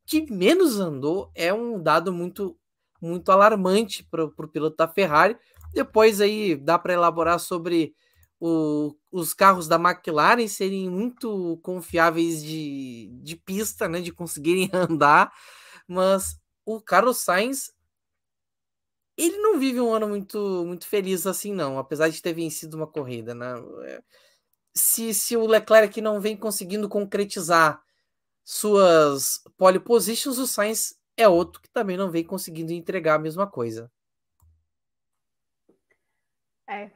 que 0.07 0.31
menos 0.31 0.79
andou 0.79 1.31
é 1.35 1.53
um 1.53 1.83
dado 1.83 2.13
muito 2.13 2.59
muito 3.01 3.33
alarmante 3.33 4.05
para 4.05 4.25
o 4.25 4.49
piloto 4.49 4.77
da 4.77 4.87
Ferrari. 4.87 5.37
Depois 5.75 6.21
aí 6.21 6.55
dá 6.55 6.79
para 6.79 6.93
elaborar 6.93 7.41
sobre 7.41 7.97
o, 8.39 8.95
os 9.11 9.35
carros 9.35 9.67
da 9.67 9.77
McLaren 9.77 10.47
serem 10.47 10.89
muito 10.89 11.59
confiáveis 11.63 12.43
de, 12.43 13.11
de 13.23 13.37
pista, 13.37 13.89
né, 13.89 14.01
de 14.01 14.13
conseguirem 14.13 14.71
andar, 14.75 15.33
mas 15.89 16.39
o 16.65 16.81
Carlos 16.81 17.19
Sainz 17.19 17.73
ele 19.17 19.37
não 19.39 19.59
vive 19.59 19.81
um 19.81 19.93
ano 19.93 20.09
muito 20.09 20.65
muito 20.67 20.87
feliz 20.87 21.27
assim 21.27 21.53
não, 21.53 21.79
apesar 21.79 22.09
de 22.09 22.23
ter 22.23 22.33
vencido 22.33 22.77
uma 22.77 22.87
corrida, 22.87 23.35
né? 23.35 23.55
Se, 24.75 25.13
se 25.13 25.37
o 25.37 25.47
Leclerc 25.47 26.01
não 26.01 26.21
vem 26.21 26.37
conseguindo 26.37 26.89
concretizar 26.89 27.83
suas 28.45 29.43
pole 29.57 29.79
positions, 29.79 30.39
o 30.39 30.47
Sainz 30.47 30.99
é 31.17 31.29
outro 31.29 31.61
que 31.61 31.69
também 31.71 31.97
não 31.97 32.11
vem 32.11 32.25
conseguindo 32.25 32.73
entregar 32.73 33.15
a 33.15 33.19
mesma 33.19 33.47
coisa. 33.47 33.91
É. 36.69 36.91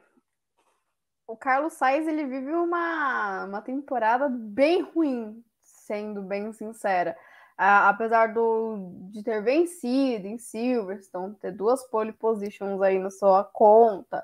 O 1.27 1.35
Carlos 1.35 1.73
Sainz 1.73 2.07
ele 2.07 2.25
vive 2.25 2.51
uma, 2.53 3.45
uma 3.45 3.61
temporada 3.61 4.29
bem 4.29 4.81
ruim, 4.81 5.43
sendo 5.61 6.21
bem 6.21 6.51
sincera. 6.53 7.17
Apesar 7.57 8.33
do, 8.33 9.09
de 9.11 9.23
ter 9.23 9.41
vencido 9.41 10.27
em 10.27 10.37
Silverstone, 10.37 11.35
ter 11.35 11.51
duas 11.51 11.83
pole 11.89 12.13
positions 12.13 12.81
aí 12.81 12.99
na 12.99 13.09
sua 13.09 13.43
conta, 13.43 14.23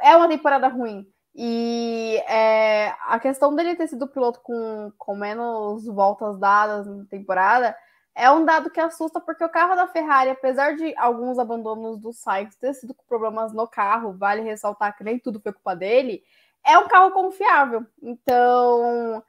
é 0.00 0.16
uma 0.16 0.28
temporada 0.28 0.68
ruim. 0.68 1.10
E 1.34 2.16
é, 2.28 2.94
a 3.06 3.18
questão 3.18 3.54
dele 3.54 3.74
ter 3.74 3.88
sido 3.88 4.08
piloto 4.08 4.40
com, 4.42 4.92
com 4.98 5.16
menos 5.16 5.86
voltas 5.86 6.38
dadas 6.38 6.86
na 6.86 7.04
temporada 7.06 7.76
é 8.14 8.30
um 8.30 8.44
dado 8.44 8.70
que 8.70 8.80
assusta, 8.80 9.20
porque 9.20 9.42
o 9.44 9.48
carro 9.48 9.74
da 9.74 9.86
Ferrari, 9.86 10.30
apesar 10.30 10.76
de 10.76 10.94
alguns 10.96 11.38
abandonos 11.38 11.98
do 11.98 12.12
Sainz 12.12 12.54
ter 12.56 12.74
sido 12.74 12.94
com 12.94 13.04
problemas 13.06 13.52
no 13.54 13.66
carro, 13.66 14.12
vale 14.12 14.42
ressaltar 14.42 14.96
que 14.96 15.04
nem 15.04 15.18
tudo 15.18 15.40
foi 15.40 15.52
culpa 15.52 15.74
dele, 15.74 16.22
é 16.64 16.78
um 16.78 16.88
carro 16.88 17.10
confiável. 17.12 17.86
Então, 18.02 19.22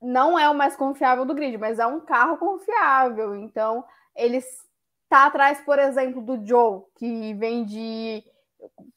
não 0.00 0.38
é 0.38 0.48
o 0.50 0.54
mais 0.54 0.76
confiável 0.76 1.24
do 1.24 1.34
grid, 1.34 1.56
mas 1.58 1.78
é 1.78 1.86
um 1.86 2.00
carro 2.00 2.36
confiável. 2.38 3.36
Então, 3.36 3.84
ele 4.14 4.38
está 4.38 5.26
atrás, 5.26 5.60
por 5.60 5.78
exemplo, 5.78 6.22
do 6.22 6.44
Joe, 6.46 6.82
que 6.96 7.34
vem 7.34 7.64
de. 7.64 8.24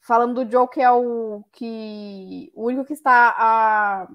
Falando 0.00 0.44
do 0.44 0.50
Joe, 0.50 0.68
que 0.68 0.80
é 0.80 0.90
o 0.90 1.44
que 1.52 2.52
o 2.54 2.66
único 2.66 2.84
que 2.84 2.92
está 2.92 3.34
a. 3.36 4.08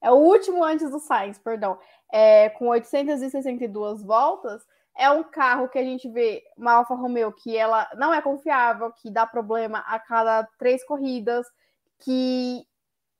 É 0.00 0.10
o 0.10 0.16
último 0.16 0.62
antes 0.62 0.90
do 0.90 1.00
Sainz, 1.00 1.38
perdão. 1.38 1.78
É, 2.10 2.50
com 2.50 2.68
862 2.68 4.02
voltas, 4.02 4.64
é 4.96 5.10
um 5.10 5.22
carro 5.22 5.68
que 5.68 5.78
a 5.78 5.82
gente 5.82 6.08
vê 6.08 6.42
uma 6.56 6.72
Alfa 6.72 6.94
Romeo 6.94 7.32
que 7.32 7.56
ela 7.56 7.88
não 7.96 8.12
é 8.12 8.20
confiável, 8.20 8.92
que 8.92 9.10
dá 9.10 9.26
problema 9.26 9.78
a 9.86 9.98
cada 9.98 10.44
três 10.58 10.84
corridas, 10.84 11.46
que 11.98 12.66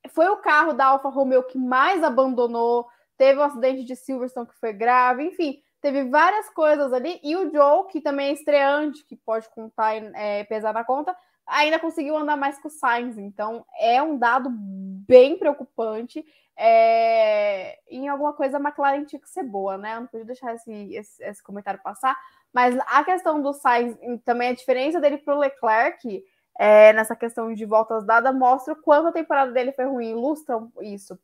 foi 0.09 0.27
o 0.29 0.37
carro 0.37 0.73
da 0.73 0.85
Alfa 0.85 1.09
Romeo 1.09 1.43
que 1.43 1.57
mais 1.57 2.03
abandonou, 2.03 2.87
teve 3.17 3.39
o 3.39 3.41
um 3.41 3.45
acidente 3.45 3.83
de 3.83 3.95
Silverstone 3.95 4.47
que 4.47 4.59
foi 4.59 4.73
grave, 4.73 5.23
enfim, 5.23 5.61
teve 5.81 6.05
várias 6.05 6.49
coisas 6.49 6.91
ali, 6.91 7.19
e 7.23 7.35
o 7.35 7.51
Joe, 7.51 7.87
que 7.87 8.01
também 8.01 8.29
é 8.29 8.33
estreante, 8.33 9.05
que 9.05 9.15
pode 9.15 9.49
contar, 9.49 9.95
é, 9.95 10.43
pesar 10.43 10.73
na 10.73 10.83
conta, 10.83 11.15
ainda 11.45 11.79
conseguiu 11.79 12.17
andar 12.17 12.37
mais 12.37 12.59
com 12.59 12.67
o 12.67 12.71
Sainz, 12.71 13.17
então 13.17 13.65
é 13.79 14.01
um 14.01 14.17
dado 14.17 14.49
bem 14.51 15.37
preocupante, 15.37 16.23
é... 16.55 17.79
em 17.89 18.07
alguma 18.07 18.33
coisa 18.33 18.57
a 18.57 18.59
McLaren 18.59 19.05
tinha 19.05 19.19
que 19.19 19.29
ser 19.29 19.43
boa, 19.43 19.77
né, 19.77 19.95
eu 19.95 20.01
não 20.01 20.07
podia 20.07 20.25
deixar 20.25 20.53
esse, 20.53 20.71
esse, 20.93 21.23
esse 21.23 21.41
comentário 21.41 21.81
passar, 21.81 22.15
mas 22.53 22.77
a 22.87 23.03
questão 23.03 23.41
do 23.41 23.53
Sainz, 23.53 23.97
também 24.25 24.49
a 24.49 24.53
diferença 24.53 24.99
dele 24.99 25.17
para 25.17 25.35
o 25.35 25.39
Leclerc, 25.39 26.23
é, 26.59 26.91
nessa 26.91 27.15
questão 27.15 27.53
de 27.53 27.65
voltas 27.65 28.05
dadas, 28.05 28.35
mostra 28.35 28.73
o 28.73 28.81
quanto 28.81 29.07
a 29.07 29.13
temporada 29.13 29.51
dele 29.51 29.71
foi 29.71 29.85
ruim, 29.85 30.11
ilustram 30.11 30.69
isso. 30.81 31.17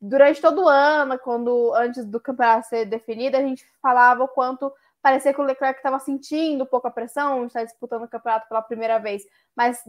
Durante 0.00 0.40
todo 0.40 0.64
o 0.64 0.68
ano, 0.68 1.18
quando 1.18 1.72
antes 1.74 2.04
do 2.04 2.20
campeonato 2.20 2.68
ser 2.68 2.84
definido, 2.84 3.36
a 3.36 3.40
gente 3.40 3.64
falava 3.80 4.24
o 4.24 4.28
quanto 4.28 4.72
parecia 5.00 5.32
que 5.32 5.40
o 5.40 5.44
Leclerc 5.44 5.78
estava 5.78 5.98
sentindo 5.98 6.66
pouca 6.66 6.90
pressão, 6.90 7.46
está 7.46 7.62
disputando 7.62 8.02
o 8.02 8.08
campeonato 8.08 8.48
pela 8.48 8.60
primeira 8.60 8.98
vez, 8.98 9.22
mas 9.54 9.80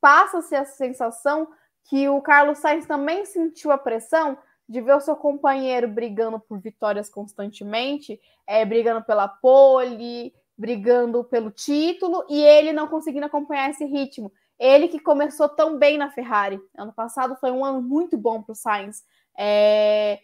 passa-se 0.00 0.54
a 0.56 0.64
sensação 0.64 1.48
que 1.84 2.08
o 2.08 2.20
Carlos 2.20 2.58
Sainz 2.58 2.86
também 2.86 3.24
sentiu 3.24 3.70
a 3.70 3.78
pressão 3.78 4.36
de 4.68 4.80
ver 4.80 4.96
o 4.96 5.00
seu 5.00 5.14
companheiro 5.14 5.86
brigando 5.86 6.40
por 6.40 6.58
vitórias 6.58 7.08
constantemente, 7.08 8.20
é, 8.46 8.64
brigando 8.64 9.04
pela 9.04 9.28
pole, 9.28 10.34
brigando 10.56 11.22
pelo 11.24 11.50
título, 11.50 12.24
e 12.28 12.42
ele 12.42 12.72
não 12.72 12.88
conseguindo 12.88 13.26
acompanhar 13.26 13.70
esse 13.70 13.84
ritmo. 13.84 14.32
Ele 14.58 14.88
que 14.88 14.98
começou 14.98 15.48
tão 15.48 15.78
bem 15.78 15.98
na 15.98 16.10
Ferrari. 16.10 16.60
Ano 16.76 16.92
passado 16.92 17.36
foi 17.36 17.50
um 17.50 17.64
ano 17.64 17.82
muito 17.82 18.16
bom 18.16 18.42
para 18.42 18.52
o 18.52 18.56
Sainz. 18.56 19.04
É... 19.36 20.20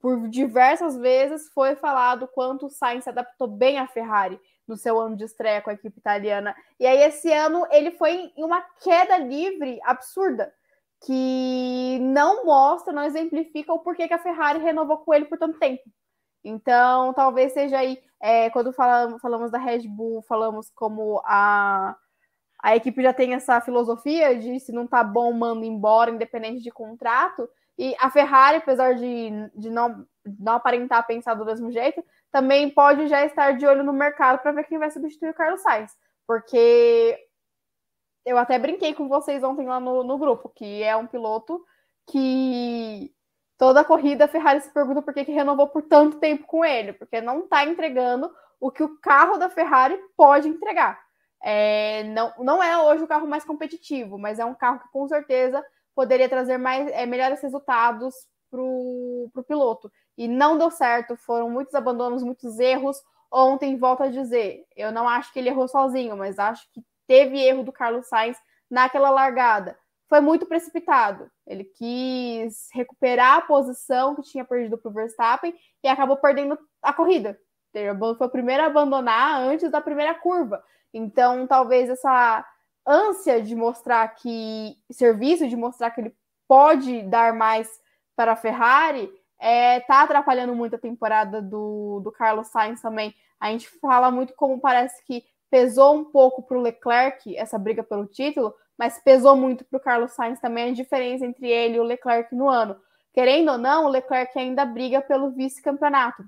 Por 0.00 0.28
diversas 0.28 0.96
vezes 0.96 1.48
foi 1.52 1.74
falado 1.74 2.28
quanto 2.28 2.66
o 2.66 2.70
Sainz 2.70 3.04
se 3.04 3.10
adaptou 3.10 3.48
bem 3.48 3.78
à 3.78 3.86
Ferrari 3.86 4.40
no 4.66 4.76
seu 4.76 4.98
ano 5.00 5.16
de 5.16 5.24
estreia 5.24 5.60
com 5.60 5.70
a 5.70 5.72
equipe 5.72 5.98
italiana. 5.98 6.54
E 6.78 6.86
aí, 6.86 7.02
esse 7.02 7.32
ano, 7.32 7.66
ele 7.70 7.92
foi 7.92 8.32
em 8.36 8.44
uma 8.44 8.60
queda 8.82 9.16
livre 9.18 9.80
absurda, 9.82 10.52
que 11.04 11.98
não 12.00 12.44
mostra, 12.44 12.92
não 12.92 13.02
exemplifica 13.02 13.72
o 13.72 13.80
porquê 13.80 14.06
que 14.06 14.14
a 14.14 14.18
Ferrari 14.18 14.58
renovou 14.58 14.98
com 14.98 15.14
ele 15.14 15.24
por 15.24 15.38
tanto 15.38 15.58
tempo. 15.58 15.82
Então, 16.44 17.12
talvez 17.14 17.52
seja 17.52 17.78
aí, 17.78 18.00
é, 18.20 18.50
quando 18.50 18.72
falamos, 18.72 19.20
falamos 19.20 19.50
da 19.50 19.58
Red 19.58 19.88
Bull, 19.88 20.22
falamos 20.22 20.70
como 20.70 21.20
a 21.24 21.96
a 22.60 22.74
equipe 22.74 23.02
já 23.02 23.12
tem 23.12 23.34
essa 23.34 23.60
filosofia 23.60 24.36
de 24.36 24.58
se 24.58 24.72
não 24.72 24.86
tá 24.86 25.04
bom, 25.04 25.32
manda 25.32 25.64
embora, 25.64 26.10
independente 26.10 26.60
de 26.60 26.70
contrato. 26.70 27.48
E 27.78 27.94
a 28.00 28.10
Ferrari, 28.10 28.56
apesar 28.56 28.94
de, 28.96 29.30
de 29.54 29.70
não, 29.70 30.04
não 30.38 30.54
aparentar 30.54 31.06
pensar 31.06 31.34
do 31.34 31.44
mesmo 31.44 31.70
jeito, 31.70 32.04
também 32.32 32.68
pode 32.68 33.06
já 33.06 33.24
estar 33.24 33.52
de 33.52 33.64
olho 33.64 33.84
no 33.84 33.92
mercado 33.92 34.40
para 34.40 34.50
ver 34.50 34.64
quem 34.64 34.78
vai 34.78 34.90
substituir 34.90 35.30
o 35.30 35.34
Carlos 35.34 35.62
Sainz. 35.62 35.92
Porque 36.26 37.16
eu 38.26 38.36
até 38.36 38.58
brinquei 38.58 38.92
com 38.94 39.08
vocês 39.08 39.42
ontem 39.44 39.66
lá 39.66 39.78
no, 39.78 40.02
no 40.02 40.18
grupo, 40.18 40.48
que 40.48 40.82
é 40.82 40.96
um 40.96 41.06
piloto 41.06 41.64
que 42.10 43.14
toda 43.56 43.80
a 43.80 43.84
corrida 43.84 44.24
a 44.24 44.28
Ferrari 44.28 44.60
se 44.60 44.72
pergunta 44.72 45.00
por 45.00 45.14
que, 45.14 45.24
que 45.24 45.32
renovou 45.32 45.68
por 45.68 45.82
tanto 45.82 46.18
tempo 46.18 46.46
com 46.46 46.64
ele, 46.64 46.92
porque 46.92 47.20
não 47.20 47.40
está 47.40 47.64
entregando 47.64 48.30
o 48.60 48.70
que 48.70 48.82
o 48.82 48.98
carro 48.98 49.38
da 49.38 49.48
Ferrari 49.48 49.98
pode 50.16 50.48
entregar. 50.48 51.00
É, 51.40 52.02
não, 52.04 52.32
não 52.38 52.62
é 52.62 52.76
hoje 52.82 53.04
o 53.04 53.08
carro 53.08 53.26
mais 53.26 53.44
competitivo, 53.44 54.18
mas 54.18 54.38
é 54.38 54.44
um 54.44 54.54
carro 54.54 54.80
que 54.80 54.90
com 54.90 55.06
certeza 55.06 55.64
poderia 55.98 56.28
trazer 56.28 56.58
mais, 56.58 56.88
é, 56.92 57.04
melhores 57.06 57.42
resultados 57.42 58.14
para 58.48 58.60
o 58.60 59.44
piloto. 59.48 59.90
E 60.16 60.28
não 60.28 60.56
deu 60.56 60.70
certo, 60.70 61.16
foram 61.16 61.50
muitos 61.50 61.74
abandonos, 61.74 62.22
muitos 62.22 62.60
erros. 62.60 63.02
Ontem, 63.28 63.76
volto 63.76 64.04
a 64.04 64.06
dizer, 64.06 64.64
eu 64.76 64.92
não 64.92 65.08
acho 65.08 65.32
que 65.32 65.40
ele 65.40 65.48
errou 65.48 65.66
sozinho, 65.66 66.16
mas 66.16 66.38
acho 66.38 66.70
que 66.72 66.80
teve 67.04 67.42
erro 67.42 67.64
do 67.64 67.72
Carlos 67.72 68.06
Sainz 68.06 68.38
naquela 68.70 69.10
largada. 69.10 69.76
Foi 70.08 70.20
muito 70.20 70.46
precipitado. 70.46 71.28
Ele 71.44 71.64
quis 71.64 72.68
recuperar 72.72 73.38
a 73.38 73.42
posição 73.42 74.14
que 74.14 74.22
tinha 74.22 74.44
perdido 74.44 74.78
para 74.78 74.90
o 74.90 74.94
Verstappen 74.94 75.52
e 75.82 75.88
acabou 75.88 76.16
perdendo 76.16 76.56
a 76.80 76.92
corrida. 76.92 77.36
Foi 78.16 78.28
o 78.28 78.30
primeiro 78.30 78.62
a 78.62 78.66
abandonar 78.66 79.40
antes 79.40 79.68
da 79.68 79.80
primeira 79.80 80.14
curva. 80.14 80.62
Então, 80.94 81.44
talvez 81.44 81.90
essa 81.90 82.46
ânsia 82.88 83.42
de 83.42 83.54
mostrar 83.54 84.08
que 84.14 84.76
serviço, 84.90 85.46
de 85.46 85.56
mostrar 85.56 85.90
que 85.90 86.00
ele 86.00 86.16
pode 86.48 87.02
dar 87.02 87.34
mais 87.34 87.68
para 88.16 88.32
a 88.32 88.36
Ferrari, 88.36 89.12
é, 89.38 89.80
tá 89.80 90.02
atrapalhando 90.02 90.54
muito 90.54 90.74
a 90.74 90.78
temporada 90.78 91.42
do, 91.42 92.00
do 92.00 92.10
Carlos 92.10 92.48
Sainz 92.48 92.80
também. 92.80 93.14
A 93.38 93.50
gente 93.50 93.68
fala 93.78 94.10
muito 94.10 94.34
como 94.34 94.60
parece 94.60 95.04
que 95.04 95.24
pesou 95.50 95.94
um 95.94 96.04
pouco 96.04 96.42
para 96.42 96.58
o 96.58 96.60
Leclerc 96.60 97.36
essa 97.36 97.58
briga 97.58 97.82
pelo 97.82 98.06
título, 98.06 98.54
mas 98.76 98.98
pesou 98.98 99.36
muito 99.36 99.64
para 99.64 99.76
o 99.76 99.80
Carlos 99.80 100.12
Sainz 100.12 100.40
também 100.40 100.70
a 100.70 100.74
diferença 100.74 101.24
entre 101.24 101.48
ele 101.48 101.76
e 101.76 101.80
o 101.80 101.84
Leclerc 101.84 102.34
no 102.34 102.48
ano. 102.48 102.80
Querendo 103.12 103.52
ou 103.52 103.58
não, 103.58 103.84
o 103.84 103.88
Leclerc 103.88 104.38
ainda 104.38 104.64
briga 104.64 105.00
pelo 105.00 105.30
vice-campeonato, 105.30 106.24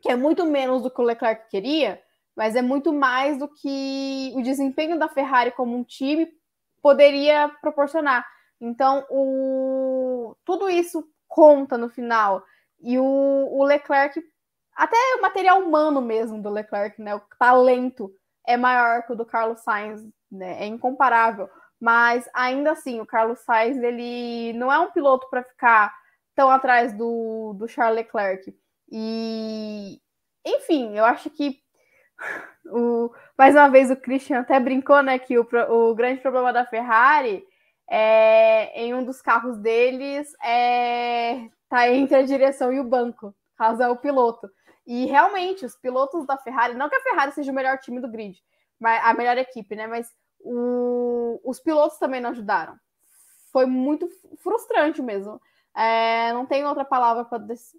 que 0.00 0.10
é 0.10 0.16
muito 0.16 0.44
menos 0.44 0.82
do 0.82 0.90
que 0.90 1.00
o 1.00 1.04
Leclerc 1.04 1.48
queria, 1.48 2.02
mas 2.36 2.56
é 2.56 2.62
muito 2.62 2.92
mais 2.92 3.38
do 3.38 3.48
que 3.48 4.32
o 4.34 4.42
desempenho 4.42 4.98
da 4.98 5.08
Ferrari 5.08 5.52
como 5.52 5.76
um 5.76 5.84
time 5.84 6.28
poderia 6.82 7.48
proporcionar. 7.60 8.26
Então, 8.60 9.06
o... 9.10 10.36
tudo 10.44 10.68
isso 10.68 11.06
conta 11.28 11.78
no 11.78 11.88
final. 11.88 12.44
E 12.80 12.98
o, 12.98 13.04
o 13.04 13.64
Leclerc, 13.64 14.22
até 14.74 14.96
o 15.16 15.22
material 15.22 15.60
humano 15.60 16.00
mesmo 16.00 16.40
do 16.42 16.50
Leclerc, 16.50 17.00
né? 17.00 17.14
O 17.14 17.22
talento 17.38 18.12
é 18.46 18.56
maior 18.56 19.04
que 19.04 19.12
o 19.12 19.16
do 19.16 19.24
Carlos 19.24 19.60
Sainz, 19.60 20.02
né? 20.30 20.62
É 20.62 20.66
incomparável. 20.66 21.48
Mas 21.80 22.28
ainda 22.34 22.72
assim, 22.72 23.00
o 23.00 23.06
Carlos 23.06 23.40
Sainz 23.40 23.76
ele 23.76 24.52
não 24.54 24.72
é 24.72 24.78
um 24.78 24.90
piloto 24.90 25.28
para 25.30 25.42
ficar 25.42 25.94
tão 26.34 26.50
atrás 26.50 26.92
do, 26.92 27.54
do 27.54 27.68
Charles 27.68 27.96
Leclerc. 27.96 28.54
E 28.90 30.00
enfim, 30.44 30.96
eu 30.96 31.04
acho 31.04 31.30
que 31.30 31.63
o, 32.66 33.10
mais 33.36 33.54
uma 33.54 33.68
vez 33.68 33.90
o 33.90 33.96
Christian 33.96 34.40
até 34.40 34.58
brincou, 34.58 35.02
né, 35.02 35.18
que 35.18 35.38
o, 35.38 35.46
o 35.68 35.94
grande 35.94 36.20
problema 36.20 36.52
da 36.52 36.64
Ferrari 36.64 37.44
é, 37.88 38.82
em 38.82 38.94
um 38.94 39.04
dos 39.04 39.20
carros 39.20 39.58
deles 39.58 40.32
é 40.42 41.48
tá 41.68 41.90
entre 41.90 42.16
a 42.16 42.22
direção 42.22 42.72
e 42.72 42.78
o 42.78 42.84
banco, 42.84 43.34
caso 43.56 43.82
é 43.82 43.88
o 43.88 43.96
piloto. 43.96 44.48
E 44.86 45.06
realmente, 45.06 45.64
os 45.64 45.74
pilotos 45.74 46.26
da 46.26 46.36
Ferrari, 46.36 46.74
não 46.74 46.88
que 46.88 46.94
a 46.94 47.00
Ferrari 47.00 47.32
seja 47.32 47.50
o 47.50 47.54
melhor 47.54 47.78
time 47.78 48.00
do 48.00 48.08
grid, 48.08 48.38
mas 48.78 49.04
a 49.04 49.14
melhor 49.14 49.36
equipe, 49.38 49.74
né? 49.74 49.86
Mas 49.86 50.08
o, 50.40 51.40
os 51.42 51.58
pilotos 51.58 51.98
também 51.98 52.20
não 52.20 52.30
ajudaram. 52.30 52.78
Foi 53.50 53.66
muito 53.66 54.08
frustrante 54.42 55.00
mesmo. 55.02 55.40
É, 55.76 56.32
não 56.32 56.46
tem 56.46 56.64
outra 56.64 56.84
palavra 56.84 57.24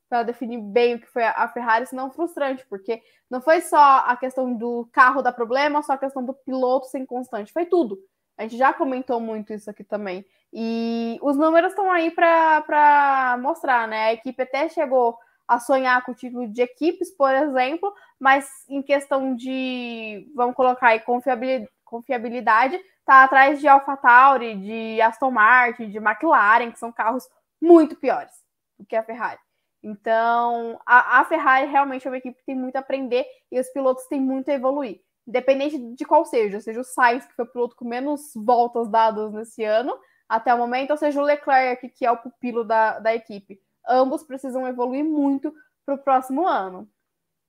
para 0.09 0.23
definir 0.23 0.59
bem 0.59 0.95
o 0.95 0.99
que 0.99 1.07
foi 1.07 1.23
a 1.23 1.47
Ferrari, 1.47 1.85
senão 1.85 2.11
frustrante, 2.11 2.65
porque 2.67 3.01
não 3.29 3.41
foi 3.41 3.61
só 3.61 4.03
a 4.05 4.17
questão 4.17 4.53
do 4.53 4.87
carro 4.91 5.21
dar 5.21 5.31
problema, 5.31 5.81
só 5.81 5.93
a 5.93 5.97
questão 5.97 6.23
do 6.23 6.33
piloto 6.33 6.87
ser 6.87 6.99
inconstante, 6.99 7.53
foi 7.53 7.65
tudo. 7.65 7.97
A 8.37 8.43
gente 8.43 8.57
já 8.57 8.73
comentou 8.73 9.19
muito 9.19 9.53
isso 9.53 9.69
aqui 9.69 9.83
também. 9.83 10.25
E 10.51 11.17
os 11.21 11.37
números 11.37 11.71
estão 11.71 11.89
aí 11.91 12.11
para 12.11 13.37
mostrar, 13.41 13.87
né? 13.87 14.07
A 14.07 14.13
equipe 14.13 14.41
até 14.43 14.67
chegou 14.67 15.17
a 15.47 15.59
sonhar 15.59 16.03
com 16.03 16.11
o 16.11 16.15
título 16.15 16.47
de 16.47 16.61
equipes, 16.61 17.11
por 17.11 17.33
exemplo, 17.33 17.93
mas 18.19 18.49
em 18.67 18.81
questão 18.81 19.35
de, 19.35 20.29
vamos 20.35 20.55
colocar 20.55 20.89
aí, 20.89 20.99
confiabilidade, 20.99 21.69
confiabilidade 21.83 22.79
tá 23.05 23.23
atrás 23.23 23.59
de 23.59 23.67
AlphaTauri, 23.67 24.55
de 24.55 24.99
Aston 25.01 25.29
Martin, 25.31 25.89
de 25.89 25.99
McLaren, 25.99 26.71
que 26.71 26.79
são 26.79 26.91
carros 26.91 27.29
muito 27.61 27.95
piores 27.95 28.31
do 28.77 28.85
que 28.85 28.95
a 28.95 29.03
Ferrari. 29.03 29.39
Então, 29.83 30.79
a, 30.85 31.19
a, 31.19 31.25
Ferrari 31.25 31.67
realmente 31.67 32.07
é 32.07 32.09
uma 32.09 32.17
equipe 32.17 32.37
que 32.37 32.45
tem 32.45 32.55
muito 32.55 32.75
a 32.75 32.79
aprender 32.79 33.25
e 33.51 33.59
os 33.59 33.69
pilotos 33.69 34.07
têm 34.07 34.19
muito 34.19 34.49
a 34.49 34.53
evoluir. 34.53 34.99
Independente 35.27 35.77
de 35.77 36.05
qual 36.05 36.25
seja, 36.25 36.59
seja 36.59 36.79
o 36.79 36.83
Sainz, 36.83 37.25
que 37.25 37.33
foi 37.33 37.45
o 37.45 37.51
piloto 37.51 37.75
com 37.75 37.87
menos 37.87 38.31
voltas 38.35 38.89
dadas 38.89 39.31
nesse 39.31 39.63
ano, 39.63 39.95
até 40.27 40.53
o 40.53 40.57
momento, 40.57 40.91
ou 40.91 40.97
seja 40.97 41.21
o 41.21 41.23
Leclerc, 41.23 41.87
que 41.89 42.05
é 42.05 42.11
o 42.11 42.17
pupilo 42.17 42.63
da, 42.63 42.99
da 42.99 43.13
equipe. 43.13 43.59
Ambos 43.87 44.23
precisam 44.23 44.67
evoluir 44.67 45.05
muito 45.05 45.53
para 45.85 45.95
o 45.95 45.99
próximo 45.99 46.47
ano. 46.47 46.89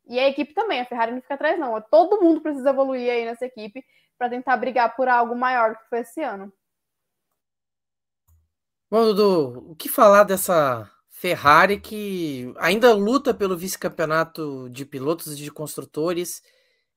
E 0.06 0.18
a 0.18 0.28
equipe 0.28 0.54
também, 0.54 0.80
a 0.80 0.84
Ferrari 0.84 1.12
não 1.12 1.22
fica 1.22 1.34
atrás, 1.34 1.58
não. 1.58 1.80
Todo 1.80 2.20
mundo 2.20 2.40
precisa 2.40 2.70
evoluir 2.70 3.10
aí 3.10 3.24
nessa 3.24 3.46
equipe 3.46 3.82
para 4.18 4.28
tentar 4.28 4.56
brigar 4.56 4.94
por 4.94 5.08
algo 5.08 5.34
maior 5.34 5.76
que 5.76 5.88
foi 5.88 6.00
esse 6.00 6.22
ano. 6.22 6.52
Bom, 8.88 9.04
Dudu, 9.04 9.70
o 9.72 9.74
que 9.74 9.88
falar 9.88 10.22
dessa 10.24 10.88
Ferrari 11.10 11.80
que 11.80 12.52
ainda 12.58 12.94
luta 12.94 13.34
pelo 13.34 13.56
vice-campeonato 13.56 14.70
de 14.70 14.84
pilotos 14.86 15.32
e 15.32 15.36
de 15.36 15.50
construtores, 15.50 16.40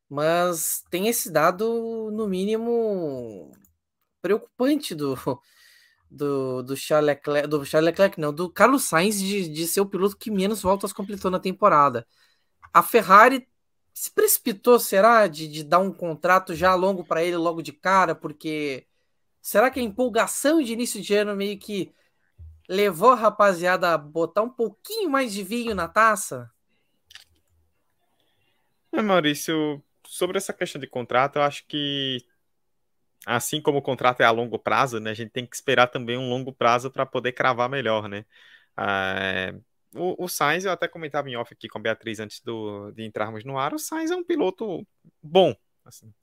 mas 0.09 0.83
tem 0.91 1.07
esse 1.07 1.31
dado, 1.31 2.11
no 2.11 2.27
mínimo, 2.27 3.51
preocupante 4.21 4.95
do, 4.95 5.15
do, 6.11 6.63
do 6.63 6.77
Charles 6.77 7.07
Leclerc, 7.07 7.47
do 7.47 7.65
Charles 7.65 7.87
Leclerc, 7.87 8.19
não, 8.19 8.33
do 8.33 8.51
Carlos 8.51 8.83
Sainz 8.85 9.19
de, 9.19 9.49
de 9.49 9.67
ser 9.67 9.81
o 9.81 9.87
piloto 9.87 10.17
que 10.17 10.31
menos 10.31 10.61
voltas 10.61 10.93
completou 10.93 11.31
na 11.31 11.39
temporada. 11.39 12.07
A 12.73 12.83
Ferrari 12.83 13.47
se 13.93 14.11
precipitou, 14.11 14.79
será, 14.79 15.27
de, 15.27 15.47
de 15.47 15.63
dar 15.63 15.79
um 15.79 15.93
contrato 15.93 16.55
já 16.55 16.75
longo 16.75 17.05
para 17.05 17.23
ele 17.23 17.37
logo 17.37 17.61
de 17.61 17.73
cara, 17.73 18.15
porque 18.15 18.87
será 19.41 19.69
que 19.69 19.79
a 19.79 19.83
empolgação 19.83 20.61
de 20.61 20.73
início 20.73 21.01
de 21.01 21.13
ano 21.15 21.35
meio 21.35 21.57
que 21.57 21.93
levou 22.67 23.11
a 23.11 23.15
rapaziada 23.15 23.93
a 23.93 23.97
botar 23.97 24.43
um 24.43 24.49
pouquinho 24.49 25.09
mais 25.09 25.33
de 25.33 25.43
vinho 25.43 25.73
na 25.73 25.87
taça? 25.87 26.51
É, 28.91 29.01
Maurício, 29.01 29.83
sobre 30.05 30.37
essa 30.37 30.53
questão 30.53 30.79
de 30.79 30.87
contrato, 30.87 31.37
eu 31.37 31.43
acho 31.43 31.65
que 31.67 32.25
assim 33.25 33.61
como 33.61 33.79
o 33.79 33.81
contrato 33.81 34.21
é 34.21 34.25
a 34.25 34.31
longo 34.31 34.57
prazo, 34.57 34.99
né, 34.99 35.11
a 35.11 35.13
gente 35.13 35.31
tem 35.31 35.45
que 35.45 35.55
esperar 35.55 35.87
também 35.87 36.17
um 36.17 36.29
longo 36.29 36.53
prazo 36.53 36.89
para 36.89 37.05
poder 37.05 37.33
cravar 37.33 37.69
melhor, 37.69 38.07
né? 38.07 38.25
Ah, 38.77 39.53
o, 39.93 40.25
o 40.25 40.27
Sainz, 40.27 40.65
eu 40.65 40.71
até 40.71 40.87
comentava 40.87 41.29
em 41.29 41.35
off 41.35 41.53
aqui 41.53 41.67
com 41.67 41.79
a 41.79 41.81
Beatriz 41.81 42.19
antes 42.19 42.39
do, 42.41 42.91
de 42.91 43.03
entrarmos 43.03 43.43
no 43.43 43.57
ar, 43.57 43.73
o 43.73 43.79
Sainz 43.79 44.11
é 44.11 44.15
um 44.15 44.23
piloto 44.23 44.87
bom, 45.21 45.55
assim. 45.83 46.13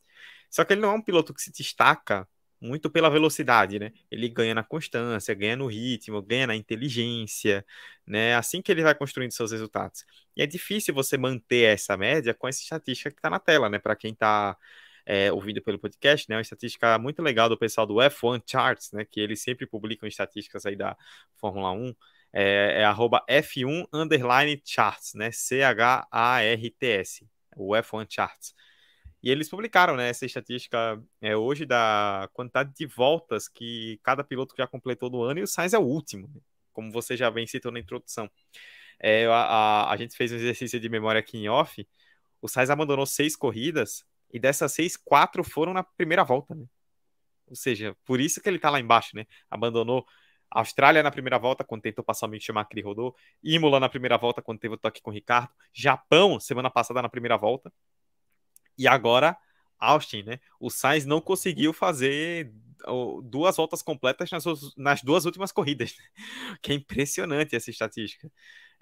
Só 0.48 0.64
que 0.64 0.72
ele 0.72 0.80
não 0.80 0.90
é 0.90 0.94
um 0.94 1.02
piloto 1.02 1.34
que 1.34 1.42
se 1.42 1.52
destaca 1.52 2.26
muito 2.60 2.90
pela 2.90 3.10
velocidade, 3.10 3.78
né? 3.78 3.92
Ele 4.10 4.28
ganha 4.28 4.54
na 4.54 4.62
constância, 4.64 5.34
ganha 5.34 5.56
no 5.56 5.66
ritmo, 5.66 6.22
ganha 6.22 6.46
na 6.46 6.56
inteligência, 6.56 7.64
né? 8.06 8.34
Assim 8.36 8.62
que 8.62 8.72
ele 8.72 8.82
vai 8.82 8.94
construindo 8.94 9.32
seus 9.32 9.52
resultados. 9.52 10.04
E 10.36 10.42
é 10.42 10.46
difícil 10.46 10.94
você 10.94 11.16
manter 11.18 11.74
essa 11.74 11.96
média 11.96 12.34
com 12.34 12.48
essa 12.48 12.62
estatística 12.62 13.10
que 13.10 13.18
está 13.18 13.30
na 13.30 13.38
tela, 13.38 13.68
né? 13.68 13.78
Para 13.78 13.96
quem 13.96 14.12
está 14.12 14.56
é, 15.04 15.32
ouvindo 15.32 15.62
pelo 15.62 15.78
podcast, 15.78 16.28
né? 16.28 16.36
Uma 16.36 16.42
estatística 16.42 16.98
muito 16.98 17.22
legal 17.22 17.48
do 17.48 17.58
pessoal 17.58 17.86
do 17.86 17.96
F1 17.96 18.42
Charts, 18.46 18.92
né? 18.92 19.04
Que 19.04 19.20
eles 19.20 19.42
sempre 19.42 19.66
publicam 19.66 20.08
estatísticas 20.08 20.66
aí 20.66 20.76
da 20.76 20.96
Fórmula 21.36 21.72
1 21.72 21.94
é, 22.32 22.82
é 22.82 22.84
arroba 22.84 23.24
F1 23.28 23.86
underline 23.92 24.60
charts, 24.64 25.14
né? 25.14 25.30
C-H-A-R-T-S, 25.32 27.26
o 27.56 27.74
F1 27.74 28.06
Charts. 28.08 28.54
E 29.26 29.30
eles 29.30 29.48
publicaram 29.48 29.96
né, 29.96 30.08
essa 30.08 30.24
estatística 30.24 31.02
é, 31.20 31.36
hoje 31.36 31.66
da 31.66 32.30
quantidade 32.32 32.72
de 32.72 32.86
voltas 32.86 33.48
que 33.48 33.98
cada 34.00 34.22
piloto 34.22 34.54
já 34.56 34.68
completou 34.68 35.10
no 35.10 35.20
ano 35.24 35.40
e 35.40 35.42
o 35.42 35.48
Sainz 35.48 35.72
é 35.72 35.78
o 35.80 35.82
último, 35.82 36.30
né? 36.32 36.40
como 36.72 36.92
você 36.92 37.16
já 37.16 37.28
bem 37.28 37.44
citou 37.44 37.72
na 37.72 37.80
introdução. 37.80 38.30
É, 39.00 39.26
a, 39.26 39.34
a, 39.34 39.90
a, 39.90 39.96
gente 39.96 40.16
fez 40.16 40.30
um 40.30 40.36
exercício 40.36 40.78
de 40.78 40.88
memória 40.88 41.18
aqui 41.18 41.38
em 41.38 41.48
off. 41.48 41.84
O 42.40 42.46
Sainz 42.46 42.70
abandonou 42.70 43.04
seis 43.04 43.34
corridas 43.34 44.04
e 44.32 44.38
dessas 44.38 44.70
seis, 44.70 44.96
quatro 44.96 45.42
foram 45.42 45.72
na 45.72 45.82
primeira 45.82 46.22
volta. 46.22 46.54
Né? 46.54 46.64
Ou 47.48 47.56
seja, 47.56 47.96
por 48.04 48.20
isso 48.20 48.40
que 48.40 48.48
ele 48.48 48.58
está 48.58 48.70
lá 48.70 48.78
embaixo, 48.78 49.16
né? 49.16 49.26
Abandonou 49.50 50.06
Austrália 50.48 51.02
na 51.02 51.10
primeira 51.10 51.36
volta, 51.36 51.64
quando 51.64 51.82
tentou 51.82 52.04
passar 52.04 52.26
o 52.26 52.30
Mick 52.30 52.44
Schumacher 52.44 52.78
e 52.78 52.80
rodou. 52.80 53.16
Imola 53.42 53.80
na 53.80 53.88
primeira 53.88 54.16
volta, 54.16 54.40
quando 54.40 54.60
teve 54.60 54.74
o 54.74 54.78
toque 54.78 55.02
com 55.02 55.10
o 55.10 55.12
Ricardo. 55.12 55.50
Japão, 55.72 56.38
semana 56.38 56.70
passada, 56.70 57.02
na 57.02 57.08
primeira 57.08 57.36
volta. 57.36 57.72
E 58.78 58.86
agora, 58.86 59.36
Austin, 59.78 60.22
né? 60.22 60.40
O 60.60 60.70
Sainz 60.70 61.04
não 61.04 61.20
conseguiu 61.20 61.72
fazer 61.72 62.52
duas 63.24 63.56
voltas 63.56 63.82
completas 63.82 64.30
nas, 64.30 64.44
nas 64.76 65.02
duas 65.02 65.24
últimas 65.24 65.50
corridas. 65.50 65.96
Né? 65.96 66.04
Que 66.62 66.72
é 66.72 66.74
impressionante 66.74 67.56
essa 67.56 67.70
estatística. 67.70 68.30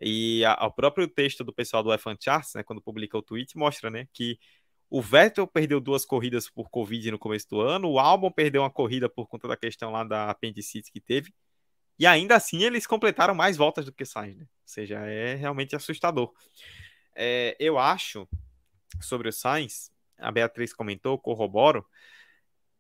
E 0.01 0.43
o 0.61 0.71
próprio 0.71 1.09
texto 1.09 1.45
do 1.45 1.53
pessoal 1.53 1.83
do 1.83 1.91
F1 1.91 2.17
Charts, 2.21 2.55
né, 2.55 2.63
quando 2.63 2.83
publica 2.83 3.17
o 3.17 3.23
tweet, 3.23 3.57
mostra 3.57 3.91
né, 3.91 4.09
que 4.13 4.39
o 4.91 5.01
Vettel 5.01 5.47
perdeu 5.47 5.81
duas 5.81 6.05
corridas 6.05 6.49
por 6.51 6.69
Covid 6.69 7.13
no 7.13 7.19
começo 7.19 7.49
do 7.49 7.61
ano, 7.61 7.89
o 7.89 7.99
Albon 7.99 8.31
perdeu 8.31 8.63
uma 8.63 8.71
corrida 8.71 9.09
por 9.09 9.27
conta 9.27 9.49
da 9.49 9.57
questão 9.57 9.91
lá 9.91 10.05
da 10.05 10.31
apendicite 10.31 10.91
que 10.93 11.01
teve, 11.01 11.33
e 11.99 12.07
ainda 12.07 12.37
assim 12.37 12.63
eles 12.63 12.87
completaram 12.87 13.35
mais 13.35 13.57
voltas 13.57 13.85
do 13.85 13.93
que 13.93 14.05
Sainz, 14.05 14.37
né? 14.37 14.45
Ou 14.45 14.69
seja, 14.69 14.99
é 14.99 15.35
realmente 15.35 15.77
assustador. 15.77 16.33
É, 17.15 17.57
eu 17.59 17.79
acho, 17.79 18.29
sobre 19.01 19.29
o 19.29 19.33
Sainz, 19.33 19.91
a 20.19 20.31
Beatriz 20.31 20.73
comentou, 20.73 21.19
corroboro, 21.19 21.87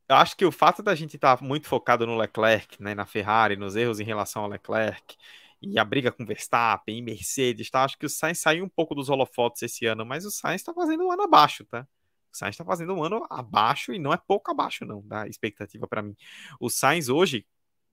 eu 0.08 0.16
acho 0.16 0.36
que 0.36 0.44
o 0.44 0.52
fato 0.52 0.82
da 0.82 0.94
gente 0.94 1.16
estar 1.16 1.36
tá 1.38 1.44
muito 1.44 1.66
focado 1.66 2.06
no 2.06 2.16
Leclerc, 2.16 2.82
né, 2.82 2.94
na 2.94 3.06
Ferrari, 3.06 3.56
nos 3.56 3.74
erros 3.74 4.00
em 4.00 4.04
relação 4.04 4.42
ao 4.42 4.48
Leclerc, 4.48 5.16
e 5.62 5.78
a 5.78 5.84
briga 5.84 6.12
com 6.12 6.26
Verstappen, 6.26 6.98
e 6.98 7.02
Mercedes, 7.02 7.70
tá? 7.70 7.84
Acho 7.84 7.98
que 7.98 8.04
o 8.04 8.10
Sainz 8.10 8.38
saiu 8.38 8.64
um 8.64 8.68
pouco 8.68 8.94
dos 8.94 9.08
holofotes 9.08 9.62
esse 9.62 9.86
ano, 9.86 10.04
mas 10.04 10.26
o 10.26 10.30
Sainz 10.30 10.60
está 10.60 10.74
fazendo 10.74 11.04
um 11.06 11.12
ano 11.12 11.22
abaixo, 11.22 11.64
tá? 11.64 11.86
O 12.32 12.36
Sainz 12.36 12.54
está 12.54 12.64
fazendo 12.64 12.92
um 12.94 13.02
ano 13.02 13.26
abaixo 13.30 13.92
e 13.94 13.98
não 13.98 14.12
é 14.12 14.18
pouco 14.18 14.50
abaixo, 14.50 14.84
não, 14.84 15.00
da 15.06 15.26
expectativa 15.26 15.86
para 15.88 16.02
mim. 16.02 16.14
O 16.60 16.68
Sainz 16.68 17.08
hoje, 17.08 17.46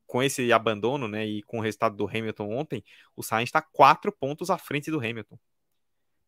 com 0.05 0.21
esse 0.21 0.51
abandono, 0.51 1.07
né, 1.07 1.25
e 1.25 1.43
com 1.43 1.59
o 1.59 1.61
resultado 1.61 1.95
do 1.95 2.07
Hamilton 2.07 2.49
ontem, 2.51 2.83
o 3.15 3.23
Sainz 3.23 3.47
está 3.47 3.61
quatro 3.61 4.11
pontos 4.11 4.49
à 4.49 4.57
frente 4.57 4.91
do 4.91 4.99
Hamilton. 4.99 5.39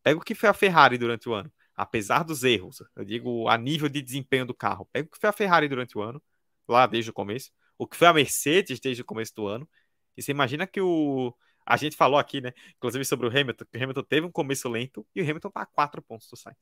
Pega 0.02 0.18
o 0.18 0.22
que 0.22 0.34
foi 0.34 0.48
a 0.48 0.54
Ferrari 0.54 0.96
durante 0.96 1.28
o 1.28 1.34
ano, 1.34 1.52
apesar 1.76 2.22
dos 2.22 2.44
erros, 2.44 2.82
eu 2.96 3.04
digo 3.04 3.48
a 3.48 3.56
nível 3.58 3.88
de 3.88 4.02
desempenho 4.02 4.46
do 4.46 4.54
carro. 4.54 4.88
Pega 4.92 5.08
o 5.08 5.10
que 5.10 5.18
foi 5.18 5.30
a 5.30 5.32
Ferrari 5.32 5.68
durante 5.68 5.96
o 5.96 6.02
ano, 6.02 6.22
lá 6.68 6.86
desde 6.86 7.10
o 7.10 7.14
começo, 7.14 7.50
o 7.78 7.86
que 7.86 7.96
foi 7.96 8.08
a 8.08 8.12
Mercedes 8.12 8.80
desde 8.80 9.02
o 9.02 9.04
começo 9.04 9.34
do 9.34 9.46
ano, 9.46 9.68
e 10.16 10.22
você 10.22 10.30
imagina 10.30 10.66
que 10.66 10.80
o 10.80 11.34
a 11.66 11.76
gente 11.78 11.96
falou 11.96 12.18
aqui, 12.18 12.40
né, 12.42 12.52
inclusive 12.76 13.04
sobre 13.06 13.26
o 13.26 13.30
Hamilton, 13.30 13.64
que 13.64 13.78
o 13.78 13.82
Hamilton 13.82 14.02
teve 14.02 14.26
um 14.26 14.30
começo 14.30 14.68
lento 14.68 15.06
e 15.14 15.22
o 15.22 15.24
Hamilton 15.24 15.50
tá 15.50 15.62
a 15.62 15.66
quatro 15.66 16.02
pontos 16.02 16.28
do 16.28 16.36
Sainz. 16.36 16.58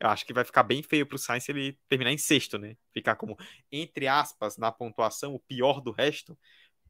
Eu 0.00 0.08
acho 0.08 0.24
que 0.24 0.32
vai 0.32 0.44
ficar 0.44 0.62
bem 0.62 0.82
feio 0.82 1.06
para 1.06 1.16
o 1.16 1.18
Sainz 1.18 1.44
se 1.44 1.52
ele 1.52 1.78
terminar 1.88 2.10
em 2.10 2.18
sexto, 2.18 2.58
né? 2.58 2.76
Ficar 2.92 3.14
como, 3.16 3.36
entre 3.70 4.08
aspas, 4.08 4.56
na 4.56 4.72
pontuação, 4.72 5.34
o 5.34 5.38
pior 5.38 5.80
do 5.80 5.92
resto, 5.92 6.36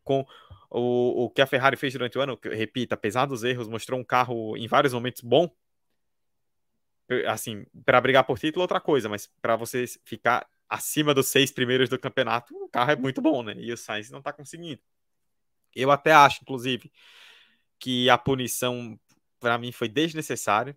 com 0.02 0.24
o, 0.70 1.24
o 1.24 1.30
que 1.30 1.42
a 1.42 1.46
Ferrari 1.46 1.76
fez 1.76 1.92
durante 1.92 2.16
o 2.16 2.20
ano, 2.20 2.36
que, 2.36 2.48
repito, 2.48 2.94
apesar 2.94 3.26
dos 3.26 3.42
erros, 3.44 3.68
mostrou 3.68 3.98
um 3.98 4.04
carro 4.04 4.56
em 4.56 4.66
vários 4.66 4.92
momentos 4.92 5.22
bom. 5.22 5.50
Assim, 7.28 7.66
para 7.84 8.00
brigar 8.00 8.24
por 8.24 8.38
título, 8.38 8.62
outra 8.62 8.80
coisa, 8.80 9.08
mas 9.08 9.26
para 9.40 9.56
você 9.56 9.84
ficar 10.04 10.48
acima 10.68 11.12
dos 11.12 11.28
seis 11.28 11.52
primeiros 11.52 11.88
do 11.88 11.98
campeonato, 11.98 12.54
o 12.56 12.68
carro 12.68 12.90
é 12.92 12.96
muito 12.96 13.20
bom, 13.20 13.42
né? 13.42 13.54
E 13.58 13.72
o 13.72 13.76
Sainz 13.76 14.10
não 14.10 14.20
está 14.20 14.32
conseguindo. 14.32 14.80
Eu 15.74 15.90
até 15.90 16.12
acho, 16.12 16.40
inclusive, 16.42 16.90
que 17.78 18.08
a 18.08 18.16
punição, 18.16 18.98
para 19.40 19.58
mim, 19.58 19.72
foi 19.72 19.88
desnecessária 19.88 20.76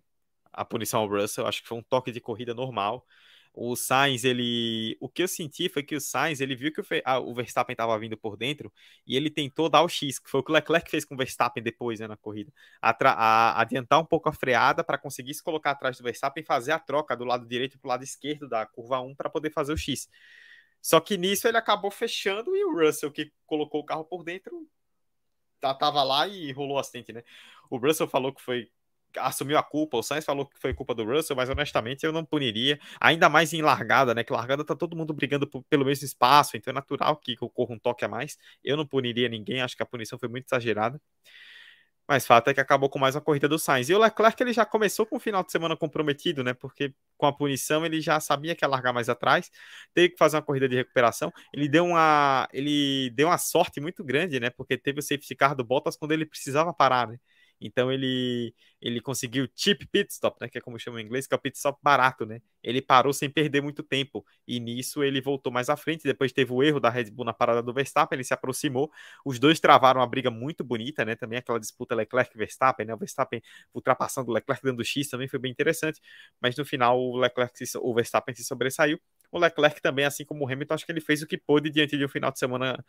a 0.52 0.64
punição 0.64 1.00
ao 1.00 1.08
Russell, 1.08 1.46
acho 1.46 1.62
que 1.62 1.68
foi 1.68 1.78
um 1.78 1.82
toque 1.82 2.10
de 2.10 2.20
corrida 2.20 2.52
normal. 2.52 3.06
O 3.52 3.74
Sainz, 3.74 4.24
ele. 4.24 4.96
O 5.00 5.08
que 5.08 5.22
eu 5.22 5.28
senti 5.28 5.68
foi 5.68 5.82
que 5.82 5.96
o 5.96 6.00
Sainz, 6.00 6.40
ele 6.40 6.54
viu 6.54 6.72
que 6.72 6.80
o, 6.80 6.84
ah, 7.04 7.18
o 7.18 7.34
Verstappen 7.34 7.72
estava 7.74 7.98
vindo 7.98 8.16
por 8.16 8.36
dentro 8.36 8.72
e 9.06 9.16
ele 9.16 9.30
tentou 9.30 9.68
dar 9.68 9.82
o 9.82 9.88
X, 9.88 10.18
que 10.18 10.30
foi 10.30 10.40
o 10.40 10.42
que 10.44 10.50
o 10.50 10.54
Leclerc 10.54 10.90
fez 10.90 11.04
com 11.04 11.14
o 11.14 11.18
Verstappen 11.18 11.62
depois, 11.62 12.00
né, 12.00 12.06
na 12.06 12.16
corrida. 12.16 12.52
A... 12.80 13.60
Adiantar 13.60 14.00
um 14.00 14.04
pouco 14.04 14.28
a 14.28 14.32
freada 14.32 14.84
para 14.84 14.98
conseguir 14.98 15.34
se 15.34 15.42
colocar 15.42 15.72
atrás 15.72 15.98
do 15.98 16.04
Verstappen 16.04 16.42
e 16.42 16.46
fazer 16.46 16.72
a 16.72 16.78
troca 16.78 17.16
do 17.16 17.24
lado 17.24 17.46
direito 17.46 17.78
para 17.78 17.88
o 17.88 17.90
lado 17.90 18.04
esquerdo 18.04 18.48
da 18.48 18.64
curva 18.66 19.00
1 19.00 19.14
para 19.14 19.28
poder 19.28 19.50
fazer 19.50 19.72
o 19.72 19.76
X. 19.76 20.08
Só 20.80 21.00
que 21.00 21.16
nisso 21.16 21.48
ele 21.48 21.56
acabou 21.56 21.90
fechando 21.90 22.54
e 22.56 22.64
o 22.64 22.72
Russell, 22.78 23.10
que 23.10 23.32
colocou 23.46 23.80
o 23.80 23.84
carro 23.84 24.04
por 24.04 24.22
dentro, 24.22 24.68
tava 25.60 26.02
lá 26.02 26.28
e 26.28 26.52
rolou 26.52 26.78
acidente, 26.78 27.12
né? 27.12 27.22
O 27.68 27.76
Russell 27.76 28.08
falou 28.08 28.32
que 28.32 28.40
foi 28.40 28.70
assumiu 29.16 29.58
a 29.58 29.62
culpa. 29.62 29.96
O 29.96 30.02
Sainz 30.02 30.24
falou 30.24 30.46
que 30.46 30.58
foi 30.58 30.74
culpa 30.74 30.94
do 30.94 31.04
Russell, 31.04 31.36
mas 31.36 31.48
honestamente 31.48 32.04
eu 32.04 32.12
não 32.12 32.24
puniria. 32.24 32.78
Ainda 33.00 33.28
mais 33.28 33.52
em 33.52 33.62
largada, 33.62 34.14
né? 34.14 34.24
Que 34.24 34.32
largada 34.32 34.64
tá 34.64 34.74
todo 34.76 34.96
mundo 34.96 35.12
brigando 35.14 35.46
pelo 35.68 35.84
mesmo 35.84 36.04
espaço, 36.04 36.56
então 36.56 36.70
é 36.70 36.74
natural 36.74 37.16
que 37.16 37.36
ocorra 37.40 37.74
um 37.74 37.78
toque 37.78 38.04
a 38.04 38.08
mais. 38.08 38.38
Eu 38.62 38.76
não 38.76 38.86
puniria 38.86 39.28
ninguém, 39.28 39.62
acho 39.62 39.76
que 39.76 39.82
a 39.82 39.86
punição 39.86 40.18
foi 40.18 40.28
muito 40.28 40.46
exagerada. 40.46 41.00
Mas 42.08 42.26
fato 42.26 42.48
é 42.48 42.54
que 42.54 42.60
acabou 42.60 42.88
com 42.88 42.98
mais 42.98 43.14
uma 43.14 43.20
corrida 43.20 43.46
do 43.46 43.58
Sainz. 43.58 43.90
E 43.90 43.94
o 43.94 43.98
Leclerc 43.98 44.42
ele 44.42 44.54
já 44.54 44.64
começou 44.64 45.04
com 45.04 45.16
o 45.16 45.20
final 45.20 45.44
de 45.44 45.52
semana 45.52 45.76
comprometido, 45.76 46.42
né? 46.42 46.54
Porque 46.54 46.94
com 47.18 47.26
a 47.26 47.32
punição 47.32 47.84
ele 47.84 48.00
já 48.00 48.18
sabia 48.18 48.54
que 48.56 48.64
ia 48.64 48.68
largar 48.68 48.94
mais 48.94 49.10
atrás, 49.10 49.50
teve 49.92 50.10
que 50.10 50.16
fazer 50.18 50.36
uma 50.36 50.42
corrida 50.42 50.66
de 50.66 50.74
recuperação. 50.76 51.30
Ele 51.52 51.68
deu 51.68 51.84
uma, 51.84 52.48
ele 52.50 53.10
deu 53.10 53.28
uma 53.28 53.36
sorte 53.36 53.78
muito 53.78 54.02
grande, 54.02 54.40
né? 54.40 54.48
Porque 54.48 54.78
teve 54.78 55.00
o 55.00 55.02
safety 55.02 55.34
car 55.36 55.54
do 55.54 55.62
Bottas 55.62 55.96
quando 55.98 56.12
ele 56.12 56.24
precisava 56.24 56.72
parar, 56.72 57.08
né? 57.08 57.18
Então 57.60 57.90
ele 57.92 58.54
ele 58.80 59.00
conseguiu 59.00 59.48
cheap 59.56 59.84
pit 59.88 60.12
stop, 60.12 60.38
né, 60.40 60.48
que 60.48 60.56
é 60.58 60.60
como 60.60 60.78
chama 60.78 61.00
em 61.00 61.04
inglês, 61.04 61.26
que 61.26 61.34
é 61.34 61.36
o 61.36 61.40
pit 61.40 61.56
stop 61.56 61.78
barato, 61.82 62.24
né? 62.24 62.40
Ele 62.62 62.80
parou 62.80 63.12
sem 63.12 63.28
perder 63.28 63.60
muito 63.60 63.82
tempo 63.82 64.24
e 64.46 64.60
nisso 64.60 65.02
ele 65.02 65.20
voltou 65.20 65.52
mais 65.52 65.68
à 65.68 65.76
frente. 65.76 66.04
Depois 66.04 66.32
teve 66.32 66.52
o 66.52 66.62
erro 66.62 66.78
da 66.80 66.88
Red 66.90 67.10
Bull 67.10 67.24
na 67.24 67.32
parada 67.32 67.62
do 67.62 67.72
Verstappen, 67.72 68.16
ele 68.16 68.24
se 68.24 68.32
aproximou. 68.34 68.90
Os 69.24 69.38
dois 69.38 69.58
travaram 69.60 70.00
uma 70.00 70.06
briga 70.06 70.30
muito 70.30 70.62
bonita, 70.64 71.04
né? 71.04 71.14
Também 71.16 71.38
aquela 71.38 71.58
disputa 71.58 71.94
Leclerc-Verstappen, 71.94 72.86
né? 72.86 72.94
O 72.94 72.98
Verstappen 72.98 73.42
ultrapassando 73.74 74.30
o 74.30 74.34
Leclerc 74.34 74.62
dando 74.64 74.84
X 74.84 75.08
também 75.08 75.28
foi 75.28 75.38
bem 75.38 75.50
interessante, 75.50 76.00
mas 76.40 76.56
no 76.56 76.64
final 76.64 76.98
o 77.00 77.16
Leclerc, 77.18 77.54
o 77.80 77.94
Verstappen 77.94 78.34
se 78.34 78.44
sobressaiu. 78.44 78.98
O 79.30 79.38
Leclerc 79.38 79.80
também, 79.82 80.04
assim 80.04 80.24
como 80.24 80.44
o 80.44 80.48
Hamilton, 80.50 80.74
acho 80.74 80.86
que 80.86 80.92
ele 80.92 81.00
fez 81.00 81.22
o 81.22 81.26
que 81.26 81.36
pôde 81.36 81.70
diante 81.70 81.96
de 81.98 82.04
um 82.04 82.08
final 82.08 82.30
de 82.32 82.38
semana 82.38 82.82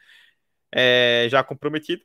é, 0.73 1.27
já 1.29 1.43
comprometido. 1.43 2.03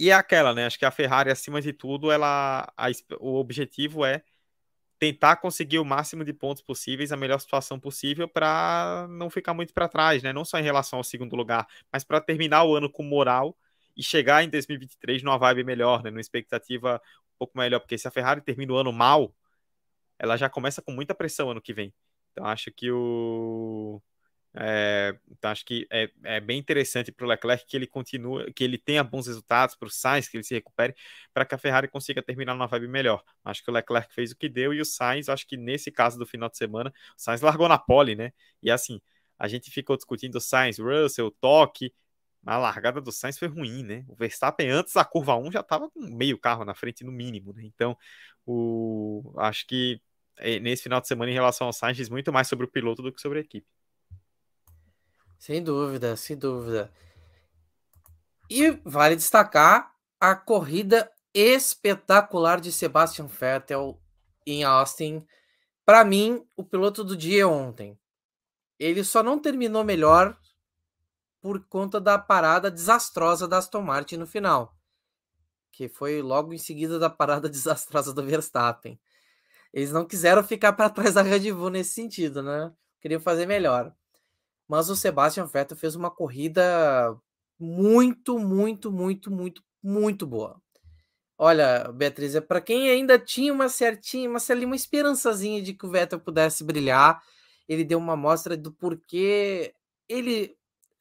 E 0.00 0.08
é 0.08 0.14
aquela, 0.14 0.54
né? 0.54 0.64
Acho 0.64 0.78
que 0.78 0.86
a 0.86 0.90
Ferrari, 0.90 1.30
acima 1.30 1.60
de 1.60 1.74
tudo, 1.74 2.10
ela, 2.10 2.66
a, 2.74 2.86
o 3.20 3.34
objetivo 3.34 4.02
é 4.02 4.22
tentar 4.98 5.36
conseguir 5.36 5.78
o 5.78 5.84
máximo 5.84 6.24
de 6.24 6.32
pontos 6.32 6.62
possíveis, 6.62 7.12
a 7.12 7.18
melhor 7.18 7.38
situação 7.38 7.78
possível, 7.78 8.26
para 8.26 9.06
não 9.10 9.28
ficar 9.30 9.54
muito 9.54 9.74
para 9.74 9.88
trás, 9.88 10.22
né? 10.22 10.32
Não 10.32 10.44
só 10.44 10.58
em 10.58 10.62
relação 10.62 10.98
ao 10.98 11.04
segundo 11.04 11.36
lugar, 11.36 11.68
mas 11.92 12.02
para 12.02 12.18
terminar 12.20 12.64
o 12.64 12.74
ano 12.74 12.90
com 12.90 13.02
moral 13.02 13.54
e 13.94 14.02
chegar 14.02 14.42
em 14.42 14.48
2023 14.48 15.22
numa 15.22 15.38
vibe 15.38 15.64
melhor, 15.64 16.02
né? 16.02 16.10
Numa 16.10 16.20
expectativa 16.22 17.02
um 17.34 17.38
pouco 17.38 17.58
melhor, 17.58 17.80
porque 17.80 17.98
se 17.98 18.08
a 18.08 18.10
Ferrari 18.10 18.40
termina 18.40 18.72
o 18.72 18.76
ano 18.78 18.92
mal, 18.94 19.34
ela 20.18 20.36
já 20.36 20.48
começa 20.50 20.82
com 20.82 20.92
muita 20.92 21.14
pressão 21.14 21.50
ano 21.50 21.60
que 21.60 21.74
vem. 21.74 21.92
Então 22.32 22.46
acho 22.46 22.72
que 22.72 22.90
o 22.90 24.02
é, 24.54 25.16
então 25.30 25.50
acho 25.50 25.64
que 25.64 25.86
é, 25.90 26.10
é 26.24 26.40
bem 26.40 26.58
interessante 26.58 27.12
para 27.12 27.24
o 27.24 27.28
Leclerc 27.28 27.64
que 27.66 27.76
ele 27.76 27.86
continue, 27.86 28.52
que 28.52 28.64
ele 28.64 28.76
tenha 28.78 29.04
bons 29.04 29.26
resultados, 29.26 29.76
para 29.76 29.86
o 29.86 29.90
Sainz 29.90 30.28
que 30.28 30.36
ele 30.36 30.44
se 30.44 30.54
recupere, 30.54 30.94
para 31.32 31.44
que 31.44 31.54
a 31.54 31.58
Ferrari 31.58 31.88
consiga 31.88 32.22
terminar 32.22 32.54
numa 32.54 32.66
vibe 32.66 32.88
melhor. 32.88 33.22
Acho 33.44 33.62
que 33.62 33.70
o 33.70 33.72
Leclerc 33.72 34.12
fez 34.12 34.32
o 34.32 34.36
que 34.36 34.48
deu 34.48 34.74
e 34.74 34.80
o 34.80 34.84
Sainz, 34.84 35.28
acho 35.28 35.46
que 35.46 35.56
nesse 35.56 35.90
caso 35.90 36.18
do 36.18 36.26
final 36.26 36.48
de 36.48 36.56
semana, 36.56 36.90
o 37.16 37.20
Sainz 37.20 37.40
largou 37.40 37.68
na 37.68 37.78
pole, 37.78 38.16
né? 38.16 38.32
E 38.62 38.70
assim, 38.70 39.00
a 39.38 39.46
gente 39.48 39.70
ficou 39.70 39.96
discutindo 39.96 40.36
o 40.36 40.40
Sainz, 40.40 40.78
Russell, 40.78 41.30
toque, 41.40 41.92
a 42.44 42.56
largada 42.58 43.00
do 43.00 43.12
Sainz 43.12 43.38
foi 43.38 43.48
ruim, 43.48 43.82
né? 43.84 44.04
O 44.08 44.14
Verstappen 44.16 44.68
antes 44.70 44.94
da 44.94 45.04
curva 45.04 45.36
1 45.36 45.52
já 45.52 45.60
estava 45.60 45.90
com 45.90 46.00
meio 46.00 46.38
carro 46.38 46.64
na 46.64 46.74
frente 46.74 47.04
no 47.04 47.12
mínimo, 47.12 47.52
né? 47.52 47.62
Então, 47.64 47.96
o 48.46 49.32
acho 49.38 49.66
que 49.66 50.00
é, 50.38 50.58
nesse 50.58 50.82
final 50.82 51.00
de 51.00 51.06
semana 51.08 51.30
em 51.30 51.34
relação 51.34 51.66
ao 51.66 51.72
Sainz 51.72 51.96
diz 51.96 52.08
muito 52.08 52.32
mais 52.32 52.48
sobre 52.48 52.66
o 52.66 52.68
piloto 52.68 53.02
do 53.02 53.12
que 53.12 53.20
sobre 53.20 53.38
a 53.38 53.42
equipe. 53.42 53.66
Sem 55.40 55.64
dúvida, 55.64 56.18
sem 56.18 56.36
dúvida. 56.36 56.92
E 58.50 58.72
vale 58.84 59.16
destacar 59.16 59.90
a 60.20 60.36
corrida 60.36 61.10
espetacular 61.32 62.60
de 62.60 62.70
Sebastian 62.70 63.26
Vettel 63.26 63.98
em 64.46 64.64
Austin. 64.64 65.26
Para 65.82 66.04
mim, 66.04 66.46
o 66.54 66.62
piloto 66.62 67.02
do 67.02 67.16
dia 67.16 67.48
ontem. 67.48 67.98
Ele 68.78 69.02
só 69.02 69.22
não 69.22 69.38
terminou 69.38 69.82
melhor 69.82 70.38
por 71.40 71.64
conta 71.66 71.98
da 71.98 72.18
parada 72.18 72.70
desastrosa 72.70 73.48
da 73.48 73.56
Aston 73.56 73.80
Martin 73.80 74.18
no 74.18 74.26
final, 74.26 74.76
que 75.72 75.88
foi 75.88 76.20
logo 76.20 76.52
em 76.52 76.58
seguida 76.58 76.98
da 76.98 77.08
parada 77.08 77.48
desastrosa 77.48 78.12
do 78.12 78.22
Verstappen. 78.22 79.00
Eles 79.72 79.90
não 79.90 80.04
quiseram 80.04 80.44
ficar 80.44 80.74
para 80.74 80.90
trás 80.90 81.14
da 81.14 81.22
Red 81.22 81.50
Bull 81.50 81.70
nesse 81.70 81.94
sentido, 81.94 82.42
né? 82.42 82.70
Queriam 83.00 83.20
fazer 83.22 83.46
melhor 83.46 83.94
mas 84.70 84.88
o 84.88 84.94
Sebastian 84.94 85.46
Vettel 85.46 85.76
fez 85.76 85.96
uma 85.96 86.12
corrida 86.12 87.12
muito, 87.58 88.38
muito, 88.38 88.92
muito, 88.92 89.28
muito, 89.28 89.64
muito 89.82 90.24
boa. 90.24 90.62
Olha, 91.36 91.90
Beatriz, 91.90 92.36
é 92.36 92.40
para 92.40 92.60
quem 92.60 92.88
ainda 92.88 93.18
tinha 93.18 93.52
uma 93.52 93.68
certinha, 93.68 94.30
uma, 94.30 94.38
uma 94.64 94.76
esperançazinha 94.76 95.60
de 95.60 95.74
que 95.74 95.84
o 95.84 95.90
Vettel 95.90 96.20
pudesse 96.20 96.62
brilhar, 96.62 97.20
ele 97.68 97.82
deu 97.82 97.98
uma 97.98 98.16
mostra 98.16 98.56
do 98.56 98.70
porquê 98.70 99.74
ele, 100.08 100.56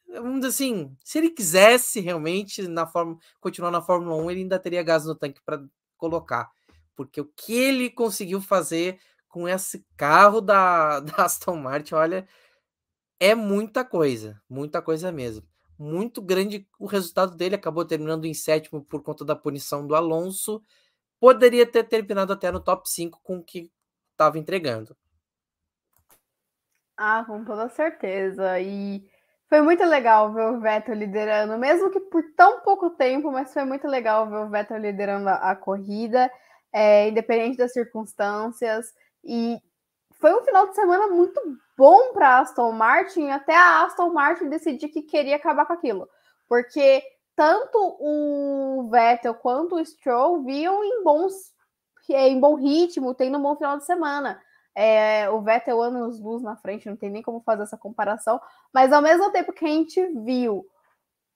vamos 0.07 0.39
dizer 0.41 0.47
assim, 0.47 0.97
se 1.03 1.19
ele 1.19 1.29
quisesse 1.29 1.99
realmente 1.99 2.67
na 2.67 2.87
forma, 2.87 3.19
continuar 3.39 3.69
na 3.69 3.83
Fórmula 3.83 4.15
1, 4.15 4.31
ele 4.31 4.39
ainda 4.41 4.57
teria 4.57 4.81
gás 4.81 5.05
no 5.05 5.13
tanque 5.13 5.41
para 5.45 5.63
colocar, 5.95 6.49
porque 6.95 7.21
o 7.21 7.31
que 7.35 7.53
ele 7.53 7.91
conseguiu 7.91 8.41
fazer 8.41 8.99
com 9.27 9.47
esse 9.47 9.85
carro 9.95 10.41
da, 10.41 11.01
da 11.05 11.25
Aston 11.25 11.55
Martin, 11.55 11.93
olha, 11.93 12.27
é 13.19 13.35
muita 13.35 13.83
coisa, 13.83 14.41
muita 14.49 14.81
coisa 14.81 15.11
mesmo. 15.11 15.45
Muito 15.77 16.21
grande 16.21 16.67
o 16.79 16.85
resultado 16.85 17.35
dele, 17.35 17.55
acabou 17.55 17.85
terminando 17.85 18.25
em 18.25 18.33
sétimo 18.33 18.83
por 18.83 19.01
conta 19.03 19.25
da 19.25 19.35
punição 19.35 19.85
do 19.85 19.95
Alonso. 19.95 20.63
Poderia 21.19 21.65
ter 21.65 21.83
terminado 21.83 22.33
até 22.33 22.51
no 22.51 22.59
top 22.59 22.89
5 22.89 23.19
com 23.23 23.37
o 23.37 23.43
que 23.43 23.71
estava 24.11 24.37
entregando. 24.37 24.95
Ah, 26.97 27.23
com 27.25 27.45
toda 27.45 27.69
certeza. 27.69 28.59
E 28.59 29.09
foi 29.47 29.61
muito 29.61 29.83
legal 29.85 30.33
ver 30.33 30.45
o 30.47 30.59
Vettel 30.59 30.95
liderando, 30.95 31.57
mesmo 31.57 31.89
que 31.89 31.99
por 31.99 32.23
tão 32.35 32.61
pouco 32.61 32.89
tempo, 32.91 33.31
mas 33.31 33.53
foi 33.53 33.63
muito 33.63 33.87
legal 33.87 34.29
ver 34.29 34.37
o 34.37 34.49
Vettel 34.49 34.77
liderando 34.77 35.29
a, 35.29 35.51
a 35.51 35.55
corrida, 35.55 36.29
é, 36.73 37.07
independente 37.07 37.57
das 37.57 37.71
circunstâncias. 37.71 38.93
E 39.23 39.57
foi 40.19 40.33
um 40.33 40.43
final 40.43 40.67
de 40.67 40.75
semana 40.75 41.07
muito 41.07 41.39
bom 41.77 42.11
para 42.13 42.39
Aston 42.39 42.71
Martin, 42.71 43.29
até 43.29 43.55
a 43.55 43.83
Aston 43.83 44.09
Martin 44.09 44.49
decidir 44.49 44.89
que 44.89 45.01
queria 45.01 45.37
acabar 45.37 45.65
com 45.65 45.73
aquilo. 45.73 46.09
Porque 46.47 47.01
tanto 47.35 47.77
o 47.99 48.89
Vettel 48.91 49.33
quanto 49.33 49.75
o 49.75 49.85
Stroll 49.85 50.43
viam 50.43 50.83
em 50.83 51.03
bons 51.03 51.33
em 52.09 52.39
bom 52.39 52.55
ritmo, 52.55 53.13
tendo 53.13 53.37
um 53.37 53.41
bom 53.41 53.55
final 53.55 53.77
de 53.77 53.85
semana. 53.85 54.41
É, 54.75 55.29
o 55.29 55.41
Vettel 55.41 55.81
anos 55.81 56.19
luz 56.19 56.41
na 56.41 56.55
frente, 56.55 56.89
não 56.89 56.95
tem 56.95 57.09
nem 57.09 57.21
como 57.21 57.41
fazer 57.41 57.63
essa 57.63 57.77
comparação, 57.77 58.41
mas 58.73 58.91
ao 58.91 59.01
mesmo 59.01 59.31
tempo 59.31 59.53
que 59.53 59.65
a 59.65 59.67
gente 59.67 60.03
viu 60.23 60.65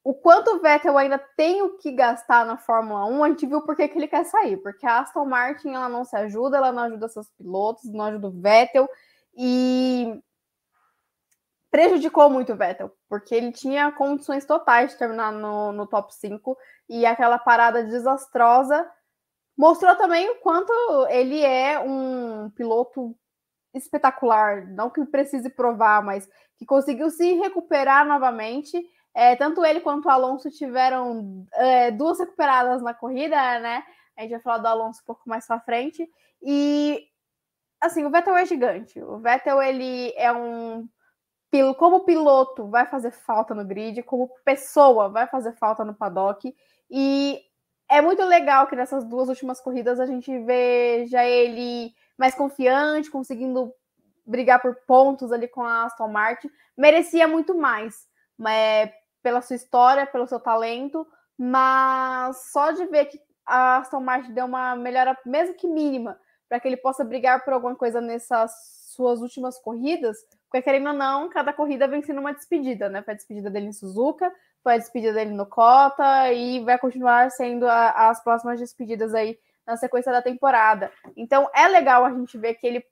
o 0.04 0.14
quanto 0.14 0.52
o 0.52 0.60
Vettel 0.60 0.98
ainda 0.98 1.18
tem 1.18 1.62
o 1.62 1.78
que 1.78 1.92
gastar 1.92 2.46
na 2.46 2.58
Fórmula 2.58 3.06
1, 3.06 3.24
a 3.24 3.30
gente 3.30 3.46
viu 3.46 3.62
por 3.62 3.76
que 3.76 3.84
ele 3.84 4.08
quer 4.08 4.26
sair, 4.26 4.58
porque 4.58 4.86
a 4.86 5.00
Aston 5.00 5.24
Martin 5.24 5.74
ela 5.74 5.88
não 5.88 6.04
se 6.04 6.16
ajuda, 6.16 6.58
ela 6.58 6.74
não 6.74 6.84
ajuda 6.84 7.08
seus 7.08 7.30
pilotos, 7.30 7.86
não 7.86 8.06
ajuda 8.06 8.28
o 8.28 8.42
Vettel 8.42 8.90
e 9.36 10.22
prejudicou 11.72 12.30
muito 12.30 12.52
o 12.52 12.56
Vettel, 12.58 12.92
porque 13.08 13.34
ele 13.34 13.54
tinha 13.54 13.92
condições 13.94 14.46
totais 14.46 14.92
de 14.92 14.98
terminar 14.98 15.32
no, 15.32 15.72
no 15.72 15.88
top 15.88 16.14
5 16.14 16.58
e 16.90 17.06
aquela 17.06 17.40
parada 17.40 17.82
desastrosa 17.84 18.86
mostrou 19.58 19.96
também 19.96 20.30
o 20.30 20.36
quanto 20.36 20.72
ele 21.10 21.42
é 21.42 21.80
um 21.80 22.50
piloto 22.50 23.16
espetacular, 23.74 24.68
não 24.68 24.90
que 24.90 25.04
precise 25.06 25.50
provar, 25.50 26.04
mas 26.04 26.30
que 26.58 26.66
conseguiu 26.66 27.10
se 27.10 27.34
recuperar 27.36 28.06
novamente 28.06 28.78
é, 29.14 29.36
tanto 29.36 29.64
ele 29.64 29.80
quanto 29.80 30.06
o 30.06 30.12
Alonso 30.12 30.50
tiveram 30.50 31.46
é, 31.54 31.92
duas 31.92 32.20
recuperadas 32.20 32.82
na 32.82 32.94
corrida, 32.94 33.60
né? 33.60 33.84
A 34.18 34.22
gente 34.22 34.32
vai 34.32 34.40
falar 34.40 34.58
do 34.58 34.68
Alonso 34.68 35.02
um 35.02 35.06
pouco 35.06 35.22
mais 35.26 35.46
para 35.46 35.60
frente. 35.60 36.10
E 36.42 37.08
assim, 37.80 38.06
o 38.06 38.10
Vettel 38.10 38.36
é 38.36 38.46
gigante. 38.46 39.02
O 39.02 39.20
Vettel 39.20 39.62
ele 39.62 40.14
é 40.16 40.32
um 40.32 40.88
como 41.78 42.00
piloto 42.00 42.66
vai 42.68 42.88
fazer 42.88 43.12
falta 43.12 43.54
no 43.54 43.64
grid, 43.64 44.02
como 44.02 44.28
pessoa 44.44 45.08
vai 45.08 45.28
fazer 45.28 45.54
falta 45.54 45.86
no 45.86 45.94
paddock. 45.94 46.52
E 46.90 47.40
é 47.88 48.02
muito 48.02 48.24
legal 48.24 48.66
que 48.66 48.76
nessas 48.76 49.06
duas 49.06 49.30
últimas 49.30 49.62
corridas 49.62 50.00
a 50.00 50.06
gente 50.08 50.36
veja 50.40 51.24
ele 51.24 51.94
mais 52.18 52.34
confiante, 52.34 53.12
conseguindo 53.12 53.72
brigar 54.26 54.62
por 54.62 54.76
pontos 54.88 55.32
ali 55.32 55.48
com 55.48 55.62
a 55.62 55.84
Aston 55.84 56.08
Martin. 56.08 56.50
Merecia 56.76 57.28
muito 57.28 57.54
mais. 57.56 58.08
Mas 58.36 58.90
pela 59.24 59.42
sua 59.42 59.56
história, 59.56 60.06
pelo 60.06 60.28
seu 60.28 60.40
talento, 60.40 61.08
mas 61.38 62.52
só 62.52 62.72
de 62.72 62.86
ver 62.86 63.06
que 63.06 63.20
a 63.46 63.78
Aston 63.78 64.02
Martin 64.02 64.34
deu 64.34 64.46
uma 64.46 64.76
melhora, 64.76 65.18
mesmo 65.26 65.56
que 65.56 65.68
mínima, 65.68 66.20
para 66.48 66.60
que 66.60 66.68
ele 66.68 66.78
possa 66.78 67.04
brigar 67.04 67.44
por 67.44 67.54
alguma 67.54 67.76
coisa 67.76 68.00
nessas 68.00 68.52
suas 68.94 69.22
últimas 69.22 69.58
corridas, 69.60 70.18
porque 70.52 70.62
querendo 70.62 70.88
ou 70.90 70.94
não, 70.94 71.30
cada 71.30 71.52
corrida 71.52 71.88
vem 71.88 72.04
sendo 72.04 72.20
uma 72.20 72.34
despedida, 72.34 72.88
né? 72.88 73.02
Foi 73.02 73.16
a 73.16 73.18
despedida 73.18 73.50
dele 73.50 73.68
em 73.68 73.74
Suzuka, 73.74 74.32
foi 74.62 74.76
a 74.76 74.78
despedida 74.78 75.14
dele 75.14 75.32
no 75.32 75.48
Cota 75.48 76.32
e 76.32 76.64
vai 76.64 76.78
continuar 76.78 77.32
sendo 77.32 77.68
a, 77.68 78.10
as 78.10 78.24
próximas 78.24 78.60
despedidas 78.60 79.16
aí 79.16 79.40
na 79.66 79.76
sequência 79.78 80.12
da 80.12 80.22
temporada. 80.22 80.92
Então 81.18 81.50
é 81.56 81.68
legal 81.68 82.06
a 82.06 82.12
gente 82.12 82.38
ver 82.38 82.54
que 82.54 82.68
ele, 82.68 82.86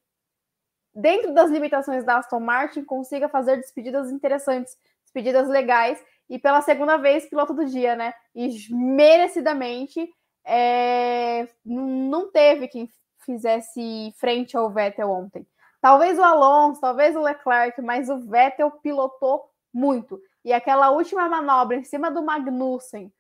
dentro 0.96 1.34
das 1.34 1.52
limitações 1.52 2.04
da 2.04 2.18
Aston 2.18 2.40
Martin, 2.40 2.84
consiga 2.84 3.30
fazer 3.30 3.58
despedidas 3.58 4.10
interessantes, 4.10 4.76
despedidas 5.04 5.48
legais 5.48 6.04
e 6.32 6.40
pela 6.40 6.62
segunda 6.62 6.96
vez 6.96 7.28
piloto 7.28 7.54
do 7.54 7.66
dia, 7.66 7.94
né? 7.94 8.14
E 8.34 8.74
merecidamente 8.74 10.10
é... 10.46 11.46
não 11.66 12.32
teve 12.32 12.70
quem 12.70 12.90
fizesse 13.26 14.16
frente 14.18 14.56
ao 14.56 14.70
Vettel 14.70 15.10
ontem. 15.10 15.46
Talvez 15.82 16.18
o 16.18 16.24
Alonso, 16.24 16.80
talvez 16.80 17.18
o 17.18 17.22
Leclerc, 17.22 17.82
mas 17.82 18.10
o 18.10 18.18
Vettel 18.18 18.72
pilotou 18.72 19.52
muito. 19.74 20.22
E 20.46 20.54
aquela 20.54 20.90
última 20.92 21.28
manobra 21.28 21.76
em 21.76 21.84
cima 21.84 22.10
do 22.10 22.24
Magnussen, 22.24 23.12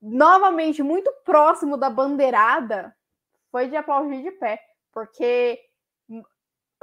novamente 0.00 0.82
muito 0.82 1.10
próximo 1.24 1.78
da 1.78 1.88
bandeirada, 1.88 2.94
foi 3.50 3.68
de 3.68 3.76
aplaudir 3.76 4.22
de 4.22 4.32
pé, 4.32 4.60
porque 4.92 5.58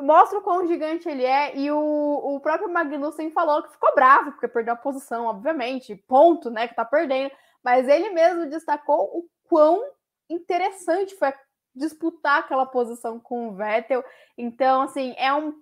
mostra 0.01 0.39
o 0.39 0.41
quão 0.41 0.67
gigante 0.67 1.09
ele 1.09 1.23
é, 1.23 1.55
e 1.57 1.71
o, 1.71 2.35
o 2.35 2.39
próprio 2.39 2.71
Magnussen 2.71 3.31
falou 3.31 3.63
que 3.63 3.71
ficou 3.71 3.93
bravo, 3.95 4.31
porque 4.31 4.47
perdeu 4.47 4.73
a 4.73 4.77
posição, 4.77 5.25
obviamente, 5.25 5.95
ponto, 6.07 6.49
né, 6.49 6.67
que 6.67 6.75
tá 6.75 6.85
perdendo, 6.85 7.31
mas 7.63 7.87
ele 7.87 8.09
mesmo 8.11 8.47
destacou 8.47 9.05
o 9.05 9.27
quão 9.49 9.81
interessante 10.29 11.15
foi 11.15 11.33
disputar 11.75 12.39
aquela 12.39 12.65
posição 12.65 13.19
com 13.19 13.49
o 13.49 13.55
Vettel, 13.55 14.03
então, 14.37 14.81
assim, 14.81 15.15
é 15.17 15.33
um 15.33 15.53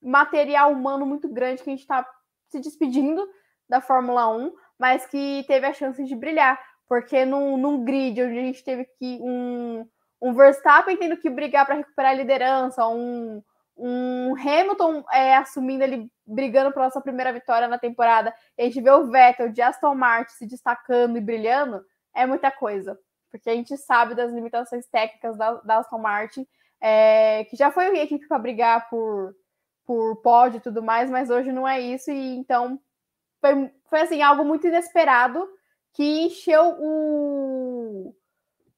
material 0.00 0.72
humano 0.72 1.06
muito 1.06 1.28
grande 1.28 1.62
que 1.62 1.70
a 1.70 1.72
gente 1.72 1.82
está 1.82 2.06
se 2.48 2.58
despedindo 2.60 3.26
da 3.68 3.80
Fórmula 3.80 4.28
1, 4.28 4.52
mas 4.78 5.06
que 5.06 5.44
teve 5.46 5.66
a 5.66 5.72
chance 5.72 6.02
de 6.04 6.16
brilhar, 6.16 6.60
porque 6.88 7.24
num, 7.24 7.56
num 7.56 7.84
grid 7.84 8.20
onde 8.22 8.38
a 8.38 8.42
gente 8.42 8.64
teve 8.64 8.84
que 8.98 9.18
um, 9.22 9.86
um 10.20 10.34
Verstappen 10.34 10.96
tendo 10.96 11.16
que 11.16 11.30
brigar 11.30 11.64
para 11.64 11.76
recuperar 11.76 12.12
a 12.12 12.14
liderança, 12.14 12.86
um, 12.86 13.42
um 13.76 14.34
Hamilton 14.36 15.04
é, 15.12 15.36
assumindo 15.36 15.84
ele 15.84 16.10
brigando 16.26 16.72
pela 16.72 16.90
sua 16.90 17.02
primeira 17.02 17.32
vitória 17.32 17.68
na 17.68 17.78
temporada, 17.78 18.34
e 18.56 18.62
a 18.62 18.64
gente 18.66 18.80
vê 18.80 18.90
o 18.90 19.10
Vettel 19.10 19.50
de 19.50 19.62
Aston 19.62 19.94
Martin 19.94 20.34
se 20.34 20.46
destacando 20.46 21.16
e 21.16 21.20
brilhando, 21.20 21.82
é 22.14 22.26
muita 22.26 22.50
coisa, 22.50 22.98
porque 23.30 23.50
a 23.50 23.54
gente 23.54 23.76
sabe 23.76 24.14
das 24.14 24.32
limitações 24.32 24.86
técnicas 24.88 25.36
da, 25.36 25.54
da 25.54 25.78
Aston 25.78 25.98
Martin, 25.98 26.46
é, 26.80 27.44
que 27.44 27.56
já 27.56 27.70
foi 27.70 27.86
a 27.86 28.02
equipe 28.02 28.26
para 28.26 28.38
brigar 28.38 28.88
por 28.88 29.34
por 29.84 30.16
pódio 30.22 30.58
e 30.58 30.60
tudo 30.60 30.82
mais, 30.82 31.10
mas 31.10 31.28
hoje 31.28 31.50
não 31.50 31.66
é 31.66 31.80
isso, 31.80 32.10
e 32.10 32.36
então 32.36 32.78
foi, 33.40 33.70
foi 33.90 34.00
assim, 34.00 34.22
algo 34.22 34.44
muito 34.44 34.66
inesperado 34.66 35.46
que 35.92 36.26
encheu 36.26 36.76
o, 36.78 38.14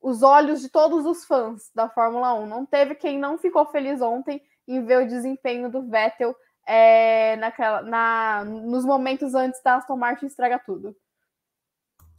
os 0.00 0.22
olhos 0.22 0.60
de 0.60 0.68
todos 0.68 1.06
os 1.06 1.24
fãs 1.24 1.70
da 1.74 1.88
Fórmula 1.88 2.34
1. 2.34 2.46
Não 2.46 2.66
teve 2.66 2.94
quem 2.94 3.18
não 3.18 3.38
ficou 3.38 3.66
feliz 3.66 4.00
ontem 4.00 4.42
em 4.66 4.84
ver 4.84 5.02
o 5.02 5.08
desempenho 5.08 5.70
do 5.70 5.82
Vettel 5.88 6.34
é, 6.66 7.36
naquela, 7.36 7.82
na, 7.82 8.44
nos 8.44 8.84
momentos 8.84 9.34
antes 9.34 9.62
da 9.62 9.76
Aston 9.76 9.96
Martin 9.96 10.26
estragar 10.26 10.64
tudo. 10.64 10.96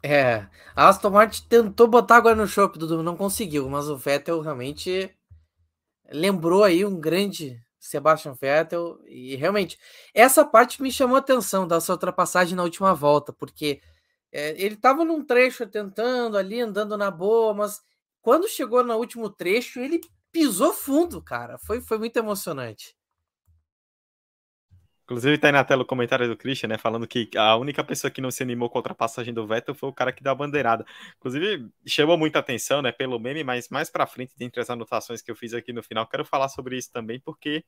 É, 0.03 0.45
a 0.75 0.89
Aston 0.89 1.09
Martin 1.09 1.47
tentou 1.47 1.87
botar 1.87 2.17
água 2.17 2.35
no 2.35 2.45
chope, 2.47 2.77
Dudu, 2.77 3.01
não 3.01 3.17
conseguiu, 3.17 3.67
mas 3.69 3.89
o 3.89 3.97
Vettel 3.97 4.39
realmente 4.39 5.15
lembrou 6.11 6.63
aí 6.63 6.85
um 6.85 6.99
grande 6.99 7.59
Sebastian 7.79 8.33
Vettel. 8.33 8.99
E 9.07 9.35
realmente, 9.35 9.77
essa 10.13 10.45
parte 10.45 10.81
me 10.81 10.91
chamou 10.91 11.15
a 11.15 11.19
atenção 11.19 11.67
dessa 11.67 11.91
ultrapassagem 11.91 12.55
na 12.55 12.63
última 12.63 12.93
volta, 12.93 13.33
porque 13.33 13.81
é, 14.31 14.51
ele 14.61 14.75
estava 14.75 15.05
num 15.05 15.23
trecho 15.23 15.65
tentando 15.67 16.37
ali, 16.37 16.59
andando 16.59 16.97
na 16.97 17.09
boa, 17.09 17.53
mas 17.53 17.81
quando 18.21 18.47
chegou 18.47 18.83
no 18.83 18.95
último 18.95 19.29
trecho, 19.29 19.79
ele 19.79 20.01
pisou 20.35 20.73
fundo, 20.73 21.21
cara. 21.21 21.57
Foi, 21.57 21.79
foi 21.79 21.97
muito 21.97 22.17
emocionante. 22.17 22.93
Inclusive 25.05 25.37
tá 25.37 25.47
aí 25.47 25.53
na 25.53 25.63
tela 25.63 25.83
o 25.83 25.85
comentário 25.85 26.27
do 26.27 26.35
Christian, 26.35 26.67
né, 26.67 26.77
falando 26.77 27.07
que 27.07 27.29
a 27.37 27.55
única 27.55 27.83
pessoa 27.83 28.11
que 28.11 28.19
não 28.19 28.31
se 28.31 28.43
animou 28.43 28.69
com 28.69 28.77
a 28.77 28.79
ultrapassagem 28.79 29.33
do 29.33 29.45
Vettel 29.47 29.75
foi 29.75 29.87
o 29.87 29.93
cara 29.93 30.11
que 30.11 30.21
deu 30.21 30.31
a 30.31 30.35
bandeirada. 30.35 30.83
Inclusive, 31.17 31.69
chamou 31.87 32.17
muita 32.17 32.39
atenção, 32.39 32.81
né, 32.81 32.91
pelo 32.91 33.17
meme, 33.19 33.43
mas 33.43 33.69
mais 33.69 33.89
para 33.89 34.05
frente, 34.07 34.33
dentre 34.35 34.59
as 34.59 34.69
anotações 34.69 35.21
que 35.21 35.31
eu 35.31 35.35
fiz 35.35 35.53
aqui 35.53 35.71
no 35.71 35.83
final, 35.83 36.07
quero 36.07 36.25
falar 36.25 36.49
sobre 36.49 36.75
isso 36.77 36.91
também, 36.91 37.19
porque 37.19 37.63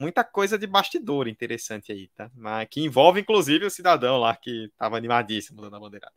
muita 0.00 0.24
coisa 0.24 0.58
de 0.58 0.66
bastidor 0.66 1.28
interessante 1.28 1.92
aí, 1.92 2.08
tá? 2.08 2.30
Mas 2.34 2.68
que 2.70 2.80
envolve 2.82 3.20
inclusive 3.20 3.64
o 3.66 3.70
cidadão 3.70 4.18
lá 4.18 4.36
que 4.36 4.70
tava 4.76 4.96
animadíssimo 4.96 5.62
dando 5.62 5.76
a 5.76 5.80
bandeirada. 5.80 6.14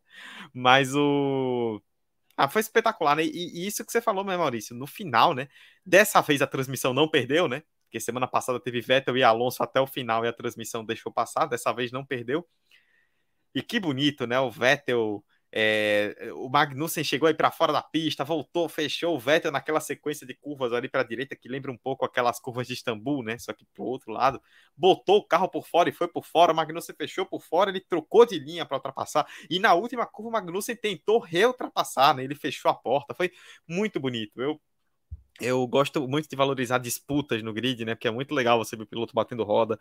Mas 0.54 0.96
o 0.96 1.82
ah, 2.46 2.50
foi 2.50 2.62
espetacular, 2.62 3.16
né? 3.16 3.24
E, 3.24 3.64
e 3.64 3.68
isso 3.68 3.86
que 3.86 3.92
você 3.92 4.02
falou, 4.02 4.24
né, 4.24 4.38
Maurício, 4.38 4.76
no 4.76 4.88
final, 4.88 5.34
né? 5.34 5.48
Dessa 5.86 6.22
vez 6.22 6.42
a 6.42 6.48
transmissão 6.48 6.94
não 6.94 7.10
perdeu, 7.10 7.48
né? 7.48 7.64
porque 7.92 8.00
semana 8.00 8.26
passada 8.26 8.58
teve 8.58 8.80
Vettel 8.80 9.18
e 9.18 9.24
Alonso 9.24 9.62
até 9.62 9.82
o 9.82 9.86
final 9.86 10.24
e 10.24 10.28
a 10.30 10.32
transmissão 10.32 10.86
deixou 10.86 11.12
passar, 11.12 11.46
dessa 11.46 11.74
vez 11.74 11.92
não 11.92 12.06
perdeu. 12.06 12.48
E 13.54 13.62
que 13.62 13.82
bonito, 13.82 14.26
né? 14.26 14.39
O 14.39 14.50
Vettel, 14.50 15.22
é, 15.54 16.32
o 16.34 16.49
Magnussen 16.49 17.04
chegou 17.04 17.28
aí 17.28 17.34
para 17.34 17.52
fora 17.52 17.74
da 17.74 17.82
pista, 17.82 18.24
voltou, 18.24 18.70
fechou 18.70 19.16
o 19.16 19.20
Vettel 19.20 19.52
naquela 19.52 19.82
sequência 19.82 20.26
de 20.26 20.34
curvas 20.34 20.72
ali 20.72 20.88
para 20.88 21.02
a 21.02 21.04
direita, 21.04 21.36
que 21.36 21.49
lembra 21.49 21.72
um 21.72 21.78
pouco 21.78 22.06
aquelas 22.06 22.39
curvas 22.39 22.68
de 22.68 22.74
Istambul, 22.74 23.24
né? 23.24 23.38
Só 23.38 23.52
que 23.52 23.66
para 23.66 23.84
o 23.84 23.86
outro 23.86 24.12
lado. 24.12 24.41
Botou 24.78 25.18
o 25.18 25.24
carro 25.26 25.49
por 25.49 25.68
fora 25.68 25.89
e 25.89 25.91
foi 25.91 26.08
por 26.08 26.26
fora. 26.26 26.54
O 26.54 26.56
Magnussen 26.56 26.95
fechou 26.95 27.26
por 27.26 27.41
fora, 27.41 27.70
ele 27.70 27.82
trocou 27.82 28.26
de 28.26 28.39
linha 28.39 28.66
para 28.66 28.78
ultrapassar. 28.78 29.28
E 29.49 29.60
na 29.60 29.74
última 29.74 30.06
curva, 30.06 30.30
o 30.30 30.32
Magnussen 30.32 30.76
tentou 30.76 31.20
reultrapassar, 31.20 32.16
né? 32.16 32.24
Ele 32.24 32.36
fechou 32.36 32.72
a 32.72 32.74
porta. 32.74 33.14
Foi 33.14 33.32
muito 33.68 33.99
bonito. 33.99 34.41
Eu 34.41 34.60
eu 35.39 35.66
gosto 35.68 36.08
muito 36.08 36.30
de 36.30 36.36
valorizar 36.36 36.78
disputas 36.78 37.41
no 37.41 37.52
grid, 37.54 37.84
né? 37.84 37.95
Porque 37.95 38.08
é 38.08 38.12
muito 38.12 38.34
legal 38.34 38.60
você 38.60 38.76
ver 38.76 38.84
o 38.84 38.88
piloto 38.88 39.14
batendo 39.14 39.43
roda. 39.43 39.78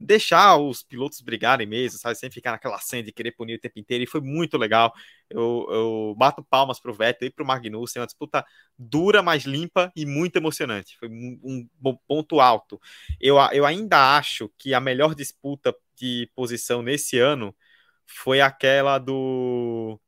Deixar 0.00 0.56
os 0.56 0.82
pilotos 0.82 1.20
brigarem 1.20 1.66
mesmo, 1.66 1.98
sabe? 1.98 2.14
Sem 2.14 2.30
ficar 2.30 2.52
naquela 2.52 2.78
cena 2.78 3.02
de 3.02 3.12
querer 3.12 3.32
punir 3.32 3.56
o 3.56 3.58
tempo 3.60 3.78
inteiro. 3.78 4.04
E 4.04 4.06
foi 4.06 4.20
muito 4.20 4.56
legal. 4.56 4.92
Eu, 5.28 5.66
eu 5.70 6.14
bato 6.16 6.44
palmas 6.44 6.78
pro 6.80 6.94
Vettel 6.94 7.28
e 7.28 7.30
pro 7.32 7.44
Magnussen. 7.44 8.00
Uma 8.00 8.06
disputa 8.06 8.44
dura, 8.78 9.22
mas 9.22 9.44
limpa 9.44 9.92
e 9.96 10.06
muito 10.06 10.36
emocionante. 10.36 10.96
Foi 10.98 11.08
um, 11.08 11.68
um 11.84 11.96
ponto 12.06 12.40
alto. 12.40 12.80
Eu, 13.20 13.36
eu 13.52 13.66
ainda 13.66 14.16
acho 14.16 14.50
que 14.56 14.72
a 14.72 14.80
melhor 14.80 15.14
disputa 15.14 15.74
de 15.96 16.30
posição 16.34 16.80
nesse 16.82 17.18
ano 17.18 17.54
foi 18.06 18.40
aquela 18.40 18.98
do 18.98 20.00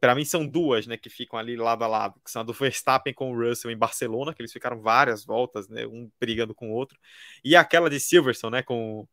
para 0.00 0.14
mim 0.14 0.24
são 0.24 0.46
duas, 0.46 0.86
né, 0.86 0.96
que 0.96 1.10
ficam 1.10 1.38
ali 1.38 1.56
lado 1.56 1.82
a 1.84 1.86
lado, 1.88 2.20
que 2.24 2.30
são 2.30 2.42
a 2.42 2.44
do 2.44 2.52
Verstappen 2.52 3.12
com 3.12 3.32
o 3.32 3.36
Russell 3.36 3.70
em 3.70 3.76
Barcelona, 3.76 4.32
que 4.34 4.40
eles 4.40 4.52
ficaram 4.52 4.80
várias 4.80 5.24
voltas, 5.24 5.68
né, 5.68 5.86
um 5.86 6.10
brigando 6.20 6.54
com 6.54 6.70
o 6.70 6.72
outro, 6.74 6.98
e 7.44 7.56
aquela 7.56 7.90
de 7.90 7.98
Silverstone, 8.00 8.52
né, 8.52 8.62
com 8.62 9.06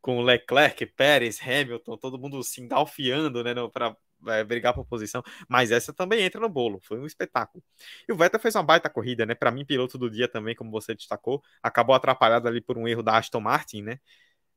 com 0.00 0.22
Leclerc, 0.22 0.86
Pérez, 0.86 1.38
Hamilton, 1.42 1.96
todo 1.98 2.18
mundo 2.18 2.42
se 2.42 2.60
engalfiando, 2.62 3.44
né, 3.44 3.54
para 3.72 3.94
é, 4.28 4.44
brigar 4.44 4.74
por 4.74 4.84
posição, 4.86 5.22
mas 5.48 5.70
essa 5.70 5.92
também 5.92 6.22
entra 6.22 6.40
no 6.40 6.48
bolo, 6.48 6.80
foi 6.82 6.98
um 6.98 7.06
espetáculo. 7.06 7.62
E 8.08 8.12
o 8.12 8.16
Vettel 8.16 8.40
fez 8.40 8.54
uma 8.54 8.62
baita 8.62 8.88
corrida, 8.90 9.26
né, 9.26 9.34
para 9.34 9.50
mim 9.50 9.64
piloto 9.64 9.98
do 9.98 10.10
dia 10.10 10.28
também, 10.28 10.54
como 10.54 10.70
você 10.70 10.94
destacou, 10.94 11.42
acabou 11.62 11.94
atrapalhado 11.94 12.48
ali 12.48 12.60
por 12.60 12.78
um 12.78 12.88
erro 12.88 13.02
da 13.02 13.18
Aston 13.18 13.40
Martin, 13.40 13.82
né, 13.82 14.00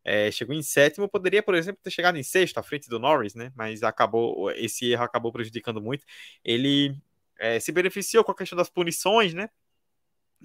é, 0.03 0.31
chegou 0.31 0.55
em 0.55 0.61
sétimo, 0.61 1.07
poderia, 1.09 1.41
por 1.43 1.55
exemplo, 1.55 1.81
ter 1.83 1.91
chegado 1.91 2.17
em 2.17 2.23
sexto, 2.23 2.57
à 2.57 2.63
frente 2.63 2.89
do 2.89 2.99
Norris, 2.99 3.35
né? 3.35 3.51
Mas 3.55 3.83
acabou, 3.83 4.51
esse 4.51 4.91
erro 4.91 5.03
acabou 5.03 5.31
prejudicando 5.31 5.81
muito. 5.81 6.05
Ele 6.43 6.95
é, 7.39 7.59
se 7.59 7.71
beneficiou 7.71 8.23
com 8.23 8.31
a 8.31 8.35
questão 8.35 8.57
das 8.57 8.69
punições, 8.69 9.33
né? 9.33 9.49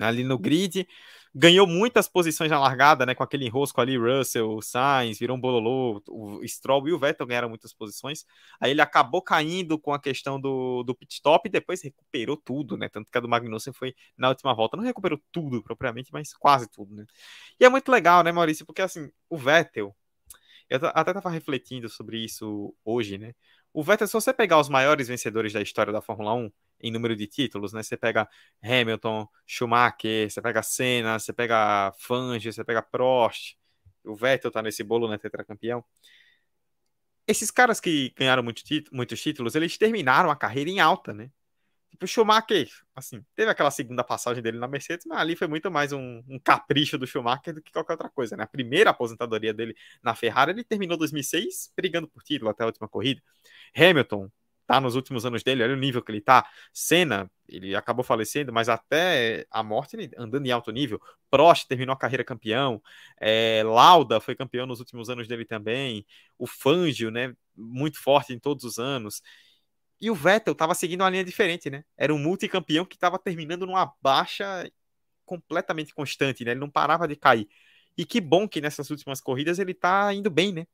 Ali 0.00 0.24
no 0.24 0.38
grid, 0.38 0.86
ganhou 1.34 1.66
muitas 1.66 2.08
posições 2.08 2.50
na 2.50 2.58
largada, 2.58 3.04
né? 3.06 3.14
Com 3.14 3.22
aquele 3.22 3.46
enrosco 3.46 3.80
ali, 3.80 3.96
Russell, 3.96 4.60
Sainz, 4.62 5.18
virou 5.18 5.36
um 5.36 5.40
bololô, 5.40 6.02
o 6.08 6.46
Stroll 6.46 6.88
e 6.88 6.92
o 6.92 6.98
Vettel 6.98 7.26
ganharam 7.26 7.48
muitas 7.48 7.72
posições. 7.72 8.24
Aí 8.60 8.70
ele 8.70 8.80
acabou 8.80 9.22
caindo 9.22 9.78
com 9.78 9.92
a 9.92 10.00
questão 10.00 10.40
do, 10.40 10.82
do 10.82 10.94
pit 10.94 11.14
stop 11.14 11.48
e 11.48 11.52
depois 11.52 11.82
recuperou 11.82 12.36
tudo, 12.36 12.76
né? 12.76 12.88
Tanto 12.88 13.10
que 13.10 13.18
a 13.18 13.20
do 13.20 13.28
Magnussen 13.28 13.72
foi 13.72 13.94
na 14.16 14.28
última 14.30 14.54
volta. 14.54 14.76
Não 14.76 14.84
recuperou 14.84 15.20
tudo 15.30 15.62
propriamente, 15.62 16.12
mas 16.12 16.32
quase 16.34 16.68
tudo, 16.70 16.94
né? 16.94 17.06
E 17.60 17.64
é 17.64 17.68
muito 17.68 17.90
legal, 17.90 18.22
né, 18.22 18.32
Maurício? 18.32 18.66
Porque 18.66 18.82
assim, 18.82 19.10
o 19.28 19.36
Vettel, 19.36 19.94
eu 20.68 20.78
até 20.94 21.10
estava 21.10 21.30
refletindo 21.30 21.88
sobre 21.88 22.18
isso 22.18 22.74
hoje, 22.84 23.16
né? 23.18 23.34
O 23.72 23.82
Vettel, 23.82 24.06
se 24.06 24.12
você 24.12 24.32
pegar 24.32 24.58
os 24.58 24.68
maiores 24.68 25.08
vencedores 25.08 25.52
da 25.52 25.60
história 25.60 25.92
da 25.92 26.00
Fórmula 26.00 26.34
1, 26.34 26.50
em 26.80 26.90
número 26.90 27.14
de 27.14 27.26
títulos, 27.26 27.72
né? 27.72 27.82
Você 27.82 27.96
pega 27.96 28.28
Hamilton, 28.62 29.28
Schumacher, 29.46 30.30
você 30.30 30.40
pega 30.40 30.62
Senna, 30.62 31.18
você 31.18 31.32
pega 31.32 31.92
Fangio, 31.98 32.52
você 32.52 32.64
pega 32.64 32.82
Prost, 32.82 33.56
o 34.04 34.16
Vettel 34.16 34.50
tá 34.50 34.62
nesse 34.62 34.82
bolo, 34.82 35.08
né? 35.08 35.18
Tetracampeão. 35.18 35.84
Esses 37.26 37.50
caras 37.50 37.78
que 37.78 38.12
ganharam 38.16 38.42
muito 38.42 38.62
muitos 38.90 39.20
títulos, 39.20 39.54
eles 39.54 39.76
terminaram 39.76 40.30
a 40.30 40.36
carreira 40.36 40.70
em 40.70 40.80
alta, 40.80 41.12
né? 41.12 41.30
Tipo, 41.98 42.06
Schumacher, 42.06 42.68
assim, 42.94 43.24
teve 43.34 43.50
aquela 43.50 43.72
segunda 43.72 44.04
passagem 44.04 44.40
dele 44.40 44.56
na 44.56 44.68
Mercedes, 44.68 45.04
mas 45.04 45.18
ali 45.18 45.34
foi 45.34 45.48
muito 45.48 45.68
mais 45.68 45.92
um, 45.92 46.22
um, 46.28 46.38
capricho 46.38 46.96
do 46.96 47.08
Schumacher 47.08 47.52
do 47.52 47.60
que 47.60 47.72
qualquer 47.72 47.94
outra 47.94 48.08
coisa, 48.08 48.36
né? 48.36 48.44
A 48.44 48.46
primeira 48.46 48.90
aposentadoria 48.90 49.52
dele 49.52 49.74
na 50.00 50.14
Ferrari, 50.14 50.52
ele 50.52 50.62
terminou 50.62 50.96
2006 50.96 51.72
brigando 51.76 52.06
por 52.06 52.22
título 52.22 52.50
até 52.50 52.62
a 52.62 52.66
última 52.66 52.88
corrida. 52.88 53.20
Hamilton, 53.76 54.30
tá 54.64 54.80
nos 54.80 54.94
últimos 54.94 55.26
anos 55.26 55.42
dele, 55.42 55.64
olha 55.64 55.74
o 55.74 55.76
nível 55.76 56.00
que 56.00 56.12
ele 56.12 56.20
tá. 56.20 56.48
Senna, 56.72 57.28
ele 57.48 57.74
acabou 57.74 58.04
falecendo, 58.04 58.52
mas 58.52 58.68
até 58.68 59.44
a 59.50 59.62
morte 59.64 59.96
ele 59.96 60.10
andando 60.16 60.46
em 60.46 60.52
alto 60.52 60.70
nível. 60.70 61.00
Prost 61.28 61.66
terminou 61.66 61.94
a 61.94 61.98
carreira 61.98 62.22
campeão. 62.22 62.80
É, 63.20 63.62
Lauda 63.64 64.20
foi 64.20 64.36
campeão 64.36 64.66
nos 64.66 64.78
últimos 64.78 65.10
anos 65.10 65.26
dele 65.26 65.44
também. 65.44 66.06
O 66.38 66.46
Fangio, 66.46 67.10
né, 67.10 67.34
muito 67.56 68.00
forte 68.00 68.32
em 68.32 68.38
todos 68.38 68.62
os 68.62 68.78
anos. 68.78 69.20
E 70.00 70.10
o 70.10 70.14
Vettel 70.14 70.52
estava 70.52 70.74
seguindo 70.74 71.00
uma 71.02 71.10
linha 71.10 71.24
diferente, 71.24 71.68
né? 71.70 71.84
Era 71.96 72.14
um 72.14 72.18
multicampeão 72.18 72.84
que 72.84 72.96
estava 72.96 73.18
terminando 73.18 73.66
numa 73.66 73.92
baixa 74.00 74.70
completamente 75.26 75.94
constante, 75.94 76.44
né? 76.44 76.52
Ele 76.52 76.60
não 76.60 76.70
parava 76.70 77.08
de 77.08 77.16
cair. 77.16 77.48
E 77.96 78.04
que 78.06 78.20
bom 78.20 78.48
que 78.48 78.60
nessas 78.60 78.90
últimas 78.90 79.20
corridas 79.20 79.58
ele 79.58 79.74
tá 79.74 80.12
indo 80.14 80.30
bem, 80.30 80.52
né? 80.52 80.66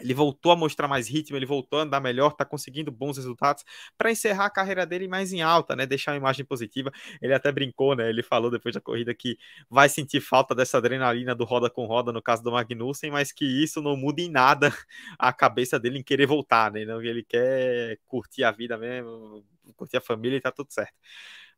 Ele 0.00 0.12
voltou 0.14 0.52
a 0.52 0.56
mostrar 0.56 0.88
mais 0.88 1.08
ritmo, 1.08 1.36
ele 1.36 1.46
voltou 1.46 1.78
a 1.78 1.82
andar 1.82 2.00
melhor, 2.00 2.32
está 2.32 2.44
conseguindo 2.44 2.90
bons 2.90 3.16
resultados 3.16 3.64
para 3.96 4.10
encerrar 4.10 4.46
a 4.46 4.50
carreira 4.50 4.84
dele 4.84 5.06
mais 5.08 5.32
em 5.32 5.42
alta, 5.42 5.76
né? 5.76 5.86
Deixar 5.86 6.12
uma 6.12 6.16
imagem 6.18 6.44
positiva. 6.44 6.90
Ele 7.22 7.32
até 7.32 7.52
brincou, 7.52 7.94
né? 7.94 8.08
Ele 8.08 8.22
falou 8.22 8.50
depois 8.50 8.74
da 8.74 8.80
corrida 8.80 9.14
que 9.14 9.38
vai 9.70 9.88
sentir 9.88 10.20
falta 10.20 10.54
dessa 10.54 10.78
adrenalina 10.78 11.34
do 11.34 11.44
roda 11.44 11.70
com 11.70 11.86
roda 11.86 12.12
no 12.12 12.22
caso 12.22 12.42
do 12.42 12.50
Magnussen, 12.52 13.10
mas 13.10 13.32
que 13.32 13.44
isso 13.44 13.80
não 13.80 13.96
muda 13.96 14.20
em 14.20 14.30
nada 14.30 14.72
a 15.18 15.32
cabeça 15.32 15.78
dele 15.78 15.98
em 15.98 16.02
querer 16.02 16.26
voltar, 16.26 16.70
né? 16.72 16.80
Ele 16.82 17.22
quer 17.22 17.98
curtir 18.06 18.44
a 18.44 18.50
vida 18.50 18.76
mesmo, 18.76 19.44
curtir 19.76 19.96
a 19.96 20.00
família 20.00 20.36
e 20.36 20.40
tá 20.40 20.50
tudo 20.50 20.72
certo 20.72 20.94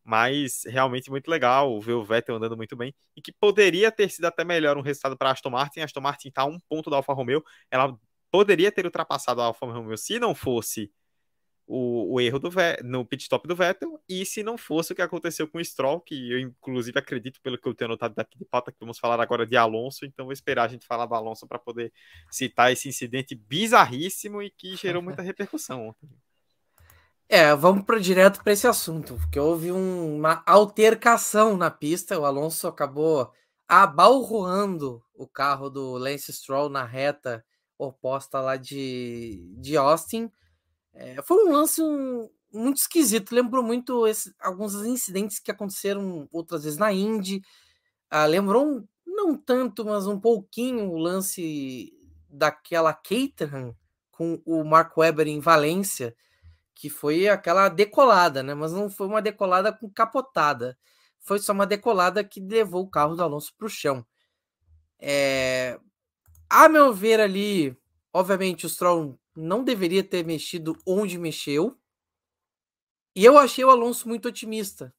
mas 0.05 0.63
realmente 0.67 1.11
muito 1.11 1.29
legal 1.29 1.81
ver 1.81 1.95
o 1.95 2.05
Vettel 2.05 2.37
andando 2.37 2.57
muito 2.57 2.77
bem 2.77 2.95
e 3.17 3.21
que 3.21 3.33
poderia 3.33 3.91
ter 3.91 4.09
sido 4.09 4.27
até 4.27 4.45
melhor 4.45 4.77
um 4.77 4.81
resultado 4.81 5.17
para 5.17 5.33
Aston 5.33 5.51
Martin. 5.51 5.81
A 5.81 5.85
Aston 5.85 6.01
Martin 6.01 6.29
está 6.29 6.43
a 6.43 6.45
um 6.45 6.61
ponto 6.61 6.89
da 6.89 6.97
Alfa 6.97 7.13
Romeo, 7.13 7.43
ela 7.71 7.99
poderia 8.37 8.71
ter 8.71 8.85
ultrapassado 8.85 9.41
a 9.41 9.47
Alfa 9.47 9.65
Romeo 9.65 9.97
se 9.97 10.19
não 10.19 10.35
fosse 10.35 10.93
o, 11.67 12.13
o 12.13 12.21
erro 12.21 12.39
do 12.39 12.51
no 12.85 13.03
pit 13.03 13.23
stop 13.23 13.49
do 13.49 13.57
Vettel 13.57 13.99
e 14.07 14.27
se 14.27 14.43
não 14.43 14.59
fosse 14.59 14.93
o 14.93 14.95
que 14.95 15.01
aconteceu 15.01 15.49
com 15.49 15.57
o 15.57 15.65
Stroll, 15.65 16.03
que 16.03 16.31
eu 16.31 16.39
inclusive 16.39 16.99
acredito 16.99 17.41
pelo 17.41 17.57
que 17.57 17.67
eu 17.67 17.75
tenho 17.75 17.93
anotado 17.93 18.15
daqui 18.15 18.39
de 18.39 18.45
pauta 18.45 18.71
que 18.71 18.77
vamos 18.79 18.99
falar 18.99 19.19
agora 19.21 19.47
de 19.47 19.57
Alonso, 19.57 20.05
então 20.05 20.27
vou 20.27 20.35
esperar 20.35 20.65
a 20.65 20.69
gente 20.69 20.87
falar 20.87 21.07
do 21.07 21.15
Alonso 21.15 21.47
para 21.47 21.59
poder 21.59 21.91
citar 22.31 22.71
esse 22.71 22.91
incidente 22.91 23.35
bizarríssimo 23.35 24.43
e 24.43 24.51
que 24.51 24.77
gerou 24.77 25.01
muita 25.01 25.23
repercussão 25.25 25.89
ontem. 25.89 26.07
É, 27.31 27.55
vamos 27.55 27.85
para 27.87 27.99
direto 27.99 28.45
para 28.45 28.53
esse 28.53 28.67
assunto, 28.67 29.17
porque 29.17 29.41
houve 29.41 29.73
um, 29.73 30.19
uma 30.19 30.43
altercação 30.45 31.57
na 31.57 31.71
pista. 31.71 32.19
O 32.19 32.27
Alonso 32.27 32.69
acabou 32.69 33.33
abalroando 33.67 35.03
o 35.15 35.27
carro 35.27 35.71
do 35.71 35.93
Lance 35.95 36.31
Stroll 36.35 36.69
na 36.69 36.85
reta 36.85 37.43
oposta 37.79 38.41
lá 38.41 38.57
de, 38.57 39.55
de 39.59 39.77
Austin. 39.77 40.31
É, 40.93 41.21
foi 41.23 41.45
um 41.47 41.53
lance 41.53 41.83
um, 41.83 42.29
muito 42.53 42.79
esquisito, 42.79 43.35
lembrou 43.35 43.63
muito 43.63 44.07
esse, 44.07 44.35
alguns 44.41 44.75
incidentes 44.75 45.39
que 45.39 45.51
aconteceram 45.51 46.29
outras 46.33 46.65
vezes 46.65 46.79
na 46.79 46.93
Indy. 46.93 47.43
Ah, 48.11 48.27
lembrou 48.27 48.67
um, 48.67 48.89
não 49.07 49.37
tanto, 49.37 49.85
mas 49.85 50.07
um 50.07 50.19
pouquinho 50.19 50.91
o 50.91 50.99
lance 50.99 51.93
daquela 52.29 52.93
Caterham 52.93 53.75
com 54.11 54.41
o 54.45 54.65
Mark 54.65 54.97
Webber 54.97 55.27
em 55.27 55.41
Valência 55.41 56.17
que 56.77 56.91
foi 56.91 57.27
aquela 57.27 57.71
decolada, 57.71 58.43
né? 58.43 58.55
Mas 58.55 58.71
não 58.71 58.91
foi 58.91 59.07
uma 59.07 59.23
decolada 59.23 59.73
com 59.73 59.89
capotada. 59.89 60.79
Foi 61.19 61.39
só 61.39 61.53
uma 61.55 61.67
decolada 61.67 62.23
que 62.23 62.39
levou 62.39 62.85
o 62.85 62.91
carro 62.91 63.17
do 63.17 63.23
Alonso 63.23 63.53
para 63.57 63.67
o 63.67 63.71
chão. 63.71 64.07
É... 65.01 65.81
A 66.49 66.69
meu 66.69 66.93
ver 66.93 67.21
ali, 67.21 67.77
obviamente 68.13 68.67
o 68.67 68.69
Stroll 68.69 69.19
não 69.35 69.65
deveria 69.65 70.03
ter 70.03 70.25
mexido 70.25 70.77
onde 70.87 71.19
mexeu. 71.19 71.79
E 73.15 73.25
eu 73.25 73.37
achei 73.37 73.65
o 73.65 73.71
Alonso 73.71 74.09
muito 74.09 74.29
otimista. 74.29 74.95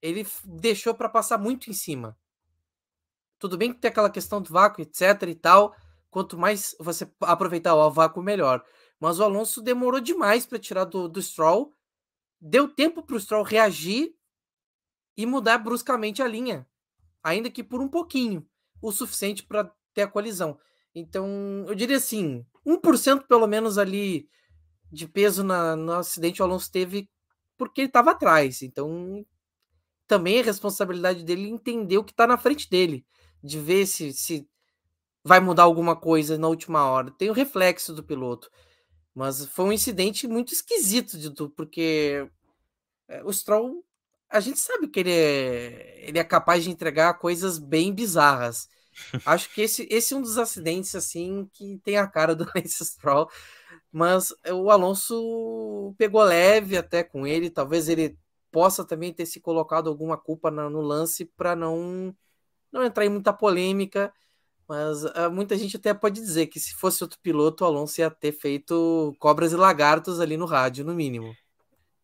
Ele 0.00 0.26
deixou 0.44 0.94
para 0.94 1.08
passar 1.08 1.38
muito 1.38 1.70
em 1.70 1.72
cima. 1.72 2.18
Tudo 3.38 3.56
bem 3.56 3.72
que 3.72 3.80
tem 3.80 3.88
aquela 3.90 4.10
questão 4.10 4.42
do 4.42 4.52
vácuo, 4.52 4.82
etc 4.82 5.22
e 5.28 5.34
tal. 5.34 5.74
Quanto 6.10 6.36
mais 6.36 6.76
você 6.78 7.10
aproveitar 7.20 7.74
o 7.74 7.90
vácuo, 7.90 8.22
melhor. 8.22 8.64
Mas 9.00 9.18
o 9.18 9.24
Alonso 9.24 9.62
demorou 9.62 10.00
demais 10.00 10.44
para 10.44 10.58
tirar 10.58 10.84
do, 10.84 11.08
do 11.08 11.22
Stroll. 11.22 11.72
Deu 12.40 12.68
tempo 12.68 13.02
para 13.02 13.16
o 13.16 13.20
Stroll 13.20 13.42
reagir 13.42 14.14
e 15.16 15.24
mudar 15.26 15.58
bruscamente 15.58 16.22
a 16.22 16.26
linha, 16.26 16.66
ainda 17.22 17.50
que 17.50 17.62
por 17.62 17.80
um 17.80 17.88
pouquinho, 17.88 18.46
o 18.80 18.90
suficiente 18.90 19.42
para 19.42 19.72
ter 19.94 20.02
a 20.02 20.08
colisão. 20.08 20.58
Então, 20.94 21.64
eu 21.66 21.74
diria 21.74 21.96
assim, 21.96 22.44
1% 22.66 23.26
pelo 23.26 23.46
menos 23.46 23.78
ali 23.78 24.28
de 24.90 25.08
peso 25.08 25.42
na, 25.42 25.74
no 25.74 25.92
acidente 25.92 26.42
o 26.42 26.44
Alonso 26.44 26.70
teve 26.70 27.08
porque 27.56 27.80
ele 27.80 27.88
estava 27.88 28.10
atrás. 28.10 28.62
Então, 28.62 29.24
também 30.06 30.38
é 30.38 30.42
responsabilidade 30.42 31.24
dele 31.24 31.48
entender 31.48 31.98
o 31.98 32.04
que 32.04 32.12
está 32.12 32.26
na 32.26 32.36
frente 32.36 32.68
dele, 32.68 33.06
de 33.42 33.58
ver 33.58 33.86
se, 33.86 34.12
se 34.12 34.46
vai 35.24 35.40
mudar 35.40 35.62
alguma 35.62 35.96
coisa 35.96 36.36
na 36.36 36.48
última 36.48 36.84
hora. 36.84 37.10
Tem 37.12 37.30
o 37.30 37.34
reflexo 37.34 37.94
do 37.94 38.04
piloto. 38.04 38.50
Mas 39.14 39.46
foi 39.46 39.66
um 39.66 39.72
incidente 39.72 40.26
muito 40.26 40.52
esquisito 40.52 41.18
de 41.18 41.30
tudo, 41.30 41.50
porque 41.50 42.28
eh, 43.08 43.22
o 43.24 43.32
Stroll, 43.32 43.84
a 44.28 44.40
gente 44.40 44.58
sabe 44.58 44.88
que 44.88 45.00
ele 45.00 45.12
é, 45.12 46.08
ele 46.08 46.18
é 46.18 46.24
capaz 46.24 46.64
de 46.64 46.70
entregar 46.70 47.18
coisas 47.18 47.58
bem 47.58 47.92
bizarras. 47.94 48.68
Acho 49.24 49.52
que 49.52 49.62
esse, 49.62 49.86
esse 49.90 50.14
é 50.14 50.16
um 50.16 50.22
dos 50.22 50.38
acidentes 50.38 50.94
assim 50.94 51.48
que 51.52 51.78
tem 51.84 51.96
a 51.96 52.06
cara 52.06 52.34
do 52.34 52.44
Lance 52.54 52.84
Stroll, 52.84 53.28
mas 53.90 54.34
o 54.50 54.70
Alonso 54.70 55.94
pegou 55.98 56.22
leve 56.22 56.76
até 56.76 57.02
com 57.02 57.26
ele, 57.26 57.50
talvez 57.50 57.88
ele 57.88 58.18
possa 58.50 58.84
também 58.84 59.12
ter 59.12 59.26
se 59.26 59.40
colocado 59.40 59.88
alguma 59.88 60.16
culpa 60.16 60.50
no 60.50 60.80
lance 60.80 61.24
para 61.24 61.56
não 61.56 62.14
não 62.70 62.82
entrar 62.84 63.04
em 63.04 63.08
muita 63.10 63.32
polêmica 63.32 64.12
mas 64.72 65.04
uh, 65.04 65.30
muita 65.30 65.56
gente 65.58 65.76
até 65.76 65.92
pode 65.92 66.18
dizer 66.18 66.46
que 66.46 66.58
se 66.58 66.74
fosse 66.74 67.04
outro 67.04 67.18
piloto, 67.22 67.62
o 67.62 67.66
Alonso 67.66 68.00
ia 68.00 68.10
ter 68.10 68.32
feito 68.32 69.14
cobras 69.18 69.52
e 69.52 69.56
lagartos 69.56 70.18
ali 70.18 70.34
no 70.36 70.46
rádio, 70.46 70.82
no 70.82 70.94
mínimo. 70.94 71.34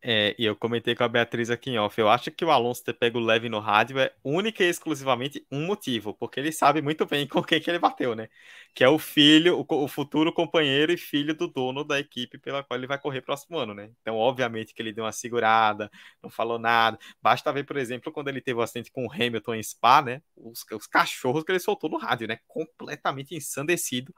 É, 0.01 0.33
e 0.39 0.45
eu 0.45 0.55
comentei 0.55 0.95
com 0.95 1.03
a 1.03 1.09
Beatriz 1.09 1.49
aqui 1.49 1.71
em 1.71 1.77
off. 1.77 1.99
Eu 1.99 2.07
acho 2.09 2.31
que 2.31 2.45
o 2.45 2.51
Alonso 2.51 2.83
ter 2.83 2.93
pego 2.93 3.19
leve 3.19 3.49
no 3.49 3.59
rádio 3.59 3.99
é 3.99 4.13
única 4.23 4.63
e 4.63 4.69
exclusivamente 4.69 5.45
um 5.51 5.65
motivo, 5.65 6.13
porque 6.13 6.39
ele 6.39 6.53
sabe 6.53 6.81
muito 6.81 7.05
bem 7.05 7.27
com 7.27 7.43
quem 7.43 7.59
que 7.59 7.69
ele 7.69 7.79
bateu, 7.79 8.15
né? 8.15 8.29
Que 8.73 8.81
é 8.83 8.87
o 8.87 8.97
filho, 8.97 9.59
o, 9.59 9.83
o 9.83 9.87
futuro 9.89 10.31
companheiro 10.31 10.93
e 10.93 10.97
filho 10.97 11.35
do 11.35 11.47
dono 11.49 11.83
da 11.83 11.99
equipe 11.99 12.37
pela 12.37 12.63
qual 12.63 12.77
ele 12.79 12.87
vai 12.87 12.97
correr 12.97 13.21
próximo 13.21 13.57
ano, 13.57 13.73
né? 13.73 13.91
Então, 14.01 14.15
obviamente 14.15 14.73
que 14.73 14.81
ele 14.81 14.93
deu 14.93 15.03
uma 15.03 15.11
segurada, 15.11 15.91
não 16.23 16.29
falou 16.29 16.57
nada. 16.57 16.97
Basta 17.21 17.51
ver, 17.51 17.65
por 17.65 17.75
exemplo, 17.75 18.11
quando 18.11 18.29
ele 18.29 18.39
teve 18.39 18.57
o 18.57 18.61
um 18.61 18.63
acidente 18.63 18.91
com 18.91 19.05
o 19.05 19.11
Hamilton 19.11 19.55
em 19.55 19.63
Spa, 19.63 20.01
né? 20.01 20.21
Os, 20.35 20.65
os 20.71 20.87
cachorros 20.87 21.43
que 21.43 21.51
ele 21.51 21.59
soltou 21.59 21.89
no 21.89 21.97
rádio, 21.97 22.25
né? 22.27 22.39
Completamente 22.47 23.35
ensandecido. 23.35 24.13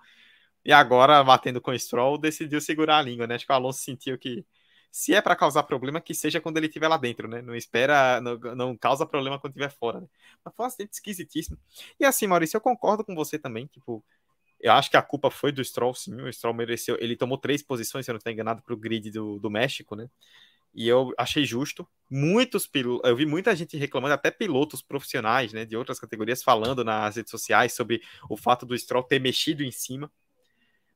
E 0.64 0.72
agora, 0.72 1.24
batendo 1.24 1.60
com 1.62 1.72
o 1.72 1.80
Stroll, 1.80 2.20
decidiu 2.20 2.62
segurar 2.62 3.00
a 3.00 3.02
língua, 3.02 3.26
né? 3.28 3.36
Acho 3.36 3.46
que 3.48 3.52
o 3.52 3.56
Alonso 3.56 3.80
sentiu 3.80 4.18
que 4.18 4.46
se 4.92 5.14
é 5.14 5.22
para 5.22 5.36
causar 5.36 5.64
problema, 5.64 6.02
que 6.02 6.14
seja 6.14 6.42
quando 6.42 6.58
ele 6.58 6.68
estiver 6.68 6.90
lá 6.90 6.98
dentro, 6.98 7.28
né? 7.28 7.42
Não 7.42 7.56
espera, 7.56 8.20
não, 8.20 8.38
não 8.56 8.78
causa 8.78 9.06
problema 9.06 9.40
quando 9.40 9.52
estiver 9.52 9.72
fora, 9.72 10.02
né? 10.02 10.08
Mas 10.44 10.54
foi 10.54 10.66
um 10.66 10.68
acidente 10.68 10.94
esquisitíssimo. 10.94 11.58
E 12.00 12.06
assim, 12.06 12.28
Maurício, 12.28 12.58
eu 12.58 12.62
concordo 12.62 13.04
com 13.06 13.16
você 13.16 13.40
também, 13.40 13.68
tipo, 13.68 14.04
eu 14.60 14.74
acho 14.74 14.92
que 14.92 14.98
a 14.98 15.02
culpa 15.02 15.32
foi 15.32 15.52
do 15.52 15.64
Stroll, 15.64 15.96
sim, 15.96 16.14
o 16.22 16.32
Stroll 16.32 16.54
mereceu, 16.54 16.98
ele 17.00 17.16
tomou 17.16 17.38
três 17.38 17.64
posições, 17.64 18.06
se 18.06 18.12
eu 18.12 18.14
não 18.14 18.18
estou 18.18 18.32
enganado, 18.32 18.62
para 18.62 18.74
o 18.74 18.78
grid 18.78 19.10
do, 19.12 19.40
do 19.40 19.50
México, 19.50 19.96
né? 19.96 20.10
E 20.74 20.88
eu 20.88 21.14
achei 21.18 21.44
justo. 21.44 21.88
Muitos 22.10 22.68
pilotos, 22.68 23.10
eu 23.10 23.16
vi 23.16 23.26
muita 23.26 23.56
gente 23.56 23.78
reclamando, 23.78 24.14
até 24.14 24.32
pilotos 24.32 24.82
profissionais, 24.82 25.54
né, 25.54 25.66
de 25.66 25.76
outras 25.76 26.00
categorias, 26.00 26.44
falando 26.44 26.84
nas 26.84 27.16
redes 27.16 27.32
sociais 27.32 27.74
sobre 27.74 28.02
o 28.30 28.38
fato 28.38 28.66
do 28.66 28.78
Stroll 28.78 29.04
ter 29.04 29.20
mexido 29.20 29.64
em 29.64 29.72
cima. 29.72 30.12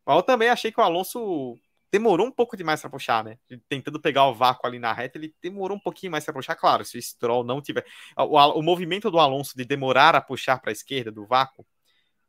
Mas 0.06 0.18
eu 0.18 0.24
também 0.24 0.50
achei 0.50 0.72
que 0.72 0.80
o 0.80 0.84
Alonso 0.84 1.58
demorou 1.92 2.28
um 2.28 2.32
pouco 2.32 2.58
demais 2.58 2.82
para 2.82 2.90
puxar, 2.90 3.24
né? 3.24 3.38
Tentando 3.70 4.00
pegar 4.00 4.26
o 4.28 4.34
vácuo 4.34 4.68
ali 4.68 4.80
na 4.80 4.92
reta, 4.94 5.18
ele 5.18 5.34
demorou 5.42 5.78
um 5.78 5.80
pouquinho 5.80 6.12
mais 6.12 6.26
para 6.26 6.34
puxar. 6.34 6.56
Claro, 6.56 6.84
se 6.86 6.98
o 6.98 7.02
Stroll 7.02 7.44
não 7.44 7.62
tiver. 7.62 7.86
O, 8.18 8.38
o 8.60 8.62
movimento 8.62 9.10
do 9.10 9.20
Alonso 9.20 9.56
de 9.56 9.66
demorar 9.66 10.16
a 10.16 10.22
puxar 10.22 10.60
para 10.60 10.72
a 10.72 10.74
esquerda 10.74 11.12
do 11.12 11.26
vácuo 11.26 11.66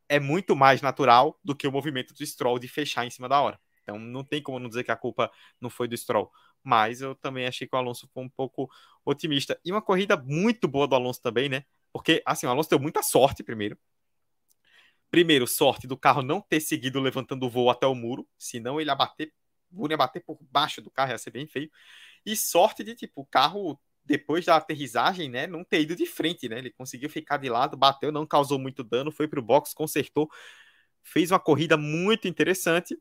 é 0.09 0.21
muito 0.21 0.55
mais 0.55 0.81
natural 0.81 1.39
do 1.43 1.55
que 1.55 1.67
o 1.67 1.73
movimento 1.73 2.15
do 2.15 2.25
Stroll 2.25 2.59
de 2.59 2.69
fechar 2.69 3.05
em 3.05 3.11
cima 3.11 3.29
da 3.29 3.41
hora. 3.41 3.59
Então 3.83 3.99
não 3.99 4.25
tem 4.25 4.43
como 4.43 4.59
não 4.59 4.69
dizer 4.69 4.85
que 4.85 4.91
a 4.91 4.97
culpa 4.97 5.31
não 5.61 5.71
foi 5.71 5.89
do 5.89 5.97
Stroll. 5.97 6.31
Mas 6.63 7.01
eu 7.01 7.15
também 7.15 7.47
achei 7.47 7.67
que 7.67 7.75
o 7.75 7.79
Alonso 7.79 8.09
foi 8.13 8.25
um 8.25 8.29
pouco 8.29 8.69
otimista. 9.05 9.59
E 9.65 9.71
uma 9.71 9.83
corrida 9.83 10.17
muito 10.17 10.67
boa 10.67 10.87
do 10.89 10.97
Alonso 10.97 11.23
também, 11.23 11.49
né? 11.49 11.65
Porque, 11.93 12.23
assim, 12.27 12.47
o 12.47 12.51
Alonso 12.51 12.69
deu 12.69 12.81
muita 12.81 13.03
sorte 13.03 13.43
primeiro. 13.43 13.79
Primeiro, 15.11 15.47
sorte 15.47 15.87
do 15.87 15.97
carro 15.97 16.23
não 16.23 16.41
ter 16.41 16.61
seguido 16.61 17.01
levantando 17.01 17.47
o 17.47 17.51
voo 17.51 17.71
até 17.71 17.87
o 17.87 17.95
muro, 17.95 18.29
senão 18.37 18.81
ele 18.81 18.91
ia 18.91 18.95
bater 18.95 19.33
o 19.77 19.91
ia 19.91 19.97
bater 19.97 20.23
por 20.25 20.39
baixo 20.51 20.81
do 20.81 20.91
carro, 20.91 21.13
ia 21.13 21.19
ser 21.19 21.31
bem 21.31 21.47
feio. 21.47 21.71
E 22.25 22.37
sorte 22.37 22.83
de, 22.83 22.95
tipo, 22.95 23.23
o 23.23 23.27
carro, 23.27 23.79
depois 24.05 24.45
da 24.45 24.57
aterrissagem, 24.57 25.29
né, 25.29 25.47
não 25.47 25.65
ter 25.65 25.81
ido 25.83 25.95
de 25.97 26.07
frente, 26.07 26.49
né? 26.49 26.59
Ele 26.59 26.71
conseguiu 26.71 27.11
ficar 27.11 27.37
de 27.39 27.49
lado, 27.49 27.77
bateu, 27.77 28.13
não 28.13 28.27
causou 28.27 28.59
muito 28.59 28.83
dano, 28.85 29.13
foi 29.13 29.29
pro 29.29 29.43
box, 29.43 29.75
consertou, 29.75 30.31
fez 31.03 31.31
uma 31.31 31.41
corrida 31.41 31.77
muito 31.77 32.29
interessante. 32.29 32.99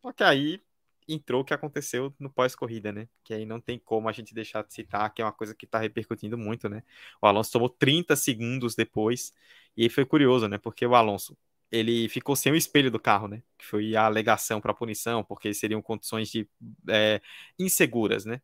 Só 0.00 0.12
que 0.12 0.24
aí 0.24 0.60
entrou 1.08 1.42
o 1.42 1.44
que 1.44 1.54
aconteceu 1.54 2.14
no 2.18 2.30
pós-corrida, 2.30 2.92
né? 2.92 3.08
Que 3.24 3.34
aí 3.34 3.44
não 3.44 3.60
tem 3.60 3.78
como 3.78 4.08
a 4.08 4.12
gente 4.12 4.34
deixar 4.34 4.62
de 4.62 4.72
citar, 4.72 5.12
que 5.12 5.20
é 5.20 5.24
uma 5.24 5.32
coisa 5.32 5.54
que 5.54 5.66
tá 5.66 5.78
repercutindo 5.78 6.38
muito, 6.38 6.68
né? 6.68 6.82
O 7.20 7.26
Alonso 7.26 7.52
tomou 7.52 7.68
30 7.68 8.16
segundos 8.16 8.74
depois, 8.74 9.32
e 9.76 9.82
aí 9.84 9.88
foi 9.88 10.04
curioso, 10.04 10.48
né? 10.48 10.58
Porque 10.58 10.86
o 10.86 10.94
Alonso 10.94 11.36
ele 11.72 12.06
ficou 12.10 12.36
sem 12.36 12.52
o 12.52 12.56
espelho 12.56 12.90
do 12.90 13.00
carro, 13.00 13.26
né? 13.26 13.42
Que 13.56 13.64
foi 13.64 13.96
a 13.96 14.04
alegação 14.04 14.60
para 14.60 14.74
punição, 14.74 15.24
porque 15.24 15.54
seriam 15.54 15.80
condições 15.80 16.28
de 16.30 16.46
é, 16.88 17.20
inseguras, 17.58 18.26
né? 18.26 18.42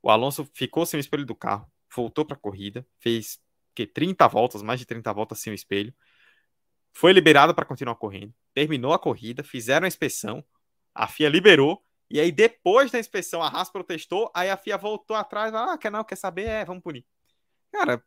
O 0.00 0.08
Alonso 0.08 0.48
ficou 0.54 0.86
sem 0.86 0.98
o 0.98 1.00
espelho 1.00 1.26
do 1.26 1.34
carro, 1.34 1.68
voltou 1.94 2.24
para 2.24 2.36
a 2.36 2.38
corrida, 2.40 2.86
fez 3.00 3.40
que 3.74 3.84
30 3.84 4.28
voltas, 4.28 4.62
mais 4.62 4.78
de 4.78 4.86
30 4.86 5.12
voltas 5.12 5.40
sem 5.40 5.52
o 5.52 5.54
espelho, 5.54 5.92
foi 6.92 7.12
liberado 7.12 7.52
para 7.52 7.64
continuar 7.64 7.96
correndo, 7.96 8.32
terminou 8.54 8.92
a 8.92 8.98
corrida, 8.98 9.42
fizeram 9.42 9.84
a 9.84 9.88
inspeção, 9.88 10.44
a 10.94 11.08
FIA 11.08 11.28
liberou, 11.28 11.84
e 12.08 12.20
aí 12.20 12.30
depois 12.30 12.92
da 12.92 12.98
inspeção 12.98 13.42
a 13.42 13.48
Haas 13.48 13.70
protestou, 13.70 14.30
aí 14.32 14.48
a 14.48 14.56
FIA 14.56 14.78
voltou 14.78 15.16
atrás, 15.16 15.52
ah, 15.52 15.76
quer 15.76 15.90
não, 15.90 16.04
quer 16.04 16.16
saber, 16.16 16.48
é, 16.48 16.64
vamos 16.64 16.82
punir. 16.82 17.04
Cara, 17.72 18.02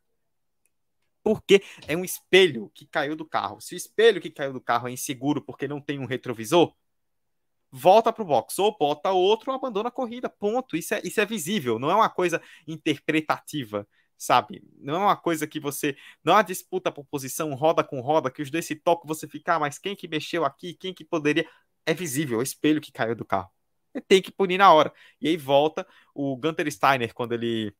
porque 1.22 1.62
é 1.86 1.96
um 1.96 2.04
espelho 2.04 2.70
que 2.74 2.86
caiu 2.86 3.16
do 3.16 3.24
carro. 3.24 3.60
Se 3.60 3.74
o 3.74 3.76
espelho 3.76 4.20
que 4.20 4.30
caiu 4.30 4.52
do 4.52 4.60
carro 4.60 4.88
é 4.88 4.92
inseguro 4.92 5.40
porque 5.42 5.68
não 5.68 5.80
tem 5.80 5.98
um 5.98 6.06
retrovisor, 6.06 6.74
volta 7.72 8.12
para 8.12 8.22
o 8.22 8.26
box, 8.26 8.58
ou 8.58 8.76
bota 8.76 9.10
outro 9.12 9.50
ou 9.50 9.56
abandona 9.56 9.88
a 9.88 9.92
corrida. 9.92 10.28
Ponto. 10.28 10.76
Isso 10.76 10.94
é, 10.94 11.00
isso 11.04 11.20
é 11.20 11.26
visível, 11.26 11.78
não 11.78 11.90
é 11.90 11.94
uma 11.94 12.10
coisa 12.10 12.40
interpretativa, 12.66 13.88
sabe? 14.16 14.62
Não 14.78 14.94
é 14.94 14.98
uma 14.98 15.16
coisa 15.16 15.46
que 15.46 15.58
você. 15.58 15.96
Não 16.22 16.34
é 16.34 16.36
uma 16.36 16.42
disputa 16.42 16.92
por 16.92 17.04
posição 17.06 17.54
roda 17.54 17.82
com 17.82 18.00
roda, 18.00 18.30
que 18.30 18.42
os 18.42 18.50
dois 18.50 18.66
se 18.66 18.76
tocam, 18.76 19.08
você 19.08 19.26
ficar, 19.26 19.56
ah, 19.56 19.60
mas 19.60 19.78
quem 19.78 19.96
que 19.96 20.06
mexeu 20.08 20.44
aqui, 20.44 20.74
quem 20.74 20.94
que 20.94 21.04
poderia. 21.04 21.48
É 21.86 21.94
visível, 21.94 22.38
é 22.38 22.40
o 22.40 22.42
espelho 22.44 22.80
que 22.80 22.92
caiu 22.92 23.16
do 23.16 23.24
carro. 23.24 23.50
Tem 24.08 24.22
que 24.22 24.30
punir 24.32 24.58
na 24.58 24.72
hora. 24.72 24.92
E 25.20 25.28
aí 25.28 25.36
volta 25.36 25.86
o 26.14 26.36
Gunter 26.36 26.70
Steiner, 26.70 27.12
quando 27.14 27.32
ele 27.32 27.74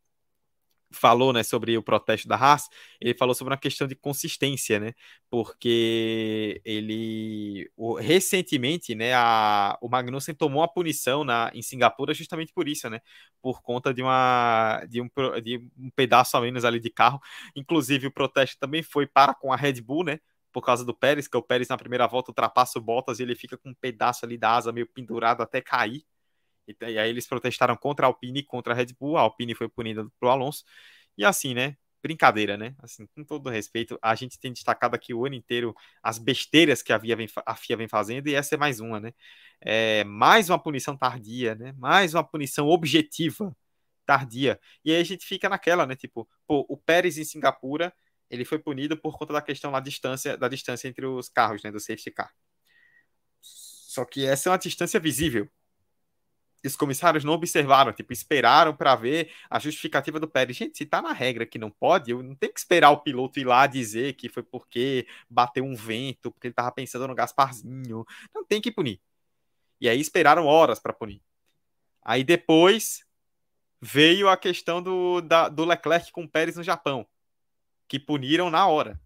falou, 0.92 1.32
né, 1.32 1.42
sobre 1.42 1.76
o 1.76 1.82
protesto 1.82 2.28
da 2.28 2.36
Haas, 2.36 2.68
ele 3.00 3.14
falou 3.14 3.34
sobre 3.34 3.52
uma 3.52 3.58
questão 3.58 3.86
de 3.86 3.94
consistência, 3.94 4.78
né, 4.80 4.92
porque 5.30 6.60
ele, 6.64 7.70
o, 7.76 7.94
recentemente, 7.94 8.94
né, 8.94 9.14
a, 9.14 9.78
o 9.80 9.88
Magnussen 9.88 10.34
tomou 10.34 10.62
a 10.62 10.68
punição 10.68 11.24
na, 11.24 11.50
em 11.54 11.62
Singapura 11.62 12.14
justamente 12.14 12.52
por 12.52 12.68
isso, 12.68 12.88
né, 12.90 13.00
por 13.40 13.62
conta 13.62 13.92
de, 13.92 14.02
uma, 14.02 14.84
de, 14.88 15.00
um, 15.00 15.08
de 15.42 15.58
um 15.78 15.90
pedaço 15.94 16.36
a 16.36 16.40
menos 16.40 16.64
ali 16.64 16.80
de 16.80 16.90
carro, 16.90 17.20
inclusive 17.56 18.06
o 18.06 18.12
protesto 18.12 18.58
também 18.58 18.82
foi 18.82 19.06
para 19.06 19.34
com 19.34 19.52
a 19.52 19.56
Red 19.56 19.80
Bull, 19.80 20.04
né, 20.04 20.18
por 20.52 20.62
causa 20.62 20.84
do 20.84 20.94
Pérez, 20.94 21.26
que 21.26 21.36
o 21.36 21.42
Pérez 21.42 21.68
na 21.68 21.76
primeira 21.78 22.06
volta 22.06 22.30
ultrapassa 22.30 22.78
o 22.78 22.82
Bottas 22.82 23.18
e 23.18 23.22
ele 23.22 23.34
fica 23.34 23.56
com 23.56 23.70
um 23.70 23.74
pedaço 23.74 24.24
ali 24.24 24.36
da 24.36 24.56
asa 24.56 24.72
meio 24.72 24.86
pendurado 24.86 25.42
até 25.42 25.60
cair, 25.60 26.04
e, 26.66 26.98
aí 26.98 27.08
eles 27.08 27.26
protestaram 27.26 27.76
contra 27.76 28.06
a 28.06 28.08
Alpine 28.08 28.40
e 28.40 28.42
contra 28.42 28.72
a 28.72 28.76
Red 28.76 28.88
Bull. 28.98 29.16
A 29.16 29.22
Alpine 29.22 29.54
foi 29.54 29.68
punida 29.68 30.06
pro 30.18 30.28
Alonso. 30.30 30.64
E 31.16 31.24
assim, 31.24 31.54
né? 31.54 31.76
Brincadeira, 32.02 32.56
né? 32.56 32.74
Assim, 32.80 33.06
com 33.14 33.24
todo 33.24 33.48
respeito, 33.48 33.98
a 34.02 34.14
gente 34.14 34.38
tem 34.38 34.52
destacado 34.52 34.94
aqui 34.94 35.14
o 35.14 35.24
ano 35.24 35.36
inteiro 35.36 35.74
as 36.02 36.18
besteiras 36.18 36.82
que 36.82 36.92
a 36.92 36.98
FIA 36.98 37.16
vem, 37.16 37.28
a 37.46 37.54
FIA 37.54 37.76
vem 37.76 37.88
fazendo, 37.88 38.28
e 38.28 38.34
essa 38.34 38.54
é 38.56 38.58
mais 38.58 38.80
uma, 38.80 38.98
né? 39.00 39.12
É, 39.60 40.04
mais 40.04 40.50
uma 40.50 40.58
punição 40.58 40.96
tardia, 40.96 41.54
né? 41.54 41.72
Mais 41.78 42.14
uma 42.14 42.24
punição 42.24 42.68
objetiva 42.68 43.56
tardia. 44.06 44.60
E 44.84 44.92
aí 44.92 45.00
a 45.00 45.04
gente 45.04 45.24
fica 45.26 45.48
naquela, 45.48 45.86
né? 45.86 45.94
Tipo, 45.96 46.28
pô, 46.46 46.66
o 46.68 46.76
Pérez 46.76 47.18
em 47.18 47.24
Singapura, 47.24 47.94
ele 48.30 48.44
foi 48.44 48.58
punido 48.58 48.96
por 48.96 49.16
conta 49.18 49.32
da 49.32 49.42
questão 49.42 49.72
da 49.72 49.80
distância, 49.80 50.36
da 50.36 50.48
distância 50.48 50.88
entre 50.88 51.06
os 51.06 51.28
carros, 51.28 51.62
né? 51.62 51.70
Do 51.70 51.80
safety 51.80 52.10
car. 52.10 52.32
Só 53.40 54.04
que 54.04 54.24
essa 54.26 54.48
é 54.48 54.52
uma 54.52 54.58
distância 54.58 54.98
visível 54.98 55.48
os 56.66 56.76
comissários 56.76 57.24
não 57.24 57.32
observaram, 57.32 57.92
tipo, 57.92 58.12
esperaram 58.12 58.74
para 58.74 58.94
ver 58.94 59.32
a 59.50 59.58
justificativa 59.58 60.20
do 60.20 60.28
Pérez. 60.28 60.56
Gente, 60.56 60.78
se 60.78 60.86
tá 60.86 61.02
na 61.02 61.12
regra 61.12 61.44
que 61.44 61.58
não 61.58 61.70
pode, 61.70 62.10
eu 62.10 62.22
não 62.22 62.34
tenho 62.34 62.52
que 62.52 62.60
esperar 62.60 62.90
o 62.90 63.00
piloto 63.00 63.40
ir 63.40 63.44
lá 63.44 63.66
dizer 63.66 64.14
que 64.14 64.28
foi 64.28 64.42
porque 64.42 65.06
bateu 65.28 65.64
um 65.64 65.74
vento, 65.74 66.30
porque 66.30 66.46
ele 66.46 66.54
tava 66.54 66.70
pensando 66.70 67.08
no 67.08 67.14
Gasparzinho. 67.14 68.04
Não 68.34 68.44
tem 68.44 68.60
que 68.60 68.70
punir. 68.70 69.00
E 69.80 69.88
aí 69.88 70.00
esperaram 70.00 70.46
horas 70.46 70.78
para 70.78 70.92
punir. 70.92 71.20
Aí 72.00 72.22
depois 72.22 73.04
veio 73.80 74.28
a 74.28 74.36
questão 74.36 74.80
do, 74.80 75.20
da, 75.20 75.48
do 75.48 75.64
Leclerc 75.64 76.12
com 76.12 76.22
o 76.22 76.28
Pérez 76.28 76.56
no 76.56 76.62
Japão, 76.62 77.04
que 77.88 77.98
puniram 77.98 78.48
na 78.48 78.66
hora. 78.66 79.00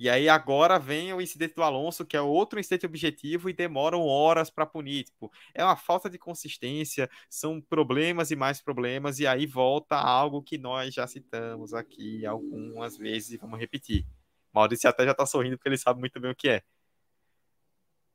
E 0.00 0.08
aí 0.08 0.30
agora 0.30 0.78
vem 0.78 1.12
o 1.12 1.20
incidente 1.20 1.54
do 1.54 1.62
Alonso, 1.62 2.06
que 2.06 2.16
é 2.16 2.22
outro 2.22 2.58
incidente 2.58 2.86
objetivo 2.86 3.50
e 3.50 3.52
demoram 3.52 4.00
horas 4.06 4.48
para 4.48 4.64
punir. 4.64 5.04
Tipo, 5.04 5.30
é 5.54 5.62
uma 5.62 5.76
falta 5.76 6.08
de 6.08 6.16
consistência, 6.18 7.10
são 7.28 7.60
problemas 7.60 8.30
e 8.30 8.36
mais 8.36 8.62
problemas, 8.62 9.18
e 9.20 9.26
aí 9.26 9.44
volta 9.44 9.96
algo 9.96 10.42
que 10.42 10.56
nós 10.56 10.94
já 10.94 11.06
citamos 11.06 11.74
aqui 11.74 12.24
algumas 12.24 12.96
vezes 12.96 13.32
e 13.32 13.36
vamos 13.36 13.60
repetir. 13.60 14.06
Maurício 14.54 14.88
até 14.88 15.04
já 15.04 15.10
está 15.12 15.26
sorrindo 15.26 15.58
porque 15.58 15.68
ele 15.68 15.76
sabe 15.76 16.00
muito 16.00 16.18
bem 16.18 16.30
o 16.30 16.34
que 16.34 16.48
é. 16.48 16.62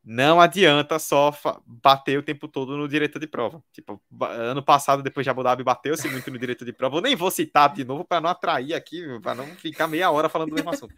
Não 0.07 0.39
adianta 0.39 0.99
só 0.99 1.35
bater 1.65 2.19
o 2.19 2.21
tempo 2.21 2.47
todo 2.47 2.77
no 2.77 2.87
diretor 2.87 3.17
de 3.17 3.25
prova. 3.25 3.63
Tipo, 3.71 3.99
ano 4.21 4.61
passado, 4.61 5.01
depois 5.01 5.23
de 5.23 5.31
Abu 5.31 5.41
Dhabi, 5.41 5.63
bateu-se 5.63 6.07
muito 6.07 6.29
no 6.29 6.37
diretor 6.37 6.63
de 6.63 6.71
prova. 6.71 6.97
Eu 6.97 7.01
nem 7.01 7.15
vou 7.15 7.31
citar 7.31 7.73
de 7.73 7.83
novo 7.83 8.05
para 8.05 8.21
não 8.21 8.29
atrair 8.29 8.75
aqui, 8.75 9.03
para 9.21 9.33
não 9.33 9.47
ficar 9.55 9.87
meia 9.87 10.11
hora 10.11 10.29
falando 10.29 10.49
do 10.49 10.55
mesmo 10.55 10.69
assunto. 10.69 10.93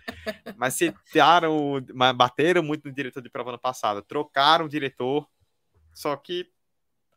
Mas 0.58 0.74
citaram, 0.74 1.82
bateram 2.18 2.62
muito 2.62 2.86
no 2.86 2.94
diretor 2.94 3.22
de 3.22 3.30
prova 3.30 3.52
ano 3.52 3.60
passado. 3.60 4.02
Trocaram 4.02 4.66
o 4.66 4.70
diretor, 4.70 5.26
só 5.94 6.14
que 6.18 6.52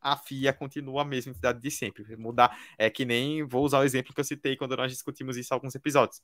a 0.01 0.17
FIA 0.17 0.53
continua 0.53 1.03
a 1.03 1.05
mesma 1.05 1.33
entidade 1.33 1.61
de 1.61 1.73
sempre. 1.73 2.17
Mudar 2.17 2.57
é 2.79 2.89
que 2.89 3.05
nem 3.05 3.43
vou 3.43 3.65
usar 3.65 3.81
o 3.81 3.85
exemplo 3.85 4.15
que 4.15 4.21
eu 4.21 4.25
citei 4.25 4.57
quando 4.57 4.77
nós 4.77 4.93
discutimos 4.93 5.37
isso 5.37 5.53
em 5.53 5.57
alguns 5.57 5.75
episódios 5.75 6.23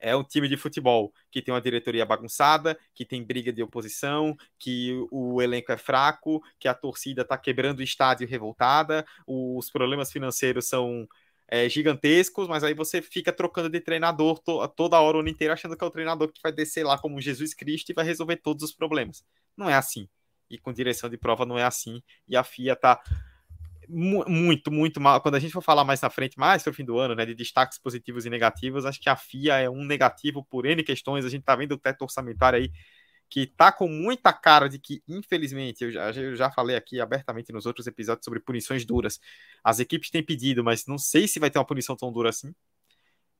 é 0.00 0.16
um 0.16 0.24
time 0.24 0.48
de 0.48 0.56
futebol 0.56 1.12
que 1.30 1.42
tem 1.42 1.52
uma 1.52 1.60
diretoria 1.60 2.04
bagunçada, 2.04 2.78
que 2.94 3.04
tem 3.04 3.22
briga 3.22 3.52
de 3.52 3.62
oposição, 3.62 4.36
que 4.58 4.92
o 5.10 5.40
elenco 5.40 5.70
é 5.70 5.76
fraco, 5.76 6.42
que 6.58 6.66
a 6.66 6.74
torcida 6.74 7.22
está 7.22 7.36
quebrando 7.36 7.80
o 7.80 7.82
estádio 7.82 8.26
revoltada, 8.26 9.04
os 9.26 9.70
problemas 9.70 10.10
financeiros 10.10 10.66
são 10.66 11.06
é, 11.46 11.68
gigantescos, 11.68 12.48
mas 12.48 12.62
aí 12.62 12.74
você 12.74 13.02
fica 13.02 13.32
trocando 13.32 13.68
de 13.68 13.80
treinador 13.80 14.38
to 14.38 14.66
toda 14.68 15.00
hora, 15.00 15.16
o 15.16 15.20
ano 15.20 15.28
inteiro, 15.28 15.52
achando 15.52 15.76
que 15.76 15.84
é 15.84 15.86
o 15.86 15.90
treinador 15.90 16.32
que 16.32 16.40
vai 16.42 16.52
descer 16.52 16.84
lá 16.84 16.96
como 16.96 17.20
Jesus 17.20 17.52
Cristo 17.52 17.90
e 17.90 17.94
vai 17.94 18.04
resolver 18.04 18.36
todos 18.36 18.62
os 18.62 18.72
problemas. 18.72 19.24
Não 19.56 19.68
é 19.68 19.74
assim. 19.74 20.08
E 20.48 20.58
com 20.58 20.72
direção 20.72 21.10
de 21.10 21.16
prova 21.16 21.44
não 21.44 21.58
é 21.58 21.64
assim. 21.64 22.02
E 22.26 22.36
a 22.36 22.44
FIA 22.44 22.72
está 22.72 23.00
muito, 23.90 24.70
muito 24.70 25.00
mal. 25.00 25.20
Quando 25.20 25.34
a 25.34 25.38
gente 25.38 25.52
for 25.52 25.62
falar 25.62 25.84
mais 25.84 26.00
na 26.00 26.10
frente, 26.10 26.38
mais 26.38 26.62
pro 26.62 26.72
fim 26.72 26.84
do 26.84 26.98
ano, 26.98 27.14
né, 27.14 27.26
de 27.26 27.34
destaques 27.34 27.78
positivos 27.78 28.26
e 28.26 28.30
negativos, 28.30 28.84
acho 28.86 29.00
que 29.00 29.08
a 29.08 29.16
FIA 29.16 29.58
é 29.58 29.70
um 29.70 29.84
negativo 29.84 30.44
por 30.44 30.66
N 30.66 30.82
questões. 30.82 31.24
A 31.24 31.28
gente 31.28 31.44
tá 31.44 31.56
vendo 31.56 31.72
o 31.72 31.78
teto 31.78 32.02
orçamentário 32.02 32.58
aí 32.58 32.70
que 33.30 33.46
tá 33.46 33.70
com 33.70 33.88
muita 33.88 34.32
cara 34.32 34.68
de 34.68 34.78
que, 34.78 35.02
infelizmente, 35.08 35.84
eu 35.84 35.92
já, 35.92 36.10
eu 36.10 36.34
já 36.34 36.50
falei 36.50 36.76
aqui 36.76 37.00
abertamente 37.00 37.52
nos 37.52 37.64
outros 37.64 37.86
episódios 37.86 38.24
sobre 38.24 38.40
punições 38.40 38.84
duras. 38.84 39.20
As 39.62 39.78
equipes 39.78 40.10
têm 40.10 40.22
pedido, 40.22 40.64
mas 40.64 40.84
não 40.86 40.98
sei 40.98 41.28
se 41.28 41.38
vai 41.38 41.48
ter 41.48 41.58
uma 41.58 41.64
punição 41.64 41.96
tão 41.96 42.12
dura 42.12 42.30
assim. 42.30 42.52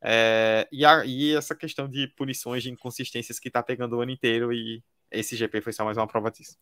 É, 0.03 0.69
e, 0.73 0.85
a, 0.85 1.05
e 1.05 1.35
essa 1.35 1.55
questão 1.55 1.89
de 1.89 2.07
punições 2.17 2.63
de 2.63 2.71
inconsistências 2.71 3.39
que 3.41 3.51
tá 3.51 3.63
pegando 3.63 3.97
o 3.97 4.01
ano 4.01 4.13
inteiro, 4.13 4.53
e 4.53 4.83
esse 5.11 5.37
GP 5.37 5.61
foi 5.61 5.73
só 5.73 5.85
mais 5.85 5.97
uma 5.97 6.07
prova 6.07 6.31
disso. 6.31 6.57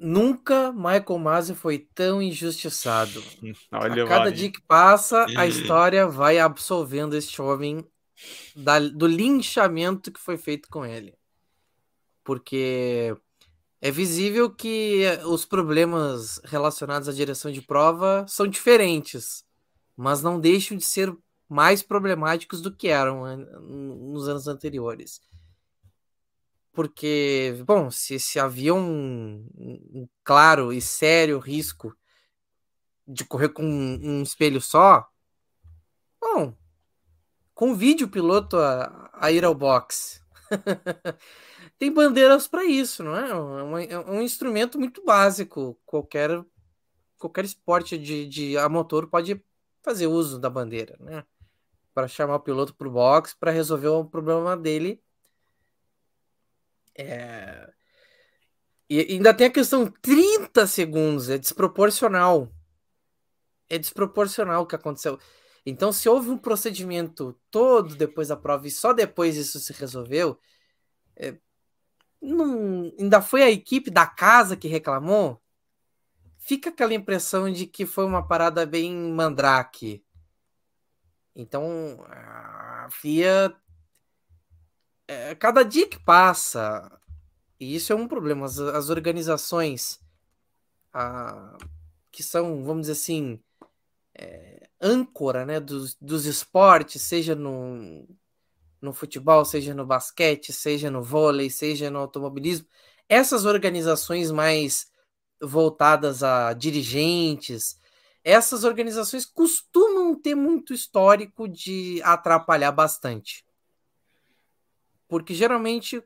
Nunca 0.00 0.72
Michael 0.72 1.18
Masi 1.18 1.54
foi 1.54 1.78
tão 1.94 2.22
injustiçado. 2.22 3.22
Olha, 3.70 4.04
a 4.04 4.08
cada 4.08 4.24
vale. 4.24 4.32
dia 4.36 4.50
que 4.50 4.62
passa, 4.62 5.26
a 5.36 5.46
história 5.46 6.06
vai 6.06 6.38
absolvendo 6.38 7.14
este 7.14 7.42
homem 7.42 7.84
da, 8.56 8.78
do 8.78 9.06
linchamento 9.06 10.10
que 10.10 10.18
foi 10.18 10.38
feito 10.38 10.70
com 10.70 10.86
ele. 10.86 11.14
Porque 12.24 13.14
é 13.80 13.90
visível 13.90 14.48
que 14.48 15.04
os 15.26 15.44
problemas 15.44 16.40
relacionados 16.44 17.08
à 17.08 17.12
direção 17.12 17.52
de 17.52 17.60
prova 17.60 18.24
são 18.26 18.46
diferentes, 18.46 19.44
mas 19.94 20.22
não 20.22 20.40
deixam 20.40 20.78
de 20.78 20.84
ser 20.84 21.14
mais 21.46 21.82
problemáticos 21.82 22.62
do 22.62 22.74
que 22.74 22.88
eram 22.88 23.36
nos 23.36 24.28
anos 24.28 24.48
anteriores 24.48 25.20
porque, 26.72 27.62
bom, 27.66 27.90
se, 27.90 28.18
se 28.18 28.38
havia 28.38 28.74
um, 28.74 29.46
um, 29.56 30.08
claro 30.24 30.72
e 30.72 30.80
sério 30.80 31.38
risco 31.38 31.96
de 33.06 33.24
correr 33.24 33.48
com 33.48 33.64
um, 33.64 34.18
um 34.18 34.22
espelho 34.22 34.60
só, 34.60 35.06
bom, 36.20 36.54
convide 37.54 38.04
o 38.04 38.10
piloto 38.10 38.56
a, 38.56 39.10
a 39.12 39.32
ir 39.32 39.44
ao 39.44 39.54
box. 39.54 40.22
Tem 41.78 41.92
bandeiras 41.92 42.46
para 42.46 42.64
isso, 42.64 43.02
não 43.02 43.16
é? 43.16 43.30
É, 43.30 43.34
uma, 43.34 43.82
é, 43.82 43.98
um 43.98 44.22
instrumento 44.22 44.78
muito 44.78 45.04
básico. 45.04 45.78
Qualquer, 45.84 46.44
qualquer 47.18 47.44
esporte 47.44 47.98
de, 47.98 48.26
de 48.26 48.56
a 48.58 48.68
motor 48.68 49.08
pode 49.08 49.42
fazer 49.82 50.06
uso 50.06 50.38
da 50.38 50.50
bandeira, 50.50 50.96
né? 51.00 51.24
Para 51.92 52.06
chamar 52.06 52.36
o 52.36 52.40
piloto 52.40 52.74
para 52.74 52.86
o 52.86 52.92
box 52.92 53.34
para 53.34 53.50
resolver 53.50 53.88
o 53.88 54.04
problema 54.04 54.56
dele 54.56 55.02
é... 56.96 57.72
E 58.88 59.00
ainda 59.12 59.32
tem 59.32 59.46
a 59.46 59.52
questão 59.52 59.86
30 59.86 60.66
segundos, 60.66 61.30
é 61.30 61.38
desproporcional. 61.38 62.52
É 63.68 63.78
desproporcional 63.78 64.62
o 64.62 64.66
que 64.66 64.74
aconteceu. 64.74 65.18
Então, 65.64 65.92
se 65.92 66.08
houve 66.08 66.30
um 66.30 66.38
procedimento 66.38 67.38
todo 67.50 67.94
depois 67.94 68.28
da 68.28 68.36
prova 68.36 68.66
e 68.66 68.70
só 68.70 68.92
depois 68.92 69.36
isso 69.36 69.60
se 69.60 69.72
resolveu, 69.72 70.38
é... 71.14 71.36
não... 72.20 72.92
ainda 72.98 73.22
foi 73.22 73.42
a 73.42 73.50
equipe 73.50 73.90
da 73.90 74.06
casa 74.06 74.56
que 74.56 74.66
reclamou, 74.66 75.40
fica 76.38 76.70
aquela 76.70 76.94
impressão 76.94 77.50
de 77.52 77.66
que 77.66 77.86
foi 77.86 78.04
uma 78.04 78.26
parada 78.26 78.66
bem 78.66 78.92
mandrake. 78.92 80.04
Então, 81.36 82.04
a 82.08 82.88
FIA 82.90 83.54
é, 85.10 85.34
cada 85.34 85.64
dia 85.64 85.88
que 85.88 85.98
passa, 85.98 86.88
e 87.58 87.74
isso 87.74 87.92
é 87.92 87.96
um 87.96 88.06
problema, 88.06 88.46
as, 88.46 88.60
as 88.60 88.90
organizações 88.90 89.98
a, 90.92 91.58
que 92.12 92.22
são, 92.22 92.62
vamos 92.64 92.82
dizer 92.82 92.92
assim, 92.92 93.40
é, 94.14 94.68
âncora 94.80 95.44
né, 95.44 95.58
dos, 95.58 95.96
dos 95.96 96.26
esportes, 96.26 97.02
seja 97.02 97.34
no, 97.34 98.08
no 98.80 98.92
futebol, 98.92 99.44
seja 99.44 99.74
no 99.74 99.84
basquete, 99.84 100.52
seja 100.52 100.88
no 100.92 101.02
vôlei, 101.02 101.50
seja 101.50 101.90
no 101.90 101.98
automobilismo, 101.98 102.68
essas 103.08 103.44
organizações 103.44 104.30
mais 104.30 104.92
voltadas 105.42 106.22
a 106.22 106.52
dirigentes, 106.52 107.80
essas 108.22 108.62
organizações 108.62 109.26
costumam 109.26 110.14
ter 110.14 110.36
muito 110.36 110.72
histórico 110.72 111.48
de 111.48 112.00
atrapalhar 112.04 112.70
bastante. 112.70 113.44
Porque 115.10 115.34
geralmente 115.34 116.00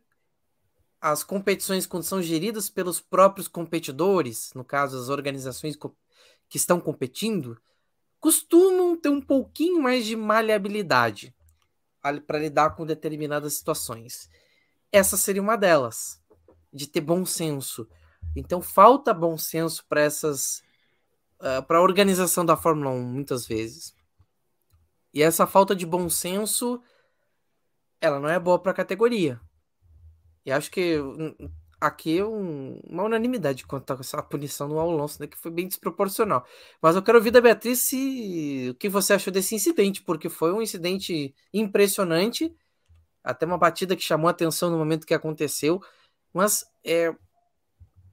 as 0.98 1.22
competições, 1.22 1.86
quando 1.86 2.04
são 2.04 2.22
geridas 2.22 2.70
pelos 2.70 3.02
próprios 3.02 3.46
competidores, 3.46 4.50
no 4.54 4.64
caso, 4.64 4.98
as 4.98 5.10
organizações 5.10 5.76
que 6.48 6.56
estão 6.56 6.80
competindo, 6.80 7.60
costumam 8.18 8.96
ter 8.96 9.10
um 9.10 9.20
pouquinho 9.20 9.82
mais 9.82 10.06
de 10.06 10.16
maleabilidade 10.16 11.34
para 12.26 12.38
lidar 12.38 12.70
com 12.70 12.86
determinadas 12.86 13.52
situações. 13.52 14.30
Essa 14.90 15.18
seria 15.18 15.42
uma 15.42 15.56
delas, 15.56 16.18
de 16.72 16.86
ter 16.86 17.02
bom 17.02 17.26
senso. 17.26 17.86
Então 18.34 18.62
falta 18.62 19.12
bom 19.12 19.36
senso 19.36 19.84
para 19.86 20.00
essas 20.00 20.62
uh, 21.40 21.62
para 21.66 21.76
a 21.76 21.82
organização 21.82 22.46
da 22.46 22.56
Fórmula 22.56 22.90
1 22.90 23.02
muitas 23.02 23.46
vezes. 23.46 23.94
E 25.12 25.22
essa 25.22 25.46
falta 25.46 25.76
de 25.76 25.84
bom 25.84 26.08
senso 26.08 26.80
ela 28.00 28.20
não 28.20 28.28
é 28.28 28.38
boa 28.38 28.58
para 28.58 28.72
a 28.72 28.74
categoria. 28.74 29.40
E 30.44 30.52
acho 30.52 30.70
que 30.70 31.00
hum, 31.00 31.34
aqui 31.80 32.18
é 32.18 32.24
um, 32.24 32.80
uma 32.88 33.04
unanimidade 33.04 33.66
quanto 33.66 33.92
a 33.92 33.96
essa 34.00 34.22
punição 34.22 34.68
do 34.68 34.78
Alonso, 34.78 35.20
né, 35.20 35.26
que 35.26 35.36
foi 35.36 35.50
bem 35.50 35.68
desproporcional. 35.68 36.44
Mas 36.80 36.96
eu 36.96 37.02
quero 37.02 37.18
ouvir 37.18 37.30
da 37.30 37.40
Beatriz 37.40 37.80
se, 37.80 38.68
o 38.70 38.74
que 38.74 38.88
você 38.88 39.14
achou 39.14 39.32
desse 39.32 39.54
incidente, 39.54 40.02
porque 40.02 40.28
foi 40.28 40.52
um 40.52 40.62
incidente 40.62 41.34
impressionante, 41.52 42.54
até 43.22 43.46
uma 43.46 43.58
batida 43.58 43.96
que 43.96 44.02
chamou 44.02 44.28
a 44.28 44.30
atenção 44.32 44.70
no 44.70 44.78
momento 44.78 45.06
que 45.06 45.14
aconteceu. 45.14 45.82
Mas 46.32 46.64
é, 46.84 47.14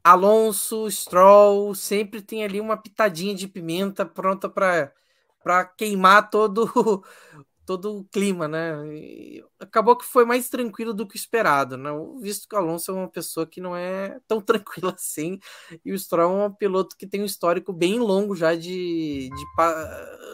Alonso, 0.03 0.89
Stroll, 0.89 1.75
sempre 1.75 2.21
tem 2.21 2.43
ali 2.43 2.59
uma 2.59 2.77
pitadinha 2.77 3.35
de 3.35 3.47
pimenta 3.47 4.05
pronta 4.05 4.49
para 4.49 5.65
queimar 5.77 6.29
todo 6.29 7.03
todo 7.77 7.99
o 7.99 8.03
clima, 8.03 8.49
né? 8.49 8.85
E 8.93 9.45
acabou 9.57 9.95
que 9.95 10.03
foi 10.03 10.25
mais 10.25 10.49
tranquilo 10.49 10.93
do 10.93 11.07
que 11.07 11.15
esperado, 11.15 11.77
né? 11.77 11.89
Visto 12.19 12.47
que 12.47 12.53
o 12.53 12.57
Alonso 12.57 12.91
é 12.91 12.93
uma 12.93 13.07
pessoa 13.07 13.47
que 13.47 13.61
não 13.61 13.73
é 13.75 14.19
tão 14.27 14.41
tranquila 14.43 14.93
assim, 14.93 15.39
e 15.85 15.93
o 15.93 15.97
Stroll 15.97 16.41
é 16.41 16.45
um 16.47 16.53
piloto 16.53 16.97
que 16.97 17.07
tem 17.07 17.21
um 17.21 17.25
histórico 17.25 17.71
bem 17.71 17.97
longo 17.97 18.35
já 18.35 18.55
de, 18.55 19.29
de 19.29 19.45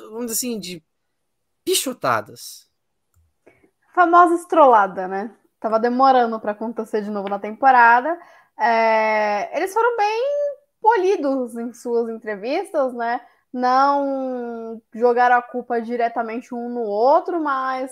vamos 0.10 0.28
dizer 0.28 0.34
assim, 0.34 0.60
de 0.60 0.84
pichotadas. 1.64 2.68
Famosa 3.94 4.34
estrolada, 4.36 5.08
né? 5.08 5.36
Tava 5.60 5.80
demorando 5.80 6.40
para 6.40 6.54
acontecer 6.54 7.02
de 7.02 7.12
novo 7.12 7.30
na 7.30 7.38
temporada. 7.38 8.18
É... 8.60 9.56
Eles 9.56 9.74
foram 9.74 9.96
bem 9.96 10.24
polidos 10.82 11.56
em 11.56 11.72
suas 11.74 12.10
entrevistas, 12.10 12.94
né? 12.94 13.22
Não 13.54 14.82
jogaram 14.94 15.36
a 15.38 15.42
culpa 15.42 15.82
diretamente 15.82 16.54
um 16.54 16.70
no 16.70 16.82
outro, 16.82 17.42
mas 17.42 17.92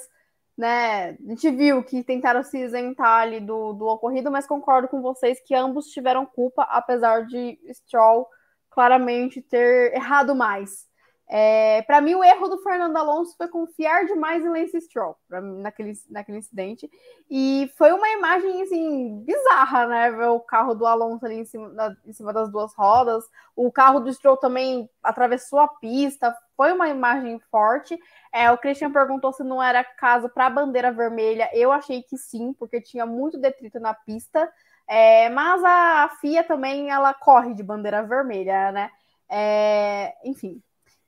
né, 0.57 1.11
a 1.11 1.29
gente 1.29 1.49
viu 1.51 1.83
que 1.83 2.03
tentaram 2.03 2.43
se 2.43 2.57
isentar 2.57 3.21
ali 3.21 3.39
do, 3.39 3.73
do 3.73 3.85
ocorrido, 3.85 4.31
mas 4.31 4.47
concordo 4.47 4.87
com 4.87 5.01
vocês 5.01 5.39
que 5.45 5.53
ambos 5.53 5.87
tiveram 5.87 6.25
culpa, 6.25 6.63
apesar 6.63 7.25
de 7.25 7.59
Stroll 7.73 8.27
claramente 8.69 9.41
ter 9.41 9.93
errado 9.93 10.35
mais. 10.35 10.87
É, 11.27 11.81
para 11.83 12.01
mim, 12.01 12.13
o 12.13 12.23
erro 12.23 12.47
do 12.47 12.59
Fernando 12.59 12.95
Alonso 12.97 13.35
foi 13.35 13.47
confiar 13.47 14.05
demais 14.05 14.45
em 14.45 14.49
Lance 14.49 14.79
Stroll 14.81 15.17
mim, 15.41 15.61
naquele, 15.61 15.93
naquele 16.09 16.37
incidente. 16.37 16.89
E 17.29 17.71
foi 17.77 17.91
uma 17.91 18.07
imagem 18.09 18.61
assim, 18.61 19.23
bizarra, 19.25 19.87
né? 19.87 20.11
Ver 20.11 20.27
o 20.27 20.39
carro 20.39 20.75
do 20.75 20.85
Alonso 20.85 21.25
ali 21.25 21.39
em 21.39 21.45
cima, 21.45 21.97
em 22.05 22.13
cima 22.13 22.31
das 22.31 22.51
duas 22.51 22.75
rodas. 22.75 23.23
O 23.55 23.71
carro 23.71 23.99
do 23.99 24.13
Stroll 24.13 24.37
também 24.37 24.87
atravessou 25.01 25.59
a 25.59 25.67
pista. 25.67 26.35
Foi 26.55 26.71
uma 26.71 26.89
imagem 26.89 27.39
forte. 27.51 27.97
É, 28.31 28.51
o 28.51 28.57
Christian 28.57 28.91
perguntou 28.91 29.33
se 29.33 29.43
não 29.43 29.61
era 29.61 29.83
caso 29.83 30.29
para 30.29 30.45
a 30.45 30.49
bandeira 30.49 30.91
vermelha. 30.91 31.49
Eu 31.53 31.71
achei 31.71 32.03
que 32.03 32.17
sim, 32.17 32.53
porque 32.53 32.79
tinha 32.79 33.05
muito 33.05 33.39
detrito 33.39 33.79
na 33.79 33.93
pista. 33.95 34.47
É, 34.87 35.29
mas 35.29 35.63
a 35.63 36.09
FIA 36.21 36.43
também 36.43 36.91
ela 36.91 37.13
corre 37.13 37.55
de 37.55 37.63
bandeira 37.63 38.03
vermelha, 38.03 38.71
né? 38.71 38.91
É, 39.27 40.13
enfim, 40.23 40.61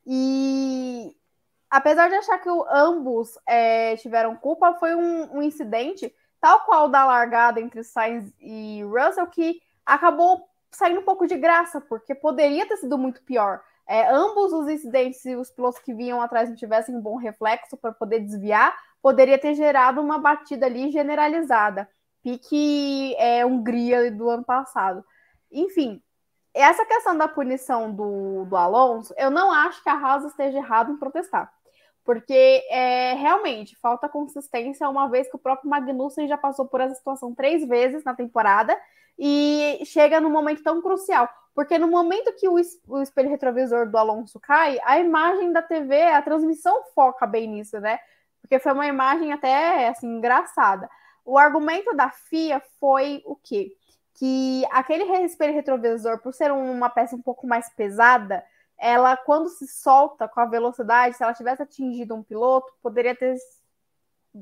e 0.10 1.14
apesar 1.70 2.08
de 2.08 2.16
achar 2.16 2.38
que 2.38 2.50
ambos 2.72 3.38
é, 3.46 3.98
tiveram 3.98 4.38
culpa, 4.38 4.74
foi 4.76 4.96
um, 4.96 5.38
um, 5.38 5.42
incidente, 5.42 6.16
tal 6.40 6.62
qual 6.62 6.88
da 6.88 7.06
largada 7.06 7.60
entre 7.60 7.84
Sainz 7.84 8.34
e 8.40 8.82
Russell, 8.84 9.28
que 9.28 9.60
acabou 9.86 10.48
saindo 10.72 11.02
um 11.02 11.04
pouco 11.04 11.28
de 11.28 11.36
graça, 11.36 11.82
porque 11.82 12.16
poderia 12.16 12.66
ter 12.66 12.78
sido 12.78 12.98
muito 12.98 13.22
pior. 13.24 13.62
É, 13.86 14.10
ambos 14.10 14.54
os 14.54 14.70
incidentes, 14.70 15.22
se 15.22 15.36
os 15.36 15.52
pilotos 15.52 15.82
que 15.82 15.94
vinham 15.94 16.22
atrás 16.22 16.48
não 16.48 16.56
tivessem 16.56 16.96
um 16.96 17.02
bom 17.02 17.18
reflexo 17.18 17.76
para 17.76 17.92
poder 17.92 18.22
desviar, 18.22 18.74
poderia 19.02 19.38
ter 19.38 19.56
gerado 19.56 20.00
uma 20.00 20.20
batida 20.20 20.66
ali 20.68 20.90
generalizada. 20.90 21.90
Pique 22.24 23.14
é, 23.18 23.46
Hungria 23.46 24.10
do 24.10 24.30
ano 24.30 24.44
passado. 24.44 25.04
Enfim, 25.52 26.02
essa 26.62 26.86
questão 26.86 27.18
da 27.18 27.28
punição 27.28 27.92
do, 27.92 28.46
do 28.46 28.56
Alonso, 28.56 29.14
eu 29.18 29.30
não 29.30 29.52
acho 29.52 29.82
que 29.84 29.90
a 29.90 29.94
Haas 29.94 30.26
esteja 30.26 30.58
errado 30.58 30.92
em 30.92 30.98
protestar. 30.98 31.52
Porque 32.04 32.64
é, 32.70 33.14
realmente 33.14 33.76
falta 33.76 34.08
consistência, 34.08 34.90
uma 34.90 35.08
vez 35.08 35.30
que 35.30 35.36
o 35.36 35.40
próprio 35.40 35.70
Magnussen 35.70 36.28
já 36.28 36.38
passou 36.38 36.66
por 36.66 36.80
essa 36.80 36.96
situação 36.96 37.36
três 37.36 37.68
vezes 37.68 38.04
na 38.04 38.16
temporada 38.16 38.78
e 39.20 39.82
chega 39.86 40.22
num 40.22 40.30
momento 40.30 40.64
tão 40.64 40.82
crucial. 40.82 41.30
Porque 41.54 41.78
no 41.78 41.88
momento 41.88 42.34
que 42.34 42.48
o, 42.48 42.56
o 42.88 43.02
espelho 43.02 43.30
retrovisor 43.30 43.90
do 43.90 43.98
Alonso 43.98 44.40
cai, 44.40 44.80
a 44.84 45.00
imagem 45.00 45.52
da 45.52 45.62
TV, 45.62 46.04
a 46.04 46.22
transmissão 46.22 46.84
foca 46.96 47.26
bem 47.26 47.48
nisso, 47.48 47.80
né? 47.80 48.00
Porque 48.42 48.60
foi 48.60 48.72
uma 48.72 48.88
imagem 48.88 49.34
até 49.34 49.90
assim 49.90 50.08
engraçada. 50.08 50.90
O 51.26 51.38
argumento 51.38 51.94
da 51.96 52.10
FIA 52.10 52.62
foi 52.80 53.22
o 53.26 53.36
quê? 53.36 53.74
Que 54.18 54.66
aquele 54.72 55.04
espelho 55.24 55.54
retrovisor, 55.54 56.20
por 56.20 56.34
ser 56.34 56.52
uma 56.52 56.90
peça 56.90 57.16
um 57.16 57.22
pouco 57.22 57.46
mais 57.46 57.70
pesada, 57.70 58.44
ela, 58.76 59.16
quando 59.16 59.48
se 59.48 59.68
solta 59.68 60.28
com 60.28 60.40
a 60.40 60.46
velocidade, 60.46 61.16
se 61.16 61.24
ela 61.24 61.34
tivesse 61.34 61.62
atingido 61.62 62.16
um 62.16 62.24
piloto, 62.24 62.74
poderia 62.82 63.16
ter 63.16 63.38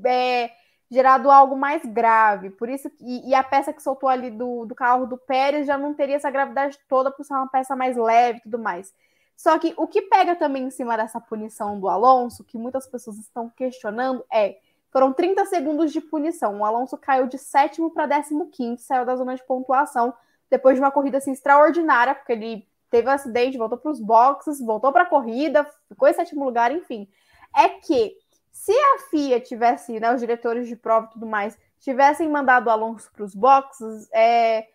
é, 0.04 0.50
gerado 0.90 1.30
algo 1.30 1.56
mais 1.56 1.84
grave. 1.84 2.48
Por 2.50 2.70
isso, 2.70 2.90
e, 3.00 3.28
e, 3.28 3.34
a 3.34 3.44
peça 3.44 3.70
que 3.70 3.82
soltou 3.82 4.08
ali 4.08 4.30
do, 4.30 4.64
do 4.64 4.74
carro 4.74 5.06
do 5.06 5.18
Pérez 5.18 5.66
já 5.66 5.76
não 5.76 5.92
teria 5.92 6.16
essa 6.16 6.30
gravidade 6.30 6.78
toda 6.88 7.10
por 7.10 7.24
ser 7.24 7.34
uma 7.34 7.48
peça 7.48 7.76
mais 7.76 7.96
leve 7.98 8.38
e 8.38 8.42
tudo 8.42 8.58
mais. 8.58 8.94
Só 9.36 9.58
que 9.58 9.74
o 9.76 9.86
que 9.86 10.00
pega 10.02 10.34
também 10.34 10.64
em 10.64 10.70
cima 10.70 10.96
dessa 10.96 11.20
punição 11.20 11.78
do 11.78 11.88
Alonso, 11.90 12.44
que 12.44 12.56
muitas 12.56 12.86
pessoas 12.86 13.18
estão 13.18 13.50
questionando, 13.50 14.24
é 14.32 14.56
foram 14.96 15.12
30 15.12 15.44
segundos 15.44 15.92
de 15.92 16.00
punição. 16.00 16.58
O 16.58 16.64
Alonso 16.64 16.96
caiu 16.96 17.26
de 17.26 17.36
sétimo 17.36 17.90
para 17.90 18.06
décimo 18.06 18.48
quinto, 18.48 18.80
saiu 18.80 19.04
da 19.04 19.14
zona 19.14 19.36
de 19.36 19.44
pontuação 19.44 20.14
depois 20.48 20.76
de 20.76 20.80
uma 20.80 20.90
corrida 20.90 21.18
assim, 21.18 21.32
extraordinária, 21.32 22.14
porque 22.14 22.32
ele 22.32 22.66
teve 22.90 23.06
um 23.06 23.12
acidente, 23.12 23.58
voltou 23.58 23.76
para 23.76 23.90
os 23.90 24.00
boxes, 24.00 24.58
voltou 24.58 24.90
para 24.92 25.02
a 25.02 25.06
corrida, 25.06 25.70
ficou 25.86 26.08
em 26.08 26.14
sétimo 26.14 26.46
lugar, 26.46 26.72
enfim. 26.72 27.06
É 27.54 27.68
que 27.68 28.16
se 28.50 28.72
a 28.72 28.98
FIA 29.10 29.38
tivesse, 29.38 30.00
né, 30.00 30.14
os 30.14 30.20
diretores 30.22 30.66
de 30.66 30.74
prova 30.74 31.08
e 31.08 31.10
tudo 31.10 31.26
mais, 31.26 31.58
tivessem 31.78 32.26
mandado 32.26 32.68
o 32.68 32.70
Alonso 32.70 33.12
para 33.12 33.22
os 33.22 33.34
boxes, 33.34 34.08
é... 34.14 34.66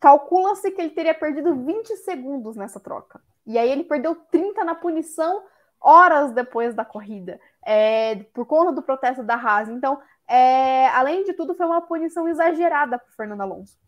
calcula-se 0.00 0.72
que 0.72 0.82
ele 0.82 0.90
teria 0.90 1.14
perdido 1.14 1.54
20 1.54 1.98
segundos 1.98 2.56
nessa 2.56 2.80
troca. 2.80 3.22
E 3.46 3.56
aí 3.56 3.70
ele 3.70 3.84
perdeu 3.84 4.16
30 4.16 4.64
na 4.64 4.74
punição 4.74 5.44
horas 5.82 6.32
depois 6.32 6.74
da 6.74 6.84
corrida 6.84 7.40
é, 7.64 8.16
por 8.34 8.46
conta 8.46 8.72
do 8.72 8.82
protesto 8.82 9.22
da 9.22 9.34
Haas. 9.34 9.68
Então, 9.68 10.00
é, 10.28 10.88
além 10.88 11.24
de 11.24 11.32
tudo, 11.32 11.54
foi 11.54 11.66
uma 11.66 11.82
punição 11.82 12.28
exagerada 12.28 12.98
para 12.98 13.12
Fernando 13.16 13.40
Alonso. 13.40 13.78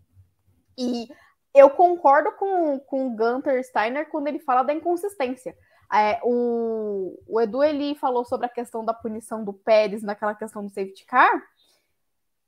E 0.76 1.08
eu 1.54 1.70
concordo 1.70 2.32
com, 2.32 2.78
com 2.80 3.06
o 3.06 3.16
Gunter 3.16 3.62
Steiner 3.64 4.08
quando 4.08 4.26
ele 4.26 4.38
fala 4.38 4.62
da 4.62 4.72
inconsistência. 4.72 5.56
É, 5.92 6.18
o, 6.24 7.20
o, 7.28 7.40
Edu 7.40 7.62
ele 7.62 7.94
falou 7.94 8.24
sobre 8.24 8.46
a 8.46 8.50
questão 8.50 8.84
da 8.84 8.92
punição 8.92 9.44
do 9.44 9.52
Pérez 9.52 10.02
naquela 10.02 10.34
questão 10.34 10.64
do 10.64 10.70
safety 10.70 11.04
car. 11.06 11.42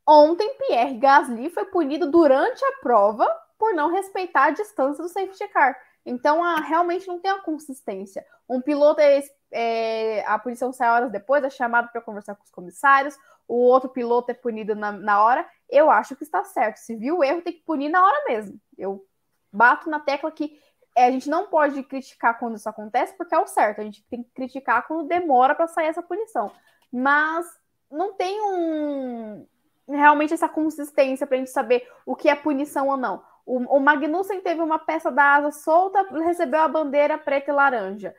Ontem, 0.09 0.57
Pierre 0.59 0.99
Gasly 0.99 1.51
foi 1.51 1.65
punido 1.67 2.11
durante 2.11 2.65
a 2.65 2.73
prova 2.81 3.27
por 3.59 3.75
não 3.75 3.91
respeitar 3.91 4.45
a 4.45 4.51
distância 4.51 5.03
do 5.03 5.09
safety 5.09 5.49
car. 5.49 5.77
Então, 6.07 6.43
a, 6.43 6.61
realmente 6.61 7.09
não 7.09 7.19
tem 7.19 7.33
uma 7.33 7.43
consistência. 7.43 8.25
Um 8.49 8.61
piloto 8.61 9.01
é, 9.01 9.21
é 9.51 10.25
a 10.25 10.39
punição 10.39 10.73
sai 10.73 10.89
horas 10.89 11.11
depois, 11.11 11.43
é 11.43 11.51
chamado 11.51 11.91
para 11.91 12.01
conversar 12.01 12.37
com 12.37 12.45
os 12.45 12.51
comissários, 12.51 13.19
o 13.49 13.57
outro 13.57 13.89
piloto 13.89 14.31
é 14.31 14.35
punido 14.35 14.77
na, 14.77 14.93
na 14.93 15.23
hora. 15.23 15.47
Eu 15.69 15.91
acho 15.91 16.15
que 16.15 16.23
está 16.23 16.45
certo. 16.45 16.77
Se 16.77 16.95
viu 16.95 17.19
o 17.19 17.25
erro, 17.25 17.43
tem 17.43 17.53
que 17.53 17.65
punir 17.65 17.89
na 17.89 18.05
hora 18.05 18.25
mesmo. 18.29 18.61
Eu 18.79 19.05
bato 19.53 19.91
na 19.91 19.99
tecla 19.99 20.31
que 20.31 20.61
é, 20.95 21.07
a 21.07 21.11
gente 21.11 21.29
não 21.29 21.47
pode 21.49 21.83
criticar 21.83 22.39
quando 22.39 22.57
isso 22.57 22.69
acontece, 22.69 23.15
porque 23.17 23.35
é 23.35 23.39
o 23.39 23.47
certo. 23.47 23.81
A 23.81 23.85
gente 23.85 24.03
tem 24.05 24.23
que 24.23 24.31
criticar 24.31 24.87
quando 24.87 25.09
demora 25.09 25.55
para 25.55 25.67
sair 25.67 25.87
essa 25.87 26.03
punição. 26.03 26.51
Mas 26.91 27.47
não 27.91 28.15
tem 28.15 28.41
um 28.41 29.47
realmente 29.89 30.35
essa 30.35 30.49
consistência 30.49 31.27
para 31.27 31.37
a 31.37 31.39
gente 31.39 31.51
saber 31.51 31.89
o 32.05 32.17
que 32.17 32.29
é 32.29 32.35
punição 32.35 32.89
ou 32.89 32.97
não. 32.97 33.23
O, 33.47 33.77
o 33.77 33.81
Magnussen 33.81 34.41
teve 34.41 34.61
uma 34.61 34.79
peça 34.79 35.11
da 35.11 35.37
asa 35.37 35.53
solta, 35.53 36.03
recebeu 36.25 36.61
a 36.61 36.69
bandeira 36.69 37.17
preta 37.17 37.51
e 37.51 37.55
laranja. 37.55 38.15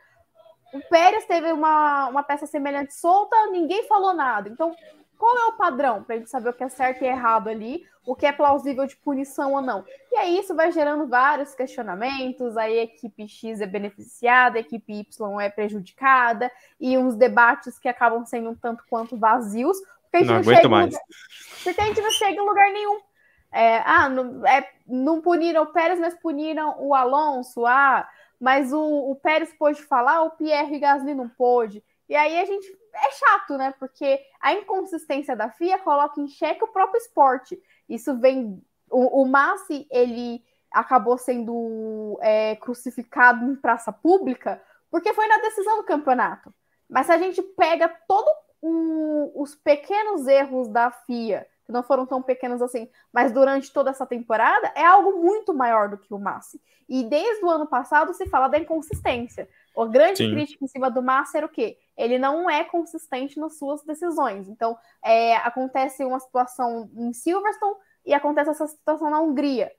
O 0.72 0.80
Pérez 0.88 1.24
teve 1.26 1.52
uma, 1.52 2.08
uma 2.08 2.22
peça 2.22 2.46
semelhante 2.46 2.94
solta, 2.94 3.36
ninguém 3.48 3.86
falou 3.86 4.14
nada. 4.14 4.48
Então, 4.48 4.74
qual 5.18 5.36
é 5.36 5.44
o 5.46 5.56
padrão 5.56 6.02
para 6.02 6.14
a 6.14 6.18
gente 6.18 6.30
saber 6.30 6.50
o 6.50 6.52
que 6.52 6.62
é 6.62 6.68
certo 6.68 7.02
e 7.02 7.06
errado 7.06 7.48
ali, 7.48 7.84
o 8.06 8.14
que 8.14 8.24
é 8.24 8.32
plausível 8.32 8.86
de 8.86 8.96
punição 8.96 9.52
ou 9.52 9.60
não? 9.60 9.84
E 10.12 10.16
aí 10.16 10.38
isso 10.38 10.54
vai 10.54 10.70
gerando 10.70 11.08
vários 11.08 11.54
questionamentos, 11.54 12.56
aí 12.56 12.78
a 12.78 12.82
equipe 12.84 13.28
X 13.28 13.60
é 13.60 13.66
beneficiada, 13.66 14.58
a 14.58 14.60
equipe 14.60 14.92
Y 14.92 15.40
é 15.40 15.50
prejudicada, 15.50 16.50
e 16.80 16.96
uns 16.96 17.16
debates 17.16 17.78
que 17.78 17.88
acabam 17.88 18.24
sendo 18.24 18.50
um 18.50 18.54
tanto 18.54 18.84
quanto 18.88 19.18
vazios, 19.18 19.76
porque 20.04 20.16
a 20.16 20.20
gente 20.20 20.28
não, 20.28 20.34
não 20.36 20.42
aguento 20.42 20.70
mais. 20.70 20.92
Lugar, 20.92 21.06
porque 21.64 21.80
a 21.80 21.84
gente 21.84 22.00
não 22.00 22.10
chega 22.12 22.40
em 22.40 22.46
lugar 22.46 22.72
nenhum. 22.72 23.00
É, 23.52 23.78
ah, 23.78 24.08
não, 24.08 24.46
é, 24.46 24.68
não 24.86 25.20
puniram 25.20 25.62
o 25.62 25.72
Pérez, 25.72 25.98
mas 25.98 26.14
puniram 26.14 26.76
o 26.78 26.94
Alonso. 26.94 27.64
Ah, 27.66 28.08
mas 28.40 28.72
o, 28.72 29.10
o 29.10 29.16
Pérez 29.16 29.52
pôde 29.54 29.82
falar, 29.82 30.22
o 30.22 30.30
Pierre 30.32 30.78
Gasly 30.78 31.14
não 31.14 31.28
pôde. 31.28 31.82
E 32.08 32.14
aí 32.14 32.38
a 32.40 32.44
gente 32.44 32.66
é 32.94 33.10
chato, 33.10 33.56
né? 33.56 33.74
Porque 33.78 34.20
a 34.40 34.52
inconsistência 34.54 35.36
da 35.36 35.50
FIA 35.50 35.78
coloca 35.78 36.20
em 36.20 36.28
xeque 36.28 36.64
o 36.64 36.68
próprio 36.68 36.98
esporte. 36.98 37.60
Isso 37.88 38.16
vem. 38.18 38.62
O, 38.90 39.22
o 39.22 39.26
Massi, 39.26 39.86
ele 39.90 40.42
acabou 40.70 41.18
sendo 41.18 42.18
é, 42.22 42.56
crucificado 42.56 43.44
em 43.44 43.56
praça 43.56 43.92
pública 43.92 44.62
porque 44.90 45.12
foi 45.12 45.26
na 45.26 45.38
decisão 45.38 45.76
do 45.76 45.84
campeonato. 45.84 46.52
Mas 46.88 47.06
se 47.06 47.12
a 47.12 47.18
gente 47.18 47.42
pega 47.42 47.88
todos 48.06 48.32
os 49.34 49.54
pequenos 49.54 50.26
erros 50.26 50.68
da 50.68 50.90
FIA 50.90 51.46
que 51.68 51.72
não 51.72 51.82
foram 51.82 52.06
tão 52.06 52.22
pequenos 52.22 52.62
assim, 52.62 52.88
mas 53.12 53.30
durante 53.30 53.70
toda 53.70 53.90
essa 53.90 54.06
temporada, 54.06 54.72
é 54.74 54.86
algo 54.86 55.22
muito 55.22 55.52
maior 55.52 55.90
do 55.90 55.98
que 55.98 56.14
o 56.14 56.18
Massi. 56.18 56.58
E 56.88 57.04
desde 57.04 57.44
o 57.44 57.50
ano 57.50 57.66
passado 57.66 58.14
se 58.14 58.26
fala 58.26 58.48
da 58.48 58.58
inconsistência. 58.58 59.46
A 59.76 59.84
grande 59.84 60.24
Sim. 60.24 60.30
crítica 60.32 60.64
em 60.64 60.68
cima 60.68 60.90
do 60.90 61.02
Massi 61.02 61.36
era 61.36 61.44
o 61.44 61.48
quê? 61.50 61.76
Ele 61.94 62.18
não 62.18 62.48
é 62.48 62.64
consistente 62.64 63.38
nas 63.38 63.58
suas 63.58 63.82
decisões. 63.82 64.48
Então, 64.48 64.78
é, 65.04 65.36
acontece 65.36 66.02
uma 66.06 66.18
situação 66.18 66.90
em 66.96 67.12
Silverstone 67.12 67.76
e 68.06 68.14
acontece 68.14 68.48
essa 68.48 68.66
situação 68.66 69.10
na 69.10 69.20
Hungria 69.20 69.70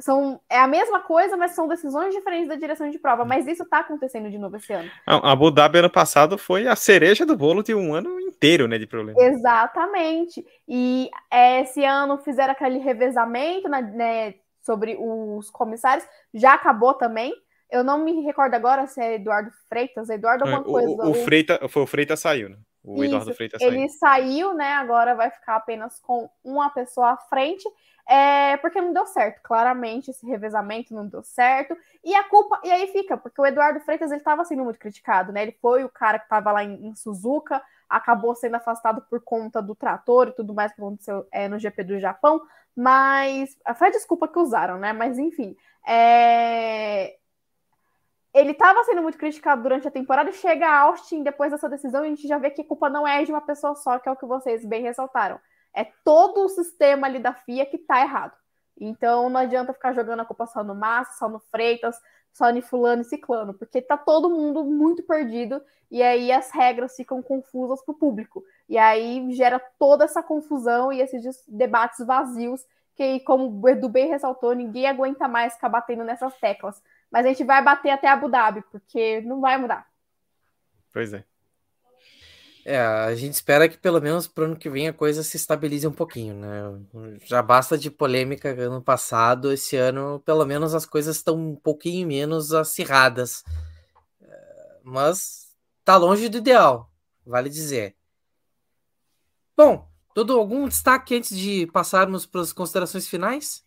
são 0.00 0.40
é 0.48 0.58
a 0.58 0.66
mesma 0.66 1.00
coisa, 1.00 1.36
mas 1.36 1.52
são 1.52 1.66
decisões 1.68 2.14
diferentes 2.14 2.48
da 2.48 2.56
direção 2.56 2.88
de 2.88 2.98
prova. 2.98 3.24
Mas 3.24 3.46
isso 3.46 3.62
está 3.62 3.80
acontecendo 3.80 4.30
de 4.30 4.38
novo 4.38 4.56
esse 4.56 4.72
ano. 4.72 4.90
A 5.06 5.32
Abu 5.32 5.50
Dhabi 5.50 5.78
ano 5.78 5.90
passado 5.90 6.38
foi 6.38 6.66
a 6.66 6.76
cereja 6.76 7.26
do 7.26 7.36
bolo 7.36 7.62
de 7.62 7.74
um 7.74 7.94
ano 7.94 8.20
inteiro, 8.20 8.68
né, 8.68 8.78
de 8.78 8.86
problema. 8.86 9.20
Exatamente. 9.20 10.44
E 10.66 11.10
é, 11.30 11.62
esse 11.62 11.84
ano 11.84 12.18
fizeram 12.18 12.52
aquele 12.52 12.78
revezamento 12.78 13.68
né, 13.68 14.34
sobre 14.62 14.96
os 15.00 15.50
comissários, 15.50 16.06
já 16.32 16.54
acabou 16.54 16.94
também. 16.94 17.32
Eu 17.70 17.84
não 17.84 18.02
me 18.02 18.22
recordo 18.22 18.54
agora 18.54 18.86
se 18.86 19.00
é 19.00 19.16
Eduardo 19.16 19.50
Freitas, 19.68 20.08
Eduardo 20.08 20.44
alguma 20.44 20.62
é, 20.62 20.64
coisa. 20.64 21.02
O, 21.02 21.10
o, 21.10 21.14
Freitas, 21.14 21.58
foi 21.70 21.82
o 21.82 21.86
Freitas 21.86 22.20
saiu, 22.20 22.48
né? 22.48 22.56
O 22.82 22.94
Isso, 22.94 23.04
Eduardo 23.04 23.34
Freitas 23.34 23.60
saiu. 23.60 23.72
Ele 23.72 23.88
saiu, 23.90 24.54
né? 24.54 24.72
Agora 24.74 25.14
vai 25.14 25.30
ficar 25.30 25.56
apenas 25.56 26.00
com 26.00 26.30
uma 26.42 26.70
pessoa 26.70 27.10
à 27.10 27.16
frente. 27.16 27.68
É 28.10 28.56
porque 28.56 28.80
não 28.80 28.94
deu 28.94 29.04
certo, 29.04 29.42
claramente 29.42 30.10
esse 30.10 30.26
revezamento 30.26 30.94
não 30.94 31.06
deu 31.06 31.22
certo. 31.22 31.76
E 32.02 32.14
a 32.14 32.24
culpa, 32.24 32.58
e 32.64 32.70
aí 32.70 32.86
fica, 32.86 33.18
porque 33.18 33.38
o 33.38 33.44
Eduardo 33.44 33.80
Freitas 33.80 34.10
ele 34.10 34.20
estava 34.20 34.46
sendo 34.46 34.64
muito 34.64 34.78
criticado, 34.78 35.30
né? 35.30 35.42
Ele 35.42 35.52
foi 35.60 35.84
o 35.84 35.90
cara 35.90 36.18
que 36.18 36.24
estava 36.24 36.50
lá 36.50 36.64
em, 36.64 36.86
em, 36.86 36.94
Suzuka, 36.94 37.62
acabou 37.86 38.34
sendo 38.34 38.54
afastado 38.54 39.02
por 39.10 39.20
conta 39.20 39.60
do 39.60 39.74
trator 39.74 40.28
e 40.28 40.32
tudo 40.32 40.54
mais 40.54 40.72
que 40.72 40.80
aconteceu 40.80 41.28
é, 41.30 41.48
no 41.48 41.58
GP 41.58 41.84
do 41.84 42.00
Japão, 42.00 42.40
mas 42.74 43.58
foi 43.76 43.88
a 43.88 43.92
desculpa 43.92 44.26
que 44.26 44.38
usaram, 44.38 44.78
né? 44.78 44.94
Mas 44.94 45.18
enfim, 45.18 45.54
é... 45.86 47.14
ele 48.32 48.52
estava 48.52 48.84
sendo 48.84 49.02
muito 49.02 49.18
criticado 49.18 49.62
durante 49.62 49.86
a 49.86 49.90
temporada 49.90 50.30
e 50.30 50.32
chega 50.32 50.66
a 50.66 50.80
Austin 50.80 51.22
depois 51.22 51.52
dessa 51.52 51.68
decisão 51.68 52.04
e 52.04 52.06
a 52.06 52.10
gente 52.10 52.26
já 52.26 52.38
vê 52.38 52.48
que 52.50 52.62
a 52.62 52.66
culpa 52.66 52.88
não 52.88 53.06
é 53.06 53.22
de 53.22 53.30
uma 53.30 53.42
pessoa 53.42 53.74
só, 53.74 53.98
que 53.98 54.08
é 54.08 54.12
o 54.12 54.16
que 54.16 54.24
vocês 54.24 54.64
bem 54.64 54.82
ressaltaram 54.82 55.38
é 55.74 55.84
todo 56.04 56.44
o 56.44 56.48
sistema 56.48 57.06
ali 57.06 57.18
da 57.18 57.34
FIA 57.34 57.66
que 57.66 57.78
tá 57.78 58.00
errado. 58.00 58.36
Então 58.80 59.28
não 59.28 59.40
adianta 59.40 59.72
ficar 59.72 59.92
jogando 59.92 60.20
a 60.20 60.24
culpa 60.24 60.46
só 60.46 60.62
no 60.62 60.74
Massa, 60.74 61.18
só 61.18 61.28
no 61.28 61.38
Freitas, 61.38 61.96
só 62.32 62.52
no 62.52 62.62
fulano 62.62 63.02
e 63.02 63.04
ciclano, 63.04 63.54
porque 63.54 63.82
tá 63.82 63.96
todo 63.96 64.30
mundo 64.30 64.64
muito 64.64 65.02
perdido 65.02 65.60
e 65.90 66.02
aí 66.02 66.30
as 66.30 66.50
regras 66.50 66.94
ficam 66.94 67.22
confusas 67.22 67.82
para 67.82 67.92
o 67.92 67.98
público. 67.98 68.44
E 68.68 68.78
aí 68.78 69.32
gera 69.32 69.58
toda 69.78 70.04
essa 70.04 70.22
confusão 70.22 70.92
e 70.92 71.00
esses 71.00 71.44
debates 71.48 72.04
vazios 72.06 72.64
que, 72.94 73.20
como 73.20 73.60
o 73.60 73.68
Edu 73.68 73.88
bem 73.88 74.08
ressaltou, 74.08 74.54
ninguém 74.54 74.86
aguenta 74.86 75.28
mais 75.28 75.54
ficar 75.54 75.68
batendo 75.68 76.04
nessas 76.04 76.36
teclas. 76.38 76.82
Mas 77.10 77.24
a 77.24 77.28
gente 77.28 77.44
vai 77.44 77.62
bater 77.62 77.90
até 77.90 78.08
Abu 78.08 78.28
Dhabi, 78.28 78.62
porque 78.70 79.20
não 79.22 79.40
vai 79.40 79.56
mudar. 79.56 79.86
Pois 80.92 81.12
é. 81.12 81.24
É, 82.70 82.78
a 82.78 83.14
gente 83.14 83.32
espera 83.32 83.66
que 83.66 83.78
pelo 83.78 83.98
menos 83.98 84.28
para 84.28 84.42
o 84.42 84.44
ano 84.48 84.54
que 84.54 84.68
vem 84.68 84.88
a 84.88 84.92
coisa 84.92 85.22
se 85.22 85.38
estabilize 85.38 85.86
um 85.86 85.92
pouquinho, 85.92 86.34
né? 86.34 87.18
Já 87.24 87.40
basta 87.40 87.78
de 87.78 87.90
polêmica 87.90 88.50
ano 88.50 88.82
passado, 88.82 89.50
esse 89.50 89.74
ano 89.74 90.20
pelo 90.20 90.44
menos 90.44 90.74
as 90.74 90.84
coisas 90.84 91.16
estão 91.16 91.34
um 91.34 91.56
pouquinho 91.56 92.06
menos 92.06 92.52
acirradas. 92.52 93.42
É, 94.20 94.80
mas 94.84 95.56
tá 95.82 95.96
longe 95.96 96.28
do 96.28 96.36
ideal, 96.36 96.92
vale 97.24 97.48
dizer. 97.48 97.96
Bom, 99.56 99.88
todo 100.12 100.38
algum 100.38 100.68
destaque 100.68 101.16
antes 101.16 101.34
de 101.38 101.66
passarmos 101.68 102.26
para 102.26 102.42
as 102.42 102.52
considerações 102.52 103.08
finais? 103.08 103.64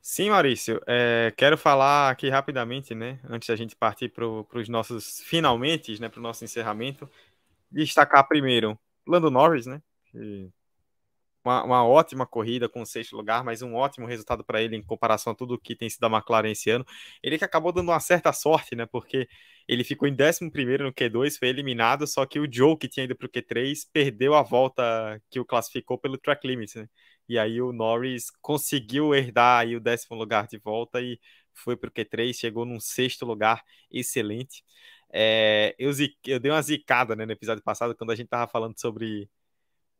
Sim, 0.00 0.30
Maurício. 0.30 0.80
É, 0.84 1.32
quero 1.36 1.56
falar 1.56 2.10
aqui 2.10 2.28
rapidamente, 2.28 2.92
né? 2.92 3.20
Antes 3.30 3.46
da 3.46 3.54
gente 3.54 3.76
partir 3.76 4.08
para 4.08 4.26
os 4.26 4.68
nossos 4.68 5.20
finalmente, 5.20 6.00
né? 6.00 6.08
Para 6.08 6.18
o 6.18 6.22
nosso 6.24 6.42
encerramento 6.42 7.08
destacar 7.72 8.26
primeiro 8.28 8.78
Lando 9.06 9.30
Norris, 9.30 9.66
né? 9.66 9.82
Uma, 11.44 11.64
uma, 11.64 11.84
ótima 11.84 12.24
corrida 12.24 12.68
com 12.68 12.82
o 12.82 12.86
sexto 12.86 13.16
lugar, 13.16 13.42
mas 13.42 13.62
um 13.62 13.74
ótimo 13.74 14.06
resultado 14.06 14.44
para 14.44 14.62
ele 14.62 14.76
em 14.76 14.82
comparação 14.82 15.32
a 15.32 15.36
tudo 15.36 15.58
que 15.58 15.74
tem 15.74 15.90
sido 15.90 16.04
a 16.04 16.08
McLaren 16.08 16.52
esse 16.52 16.70
ano. 16.70 16.86
Ele 17.20 17.36
que 17.36 17.44
acabou 17.44 17.72
dando 17.72 17.88
uma 17.88 17.98
certa 17.98 18.32
sorte, 18.32 18.76
né? 18.76 18.86
Porque 18.86 19.28
ele 19.66 19.82
ficou 19.82 20.06
em 20.06 20.12
11 20.12 20.44
no 20.44 20.50
Q2, 20.92 21.38
foi 21.38 21.48
eliminado, 21.48 22.06
só 22.06 22.24
que 22.26 22.38
o 22.38 22.46
Joe, 22.50 22.76
que 22.76 22.88
tinha 22.88 23.04
ido 23.04 23.16
para 23.16 23.26
o 23.26 23.28
Q3, 23.28 23.88
perdeu 23.92 24.34
a 24.34 24.42
volta 24.42 25.20
que 25.30 25.40
o 25.40 25.44
classificou 25.44 25.98
pelo 25.98 26.16
track 26.16 26.46
limit, 26.46 26.78
né? 26.78 26.88
E 27.28 27.38
aí 27.38 27.60
o 27.60 27.72
Norris 27.72 28.30
conseguiu 28.40 29.14
herdar 29.14 29.60
aí 29.62 29.74
o 29.76 29.80
décimo 29.80 30.16
lugar 30.16 30.46
de 30.46 30.58
volta 30.58 31.00
e 31.00 31.18
foi 31.54 31.76
para 31.76 31.88
o 31.88 31.92
Q3, 31.92 32.34
chegou 32.34 32.64
num 32.64 32.80
sexto 32.80 33.24
lugar 33.26 33.62
excelente. 33.90 34.62
É, 35.12 35.74
eu, 35.78 35.90
eu, 36.26 36.40
dei 36.40 36.50
uma 36.50 36.62
zicada 36.62 37.14
né, 37.14 37.26
no 37.26 37.32
episódio 37.32 37.62
passado, 37.62 37.94
quando 37.96 38.10
a 38.12 38.16
gente 38.16 38.28
tava 38.28 38.50
falando 38.50 38.78
sobre 38.80 39.28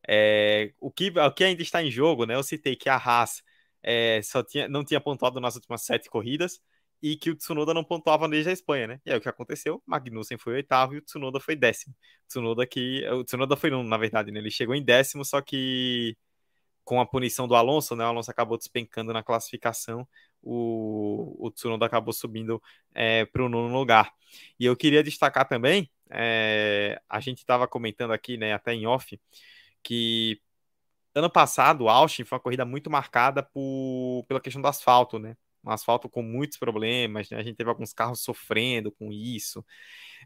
é, 0.09 0.73
o, 0.81 0.91
que, 0.91 1.11
o 1.11 1.33
que 1.33 1.45
ainda 1.45 1.63
está 1.63 1.83
em 1.83 1.91
jogo, 1.91 2.27
né? 2.27 2.35
Eu 2.35 2.43
citei 2.43 2.77
que 2.77 2.89
a 2.89 2.97
Haas 2.97 3.43
é, 3.83 4.21
só 4.23 4.43
tinha, 4.43 4.69
não 4.69 4.85
tinha 4.85 5.01
pontuado 5.01 5.41
nas 5.41 5.55
últimas 5.57 5.83
sete 5.83 6.09
corridas 6.09 6.61
e 7.03 7.17
que 7.17 7.31
o 7.31 7.37
Tsunoda 7.37 7.75
não 7.75 7.85
pontuava 7.85 8.29
desde 8.29 8.51
a 8.51 8.53
Espanha, 8.53 8.87
né? 8.87 9.01
E 9.05 9.11
aí 9.11 9.19
o 9.19 9.21
que 9.21 9.29
aconteceu? 9.29 9.83
Magnussen 9.87 10.39
foi 10.39 10.55
oitavo 10.55 10.95
e 10.95 10.99
o 10.99 11.03
Tsunoda 11.03 11.41
foi 11.41 11.57
décimo. 11.57 11.95
O 12.25 12.29
Tsunoda 12.29 12.67
que. 12.67 13.07
O 13.11 13.25
Tsunoda 13.25 13.57
foi 13.57 13.71
na 13.71 13.97
verdade, 13.99 14.31
né? 14.31 14.39
Ele 14.41 14.51
chegou 14.51 14.75
em 14.75 14.85
décimo, 14.85 15.25
só 15.25 15.41
que 15.41 16.17
com 16.85 17.01
a 17.01 17.07
punição 17.07 17.47
do 17.49 17.55
Alonso, 17.55 17.95
né? 17.97 18.05
O 18.05 18.09
Alonso 18.09 18.31
acabou 18.31 18.59
despencando 18.59 19.13
na 19.13 19.23
classificação 19.23 20.07
o, 20.43 21.37
o 21.39 21.51
Tsunoda 21.51 21.87
acabou 21.87 22.13
subindo 22.13 22.61
é, 22.95 23.25
para 23.27 23.45
o 23.45 23.49
nono 23.49 23.73
lugar. 23.73 24.13
E 24.59 24.67
eu 24.67 24.77
queria 24.77 25.03
destacar 25.03 25.47
também, 25.47 25.91
é, 26.11 27.01
a 27.09 27.21
gente 27.21 27.39
estava 27.39 27.69
comentando 27.69 28.13
aqui, 28.13 28.37
né, 28.37 28.53
até 28.53 28.75
em 28.75 28.87
off, 28.87 29.19
que 29.83 30.41
ano 31.15 31.31
passado, 31.31 31.89
Austin 31.89 32.25
foi 32.25 32.37
uma 32.37 32.43
corrida 32.43 32.65
muito 32.65 32.91
marcada 32.91 33.43
por, 33.43 34.25
pela 34.29 34.41
questão 34.41 34.63
do 34.63 34.69
asfalto, 34.69 35.19
né? 35.19 35.37
Um 35.65 35.71
asfalto 35.71 36.09
com 36.09 36.23
muitos 36.23 36.59
problemas, 36.59 37.31
né? 37.31 37.39
A 37.39 37.43
gente 37.43 37.57
teve 37.57 37.71
alguns 37.71 37.93
carros 37.93 38.23
sofrendo 38.23 38.91
com 38.91 39.13
isso. 39.13 39.65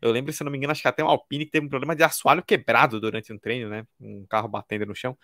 Eu 0.01 0.11
lembro, 0.13 0.33
se 0.33 0.45
não 0.45 0.51
me 0.51 0.59
engano, 0.59 0.73
acho 0.73 0.83
que 0.83 0.89
até 0.89 1.03
um 1.05 1.09
Alpine 1.09 1.47
teve 1.47 1.67
um 1.67 1.69
problema 1.69 1.97
de 1.97 2.05
assoalho 2.05 2.43
quebrado 2.45 3.01
durante 3.01 3.33
um 3.33 3.39
treino, 3.39 3.69
né? 3.69 3.87
Um 4.01 4.25
carro 4.27 4.49
batendo 4.49 4.87
no 4.87 4.95
chão. 4.95 5.19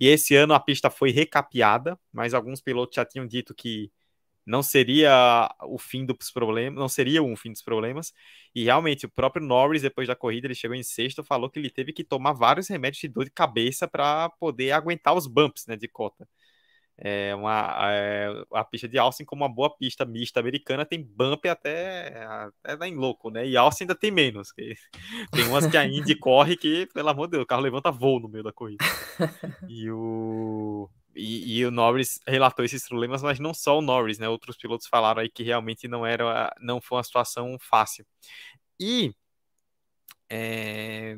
E 0.00 0.08
esse 0.08 0.34
ano 0.34 0.54
a 0.54 0.60
pista 0.60 0.90
foi 0.90 1.10
recapeada, 1.10 1.98
mas 2.12 2.34
alguns 2.34 2.60
pilotos 2.62 2.96
já 2.96 3.04
tinham 3.04 3.26
dito 3.26 3.54
que 3.54 3.92
não 4.46 4.62
seria 4.62 5.48
o 5.64 5.78
fim 5.78 6.04
dos 6.06 6.30
problemas, 6.32 6.78
não 6.78 6.88
seria 6.88 7.22
um 7.22 7.36
fim 7.36 7.52
dos 7.52 7.62
problemas. 7.62 8.12
E 8.54 8.64
realmente, 8.64 9.06
o 9.06 9.10
próprio 9.10 9.44
Norris, 9.46 9.82
depois 9.82 10.08
da 10.08 10.16
corrida, 10.16 10.46
ele 10.46 10.54
chegou 10.54 10.76
em 10.76 10.82
sexto, 10.82 11.22
falou 11.24 11.50
que 11.50 11.58
ele 11.58 11.70
teve 11.70 11.92
que 11.92 12.02
tomar 12.04 12.32
vários 12.32 12.68
remédios 12.68 13.00
de 13.00 13.08
dor 13.08 13.24
de 13.24 13.30
cabeça 13.30 13.86
para 13.88 14.30
poder 14.30 14.72
aguentar 14.72 15.14
os 15.14 15.26
bumps 15.26 15.66
né, 15.66 15.76
de 15.76 15.88
cota. 15.88 16.28
É 17.02 17.34
uma, 17.34 17.74
é, 17.90 18.28
a 18.52 18.62
pista 18.62 18.86
de 18.86 18.98
Austin, 18.98 19.24
como 19.24 19.42
uma 19.42 19.48
boa 19.48 19.74
pista 19.74 20.04
mista 20.04 20.38
americana, 20.38 20.84
tem 20.84 21.02
bump 21.02 21.46
até, 21.48 22.24
até 22.24 22.76
dar 22.76 22.86
em 22.86 22.94
louco, 22.94 23.30
né? 23.30 23.46
E 23.46 23.56
Austin 23.56 23.84
ainda 23.84 23.94
tem 23.94 24.10
menos. 24.10 24.52
tem 25.32 25.48
umas 25.48 25.66
que 25.66 25.78
a 25.78 25.86
Indy 25.86 26.14
corre 26.20 26.58
que, 26.58 26.86
pelo 26.92 27.08
amor 27.08 27.26
de 27.26 27.32
Deus, 27.32 27.44
o 27.44 27.46
carro 27.46 27.62
levanta 27.62 27.90
voo 27.90 28.20
no 28.20 28.28
meio 28.28 28.44
da 28.44 28.52
corrida. 28.52 28.84
E 29.66 29.90
o, 29.90 30.90
e, 31.16 31.58
e, 31.60 31.64
o 31.64 31.70
Norris 31.70 32.20
relatou 32.26 32.64
esses 32.66 32.86
problemas, 32.86 33.22
mas 33.22 33.40
não 33.40 33.54
só 33.54 33.78
o 33.78 33.82
Norris, 33.82 34.18
né? 34.18 34.28
Outros 34.28 34.58
pilotos 34.58 34.86
falaram 34.86 35.22
aí 35.22 35.30
que 35.30 35.42
realmente 35.42 35.88
não 35.88 36.04
era, 36.04 36.54
não 36.60 36.82
foi 36.82 36.98
uma 36.98 37.04
situação 37.04 37.56
fácil. 37.58 38.04
E 38.78 39.14
é, 40.28 41.16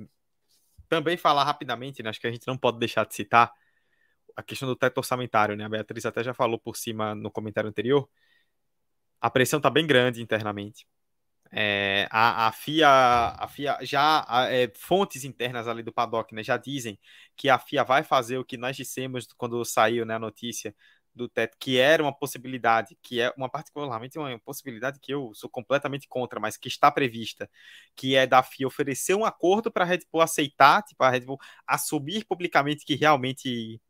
também 0.88 1.16
falar 1.16 1.42
rapidamente, 1.42 2.04
né? 2.04 2.10
Acho 2.10 2.20
que 2.20 2.26
a 2.28 2.32
gente 2.32 2.46
não 2.46 2.56
pode 2.56 2.78
deixar 2.78 3.04
de 3.04 3.16
citar 3.16 3.52
a 4.36 4.42
questão 4.42 4.68
do 4.68 4.76
teto 4.76 4.98
orçamentário, 4.98 5.56
né? 5.56 5.64
A 5.64 5.68
Beatriz 5.68 6.06
até 6.06 6.22
já 6.24 6.34
falou 6.34 6.58
por 6.58 6.76
cima 6.76 7.14
no 7.14 7.30
comentário 7.30 7.68
anterior. 7.68 8.08
A 9.20 9.30
pressão 9.30 9.58
está 9.58 9.70
bem 9.70 9.86
grande 9.86 10.22
internamente. 10.22 10.86
É, 11.54 12.08
a, 12.10 12.48
a, 12.48 12.52
FIA, 12.52 12.88
a 12.88 13.46
FIA 13.46 13.78
já 13.82 14.24
a, 14.26 14.50
é, 14.50 14.72
fontes 14.74 15.22
internas 15.22 15.68
ali 15.68 15.82
do 15.82 15.92
paddock 15.92 16.34
né, 16.34 16.42
já 16.42 16.56
dizem 16.56 16.98
que 17.36 17.50
a 17.50 17.58
FIA 17.58 17.84
vai 17.84 18.02
fazer 18.02 18.38
o 18.38 18.44
que 18.44 18.56
nós 18.56 18.74
dissemos 18.74 19.26
quando 19.36 19.62
saiu 19.64 20.06
né, 20.06 20.14
a 20.14 20.18
notícia 20.18 20.74
do 21.14 21.28
teto, 21.28 21.56
que 21.60 21.78
era 21.78 22.02
uma 22.02 22.12
possibilidade, 22.16 22.96
que 23.02 23.20
é 23.20 23.32
uma 23.36 23.50
particularmente 23.50 24.18
uma 24.18 24.38
possibilidade 24.40 24.98
que 25.00 25.12
eu 25.12 25.30
sou 25.34 25.50
completamente 25.50 26.08
contra, 26.08 26.40
mas 26.40 26.56
que 26.56 26.68
está 26.68 26.90
prevista, 26.90 27.50
que 27.94 28.16
é 28.16 28.26
da 28.26 28.42
FIA 28.42 28.66
oferecer 28.66 29.14
um 29.14 29.24
acordo 29.24 29.70
para 29.70 29.84
a 29.84 29.86
Red 29.86 30.00
Bull 30.10 30.22
aceitar, 30.22 30.82
tipo, 30.82 31.02
a 31.04 31.10
Red 31.10 31.20
Bull 31.20 31.38
assumir 31.66 32.24
publicamente 32.24 32.84
que 32.84 32.94
realmente 32.94 33.80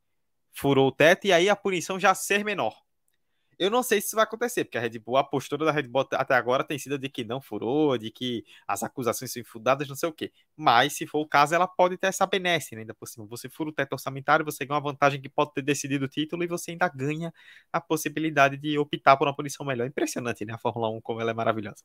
furou 0.55 0.89
o 0.89 0.93
teto 0.93 1.27
e 1.27 1.33
aí 1.33 1.49
a 1.49 1.57
punição 1.57 1.99
já 1.99 2.15
ser 2.15 2.45
menor. 2.45 2.75
Eu 3.63 3.71
não 3.71 3.81
sei 3.81 4.01
se 4.01 4.09
isso 4.09 4.17
vai 4.17 4.25
acontecer, 4.25 4.65
porque 4.65 4.77
a 4.77 4.81
Red 4.81 4.99
Bull, 4.99 5.17
a 5.17 5.23
postura 5.23 5.65
da 5.65 5.71
Red 5.71 5.85
Bull 5.85 6.05
até 6.15 6.35
agora 6.35 6.65
tem 6.65 6.77
sido 6.81 6.99
de 6.99 7.09
que 7.09 7.23
não 7.23 7.41
furou, 7.41 7.97
de 7.97 8.11
que 8.11 8.45
as 8.67 8.83
acusações 8.83 9.33
são 9.33 9.41
infundadas, 9.41 9.87
não 9.87 9.95
sei 9.95 10.09
o 10.09 10.13
quê. 10.13 10.33
Mas, 10.57 10.95
se 10.95 11.07
for 11.07 11.21
o 11.21 11.29
caso, 11.29 11.55
ela 11.55 11.69
pode 11.69 11.97
ter 11.97 12.09
essa 12.09 12.27
benesse, 12.27 12.75
né? 12.75 12.81
ainda 12.81 12.93
por 12.93 13.07
cima. 13.07 13.25
Você 13.27 13.49
fura 13.49 13.71
o 13.71 13.73
teto 13.73 13.93
orçamentário, 13.93 14.45
você 14.45 14.65
ganha 14.65 14.81
uma 14.81 14.91
vantagem 14.91 15.23
que 15.23 15.29
pode 15.29 15.55
ter 15.55 15.63
decidido 15.63 16.07
o 16.07 16.09
título 16.09 16.43
e 16.43 16.49
você 16.49 16.73
ainda 16.73 16.89
ganha 16.89 17.33
a 17.73 17.81
possibilidade 17.81 18.57
de 18.57 18.77
optar 18.77 19.17
por 19.17 19.29
uma 19.29 19.37
punição 19.37 19.65
melhor. 19.65 19.87
Impressionante, 19.87 20.45
né? 20.45 20.55
A 20.55 20.59
Fórmula 20.59 20.91
1, 20.91 21.01
como 21.01 21.21
ela 21.21 21.31
é 21.31 21.35
maravilhosa. 21.35 21.85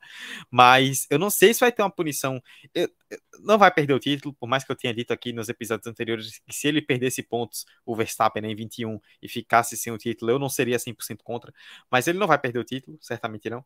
Mas 0.50 1.06
eu 1.08 1.18
não 1.18 1.30
sei 1.30 1.54
se 1.54 1.60
vai 1.60 1.70
ter 1.70 1.82
uma 1.82 1.90
punição. 1.90 2.42
Eu, 2.74 2.88
eu, 3.08 3.18
não 3.40 3.56
vai 3.56 3.70
perder 3.70 3.94
o 3.94 4.00
título, 4.00 4.34
por 4.34 4.48
mais 4.48 4.64
que 4.64 4.72
eu 4.72 4.76
tenha 4.76 4.92
dito 4.92 5.12
aqui 5.12 5.32
nos 5.32 5.48
episódios 5.48 5.86
anteriores 5.86 6.40
que 6.40 6.52
se 6.52 6.66
ele 6.66 6.82
perdesse 6.82 7.22
pontos, 7.22 7.64
o 7.86 7.94
Verstappen 7.94 8.42
né, 8.42 8.50
em 8.50 8.56
21 8.56 9.00
e 9.22 9.28
ficasse 9.28 9.76
sem 9.76 9.92
o 9.92 9.96
título, 9.96 10.32
eu 10.32 10.40
não 10.40 10.48
seria 10.48 10.76
100% 10.76 11.22
contra. 11.22 11.52
Mas 11.90 12.06
ele 12.06 12.18
não 12.18 12.26
vai 12.26 12.38
perder 12.38 12.58
o 12.58 12.64
título, 12.64 12.98
certamente 13.00 13.48
não. 13.50 13.64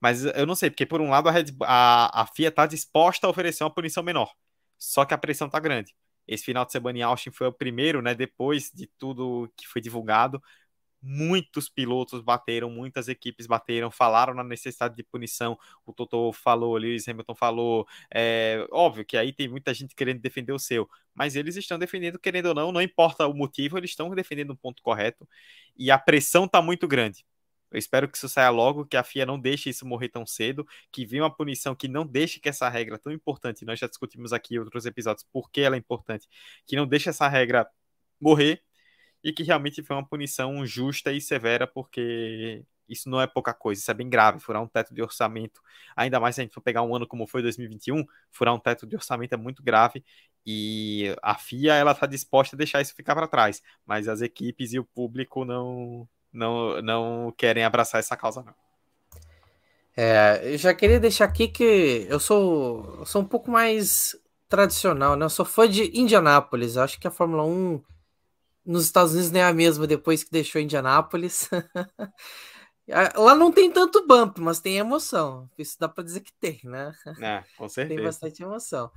Mas 0.00 0.24
eu 0.24 0.46
não 0.46 0.54
sei, 0.54 0.70
porque 0.70 0.84
por 0.86 1.00
um 1.00 1.10
lado 1.10 1.28
a, 1.28 1.32
Red, 1.32 1.46
a, 1.62 2.22
a 2.22 2.26
FIA 2.26 2.48
está 2.48 2.66
disposta 2.66 3.26
a 3.26 3.30
oferecer 3.30 3.64
uma 3.64 3.72
punição 3.72 4.02
menor. 4.02 4.32
Só 4.78 5.04
que 5.04 5.14
a 5.14 5.18
pressão 5.18 5.46
está 5.46 5.60
grande. 5.60 5.94
Esse 6.26 6.44
final 6.44 6.64
de 6.64 6.72
semana 6.72 6.98
em 6.98 7.02
Austin 7.02 7.30
foi 7.30 7.46
o 7.46 7.52
primeiro, 7.52 8.02
né? 8.02 8.14
Depois 8.14 8.70
de 8.74 8.88
tudo 8.98 9.52
que 9.56 9.66
foi 9.68 9.80
divulgado, 9.80 10.42
muitos 11.02 11.68
pilotos 11.68 12.20
bateram, 12.20 12.70
muitas 12.70 13.08
equipes 13.08 13.46
bateram, 13.46 13.90
falaram 13.90 14.32
na 14.34 14.44
necessidade 14.44 14.94
de 14.94 15.02
punição. 15.02 15.58
O 15.84 15.92
Toto 15.92 16.32
falou, 16.32 16.74
o 16.74 16.76
Lewis 16.76 17.08
Hamilton 17.08 17.34
falou. 17.34 17.86
É, 18.14 18.66
óbvio 18.70 19.04
que 19.04 19.16
aí 19.16 19.32
tem 19.32 19.48
muita 19.48 19.74
gente 19.74 19.94
querendo 19.94 20.20
defender 20.20 20.52
o 20.52 20.58
seu, 20.58 20.88
mas 21.14 21.34
eles 21.34 21.56
estão 21.56 21.78
defendendo, 21.78 22.18
querendo 22.18 22.46
ou 22.46 22.54
não, 22.54 22.72
não 22.72 22.80
importa 22.82 23.26
o 23.26 23.34
motivo, 23.34 23.76
eles 23.78 23.90
estão 23.90 24.08
defendendo 24.14 24.52
um 24.52 24.56
ponto 24.56 24.82
correto 24.82 25.28
e 25.76 25.90
a 25.90 25.98
pressão 25.98 26.44
está 26.44 26.62
muito 26.62 26.86
grande. 26.86 27.24
Eu 27.70 27.78
espero 27.78 28.08
que 28.08 28.16
isso 28.18 28.28
saia 28.28 28.50
logo, 28.50 28.84
que 28.84 28.96
a 28.96 29.02
FIA 29.02 29.24
não 29.24 29.40
deixe 29.40 29.70
isso 29.70 29.86
morrer 29.86 30.10
tão 30.10 30.26
cedo, 30.26 30.66
que 30.90 31.06
venha 31.06 31.22
uma 31.22 31.34
punição 31.34 31.74
que 31.74 31.88
não 31.88 32.06
deixe 32.06 32.38
que 32.38 32.48
essa 32.48 32.68
regra 32.68 32.98
tão 32.98 33.12
importante, 33.12 33.64
nós 33.64 33.78
já 33.78 33.86
discutimos 33.86 34.32
aqui 34.32 34.56
em 34.56 34.58
outros 34.58 34.84
episódios 34.84 35.26
por 35.32 35.50
que 35.50 35.62
ela 35.62 35.74
é 35.74 35.78
importante, 35.78 36.28
que 36.66 36.76
não 36.76 36.86
deixe 36.86 37.08
essa 37.08 37.26
regra 37.28 37.66
morrer 38.20 38.62
e 39.22 39.32
que 39.32 39.42
realmente 39.42 39.82
foi 39.82 39.96
uma 39.96 40.06
punição 40.06 40.64
justa 40.66 41.12
e 41.12 41.20
severa, 41.20 41.66
porque 41.66 42.64
isso 42.88 43.08
não 43.08 43.20
é 43.20 43.26
pouca 43.26 43.54
coisa, 43.54 43.80
isso 43.80 43.90
é 43.90 43.94
bem 43.94 44.08
grave, 44.08 44.40
furar 44.40 44.62
um 44.62 44.68
teto 44.68 44.92
de 44.92 45.02
orçamento, 45.02 45.60
ainda 45.96 46.20
mais 46.20 46.34
se 46.34 46.40
a 46.40 46.44
gente 46.44 46.54
for 46.54 46.60
pegar 46.60 46.82
um 46.82 46.94
ano 46.94 47.06
como 47.06 47.26
foi 47.26 47.42
2021, 47.42 48.04
furar 48.30 48.54
um 48.54 48.58
teto 48.58 48.86
de 48.86 48.96
orçamento 48.96 49.32
é 49.32 49.36
muito 49.36 49.62
grave 49.62 50.04
e 50.44 51.14
a 51.22 51.34
FIA 51.36 51.74
ela 51.74 51.92
está 51.92 52.06
disposta 52.06 52.56
a 52.56 52.58
deixar 52.58 52.80
isso 52.80 52.94
ficar 52.94 53.14
para 53.14 53.28
trás, 53.28 53.62
mas 53.86 54.08
as 54.08 54.20
equipes 54.20 54.72
e 54.72 54.78
o 54.78 54.84
público 54.84 55.44
não 55.44 56.08
não 56.32 56.80
não 56.82 57.34
querem 57.36 57.64
abraçar 57.64 58.00
essa 58.00 58.16
causa 58.16 58.42
não. 58.42 58.54
É, 59.96 60.40
eu 60.44 60.58
já 60.58 60.72
queria 60.74 60.98
deixar 60.98 61.26
aqui 61.26 61.48
que 61.48 62.06
eu 62.08 62.18
sou, 62.18 62.96
eu 63.00 63.06
sou 63.06 63.20
um 63.22 63.26
pouco 63.26 63.50
mais 63.50 64.16
tradicional, 64.48 65.16
né? 65.16 65.24
Eu 65.24 65.30
sou 65.30 65.44
fã 65.44 65.68
de 65.68 65.98
Indianápolis. 65.98 66.76
Acho 66.76 66.98
que 66.98 67.06
a 67.06 67.10
Fórmula 67.10 67.44
1 67.44 67.82
nos 68.64 68.84
Estados 68.84 69.12
Unidos 69.12 69.30
nem 69.30 69.42
é 69.42 69.46
a 69.46 69.52
mesma 69.52 69.86
depois 69.86 70.22
que 70.22 70.30
deixou 70.30 70.60
Indianápolis. 70.60 71.48
Lá 73.16 73.34
não 73.34 73.52
tem 73.52 73.70
tanto 73.70 74.06
bump, 74.06 74.38
mas 74.40 74.60
tem 74.60 74.76
emoção. 74.76 75.48
Isso 75.56 75.78
dá 75.78 75.88
para 75.88 76.04
dizer 76.04 76.20
que 76.20 76.32
tem, 76.32 76.60
né? 76.64 76.92
É, 77.20 77.42
com 77.56 77.66
certeza. 77.68 77.96
Tem 77.96 78.04
bastante 78.04 78.42
emoção. 78.42 78.90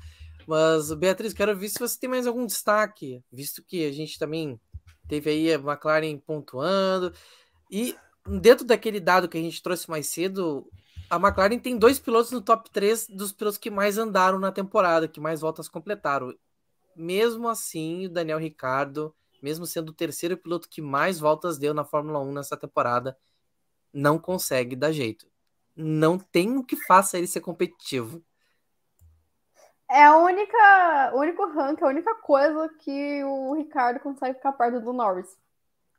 Mas, 0.47 0.91
Beatriz, 0.93 1.33
quero 1.33 1.55
ver 1.55 1.69
se 1.69 1.79
você 1.79 1.99
tem 1.99 2.09
mais 2.09 2.27
algum 2.27 2.45
destaque, 2.45 3.23
visto 3.31 3.63
que 3.63 3.85
a 3.85 3.91
gente 3.91 4.19
também 4.19 4.59
teve 5.07 5.29
aí 5.29 5.53
a 5.53 5.57
McLaren 5.57 6.17
pontuando. 6.17 7.13
E 7.71 7.95
dentro 8.27 8.65
daquele 8.65 8.99
dado 8.99 9.29
que 9.29 9.37
a 9.37 9.41
gente 9.41 9.61
trouxe 9.61 9.89
mais 9.89 10.07
cedo, 10.07 10.67
a 11.09 11.17
McLaren 11.17 11.59
tem 11.59 11.77
dois 11.77 11.99
pilotos 11.99 12.31
no 12.31 12.41
top 12.41 12.69
3 12.71 13.07
dos 13.09 13.31
pilotos 13.31 13.57
que 13.57 13.69
mais 13.69 13.97
andaram 13.97 14.39
na 14.39 14.51
temporada, 14.51 15.07
que 15.07 15.19
mais 15.19 15.41
voltas 15.41 15.67
completaram. 15.67 16.35
Mesmo 16.95 17.47
assim, 17.47 18.05
o 18.05 18.09
Daniel 18.09 18.39
Ricardo, 18.39 19.13
mesmo 19.45 19.67
sendo 19.67 19.89
o 19.89 19.93
terceiro 19.93 20.35
piloto 20.35 20.67
que 20.67 20.81
mais 20.81 21.19
voltas 21.19 21.59
deu 21.59 21.71
na 21.71 21.85
Fórmula 21.85 22.19
1 22.19 22.33
nessa 22.33 22.57
temporada, 22.57 23.15
não 23.93 24.17
consegue 24.17 24.75
dar 24.75 24.91
jeito. 24.91 25.27
Não 25.75 26.17
tem 26.17 26.57
o 26.57 26.63
que 26.63 26.75
faça 26.87 27.15
ele 27.15 27.27
ser 27.27 27.41
competitivo. 27.41 28.23
É 29.87 30.03
a 30.03 30.17
única, 30.17 31.11
o 31.13 31.19
único 31.19 31.45
rank, 31.45 31.79
a 31.83 31.87
única 31.87 32.15
coisa 32.15 32.67
que 32.79 33.23
o 33.23 33.53
Ricardo 33.53 33.99
consegue 33.99 34.33
ficar 34.33 34.53
perto 34.53 34.81
do 34.81 34.91
Norris. 34.91 35.37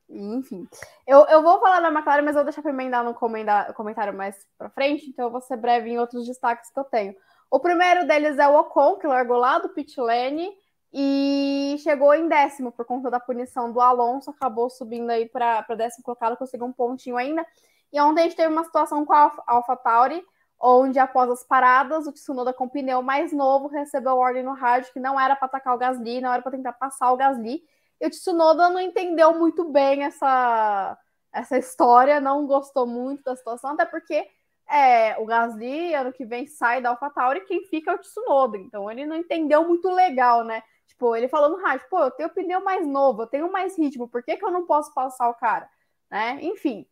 Enfim, 0.08 0.68
eu, 1.06 1.24
eu 1.26 1.40
vou 1.40 1.60
falar 1.60 1.78
da 1.78 1.88
McLaren, 1.88 2.22
mas 2.22 2.34
eu 2.34 2.42
vou 2.42 2.44
deixar 2.44 2.62
para 2.62 2.72
emendar 2.72 3.04
no 3.04 3.14
comentário 3.14 4.12
mais 4.12 4.36
para 4.58 4.70
frente, 4.70 5.08
então 5.08 5.26
eu 5.26 5.30
vou 5.30 5.40
ser 5.40 5.56
breve 5.56 5.90
em 5.90 6.00
outros 6.00 6.26
destaques 6.26 6.68
que 6.68 6.80
eu 6.80 6.84
tenho. 6.84 7.14
O 7.48 7.60
primeiro 7.60 8.08
deles 8.08 8.38
é 8.38 8.48
o 8.48 8.58
Ocon, 8.58 8.96
que 8.96 9.06
largou 9.06 9.36
lá 9.36 9.60
do 9.60 9.68
pit 9.68 10.00
lane 10.00 10.52
e 10.92 11.76
chegou 11.82 12.14
em 12.14 12.28
décimo 12.28 12.72
por 12.72 12.84
conta 12.84 13.10
da 13.10 13.20
punição 13.20 13.72
do 13.72 13.80
Alonso, 13.80 14.30
acabou 14.30 14.70
subindo 14.70 15.10
aí 15.10 15.28
para 15.28 15.62
décimo 15.76 16.04
colocado, 16.04 16.36
conseguiu 16.36 16.66
um 16.66 16.72
pontinho 16.72 17.16
ainda. 17.16 17.46
E 17.92 18.00
ontem 18.00 18.20
a 18.20 18.24
gente 18.24 18.36
teve 18.36 18.52
uma 18.52 18.64
situação 18.64 19.04
com 19.04 19.12
a 19.12 19.32
AlphaTauri, 19.46 20.24
onde 20.58 20.98
após 20.98 21.30
as 21.30 21.44
paradas, 21.44 22.06
o 22.06 22.12
Tsunoda 22.12 22.52
com 22.52 22.68
pneu 22.68 23.02
mais 23.02 23.32
novo 23.32 23.68
recebeu 23.68 24.16
ordem 24.16 24.42
no 24.42 24.54
rádio 24.54 24.92
que 24.92 25.00
não 25.00 25.20
era 25.20 25.36
para 25.36 25.46
atacar 25.46 25.74
o 25.74 25.78
Gasly, 25.78 26.20
não 26.20 26.32
era 26.32 26.42
para 26.42 26.52
tentar 26.52 26.72
passar 26.72 27.12
o 27.12 27.16
Gasly. 27.16 27.62
E 28.00 28.06
o 28.06 28.10
Tsunoda 28.10 28.68
não 28.70 28.80
entendeu 28.80 29.38
muito 29.38 29.70
bem 29.70 30.04
essa, 30.04 30.98
essa 31.32 31.58
história, 31.58 32.20
não 32.20 32.46
gostou 32.46 32.86
muito 32.86 33.22
da 33.24 33.36
situação, 33.36 33.72
até 33.72 33.84
porque 33.84 34.26
é, 34.68 35.18
o 35.18 35.26
Gasly, 35.26 35.94
ano 35.94 36.12
que 36.12 36.24
vem, 36.24 36.46
sai 36.46 36.82
da 36.82 36.90
AlphaTauri, 36.90 37.44
quem 37.46 37.64
fica 37.66 37.92
é 37.92 37.94
o 37.94 37.98
Tsunoda. 37.98 38.56
Então 38.56 38.90
ele 38.90 39.06
não 39.06 39.16
entendeu 39.16 39.66
muito 39.66 39.88
legal, 39.90 40.44
né? 40.44 40.62
Tipo, 40.86 41.16
ele 41.16 41.28
falou 41.28 41.50
no 41.50 41.62
rádio, 41.62 41.86
pô, 41.90 42.00
eu 42.00 42.10
tenho 42.10 42.30
pneu 42.30 42.62
mais 42.62 42.86
novo, 42.86 43.22
eu 43.22 43.26
tenho 43.26 43.50
mais 43.50 43.76
ritmo, 43.76 44.08
por 44.08 44.22
que, 44.22 44.36
que 44.36 44.44
eu 44.44 44.50
não 44.50 44.66
posso 44.66 44.94
passar 44.94 45.28
o 45.28 45.34
cara? 45.34 45.68
Né? 46.10 46.38
Enfim, 46.42 46.86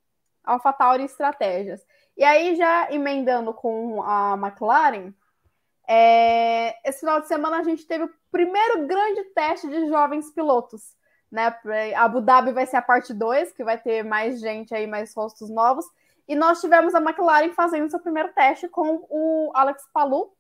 AlphaTauri 0.45 1.05
estratégias. 1.05 1.85
E 2.17 2.23
aí, 2.23 2.55
já 2.55 2.93
emendando 2.93 3.53
com 3.55 4.03
a 4.03 4.35
McLaren, 4.35 5.13
é, 5.87 6.77
esse 6.89 7.01
final 7.01 7.21
de 7.21 7.29
semana 7.29 7.59
a 7.59 7.63
gente 7.63 7.87
teve 7.87 8.05
o 8.05 8.11
primeiro 8.31 8.87
grande 8.87 9.25
teste 9.35 9.69
de 9.69 9.87
jovens 9.89 10.31
pilotos. 10.31 10.97
Né? 11.31 11.53
Abu 11.97 12.21
Dhabi 12.21 12.53
vai 12.53 12.67
ser 12.67 12.77
a 12.77 12.83
parte 12.83 13.13
2, 13.13 13.53
que 13.53 13.65
vai 13.65 13.79
ter 13.79 14.05
mais 14.05 14.41
gente 14.41 14.75
aí, 14.75 14.87
mais 14.87 15.15
rostos 15.15 15.51
novos. 15.51 15.85
E 16.27 16.35
nós 16.35 16.61
tivemos 16.61 16.95
a 16.95 17.01
McLaren 17.01 17.53
fazendo 17.53 17.91
seu 17.91 18.01
primeiro 18.01 18.33
teste 18.33 18.69
com 18.69 19.05
o 19.11 19.51
Alex 19.55 19.87
Palou. 19.93 20.35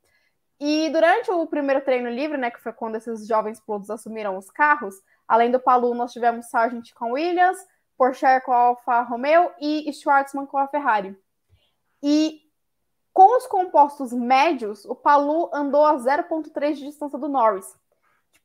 E 0.60 0.88
durante 0.90 1.30
o 1.30 1.46
primeiro 1.46 1.80
treino 1.80 2.08
livre, 2.08 2.38
né, 2.38 2.50
que 2.50 2.60
foi 2.60 2.72
quando 2.72 2.96
esses 2.96 3.26
jovens 3.26 3.60
pilotos 3.60 3.90
assumiram 3.90 4.36
os 4.36 4.50
carros, 4.50 4.94
além 5.26 5.50
do 5.50 5.58
Palou, 5.58 5.94
nós 5.94 6.12
tivemos 6.12 6.48
Sargent 6.48 6.92
com 6.94 7.12
Williams, 7.12 7.58
Porsche 7.96 8.40
com 8.44 8.52
a 8.52 8.56
Alfa 8.56 9.02
Romeo 9.02 9.50
e 9.60 9.92
Schwartzman 9.92 10.46
com 10.46 10.58
a 10.58 10.68
Ferrari. 10.68 11.16
E 12.02 12.40
com 13.12 13.36
os 13.36 13.46
compostos 13.46 14.12
médios, 14.12 14.84
o 14.84 14.94
Palu 14.94 15.48
andou 15.54 15.86
a 15.86 15.94
0,3 15.94 16.74
de 16.74 16.86
distância 16.86 17.18
do 17.18 17.28
Norris. 17.28 17.76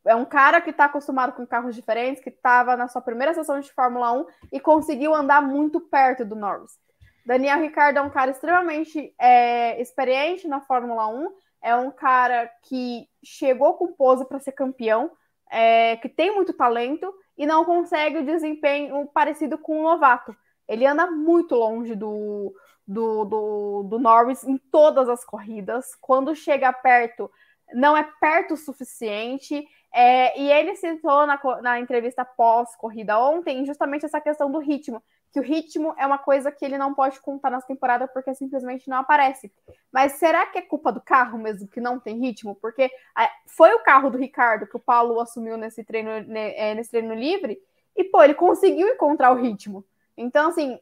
É 0.05 0.15
um 0.15 0.25
cara 0.25 0.61
que 0.61 0.69
está 0.69 0.85
acostumado 0.85 1.33
com 1.33 1.45
carros 1.45 1.75
diferentes, 1.75 2.23
que 2.23 2.29
estava 2.29 2.77
na 2.77 2.87
sua 2.87 3.01
primeira 3.01 3.33
sessão 3.33 3.59
de 3.59 3.71
Fórmula 3.73 4.11
1 4.13 4.25
e 4.53 4.59
conseguiu 4.59 5.13
andar 5.13 5.41
muito 5.41 5.81
perto 5.81 6.23
do 6.23 6.35
Norris. 6.35 6.77
Daniel 7.25 7.59
Ricciardo 7.59 7.99
é 7.99 8.01
um 8.01 8.09
cara 8.09 8.31
extremamente 8.31 9.13
é, 9.19 9.79
experiente 9.81 10.47
na 10.47 10.61
Fórmula 10.61 11.07
1, 11.07 11.31
é 11.61 11.75
um 11.75 11.91
cara 11.91 12.49
que 12.63 13.07
chegou 13.23 13.73
com 13.75 13.91
pose 13.93 14.25
para 14.25 14.39
ser 14.39 14.53
campeão, 14.53 15.11
é, 15.51 15.97
que 15.97 16.07
tem 16.07 16.33
muito 16.33 16.53
talento 16.53 17.13
e 17.37 17.45
não 17.45 17.65
consegue 17.65 18.19
o 18.19 18.25
desempenho 18.25 19.07
parecido 19.07 19.57
com 19.57 19.79
o 19.79 19.83
novato. 19.83 20.35
Ele 20.67 20.85
anda 20.85 21.09
muito 21.09 21.55
longe 21.55 21.95
do, 21.95 22.53
do, 22.87 23.25
do, 23.25 23.83
do 23.83 23.99
Norris 23.99 24.43
em 24.43 24.57
todas 24.57 25.09
as 25.09 25.25
corridas. 25.25 25.95
Quando 25.95 26.35
chega 26.35 26.71
perto, 26.71 27.29
não 27.73 27.97
é 27.97 28.03
perto 28.19 28.53
o 28.53 28.57
suficiente. 28.57 29.65
É, 29.91 30.39
e 30.39 30.51
ele 30.51 30.75
citou 30.75 31.25
na, 31.25 31.39
na 31.61 31.79
entrevista 31.79 32.23
pós-corrida 32.23 33.17
ontem 33.19 33.65
justamente 33.65 34.05
essa 34.05 34.21
questão 34.21 34.51
do 34.51 34.59
ritmo 34.59 35.01
que 35.31 35.39
o 35.39 35.43
ritmo 35.43 35.93
é 35.97 36.05
uma 36.05 36.17
coisa 36.17 36.51
que 36.51 36.65
ele 36.65 36.77
não 36.77 36.93
pode 36.93 37.19
contar 37.19 37.49
nas 37.49 37.65
temporadas 37.65 38.09
porque 38.11 38.33
simplesmente 38.33 38.89
não 38.89 38.97
aparece. 38.97 39.51
Mas 39.91 40.13
será 40.13 40.45
que 40.47 40.57
é 40.57 40.61
culpa 40.61 40.91
do 40.91 41.01
carro 41.01 41.37
mesmo 41.37 41.67
que 41.67 41.79
não 41.79 41.99
tem 41.99 42.19
ritmo? 42.19 42.55
Porque 42.55 42.83
é, 42.83 43.29
foi 43.45 43.73
o 43.73 43.83
carro 43.83 44.09
do 44.09 44.17
Ricardo 44.17 44.67
que 44.67 44.75
o 44.75 44.79
Paulo 44.79 45.19
assumiu 45.19 45.57
nesse 45.57 45.83
treino, 45.83 46.09
é, 46.35 46.73
nesse 46.73 46.91
treino 46.91 47.13
livre 47.13 47.61
e, 47.95 48.03
pô, 48.03 48.23
ele 48.23 48.33
conseguiu 48.33 48.87
encontrar 48.87 49.31
o 49.31 49.41
ritmo. 49.41 49.85
Então, 50.17 50.49
assim, 50.49 50.79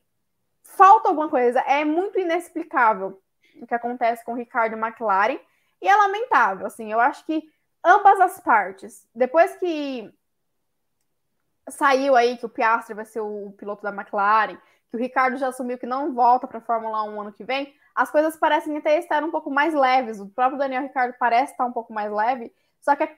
falta 0.64 1.10
alguma 1.10 1.30
coisa. 1.30 1.60
É 1.62 1.84
muito 1.84 2.20
inexplicável 2.20 3.22
o 3.62 3.68
que 3.68 3.74
acontece 3.74 4.24
com 4.24 4.34
o 4.34 4.36
Ricardo 4.36 4.78
e 4.78 4.80
McLaren 4.80 5.40
e 5.82 5.88
é 5.88 5.96
lamentável, 5.96 6.66
assim, 6.66 6.92
eu 6.92 7.00
acho 7.00 7.26
que 7.26 7.50
ambas 7.84 8.20
as 8.20 8.40
partes, 8.40 9.08
depois 9.14 9.56
que 9.58 10.12
saiu 11.70 12.16
aí 12.16 12.38
que 12.38 12.46
o 12.46 12.50
Piastri 12.50 12.94
vai 12.94 13.06
ser 13.06 13.22
o 13.22 13.54
piloto 13.58 13.84
da 13.84 13.90
McLaren, 13.90 14.58
que 14.90 14.96
o 14.96 15.00
Ricardo 15.00 15.38
já 15.38 15.48
assumiu 15.48 15.78
que 15.78 15.86
não 15.86 16.14
volta 16.14 16.48
para 16.48 16.60
a 16.60 16.62
Fórmula 16.62 17.04
1 17.04 17.22
ano 17.22 17.34
que 17.34 17.44
vem, 17.44 17.74
as 17.94 18.12
coisas 18.12 18.38
parecem 18.38 18.78
até 18.78 18.98
estar 19.00 19.24
um 19.24 19.32
pouco 19.32 19.50
mais 19.50 19.74
leves. 19.74 20.20
O 20.20 20.30
próprio 20.30 20.58
Daniel 20.58 20.84
Ricardo 20.84 21.16
parece 21.20 21.52
estar 21.52 21.66
um 21.66 21.72
pouco 21.72 21.92
mais 21.94 22.12
leve, 22.12 22.54
só 22.80 22.96
que 22.96 23.04
é 23.04 23.18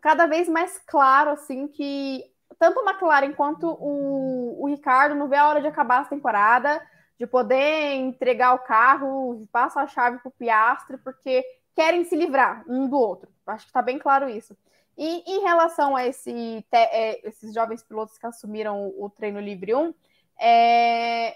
cada 0.00 0.26
vez 0.26 0.48
mais 0.48 0.78
claro 0.86 1.30
assim 1.30 1.68
que 1.68 2.22
tanto 2.58 2.80
a 2.80 2.90
McLaren 2.90 3.32
quanto 3.32 3.66
o, 3.68 4.62
o 4.62 4.66
Ricardo 4.68 5.14
não 5.14 5.28
vê 5.28 5.36
a 5.36 5.48
hora 5.48 5.60
de 5.60 5.66
acabar 5.66 6.00
a 6.00 6.04
temporada, 6.04 6.80
de 7.18 7.26
poder 7.26 7.94
entregar 7.94 8.54
o 8.54 8.58
carro, 8.60 9.46
passa 9.50 9.80
a 9.80 9.86
chave 9.86 10.18
para 10.18 10.28
o 10.28 10.32
Piastri, 10.32 10.98
porque 10.98 11.44
querem 11.74 12.04
se 12.04 12.16
livrar 12.16 12.64
um 12.68 12.88
do 12.88 12.96
outro. 12.96 13.30
Acho 13.46 13.64
que 13.64 13.70
está 13.70 13.82
bem 13.82 13.98
claro 13.98 14.28
isso. 14.28 14.56
E 14.96 15.22
em 15.26 15.40
relação 15.42 15.94
a 15.94 16.06
esse, 16.06 16.64
é, 16.72 17.28
esses 17.28 17.52
jovens 17.52 17.82
pilotos 17.82 18.16
que 18.16 18.26
assumiram 18.26 18.92
o, 18.96 19.10
treino 19.10 19.38
livre 19.38 19.74
1, 19.74 19.94
é, 20.40 21.34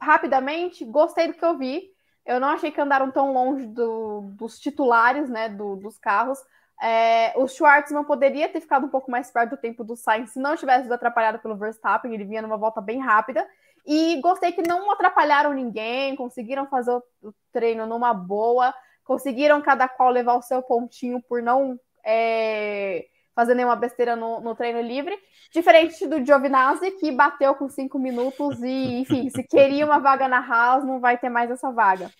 rapidamente, 0.00 0.84
gostei 0.84 1.28
do 1.28 1.34
que 1.34 1.44
eu 1.44 1.56
vi. 1.56 1.92
Eu 2.26 2.40
não 2.40 2.48
achei 2.48 2.70
que 2.70 2.80
andaram 2.80 3.10
tão 3.10 3.32
longe 3.32 3.66
do, 3.66 4.22
dos 4.32 4.58
titulares 4.58 5.28
né, 5.28 5.48
do, 5.48 5.76
dos 5.76 5.96
carros. 5.98 6.38
É, 6.80 7.32
o 7.36 7.46
Schwartzman 7.46 8.02
poderia 8.02 8.48
ter 8.48 8.60
ficado 8.60 8.86
um 8.86 8.88
pouco 8.88 9.08
mais 9.08 9.30
perto 9.30 9.50
do 9.50 9.56
tempo 9.56 9.84
do 9.84 9.94
Sainz 9.94 10.32
se 10.32 10.40
não 10.40 10.56
tivesse 10.56 10.84
sido 10.84 10.92
atrapalhado 10.92 11.38
pelo 11.38 11.56
Verstappen, 11.56 12.12
ele 12.12 12.24
vinha 12.24 12.42
numa 12.42 12.56
volta 12.56 12.80
bem 12.80 12.98
rápida. 12.98 13.46
E 13.86 14.20
gostei 14.20 14.50
que 14.52 14.62
não 14.62 14.90
atrapalharam 14.90 15.52
ninguém, 15.52 16.16
conseguiram 16.16 16.66
fazer 16.66 16.92
o 16.92 17.32
treino 17.52 17.86
numa 17.86 18.12
boa, 18.12 18.74
conseguiram 19.04 19.60
cada 19.60 19.88
qual 19.88 20.10
levar 20.10 20.34
o 20.34 20.42
seu 20.42 20.62
pontinho 20.62 21.20
por 21.22 21.42
não 21.42 21.78
é, 22.04 23.06
fazer 23.34 23.54
nenhuma 23.54 23.76
besteira 23.76 24.14
no, 24.14 24.40
no, 24.40 24.54
treino 24.54 24.80
livre, 24.80 25.18
diferente 25.50 26.06
do 26.06 26.24
Giovinazzi, 26.24 26.90
que 26.92 27.10
bateu 27.10 27.54
com 27.54 27.68
cinco 27.68 27.98
minutos 27.98 28.62
e, 28.62 29.00
enfim, 29.00 29.30
se 29.30 29.42
queria 29.44 29.86
uma 29.86 29.98
vaga 29.98 30.28
na 30.28 30.38
Haas, 30.38 30.84
não 30.84 31.00
vai 31.00 31.18
ter 31.18 31.28
mais 31.28 31.50
essa 31.50 31.70
vaga. 31.70 32.10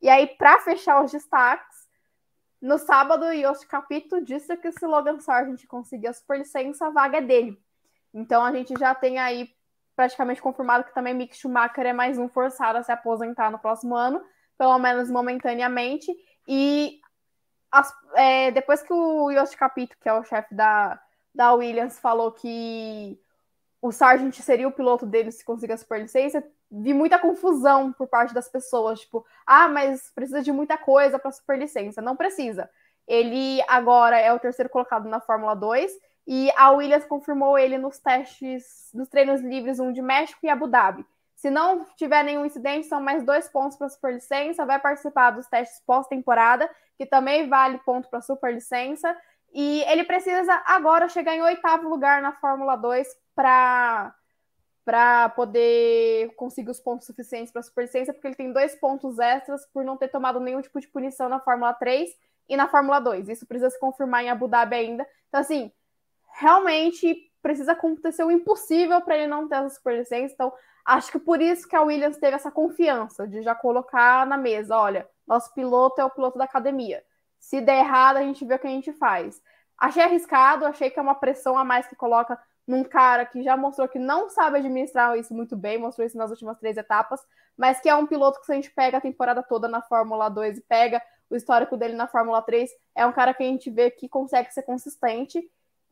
E 0.00 0.08
aí, 0.08 0.26
para 0.26 0.58
fechar 0.60 1.02
os 1.04 1.12
destaques, 1.12 1.82
no 2.60 2.78
sábado, 2.78 3.26
o 3.26 3.32
Yoshi 3.32 3.66
Capito 3.66 4.22
disse 4.22 4.56
que 4.56 4.70
se 4.70 4.86
Logan 4.86 5.18
Sargent 5.18 5.66
conseguir 5.66 6.08
a 6.08 6.12
superlicença, 6.12 6.86
a 6.86 6.90
vaga 6.90 7.18
é 7.18 7.20
dele. 7.20 7.58
Então, 8.14 8.44
a 8.44 8.52
gente 8.52 8.72
já 8.78 8.94
tem 8.94 9.18
aí 9.18 9.50
praticamente 9.96 10.40
confirmado 10.40 10.84
que 10.84 10.94
também 10.94 11.12
Mick 11.12 11.36
Schumacher 11.36 11.86
é 11.86 11.92
mais 11.92 12.18
um 12.18 12.28
forçado 12.28 12.78
a 12.78 12.82
se 12.82 12.92
aposentar 12.92 13.50
no 13.50 13.58
próximo 13.58 13.94
ano, 13.94 14.22
pelo 14.56 14.78
menos 14.78 15.10
momentaneamente. 15.10 16.12
E 16.46 17.00
as, 17.72 17.92
é, 18.14 18.50
depois 18.50 18.82
que 18.82 18.92
o 18.92 19.30
Yoshi 19.30 19.56
Capito, 19.56 19.96
que 19.98 20.08
é 20.08 20.12
o 20.12 20.22
chefe 20.22 20.54
da, 20.54 21.00
da 21.34 21.54
Williams, 21.54 21.98
falou 21.98 22.30
que 22.30 23.18
o 23.80 23.90
Sargent 23.90 24.34
seria 24.34 24.68
o 24.68 24.72
piloto 24.72 25.06
dele 25.06 25.32
se 25.32 25.44
conseguir 25.44 25.72
a 25.72 25.76
superlicença, 25.78 26.44
vi 26.70 26.94
muita 26.94 27.18
confusão 27.18 27.92
por 27.92 28.06
parte 28.06 28.32
das 28.32 28.48
pessoas, 28.48 29.00
tipo, 29.00 29.26
ah, 29.46 29.68
mas 29.68 30.10
precisa 30.14 30.42
de 30.42 30.52
muita 30.52 30.78
coisa 30.78 31.18
para 31.18 31.32
superlicença. 31.32 32.00
Não 32.00 32.14
precisa. 32.14 32.70
Ele 33.08 33.60
agora 33.66 34.18
é 34.18 34.32
o 34.32 34.38
terceiro 34.38 34.70
colocado 34.70 35.08
na 35.08 35.20
Fórmula 35.20 35.54
2 35.54 35.90
e 36.26 36.50
a 36.56 36.70
Williams 36.70 37.04
confirmou 37.04 37.58
ele 37.58 37.76
nos 37.76 37.98
testes, 37.98 38.90
nos 38.94 39.08
treinos 39.08 39.40
livres, 39.40 39.80
um 39.80 39.92
de 39.92 40.00
México 40.00 40.38
e 40.44 40.48
Abu 40.48 40.68
Dhabi. 40.68 41.04
Se 41.42 41.50
não 41.50 41.84
tiver 41.96 42.22
nenhum 42.22 42.46
incidente, 42.46 42.86
são 42.86 43.00
mais 43.00 43.24
dois 43.24 43.48
pontos 43.48 43.76
para 43.76 43.88
a 43.88 43.90
superlicença. 43.90 44.64
Vai 44.64 44.78
participar 44.78 45.32
dos 45.32 45.48
testes 45.48 45.82
pós-temporada, 45.84 46.70
que 46.96 47.04
também 47.04 47.48
vale 47.48 47.78
ponto 47.78 48.08
para 48.08 48.20
a 48.20 48.22
superlicença. 48.22 49.12
E 49.52 49.82
ele 49.88 50.04
precisa 50.04 50.62
agora 50.64 51.08
chegar 51.08 51.34
em 51.34 51.42
oitavo 51.42 51.88
lugar 51.88 52.22
na 52.22 52.32
Fórmula 52.32 52.76
2 52.76 53.08
para 53.34 54.14
para 54.84 55.28
poder 55.30 56.34
conseguir 56.34 56.70
os 56.70 56.80
pontos 56.80 57.06
suficientes 57.06 57.52
para 57.52 57.60
a 57.60 57.64
superlicença, 57.64 58.12
porque 58.12 58.26
ele 58.26 58.34
tem 58.34 58.52
dois 58.52 58.74
pontos 58.76 59.18
extras 59.20 59.64
por 59.72 59.84
não 59.84 59.96
ter 59.96 60.08
tomado 60.08 60.40
nenhum 60.40 60.60
tipo 60.60 60.80
de 60.80 60.88
punição 60.88 61.28
na 61.28 61.38
Fórmula 61.38 61.72
3 61.72 62.10
e 62.48 62.56
na 62.56 62.68
Fórmula 62.68 63.00
2. 63.00 63.28
Isso 63.28 63.46
precisa 63.46 63.70
se 63.70 63.78
confirmar 63.78 64.24
em 64.24 64.30
Abu 64.30 64.48
Dhabi 64.48 64.74
ainda. 64.74 65.06
Então, 65.28 65.40
assim, 65.40 65.72
realmente 66.34 67.30
precisa 67.40 67.72
acontecer 67.72 68.24
o 68.24 68.30
impossível 68.30 69.00
para 69.00 69.16
ele 69.16 69.28
não 69.28 69.48
ter 69.48 69.56
essa 69.56 69.76
superlicença. 69.76 70.34
Então, 70.34 70.52
Acho 70.84 71.12
que 71.12 71.18
por 71.18 71.40
isso 71.40 71.68
que 71.68 71.76
a 71.76 71.82
Williams 71.82 72.18
teve 72.18 72.34
essa 72.36 72.50
confiança 72.50 73.26
de 73.26 73.42
já 73.42 73.54
colocar 73.54 74.26
na 74.26 74.36
mesa, 74.36 74.76
olha, 74.76 75.08
nosso 75.26 75.52
piloto 75.54 76.00
é 76.00 76.04
o 76.04 76.10
piloto 76.10 76.38
da 76.38 76.44
academia. 76.44 77.02
Se 77.38 77.60
der 77.60 77.78
errado, 77.78 78.16
a 78.16 78.22
gente 78.22 78.44
vê 78.44 78.54
o 78.54 78.58
que 78.58 78.66
a 78.66 78.70
gente 78.70 78.92
faz. 78.92 79.40
Achei 79.78 80.02
arriscado, 80.02 80.64
achei 80.64 80.90
que 80.90 80.98
é 80.98 81.02
uma 81.02 81.14
pressão 81.14 81.56
a 81.56 81.64
mais 81.64 81.86
que 81.86 81.96
coloca 81.96 82.38
num 82.66 82.84
cara 82.84 83.26
que 83.26 83.42
já 83.42 83.56
mostrou 83.56 83.88
que 83.88 83.98
não 83.98 84.28
sabe 84.28 84.58
administrar 84.58 85.18
isso 85.18 85.34
muito 85.34 85.56
bem, 85.56 85.78
mostrou 85.78 86.06
isso 86.06 86.16
nas 86.16 86.30
últimas 86.30 86.58
três 86.58 86.76
etapas, 86.76 87.20
mas 87.56 87.80
que 87.80 87.88
é 87.88 87.94
um 87.94 88.06
piloto 88.06 88.40
que 88.40 88.46
se 88.46 88.52
a 88.52 88.54
gente 88.54 88.70
pega 88.70 88.98
a 88.98 89.00
temporada 89.00 89.42
toda 89.42 89.68
na 89.68 89.82
Fórmula 89.82 90.28
2 90.28 90.58
e 90.58 90.60
pega 90.62 91.02
o 91.28 91.36
histórico 91.36 91.76
dele 91.76 91.94
na 91.94 92.06
Fórmula 92.06 92.40
3, 92.42 92.70
é 92.94 93.06
um 93.06 93.12
cara 93.12 93.34
que 93.34 93.42
a 93.42 93.46
gente 93.46 93.70
vê 93.70 93.90
que 93.90 94.08
consegue 94.08 94.52
ser 94.52 94.62
consistente. 94.62 95.42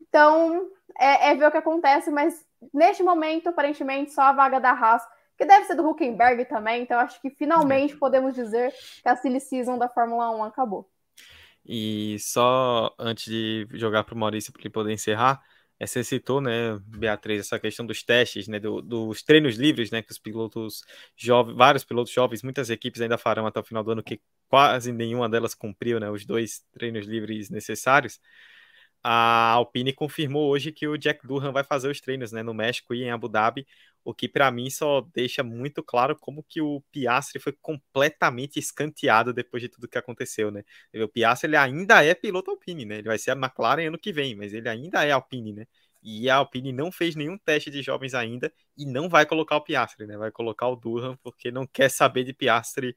Então, 0.01 0.67
é, 0.99 1.31
é 1.31 1.35
ver 1.35 1.45
o 1.45 1.51
que 1.51 1.57
acontece, 1.57 2.11
mas 2.11 2.45
neste 2.73 3.03
momento, 3.03 3.47
aparentemente, 3.47 4.11
só 4.11 4.23
a 4.23 4.33
vaga 4.33 4.59
da 4.59 4.71
Haas, 4.71 5.03
que 5.37 5.45
deve 5.45 5.65
ser 5.65 5.75
do 5.75 5.87
Huckenberg 5.87 6.45
também, 6.45 6.83
então 6.83 6.99
acho 6.99 7.19
que 7.21 7.29
finalmente 7.31 7.95
podemos 7.97 8.35
dizer 8.35 8.71
que 9.01 9.09
a 9.09 9.15
silly 9.15 9.39
season 9.39 9.77
da 9.77 9.89
Fórmula 9.89 10.29
1 10.29 10.43
acabou. 10.43 10.87
E 11.65 12.17
só 12.19 12.93
antes 12.97 13.25
de 13.25 13.67
jogar 13.73 14.03
para 14.03 14.15
o 14.15 14.17
Maurício 14.17 14.51
para 14.51 14.61
ele 14.61 14.69
poder 14.69 14.91
encerrar, 14.91 15.41
é, 15.79 15.87
você 15.87 16.03
citou, 16.03 16.39
né, 16.41 16.77
Beatriz, 16.85 17.39
essa 17.39 17.59
questão 17.59 17.83
dos 17.85 18.03
testes, 18.03 18.47
né, 18.47 18.59
do, 18.59 18.81
dos 18.83 19.23
treinos 19.23 19.55
livres, 19.55 19.89
né, 19.89 20.03
que 20.03 20.11
os 20.11 20.19
pilotos 20.19 20.83
jovens, 21.15 21.55
vários 21.57 21.83
pilotos 21.83 22.13
jovens, 22.13 22.43
muitas 22.43 22.69
equipes 22.69 23.01
ainda 23.01 23.17
farão 23.17 23.47
até 23.47 23.59
o 23.59 23.63
final 23.63 23.83
do 23.83 23.91
ano, 23.91 24.03
que 24.03 24.21
quase 24.47 24.91
nenhuma 24.91 25.27
delas 25.27 25.55
cumpriu, 25.55 25.99
né, 25.99 26.07
os 26.09 26.23
dois 26.23 26.63
treinos 26.71 27.07
livres 27.07 27.49
necessários 27.49 28.19
a 29.03 29.51
Alpine 29.53 29.93
confirmou 29.93 30.49
hoje 30.49 30.71
que 30.71 30.87
o 30.87 30.97
Jack 30.97 31.25
Durham 31.25 31.51
vai 31.51 31.63
fazer 31.63 31.89
os 31.89 31.99
treinos 32.01 32.31
né, 32.31 32.43
no 32.43 32.53
México 32.53 32.93
e 32.93 33.03
em 33.03 33.11
Abu 33.11 33.27
Dhabi, 33.27 33.65
o 34.03 34.13
que 34.13 34.27
para 34.27 34.49
mim 34.51 34.69
só 34.69 35.01
deixa 35.13 35.43
muito 35.43 35.83
claro 35.83 36.15
como 36.19 36.43
que 36.43 36.61
o 36.61 36.81
Piastri 36.91 37.39
foi 37.39 37.53
completamente 37.61 38.57
escanteado 38.59 39.33
depois 39.33 39.61
de 39.61 39.69
tudo 39.69 39.87
que 39.87 39.97
aconteceu, 39.97 40.51
né? 40.51 40.63
O 40.95 41.07
Piastri 41.07 41.49
ele 41.49 41.57
ainda 41.57 42.03
é 42.03 42.13
piloto 42.15 42.51
Alpine, 42.51 42.85
né? 42.85 42.97
Ele 42.97 43.07
vai 43.07 43.17
ser 43.19 43.31
a 43.31 43.35
McLaren 43.35 43.87
ano 43.87 43.97
que 43.99 44.11
vem, 44.11 44.35
mas 44.35 44.53
ele 44.53 44.67
ainda 44.69 45.03
é 45.05 45.11
Alpine, 45.11 45.53
né? 45.53 45.65
E 46.03 46.29
a 46.29 46.37
Alpine 46.37 46.71
não 46.71 46.91
fez 46.91 47.15
nenhum 47.15 47.37
teste 47.37 47.69
de 47.69 47.81
jovens 47.83 48.13
ainda 48.15 48.51
e 48.75 48.85
não 48.85 49.07
vai 49.07 49.25
colocar 49.25 49.57
o 49.57 49.61
Piastri, 49.61 50.07
né? 50.07 50.17
Vai 50.17 50.31
colocar 50.31 50.67
o 50.67 50.75
Durham 50.75 51.15
porque 51.21 51.51
não 51.51 51.67
quer 51.67 51.89
saber 51.89 52.23
de 52.23 52.33
Piastri 52.33 52.95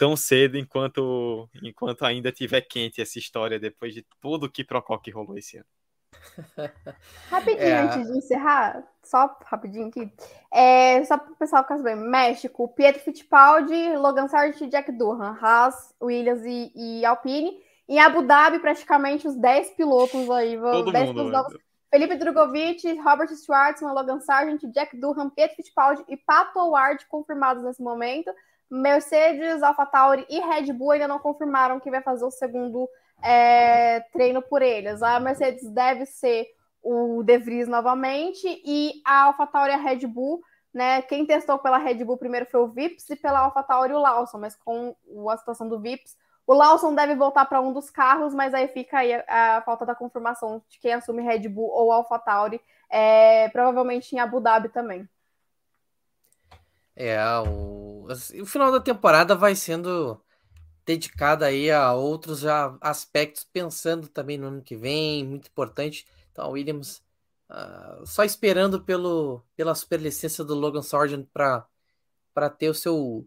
tão 0.00 0.16
cedo 0.16 0.56
enquanto 0.56 1.46
enquanto 1.62 2.06
ainda 2.06 2.32
tiver 2.32 2.62
quente 2.62 3.02
essa 3.02 3.18
história 3.18 3.60
depois 3.60 3.92
de 3.92 4.02
tudo 4.18 4.50
que 4.50 4.64
Procó 4.64 4.96
que 4.96 5.10
rolou 5.10 5.36
esse 5.36 5.58
ano. 5.58 5.66
Rapidinho, 7.28 7.68
é... 7.68 7.80
antes 7.80 8.10
de 8.10 8.16
encerrar, 8.16 8.82
só 9.04 9.38
rapidinho 9.44 9.88
aqui. 9.88 10.10
É, 10.50 11.04
só 11.04 11.18
para 11.18 11.32
o 11.32 11.36
pessoal 11.36 11.62
ficar 11.64 11.76
sabendo, 11.76 12.02
México, 12.08 12.66
Pietro 12.68 13.02
Fittipaldi, 13.02 13.96
Logan 13.96 14.26
Sargent 14.26 14.60
e 14.62 14.68
Jack 14.68 14.90
Durham, 14.90 15.36
Haas, 15.38 15.94
Williams 16.02 16.44
e, 16.46 16.72
e, 16.74 17.04
Alpine. 17.04 17.60
Em 17.86 18.00
Abu 18.00 18.22
Dhabi, 18.22 18.58
praticamente 18.58 19.28
os 19.28 19.36
10 19.36 19.72
pilotos 19.72 20.30
aí. 20.30 20.58
Todo 20.58 20.92
10 20.92 21.06
mundo, 21.08 21.14
pilotos 21.14 21.32
novos. 21.32 21.58
Felipe 21.90 22.16
Drogovic, 22.16 23.00
Robert 23.00 23.34
Schwartzman, 23.34 23.92
Logan 23.92 24.20
Sargent, 24.20 24.62
Jack 24.72 24.96
Durham, 24.96 25.28
Pietro 25.28 25.56
Fittipaldi 25.56 26.04
e 26.08 26.16
Pato 26.16 26.70
Ward 26.70 27.04
confirmados 27.06 27.62
nesse 27.64 27.82
momento. 27.82 28.30
Mercedes, 28.70 29.62
AlphaTauri 29.62 30.26
e 30.28 30.40
Red 30.40 30.72
Bull 30.72 30.92
ainda 30.92 31.08
não 31.08 31.18
confirmaram 31.18 31.80
que 31.80 31.90
vai 31.90 32.00
fazer 32.00 32.24
o 32.24 32.30
segundo 32.30 32.88
é, 33.22 34.00
treino 34.12 34.40
por 34.40 34.62
eles. 34.62 35.02
A 35.02 35.18
Mercedes 35.18 35.68
deve 35.70 36.06
ser 36.06 36.46
o 36.82 37.22
De 37.22 37.38
Vries 37.38 37.68
novamente 37.68 38.46
e 38.64 39.02
a 39.04 39.24
AlphaTauri 39.24 39.72
e 39.72 39.74
a 39.74 39.78
Red 39.78 40.06
Bull, 40.06 40.40
né? 40.72 41.02
Quem 41.02 41.26
testou 41.26 41.58
pela 41.58 41.78
Red 41.78 42.04
Bull 42.04 42.16
primeiro 42.16 42.46
foi 42.46 42.60
o 42.60 42.68
Vips 42.68 43.10
e 43.10 43.16
pela 43.16 43.40
AlphaTauri 43.40 43.92
o 43.92 43.98
Lawson, 43.98 44.38
mas 44.38 44.56
com 44.56 44.94
a 45.28 45.36
situação 45.36 45.68
do 45.68 45.80
Vips, 45.80 46.16
o 46.46 46.54
Lawson 46.54 46.94
deve 46.94 47.14
voltar 47.14 47.44
para 47.44 47.60
um 47.60 47.72
dos 47.72 47.90
carros, 47.90 48.34
mas 48.34 48.54
aí 48.54 48.66
fica 48.68 48.98
aí 48.98 49.14
a, 49.14 49.58
a, 49.58 49.62
falta 49.62 49.86
da 49.86 49.94
confirmação 49.94 50.62
de 50.68 50.80
quem 50.80 50.92
assume 50.92 51.22
Red 51.22 51.48
Bull 51.48 51.70
ou 51.70 51.92
AlphaTauri, 51.92 52.60
é, 52.90 53.48
provavelmente 53.50 54.14
em 54.14 54.18
Abu 54.18 54.40
Dhabi 54.40 54.68
também. 54.68 55.08
É, 57.02 57.18
o, 57.48 58.06
o 58.42 58.44
final 58.44 58.70
da 58.70 58.78
temporada 58.78 59.34
vai 59.34 59.56
sendo 59.56 60.20
dedicado 60.84 61.46
aí 61.46 61.70
a 61.70 61.94
outros 61.94 62.40
já 62.40 62.76
aspectos, 62.78 63.42
pensando 63.42 64.06
também 64.06 64.36
no 64.36 64.48
ano 64.48 64.62
que 64.62 64.76
vem, 64.76 65.24
muito 65.24 65.48
importante. 65.48 66.06
Então, 66.30 66.50
Williams 66.50 67.02
uh, 67.48 68.04
só 68.04 68.22
esperando 68.22 68.82
pelo, 68.82 69.42
pela 69.56 69.74
superlicença 69.74 70.44
do 70.44 70.54
Logan 70.54 70.82
Sargent 70.82 71.26
para 71.32 72.50
ter 72.50 72.68
o 72.68 72.74
seu 72.74 73.26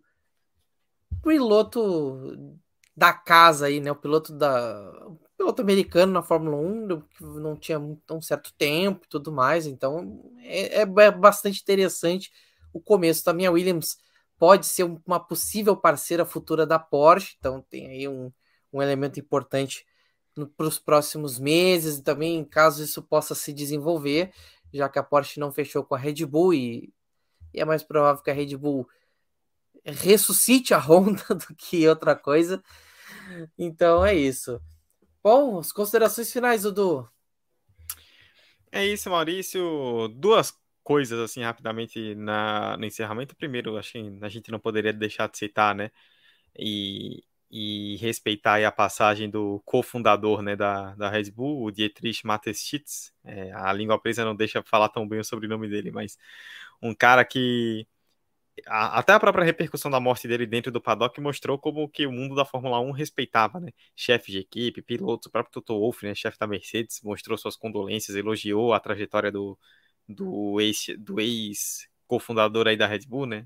piloto 1.23 2.55
da 2.95 3.11
casa 3.11 3.65
aí, 3.65 3.79
né? 3.79 3.91
O 3.91 3.95
piloto 3.95 4.31
da 4.33 5.07
piloto 5.35 5.63
americano 5.63 6.13
na 6.13 6.21
Fórmula 6.21 6.57
1 6.57 7.01
que 7.09 7.23
não 7.23 7.55
tinha 7.55 7.79
um 7.79 8.21
certo 8.21 8.53
tempo 8.53 9.03
e 9.03 9.09
tudo 9.09 9.31
mais, 9.31 9.65
então 9.65 10.31
é, 10.43 10.81
é 10.81 11.11
bastante 11.11 11.59
interessante 11.59 12.31
o 12.73 12.81
começo 12.81 13.23
também 13.23 13.45
a 13.45 13.51
Williams 13.51 13.97
pode 14.37 14.65
ser 14.65 14.83
uma 15.05 15.19
possível 15.19 15.77
parceira 15.77 16.25
futura 16.25 16.65
da 16.65 16.79
Porsche, 16.79 17.35
então 17.39 17.61
tem 17.61 17.87
aí 17.87 18.07
um, 18.07 18.31
um 18.73 18.81
elemento 18.81 19.19
importante 19.19 19.85
para 20.57 20.65
os 20.65 20.79
próximos 20.79 21.39
meses 21.39 21.99
e 21.99 22.03
também 22.03 22.43
caso 22.43 22.83
isso 22.83 23.01
possa 23.01 23.35
se 23.35 23.53
desenvolver, 23.53 24.33
já 24.73 24.89
que 24.89 24.97
a 24.97 25.03
Porsche 25.03 25.39
não 25.39 25.51
fechou 25.51 25.83
com 25.83 25.93
a 25.93 25.97
Red 25.97 26.25
Bull 26.25 26.53
e, 26.53 26.91
e 27.53 27.61
é 27.61 27.65
mais 27.65 27.83
provável 27.83 28.21
que 28.23 28.31
a 28.31 28.33
Red 28.33 28.57
Bull 28.57 28.87
ressuscite 29.85 30.73
a 30.73 30.79
Honda 30.79 31.23
do 31.35 31.55
que 31.55 31.87
outra 31.87 32.15
coisa. 32.15 32.63
Então 33.57 34.03
é 34.03 34.15
isso. 34.15 34.59
Bom, 35.23 35.59
as 35.59 35.71
considerações 35.71 36.31
finais, 36.31 36.63
Dudu. 36.63 37.07
É 38.71 38.85
isso, 38.85 39.09
Maurício. 39.09 40.07
Duas 40.15 40.51
coisas 40.83 41.19
assim 41.19 41.41
rapidamente 41.41 42.15
na, 42.15 42.77
no 42.77 42.85
encerramento. 42.85 43.35
Primeiro, 43.35 43.77
acho 43.77 43.93
que 43.93 44.17
a 44.21 44.29
gente 44.29 44.51
não 44.51 44.59
poderia 44.59 44.93
deixar 44.93 45.27
de 45.29 45.37
citar, 45.37 45.73
né? 45.75 45.91
E, 46.57 47.23
e 47.49 47.97
respeitar 47.97 48.63
a 48.65 48.71
passagem 48.71 49.29
do 49.29 49.61
cofundador 49.65 50.41
né, 50.41 50.55
da, 50.55 50.95
da 50.95 51.09
Red 51.09 51.31
Bull, 51.31 51.63
o 51.63 51.71
Dietrich 51.71 52.25
Mateschitz. 52.25 53.13
É, 53.23 53.51
a 53.53 53.71
língua 53.73 53.99
presa 53.99 54.25
não 54.25 54.35
deixa 54.35 54.63
falar 54.63 54.89
tão 54.89 55.07
bem 55.07 55.19
o 55.19 55.23
sobrenome 55.23 55.69
dele, 55.69 55.91
mas 55.91 56.17
um 56.81 56.93
cara 56.93 57.25
que 57.25 57.87
a, 58.67 58.99
até 58.99 59.13
a 59.13 59.19
própria 59.19 59.43
repercussão 59.45 59.89
da 59.91 59.99
morte 59.99 60.27
dele 60.27 60.45
dentro 60.45 60.71
do 60.71 60.81
paddock 60.81 61.19
mostrou 61.21 61.57
como 61.57 61.87
que 61.89 62.05
o 62.05 62.11
mundo 62.11 62.35
da 62.35 62.45
Fórmula 62.45 62.79
1 62.79 62.91
respeitava, 62.91 63.59
né? 63.59 63.71
Chefe 63.95 64.31
de 64.31 64.39
equipe, 64.39 64.81
pilotos, 64.81 65.27
o 65.27 65.31
próprio 65.31 65.53
Toto 65.53 65.79
Wolff, 65.79 66.05
né, 66.05 66.15
chefe 66.15 66.37
da 66.37 66.47
Mercedes, 66.47 67.01
mostrou 67.03 67.37
suas 67.37 67.55
condolências, 67.55 68.15
elogiou 68.17 68.73
a 68.73 68.79
trajetória 68.79 69.31
do, 69.31 69.57
do 70.07 70.59
ex, 70.61 70.87
do 70.99 71.19
ex 71.19 71.87
cofundador 72.07 72.67
aí 72.67 72.77
da 72.77 72.87
Red 72.87 73.01
Bull, 73.07 73.25
né? 73.25 73.45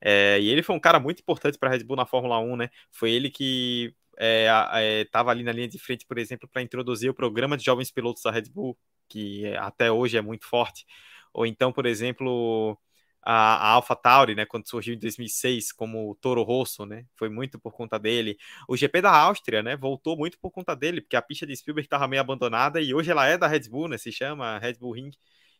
É, 0.00 0.38
e 0.40 0.48
ele 0.50 0.62
foi 0.62 0.76
um 0.76 0.80
cara 0.80 1.00
muito 1.00 1.20
importante 1.20 1.58
para 1.58 1.70
a 1.70 1.72
Red 1.72 1.84
Bull 1.84 1.96
na 1.96 2.06
Fórmula 2.06 2.38
1, 2.38 2.56
né? 2.56 2.70
Foi 2.90 3.10
ele 3.10 3.30
que 3.30 3.94
estava 4.12 5.30
é, 5.30 5.32
é, 5.32 5.32
ali 5.32 5.42
na 5.42 5.52
linha 5.52 5.68
de 5.68 5.78
frente, 5.78 6.06
por 6.06 6.18
exemplo, 6.18 6.48
para 6.48 6.62
introduzir 6.62 7.10
o 7.10 7.14
programa 7.14 7.56
de 7.56 7.64
jovens 7.64 7.90
pilotos 7.90 8.22
da 8.22 8.30
Red 8.30 8.50
Bull, 8.50 8.76
que 9.08 9.46
é, 9.46 9.56
até 9.56 9.90
hoje 9.90 10.16
é 10.16 10.20
muito 10.22 10.46
forte. 10.46 10.84
Ou 11.32 11.46
então, 11.46 11.72
por 11.72 11.86
exemplo, 11.86 12.78
a, 13.22 13.32
a 13.56 13.68
Alpha 13.70 13.96
Tauri, 13.96 14.34
né, 14.34 14.44
quando 14.46 14.68
surgiu 14.68 14.94
em 14.94 14.98
2006 14.98 15.72
como 15.72 16.14
Toro 16.20 16.42
Rosso, 16.42 16.84
né, 16.86 17.06
foi 17.16 17.28
muito 17.28 17.58
por 17.58 17.72
conta 17.72 17.98
dele. 17.98 18.36
O 18.68 18.76
GP 18.76 19.00
da 19.02 19.10
Áustria, 19.10 19.62
né, 19.62 19.76
voltou 19.76 20.16
muito 20.16 20.38
por 20.38 20.50
conta 20.50 20.76
dele, 20.76 21.00
porque 21.00 21.16
a 21.16 21.22
pista 21.22 21.46
de 21.46 21.56
Spielberg 21.56 21.86
estava 21.86 22.06
meio 22.06 22.20
abandonada 22.20 22.80
e 22.80 22.94
hoje 22.94 23.10
ela 23.10 23.26
é 23.26 23.38
da 23.38 23.46
Red 23.46 23.68
Bull, 23.70 23.88
né, 23.88 23.98
se 23.98 24.12
chama 24.12 24.58
Red 24.58 24.74
Bull 24.74 24.92
Ring 24.92 25.10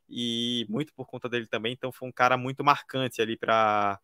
e 0.08 0.66
muito 0.68 0.92
por 0.94 1.06
conta 1.06 1.28
dele 1.28 1.46
também. 1.46 1.72
Então 1.72 1.92
foi 1.92 2.08
um 2.08 2.12
cara 2.12 2.36
muito 2.36 2.64
marcante 2.64 3.20
ali 3.22 3.36
para 3.36 4.00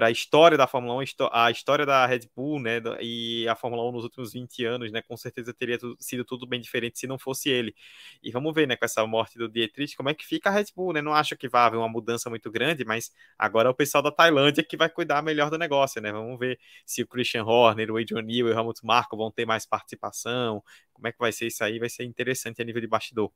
a 0.00 0.10
história 0.10 0.56
da 0.56 0.66
Fórmula 0.68 0.94
1, 1.02 1.04
a 1.32 1.50
história 1.50 1.84
da 1.84 2.06
Red 2.06 2.20
Bull, 2.36 2.60
né, 2.60 2.80
e 3.00 3.48
a 3.48 3.56
Fórmula 3.56 3.82
1 3.88 3.92
nos 3.92 4.04
últimos 4.04 4.32
20 4.32 4.64
anos, 4.64 4.92
né, 4.92 5.02
com 5.02 5.16
certeza 5.16 5.52
teria 5.52 5.76
sido 5.98 6.24
tudo 6.24 6.46
bem 6.46 6.60
diferente 6.60 6.98
se 7.00 7.06
não 7.06 7.18
fosse 7.18 7.48
ele. 7.50 7.74
E 8.22 8.30
vamos 8.30 8.54
ver, 8.54 8.68
né, 8.68 8.76
com 8.76 8.84
essa 8.84 9.04
morte 9.06 9.36
do 9.38 9.48
Dietrich, 9.48 9.96
como 9.96 10.08
é 10.08 10.14
que 10.14 10.24
fica 10.24 10.50
a 10.50 10.52
Red 10.52 10.66
Bull, 10.76 10.92
né? 10.92 11.02
Não 11.02 11.12
acho 11.12 11.36
que 11.36 11.48
vai 11.48 11.62
haver 11.62 11.78
uma 11.78 11.88
mudança 11.88 12.30
muito 12.30 12.50
grande, 12.50 12.84
mas 12.84 13.10
agora 13.38 13.68
é 13.68 13.70
o 13.70 13.74
pessoal 13.74 14.02
da 14.02 14.12
Tailândia 14.12 14.62
que 14.62 14.76
vai 14.76 14.88
cuidar 14.88 15.22
melhor 15.22 15.50
do 15.50 15.58
negócio, 15.58 16.00
né? 16.00 16.12
Vamos 16.12 16.38
ver 16.38 16.58
se 16.86 17.02
o 17.02 17.06
Christian 17.06 17.44
Horner, 17.44 17.90
o 17.90 17.96
Adrian 17.96 18.22
Newey 18.22 18.52
o 18.52 18.56
Helmut 18.56 18.80
Marko 18.84 19.16
vão 19.16 19.30
ter 19.32 19.46
mais 19.46 19.66
participação, 19.66 20.62
como 20.92 21.08
é 21.08 21.12
que 21.12 21.18
vai 21.18 21.32
ser 21.32 21.46
isso 21.48 21.64
aí, 21.64 21.78
vai 21.78 21.88
ser 21.88 22.04
interessante 22.04 22.62
a 22.62 22.64
nível 22.64 22.80
de 22.80 22.86
bastidor. 22.86 23.32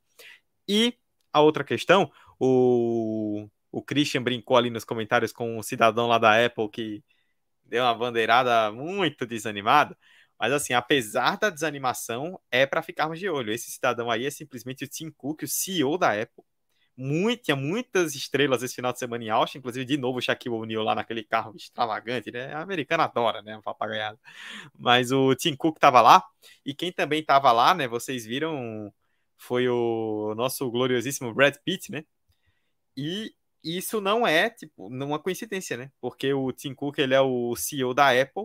E 0.69 0.95
a 1.33 1.41
outra 1.41 1.65
questão, 1.65 2.11
o, 2.39 3.49
o 3.71 3.83
Christian 3.83 4.23
brincou 4.23 4.57
ali 4.57 4.71
nos 4.71 4.85
comentários 4.85 5.33
com 5.33 5.59
um 5.59 5.63
cidadão 5.63 6.07
lá 6.07 6.19
da 6.19 6.45
Apple 6.45 6.69
que 6.69 7.05
deu 7.65 7.85
uma 7.85 7.95
bandeirada 7.95 8.71
muito 8.73 9.27
desanimada. 9.27 9.97
Mas 10.39 10.53
assim, 10.53 10.75
apesar 10.75 11.39
da 11.39 11.51
desanimação, 11.51 12.39
é 12.51 12.67
para 12.67 12.83
ficarmos 12.83 13.19
de 13.19 13.29
olho. 13.29 13.53
Esse 13.53 13.71
cidadão 13.71 14.11
aí 14.11 14.27
é 14.27 14.31
simplesmente 14.31 14.85
o 14.85 14.89
Tim 14.89 15.11
Cook, 15.11 15.43
o 15.45 15.49
CEO 15.49 15.97
da 15.97 16.21
Apple. 16.21 16.45
Muito, 16.97 17.45
tinha 17.45 17.57
muitas 17.57 18.15
estrelas 18.15 18.63
esse 18.63 18.75
final 18.75 18.93
de 18.93 18.99
semana 18.99 19.25
em 19.25 19.31
Austin, 19.31 19.59
inclusive 19.59 19.85
de 19.85 19.97
novo 19.97 20.19
o 20.19 20.21
Shaquille 20.21 20.55
O'Neal 20.55 20.83
lá 20.85 20.95
naquele 20.95 21.25
carro 21.25 21.55
extravagante, 21.57 22.31
né? 22.31 22.53
A 22.53 22.61
americana 22.61 23.05
adora, 23.05 23.41
né? 23.41 23.57
Um 23.57 23.63
papagaiado. 23.63 24.19
Mas 24.79 25.13
o 25.13 25.35
Tim 25.35 25.57
Cook 25.57 25.77
estava 25.77 26.01
lá, 26.03 26.23
e 26.67 26.75
quem 26.75 26.93
também 26.93 27.21
estava 27.21 27.51
lá, 27.53 27.75
né? 27.75 27.89
Vocês 27.89 28.27
viram 28.27 28.93
foi 29.43 29.69
o 29.69 30.35
nosso 30.37 30.71
gloriosíssimo 30.71 31.35
Brad 31.35 31.57
Pitt, 31.65 31.91
né? 31.91 32.05
E 32.97 33.35
isso 33.65 34.01
não 34.01 34.27
é, 34.27 34.51
tipo, 34.51 34.87
uma 34.87 35.19
coincidência, 35.19 35.77
né? 35.77 35.91
Porque 36.01 36.33
o 36.33 36.53
Tim 36.53 36.75
Cook, 36.75 36.99
ele 36.99 37.15
é 37.15 37.21
o 37.21 37.57
CEO 37.57 37.93
da 37.95 38.11
Apple 38.11 38.45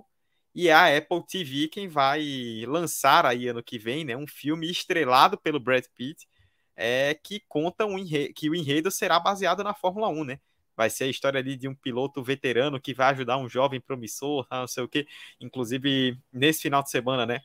e 0.56 0.70
é 0.70 0.74
a 0.74 0.98
Apple 0.98 1.24
TV 1.28 1.68
quem 1.68 1.88
vai 1.88 2.66
lançar 2.68 3.26
aí 3.26 3.48
ano 3.48 3.64
que 3.64 3.78
vem, 3.78 4.04
né, 4.06 4.18
um 4.18 4.28
filme 4.28 4.70
estrelado 4.70 5.38
pelo 5.38 5.60
Brad 5.60 5.86
Pitt, 5.96 6.28
é 6.76 7.14
que 7.14 7.42
conta 7.48 7.86
um 7.86 7.98
que 8.36 8.50
o 8.50 8.56
enredo 8.56 8.90
será 8.92 9.20
baseado 9.20 9.64
na 9.64 9.74
Fórmula 9.74 10.10
1, 10.10 10.24
né? 10.24 10.40
Vai 10.76 10.90
ser 10.90 11.06
a 11.06 11.08
história 11.08 11.40
ali 11.40 11.56
de 11.58 11.68
um 11.68 11.76
piloto 11.76 12.24
veterano 12.24 12.80
que 12.82 12.94
vai 12.94 13.12
ajudar 13.12 13.38
um 13.38 13.50
jovem 13.50 13.82
promissor, 13.82 14.48
não 14.52 14.68
sei 14.68 14.84
o 14.84 14.88
quê. 14.88 15.08
Inclusive, 15.40 16.18
nesse 16.32 16.62
final 16.64 16.84
de 16.84 16.92
semana, 16.92 17.26
né? 17.26 17.42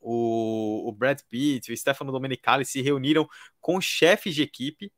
O, 0.00 0.88
o 0.88 0.92
Brad 0.92 1.20
Pitt, 1.28 1.72
o 1.72 1.76
Stefano 1.76 2.12
Domenicali 2.12 2.64
se 2.64 2.80
reuniram 2.82 3.28
com 3.60 3.80
chefes 3.80 4.34
de 4.34 4.42
equipe 4.42 4.92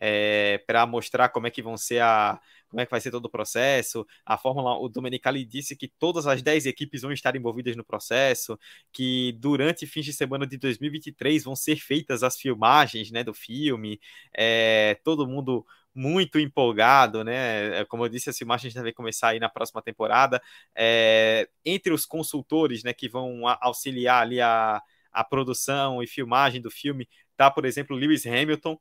é, 0.00 0.58
para 0.66 0.86
mostrar 0.86 1.28
como 1.28 1.46
é 1.46 1.50
que 1.50 1.62
vão 1.62 1.76
ser 1.76 2.00
a 2.02 2.40
como 2.68 2.80
é 2.80 2.86
que 2.86 2.90
vai 2.90 3.00
ser 3.00 3.10
todo 3.10 3.24
o 3.24 3.30
processo. 3.30 4.06
A 4.24 4.38
Fórmula 4.38 4.78
o 4.78 4.88
Domenicali 4.88 5.44
disse 5.44 5.74
que 5.74 5.88
todas 5.88 6.26
as 6.28 6.40
10 6.40 6.66
equipes 6.66 7.02
vão 7.02 7.10
estar 7.10 7.34
envolvidas 7.34 7.74
no 7.76 7.84
processo, 7.84 8.56
que 8.92 9.32
durante 9.40 9.86
fins 9.86 10.04
de 10.04 10.12
semana 10.12 10.46
de 10.46 10.56
2023 10.56 11.42
vão 11.42 11.56
ser 11.56 11.76
feitas 11.76 12.22
as 12.22 12.38
filmagens, 12.38 13.10
né, 13.10 13.24
do 13.24 13.34
filme. 13.34 14.00
É, 14.32 14.94
todo 15.02 15.26
mundo 15.26 15.66
muito 15.94 16.38
empolgado, 16.38 17.24
né? 17.24 17.80
É, 17.80 17.84
como 17.84 18.04
eu 18.04 18.08
disse, 18.08 18.30
as 18.30 18.38
filmagens 18.38 18.72
devem 18.74 18.92
começar 18.92 19.28
aí 19.30 19.40
na 19.40 19.48
próxima 19.48 19.82
temporada. 19.82 20.40
É, 20.74 21.48
entre 21.64 21.92
os 21.92 22.06
consultores, 22.06 22.82
né, 22.84 22.92
que 22.92 23.08
vão 23.08 23.46
auxiliar 23.60 24.22
ali 24.22 24.40
a, 24.40 24.80
a 25.12 25.24
produção 25.24 26.02
e 26.02 26.06
filmagem 26.06 26.60
do 26.60 26.70
filme, 26.70 27.08
tá, 27.36 27.50
por 27.50 27.64
exemplo, 27.64 27.96
Lewis 27.96 28.26
Hamilton, 28.26 28.78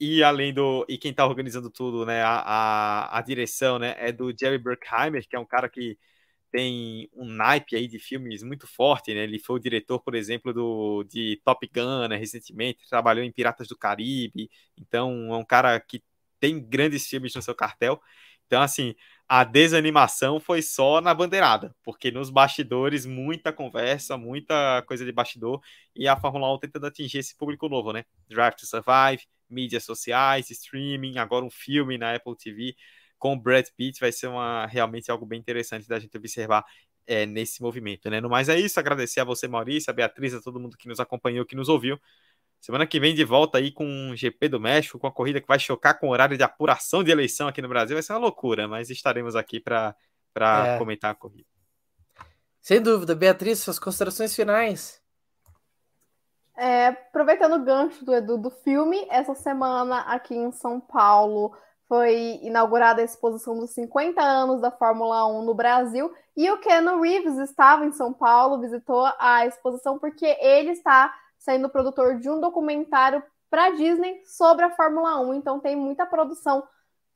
e 0.00 0.22
além 0.22 0.52
do. 0.54 0.86
E 0.88 0.96
quem 0.98 1.10
está 1.10 1.26
organizando 1.26 1.70
tudo, 1.70 2.06
né? 2.06 2.22
A, 2.22 2.40
a, 2.40 3.18
a, 3.18 3.22
direção, 3.22 3.78
né? 3.78 3.94
É 3.98 4.10
do 4.12 4.32
Jerry 4.38 4.58
Bruckheimer, 4.58 5.26
que 5.28 5.36
é 5.36 5.38
um 5.38 5.44
cara 5.46 5.68
que 5.68 5.98
tem 6.50 7.08
um 7.14 7.26
naipe 7.26 7.76
aí 7.76 7.86
de 7.88 7.98
filmes 7.98 8.42
muito 8.42 8.66
forte, 8.66 9.14
né? 9.14 9.22
Ele 9.24 9.38
foi 9.38 9.56
o 9.56 9.58
diretor, 9.60 10.00
por 10.00 10.14
exemplo, 10.14 10.52
do, 10.52 11.04
de 11.04 11.40
Top 11.44 11.68
Gun, 11.72 12.08
né? 12.08 12.16
recentemente, 12.16 12.88
trabalhou 12.88 13.24
em 13.24 13.32
Piratas 13.32 13.68
do 13.68 13.76
Caribe, 13.76 14.50
então 14.76 15.32
é 15.32 15.36
um 15.36 15.44
cara 15.44 15.78
que 15.80 16.02
tem 16.40 16.60
grandes 16.60 17.06
filmes 17.06 17.34
no 17.34 17.42
seu 17.42 17.54
cartel. 17.54 18.00
Então, 18.46 18.62
assim, 18.62 18.94
a 19.28 19.44
desanimação 19.44 20.40
foi 20.40 20.60
só 20.62 21.00
na 21.00 21.14
bandeirada, 21.14 21.74
porque 21.84 22.10
nos 22.10 22.30
bastidores, 22.30 23.06
muita 23.06 23.52
conversa, 23.52 24.16
muita 24.16 24.82
coisa 24.88 25.04
de 25.04 25.12
bastidor, 25.12 25.60
e 25.94 26.08
a 26.08 26.16
Fórmula 26.16 26.52
1 26.54 26.58
tentando 26.58 26.86
atingir 26.86 27.18
esse 27.18 27.36
público 27.36 27.68
novo, 27.68 27.92
né? 27.92 28.04
Drive 28.28 28.56
to 28.56 28.66
Survive, 28.66 29.24
mídias 29.48 29.84
sociais, 29.84 30.50
streaming, 30.50 31.18
agora 31.18 31.44
um 31.44 31.50
filme 31.50 31.96
na 31.96 32.14
Apple 32.14 32.36
TV 32.36 32.74
com 33.20 33.38
Brad 33.38 33.66
Pitt 33.76 34.00
vai 34.00 34.10
ser 34.10 34.28
uma, 34.28 34.66
realmente 34.66 35.10
algo 35.10 35.26
bem 35.26 35.38
interessante 35.38 35.86
da 35.86 35.98
gente 36.00 36.16
observar 36.16 36.64
é, 37.06 37.26
nesse 37.26 37.62
movimento, 37.62 38.08
né? 38.08 38.20
No 38.20 38.30
mais 38.30 38.48
é 38.48 38.58
isso, 38.58 38.80
agradecer 38.80 39.20
a 39.20 39.24
você, 39.24 39.46
Maurício, 39.46 39.90
a 39.90 39.92
Beatriz, 39.94 40.32
a 40.32 40.40
todo 40.40 40.58
mundo 40.58 40.76
que 40.76 40.88
nos 40.88 40.98
acompanhou, 41.00 41.44
que 41.44 41.54
nos 41.54 41.68
ouviu. 41.68 42.00
Semana 42.60 42.86
que 42.86 43.00
vem 43.00 43.14
de 43.14 43.24
volta 43.24 43.56
aí 43.56 43.72
com 43.72 43.86
um 43.86 44.14
GP 44.14 44.48
do 44.50 44.60
México, 44.60 44.98
com 44.98 45.06
a 45.06 45.12
corrida 45.12 45.40
que 45.40 45.48
vai 45.48 45.58
chocar 45.58 45.98
com 45.98 46.08
o 46.08 46.10
horário 46.10 46.36
de 46.36 46.42
apuração 46.42 47.02
de 47.02 47.10
eleição 47.10 47.48
aqui 47.48 47.62
no 47.62 47.68
Brasil. 47.68 47.96
Vai 47.96 48.02
ser 48.02 48.12
uma 48.12 48.18
loucura, 48.18 48.68
mas 48.68 48.90
estaremos 48.90 49.34
aqui 49.34 49.58
para 49.58 49.96
é. 50.36 50.78
comentar 50.78 51.10
a 51.10 51.14
corrida. 51.14 51.48
Sem 52.60 52.82
dúvida. 52.82 53.14
Beatriz, 53.14 53.60
suas 53.60 53.78
considerações 53.78 54.36
finais. 54.36 55.00
É, 56.54 56.88
aproveitando 56.88 57.54
o 57.54 57.64
gancho 57.64 58.04
do 58.04 58.14
Edu 58.14 58.36
do 58.36 58.50
filme, 58.50 59.06
essa 59.08 59.34
semana 59.34 60.00
aqui 60.00 60.34
em 60.34 60.52
São 60.52 60.78
Paulo 60.78 61.56
foi 61.88 62.38
inaugurada 62.42 63.00
a 63.00 63.04
exposição 63.04 63.58
dos 63.58 63.70
50 63.70 64.20
anos 64.20 64.60
da 64.60 64.70
Fórmula 64.70 65.26
1 65.26 65.42
no 65.42 65.54
Brasil 65.54 66.12
e 66.36 66.50
o 66.50 66.58
Keanu 66.58 67.00
Reeves 67.00 67.38
estava 67.38 67.86
em 67.86 67.92
São 67.92 68.12
Paulo, 68.12 68.60
visitou 68.60 69.10
a 69.18 69.46
exposição 69.46 69.98
porque 69.98 70.26
ele 70.38 70.72
está 70.72 71.12
sendo 71.40 71.70
produtor 71.70 72.20
de 72.20 72.30
um 72.30 72.38
documentário 72.38 73.22
para 73.48 73.70
Disney 73.70 74.22
sobre 74.24 74.64
a 74.64 74.70
Fórmula 74.70 75.18
1. 75.20 75.34
Então 75.34 75.58
tem 75.58 75.74
muita 75.74 76.06
produção 76.06 76.62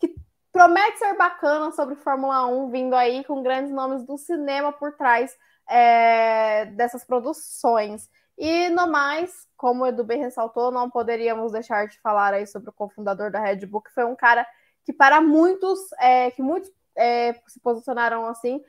que 0.00 0.16
promete 0.50 0.98
ser 0.98 1.16
bacana 1.16 1.70
sobre 1.70 1.94
Fórmula 1.94 2.46
1 2.46 2.70
vindo 2.70 2.94
aí 2.94 3.22
com 3.24 3.42
grandes 3.42 3.70
nomes 3.70 4.04
do 4.04 4.18
cinema 4.18 4.72
por 4.72 4.96
trás 4.96 5.36
é, 5.68 6.64
dessas 6.66 7.04
produções. 7.04 8.08
E 8.36 8.68
no 8.70 8.88
mais, 8.88 9.46
como 9.56 9.84
o 9.84 9.86
Edu 9.86 10.02
bem 10.02 10.20
ressaltou, 10.20 10.72
não 10.72 10.90
poderíamos 10.90 11.52
deixar 11.52 11.86
de 11.86 12.00
falar 12.00 12.34
aí 12.34 12.46
sobre 12.46 12.70
o 12.70 12.72
cofundador 12.72 13.30
da 13.30 13.38
Red 13.38 13.66
Bull, 13.66 13.82
que 13.82 13.92
foi 13.92 14.04
um 14.04 14.16
cara 14.16 14.44
que 14.84 14.92
para 14.92 15.20
muitos, 15.20 15.78
é, 16.00 16.30
que 16.32 16.42
muitos 16.42 16.70
é, 16.96 17.34
se 17.46 17.60
posicionaram 17.60 18.26
assim, 18.26 18.60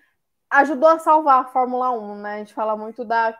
ajudou 0.49 0.89
a 0.89 0.99
salvar 0.99 1.41
a 1.41 1.47
Fórmula 1.47 1.91
1, 1.91 2.15
né? 2.21 2.35
A 2.35 2.37
gente 2.37 2.53
fala 2.53 2.75
muito 2.77 3.03
da 3.03 3.37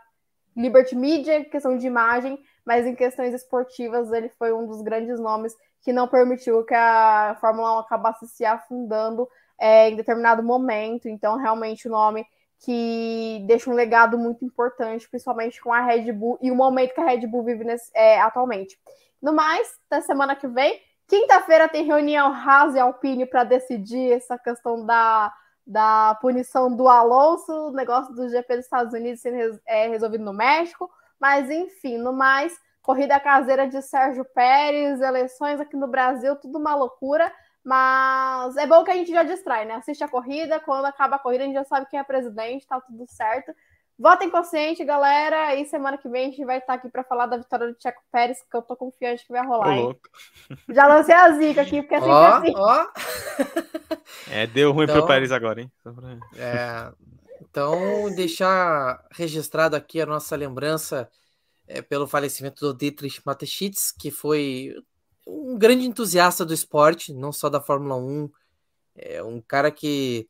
Liberty 0.55 0.95
Media, 0.95 1.45
questão 1.45 1.77
de 1.77 1.85
imagem, 1.85 2.39
mas 2.65 2.85
em 2.85 2.95
questões 2.95 3.33
esportivas 3.33 4.11
ele 4.11 4.29
foi 4.37 4.53
um 4.53 4.65
dos 4.65 4.81
grandes 4.81 5.19
nomes 5.19 5.53
que 5.81 5.91
não 5.93 6.07
permitiu 6.07 6.63
que 6.63 6.73
a 6.73 7.37
Fórmula 7.39 7.75
1 7.75 7.79
acabasse 7.79 8.27
se 8.27 8.43
afundando 8.45 9.27
é, 9.59 9.89
em 9.89 9.95
determinado 9.95 10.41
momento. 10.41 11.07
Então, 11.07 11.37
realmente, 11.37 11.87
o 11.87 11.91
nome 11.91 12.25
que 12.59 13.43
deixa 13.45 13.69
um 13.69 13.73
legado 13.73 14.17
muito 14.17 14.43
importante, 14.43 15.09
principalmente 15.09 15.61
com 15.61 15.71
a 15.71 15.81
Red 15.81 16.11
Bull 16.11 16.39
e 16.41 16.49
o 16.49 16.55
momento 16.55 16.93
que 16.93 17.01
a 17.01 17.05
Red 17.05 17.27
Bull 17.27 17.43
vive 17.43 17.63
nesse, 17.63 17.91
é, 17.93 18.19
atualmente. 18.19 18.79
No 19.21 19.33
mais, 19.33 19.67
até 19.89 20.01
semana 20.01 20.35
que 20.35 20.47
vem, 20.47 20.81
Quinta-feira 21.07 21.69
tem 21.69 21.83
reunião 21.83 22.33
Haas 22.33 22.73
e 22.73 22.79
Alpine 22.79 23.27
para 23.27 23.43
decidir 23.43 24.13
essa 24.13 24.39
questão 24.39 24.83
da, 24.85 25.31
da 25.65 26.15
punição 26.21 26.75
do 26.75 26.87
Alonso, 26.87 27.51
o 27.51 27.71
negócio 27.71 28.13
do 28.13 28.29
GP 28.29 28.55
dos 28.57 28.65
Estados 28.65 28.93
Unidos 28.93 29.21
sendo 29.21 29.59
é, 29.65 29.87
resolvido 29.87 30.23
no 30.23 30.33
México. 30.33 30.89
Mas, 31.19 31.49
enfim, 31.49 31.97
no 31.97 32.13
mais, 32.13 32.55
corrida 32.81 33.19
caseira 33.19 33.67
de 33.67 33.81
Sérgio 33.81 34.23
Pérez, 34.25 35.01
eleições 35.01 35.59
aqui 35.59 35.75
no 35.75 35.87
Brasil, 35.87 36.35
tudo 36.35 36.59
uma 36.59 36.75
loucura. 36.75 37.31
Mas 37.63 38.55
é 38.57 38.67
bom 38.67 38.83
que 38.83 38.91
a 38.91 38.95
gente 38.95 39.11
já 39.11 39.23
distrai, 39.23 39.65
né? 39.65 39.73
Assiste 39.73 40.03
a 40.03 40.07
corrida, 40.07 40.59
quando 40.59 40.85
acaba 40.85 41.15
a 41.15 41.19
corrida, 41.19 41.43
a 41.43 41.47
gente 41.47 41.55
já 41.55 41.63
sabe 41.63 41.87
quem 41.89 41.99
é 41.99 42.03
presidente, 42.03 42.67
tá 42.67 42.79
tudo 42.79 43.05
certo. 43.07 43.51
Votem 43.97 44.29
consciente, 44.29 44.83
galera. 44.83 45.55
E 45.55 45.65
semana 45.65 45.97
que 45.97 46.09
vem 46.09 46.25
a 46.25 46.29
gente 46.29 46.43
vai 46.43 46.57
estar 46.57 46.73
aqui 46.73 46.89
para 46.89 47.03
falar 47.03 47.27
da 47.27 47.37
vitória 47.37 47.67
do 47.67 47.75
Tcheco 47.75 48.01
Pérez, 48.11 48.39
que 48.49 48.57
eu 48.57 48.61
tô 48.61 48.75
confiante 48.75 49.25
que 49.25 49.31
vai 49.31 49.45
rolar. 49.45 49.73
Hein? 49.73 49.99
Já 50.69 50.85
lancei 50.87 51.15
a 51.15 51.31
zica 51.31 51.61
aqui, 51.61 51.81
porque 51.81 51.95
é 51.95 51.99
sempre 51.99 52.13
oh, 52.13 52.25
assim. 52.25 52.53
Ó. 52.55 52.87
É, 54.29 54.45
deu 54.47 54.71
ruim 54.71 54.83
então, 54.83 54.97
pro 54.97 55.07
Pérez 55.07 55.31
agora, 55.31 55.61
hein? 55.61 55.71
É, 56.35 56.91
então, 57.41 58.13
deixar 58.15 59.01
registrado 59.11 59.75
aqui 59.75 60.01
a 60.01 60.05
nossa 60.05 60.35
lembrança 60.35 61.09
é, 61.67 61.81
pelo 61.81 62.07
falecimento 62.07 62.65
do 62.65 62.77
Dietrich 62.77 63.21
Mateschitz, 63.25 63.91
que 63.91 64.11
foi 64.11 64.75
um 65.25 65.57
grande 65.57 65.85
entusiasta 65.85 66.45
do 66.45 66.53
esporte, 66.53 67.13
não 67.13 67.31
só 67.31 67.49
da 67.49 67.61
Fórmula 67.61 67.95
1. 67.95 68.29
É 68.97 69.23
um 69.23 69.41
cara 69.41 69.71
que 69.71 70.27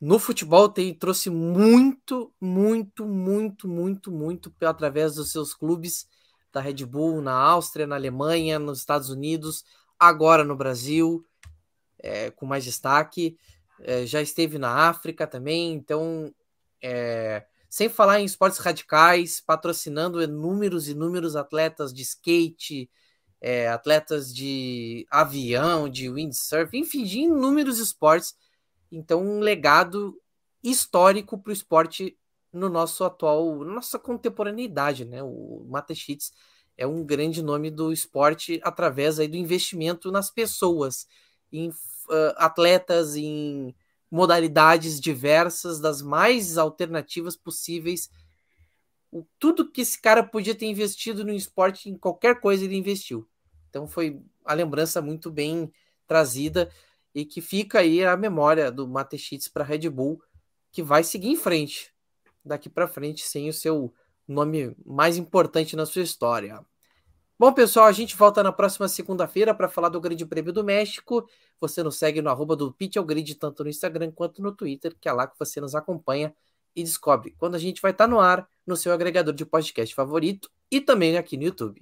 no 0.00 0.18
futebol 0.18 0.68
tem, 0.68 0.94
trouxe 0.94 1.30
muito, 1.30 2.32
muito, 2.40 3.06
muito, 3.06 3.66
muito, 3.66 4.10
muito 4.10 4.52
através 4.62 5.14
dos 5.14 5.32
seus 5.32 5.54
clubes 5.54 6.06
da 6.52 6.60
Red 6.60 6.84
Bull 6.84 7.20
na 7.20 7.32
Áustria, 7.32 7.86
na 7.86 7.96
Alemanha, 7.96 8.58
nos 8.58 8.78
Estados 8.78 9.10
Unidos, 9.10 9.64
agora 9.98 10.44
no 10.44 10.56
Brasil, 10.56 11.24
é, 11.98 12.30
com 12.30 12.46
mais 12.46 12.64
destaque. 12.64 13.36
É, 13.80 14.06
já 14.06 14.22
esteve 14.22 14.58
na 14.58 14.88
África 14.88 15.26
também, 15.26 15.72
então, 15.74 16.34
é, 16.82 17.44
sem 17.68 17.88
falar 17.88 18.20
em 18.20 18.24
esportes 18.24 18.58
radicais, 18.58 19.40
patrocinando 19.40 20.22
inúmeros, 20.22 20.88
inúmeros 20.88 21.36
atletas 21.36 21.92
de 21.92 22.02
skate, 22.02 22.90
é, 23.40 23.68
atletas 23.68 24.34
de 24.34 25.06
avião, 25.10 25.88
de 25.88 26.10
windsurf, 26.10 26.76
enfim, 26.76 27.04
de 27.04 27.20
inúmeros 27.20 27.78
esportes 27.78 28.34
então, 28.90 29.22
um 29.22 29.40
legado 29.40 30.20
histórico 30.62 31.38
para 31.38 31.50
o 31.50 31.52
esporte 31.52 32.16
no 32.52 32.68
nosso 32.68 33.04
atual, 33.04 33.64
nossa 33.64 33.98
contemporaneidade, 33.98 35.04
né? 35.04 35.22
O 35.22 35.66
Matechitz 35.68 36.32
é 36.76 36.86
um 36.86 37.04
grande 37.04 37.42
nome 37.42 37.70
do 37.70 37.92
esporte 37.92 38.60
através 38.62 39.18
aí 39.18 39.28
do 39.28 39.36
investimento 39.36 40.10
nas 40.10 40.30
pessoas, 40.30 41.06
em 41.52 41.68
uh, 41.68 42.34
atletas, 42.36 43.16
em 43.16 43.74
modalidades 44.10 45.00
diversas, 45.00 45.80
das 45.80 46.00
mais 46.00 46.56
alternativas 46.56 47.36
possíveis. 47.36 48.10
O, 49.10 49.24
tudo 49.38 49.70
que 49.70 49.80
esse 49.80 50.00
cara 50.00 50.22
podia 50.22 50.54
ter 50.54 50.66
investido 50.66 51.24
no 51.24 51.32
esporte, 51.32 51.88
em 51.88 51.96
qualquer 51.96 52.40
coisa 52.40 52.64
ele 52.64 52.76
investiu. 52.76 53.28
Então 53.68 53.86
foi 53.86 54.20
a 54.44 54.54
lembrança 54.54 55.02
muito 55.02 55.30
bem 55.30 55.72
trazida 56.06 56.70
e 57.16 57.24
que 57.24 57.40
fica 57.40 57.78
aí 57.78 58.04
a 58.04 58.14
memória 58.14 58.70
do 58.70 58.86
Matechitz 58.86 59.48
para 59.48 59.64
Red 59.64 59.88
Bull, 59.88 60.22
que 60.70 60.82
vai 60.82 61.02
seguir 61.02 61.30
em 61.30 61.36
frente 61.36 61.90
daqui 62.44 62.68
para 62.68 62.86
frente 62.86 63.26
sem 63.26 63.48
o 63.48 63.54
seu 63.54 63.90
nome 64.28 64.76
mais 64.84 65.16
importante 65.16 65.74
na 65.74 65.86
sua 65.86 66.02
história. 66.02 66.60
Bom, 67.38 67.54
pessoal, 67.54 67.86
a 67.86 67.92
gente 67.92 68.14
volta 68.14 68.42
na 68.42 68.52
próxima 68.52 68.86
segunda-feira 68.86 69.54
para 69.54 69.66
falar 69.66 69.88
do 69.88 69.98
Grande 69.98 70.26
Prêmio 70.26 70.52
do 70.52 70.62
México. 70.62 71.26
Você 71.58 71.82
nos 71.82 71.96
segue 71.96 72.20
no 72.20 72.28
arroba 72.28 72.54
do 72.54 72.70
Pitch 72.70 72.96
Grid, 72.98 73.34
tanto 73.36 73.64
no 73.64 73.70
Instagram 73.70 74.12
quanto 74.12 74.42
no 74.42 74.52
Twitter, 74.52 74.94
que 75.00 75.08
é 75.08 75.12
lá 75.12 75.26
que 75.26 75.38
você 75.38 75.58
nos 75.58 75.74
acompanha 75.74 76.34
e 76.74 76.82
descobre 76.82 77.34
quando 77.38 77.54
a 77.54 77.58
gente 77.58 77.80
vai 77.80 77.92
estar 77.92 78.04
tá 78.04 78.10
no 78.10 78.20
ar 78.20 78.46
no 78.66 78.76
seu 78.76 78.92
agregador 78.92 79.32
de 79.32 79.46
podcast 79.46 79.94
favorito 79.94 80.50
e 80.70 80.82
também 80.82 81.16
aqui 81.16 81.38
no 81.38 81.44
YouTube. 81.44 81.80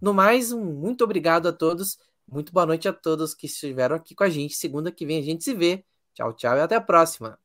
No 0.00 0.14
mais, 0.14 0.52
um 0.52 0.64
muito 0.64 1.04
obrigado 1.04 1.48
a 1.48 1.52
todos 1.52 1.98
muito 2.30 2.52
boa 2.52 2.66
noite 2.66 2.88
a 2.88 2.92
todos 2.92 3.34
que 3.34 3.46
estiveram 3.46 3.96
aqui 3.96 4.14
com 4.14 4.24
a 4.24 4.30
gente. 4.30 4.56
Segunda 4.56 4.90
que 4.90 5.06
vem 5.06 5.18
a 5.18 5.22
gente 5.22 5.44
se 5.44 5.54
vê. 5.54 5.84
Tchau, 6.14 6.32
tchau 6.32 6.56
e 6.56 6.60
até 6.60 6.76
a 6.76 6.80
próxima. 6.80 7.38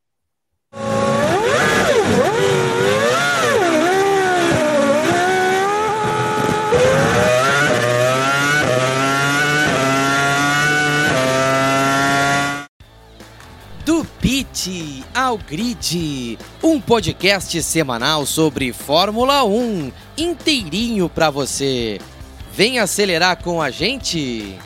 Do 13.85 14.05
Pit 14.21 15.03
ao 15.15 15.37
Grid, 15.37 16.37
um 16.61 16.79
podcast 16.79 17.61
semanal 17.63 18.25
sobre 18.25 18.71
Fórmula 18.71 19.43
1, 19.43 19.91
inteirinho 20.15 21.09
para 21.09 21.31
você. 21.31 21.99
Vem 22.53 22.77
acelerar 22.77 23.41
com 23.41 23.61
a 23.61 23.71
gente! 23.71 24.59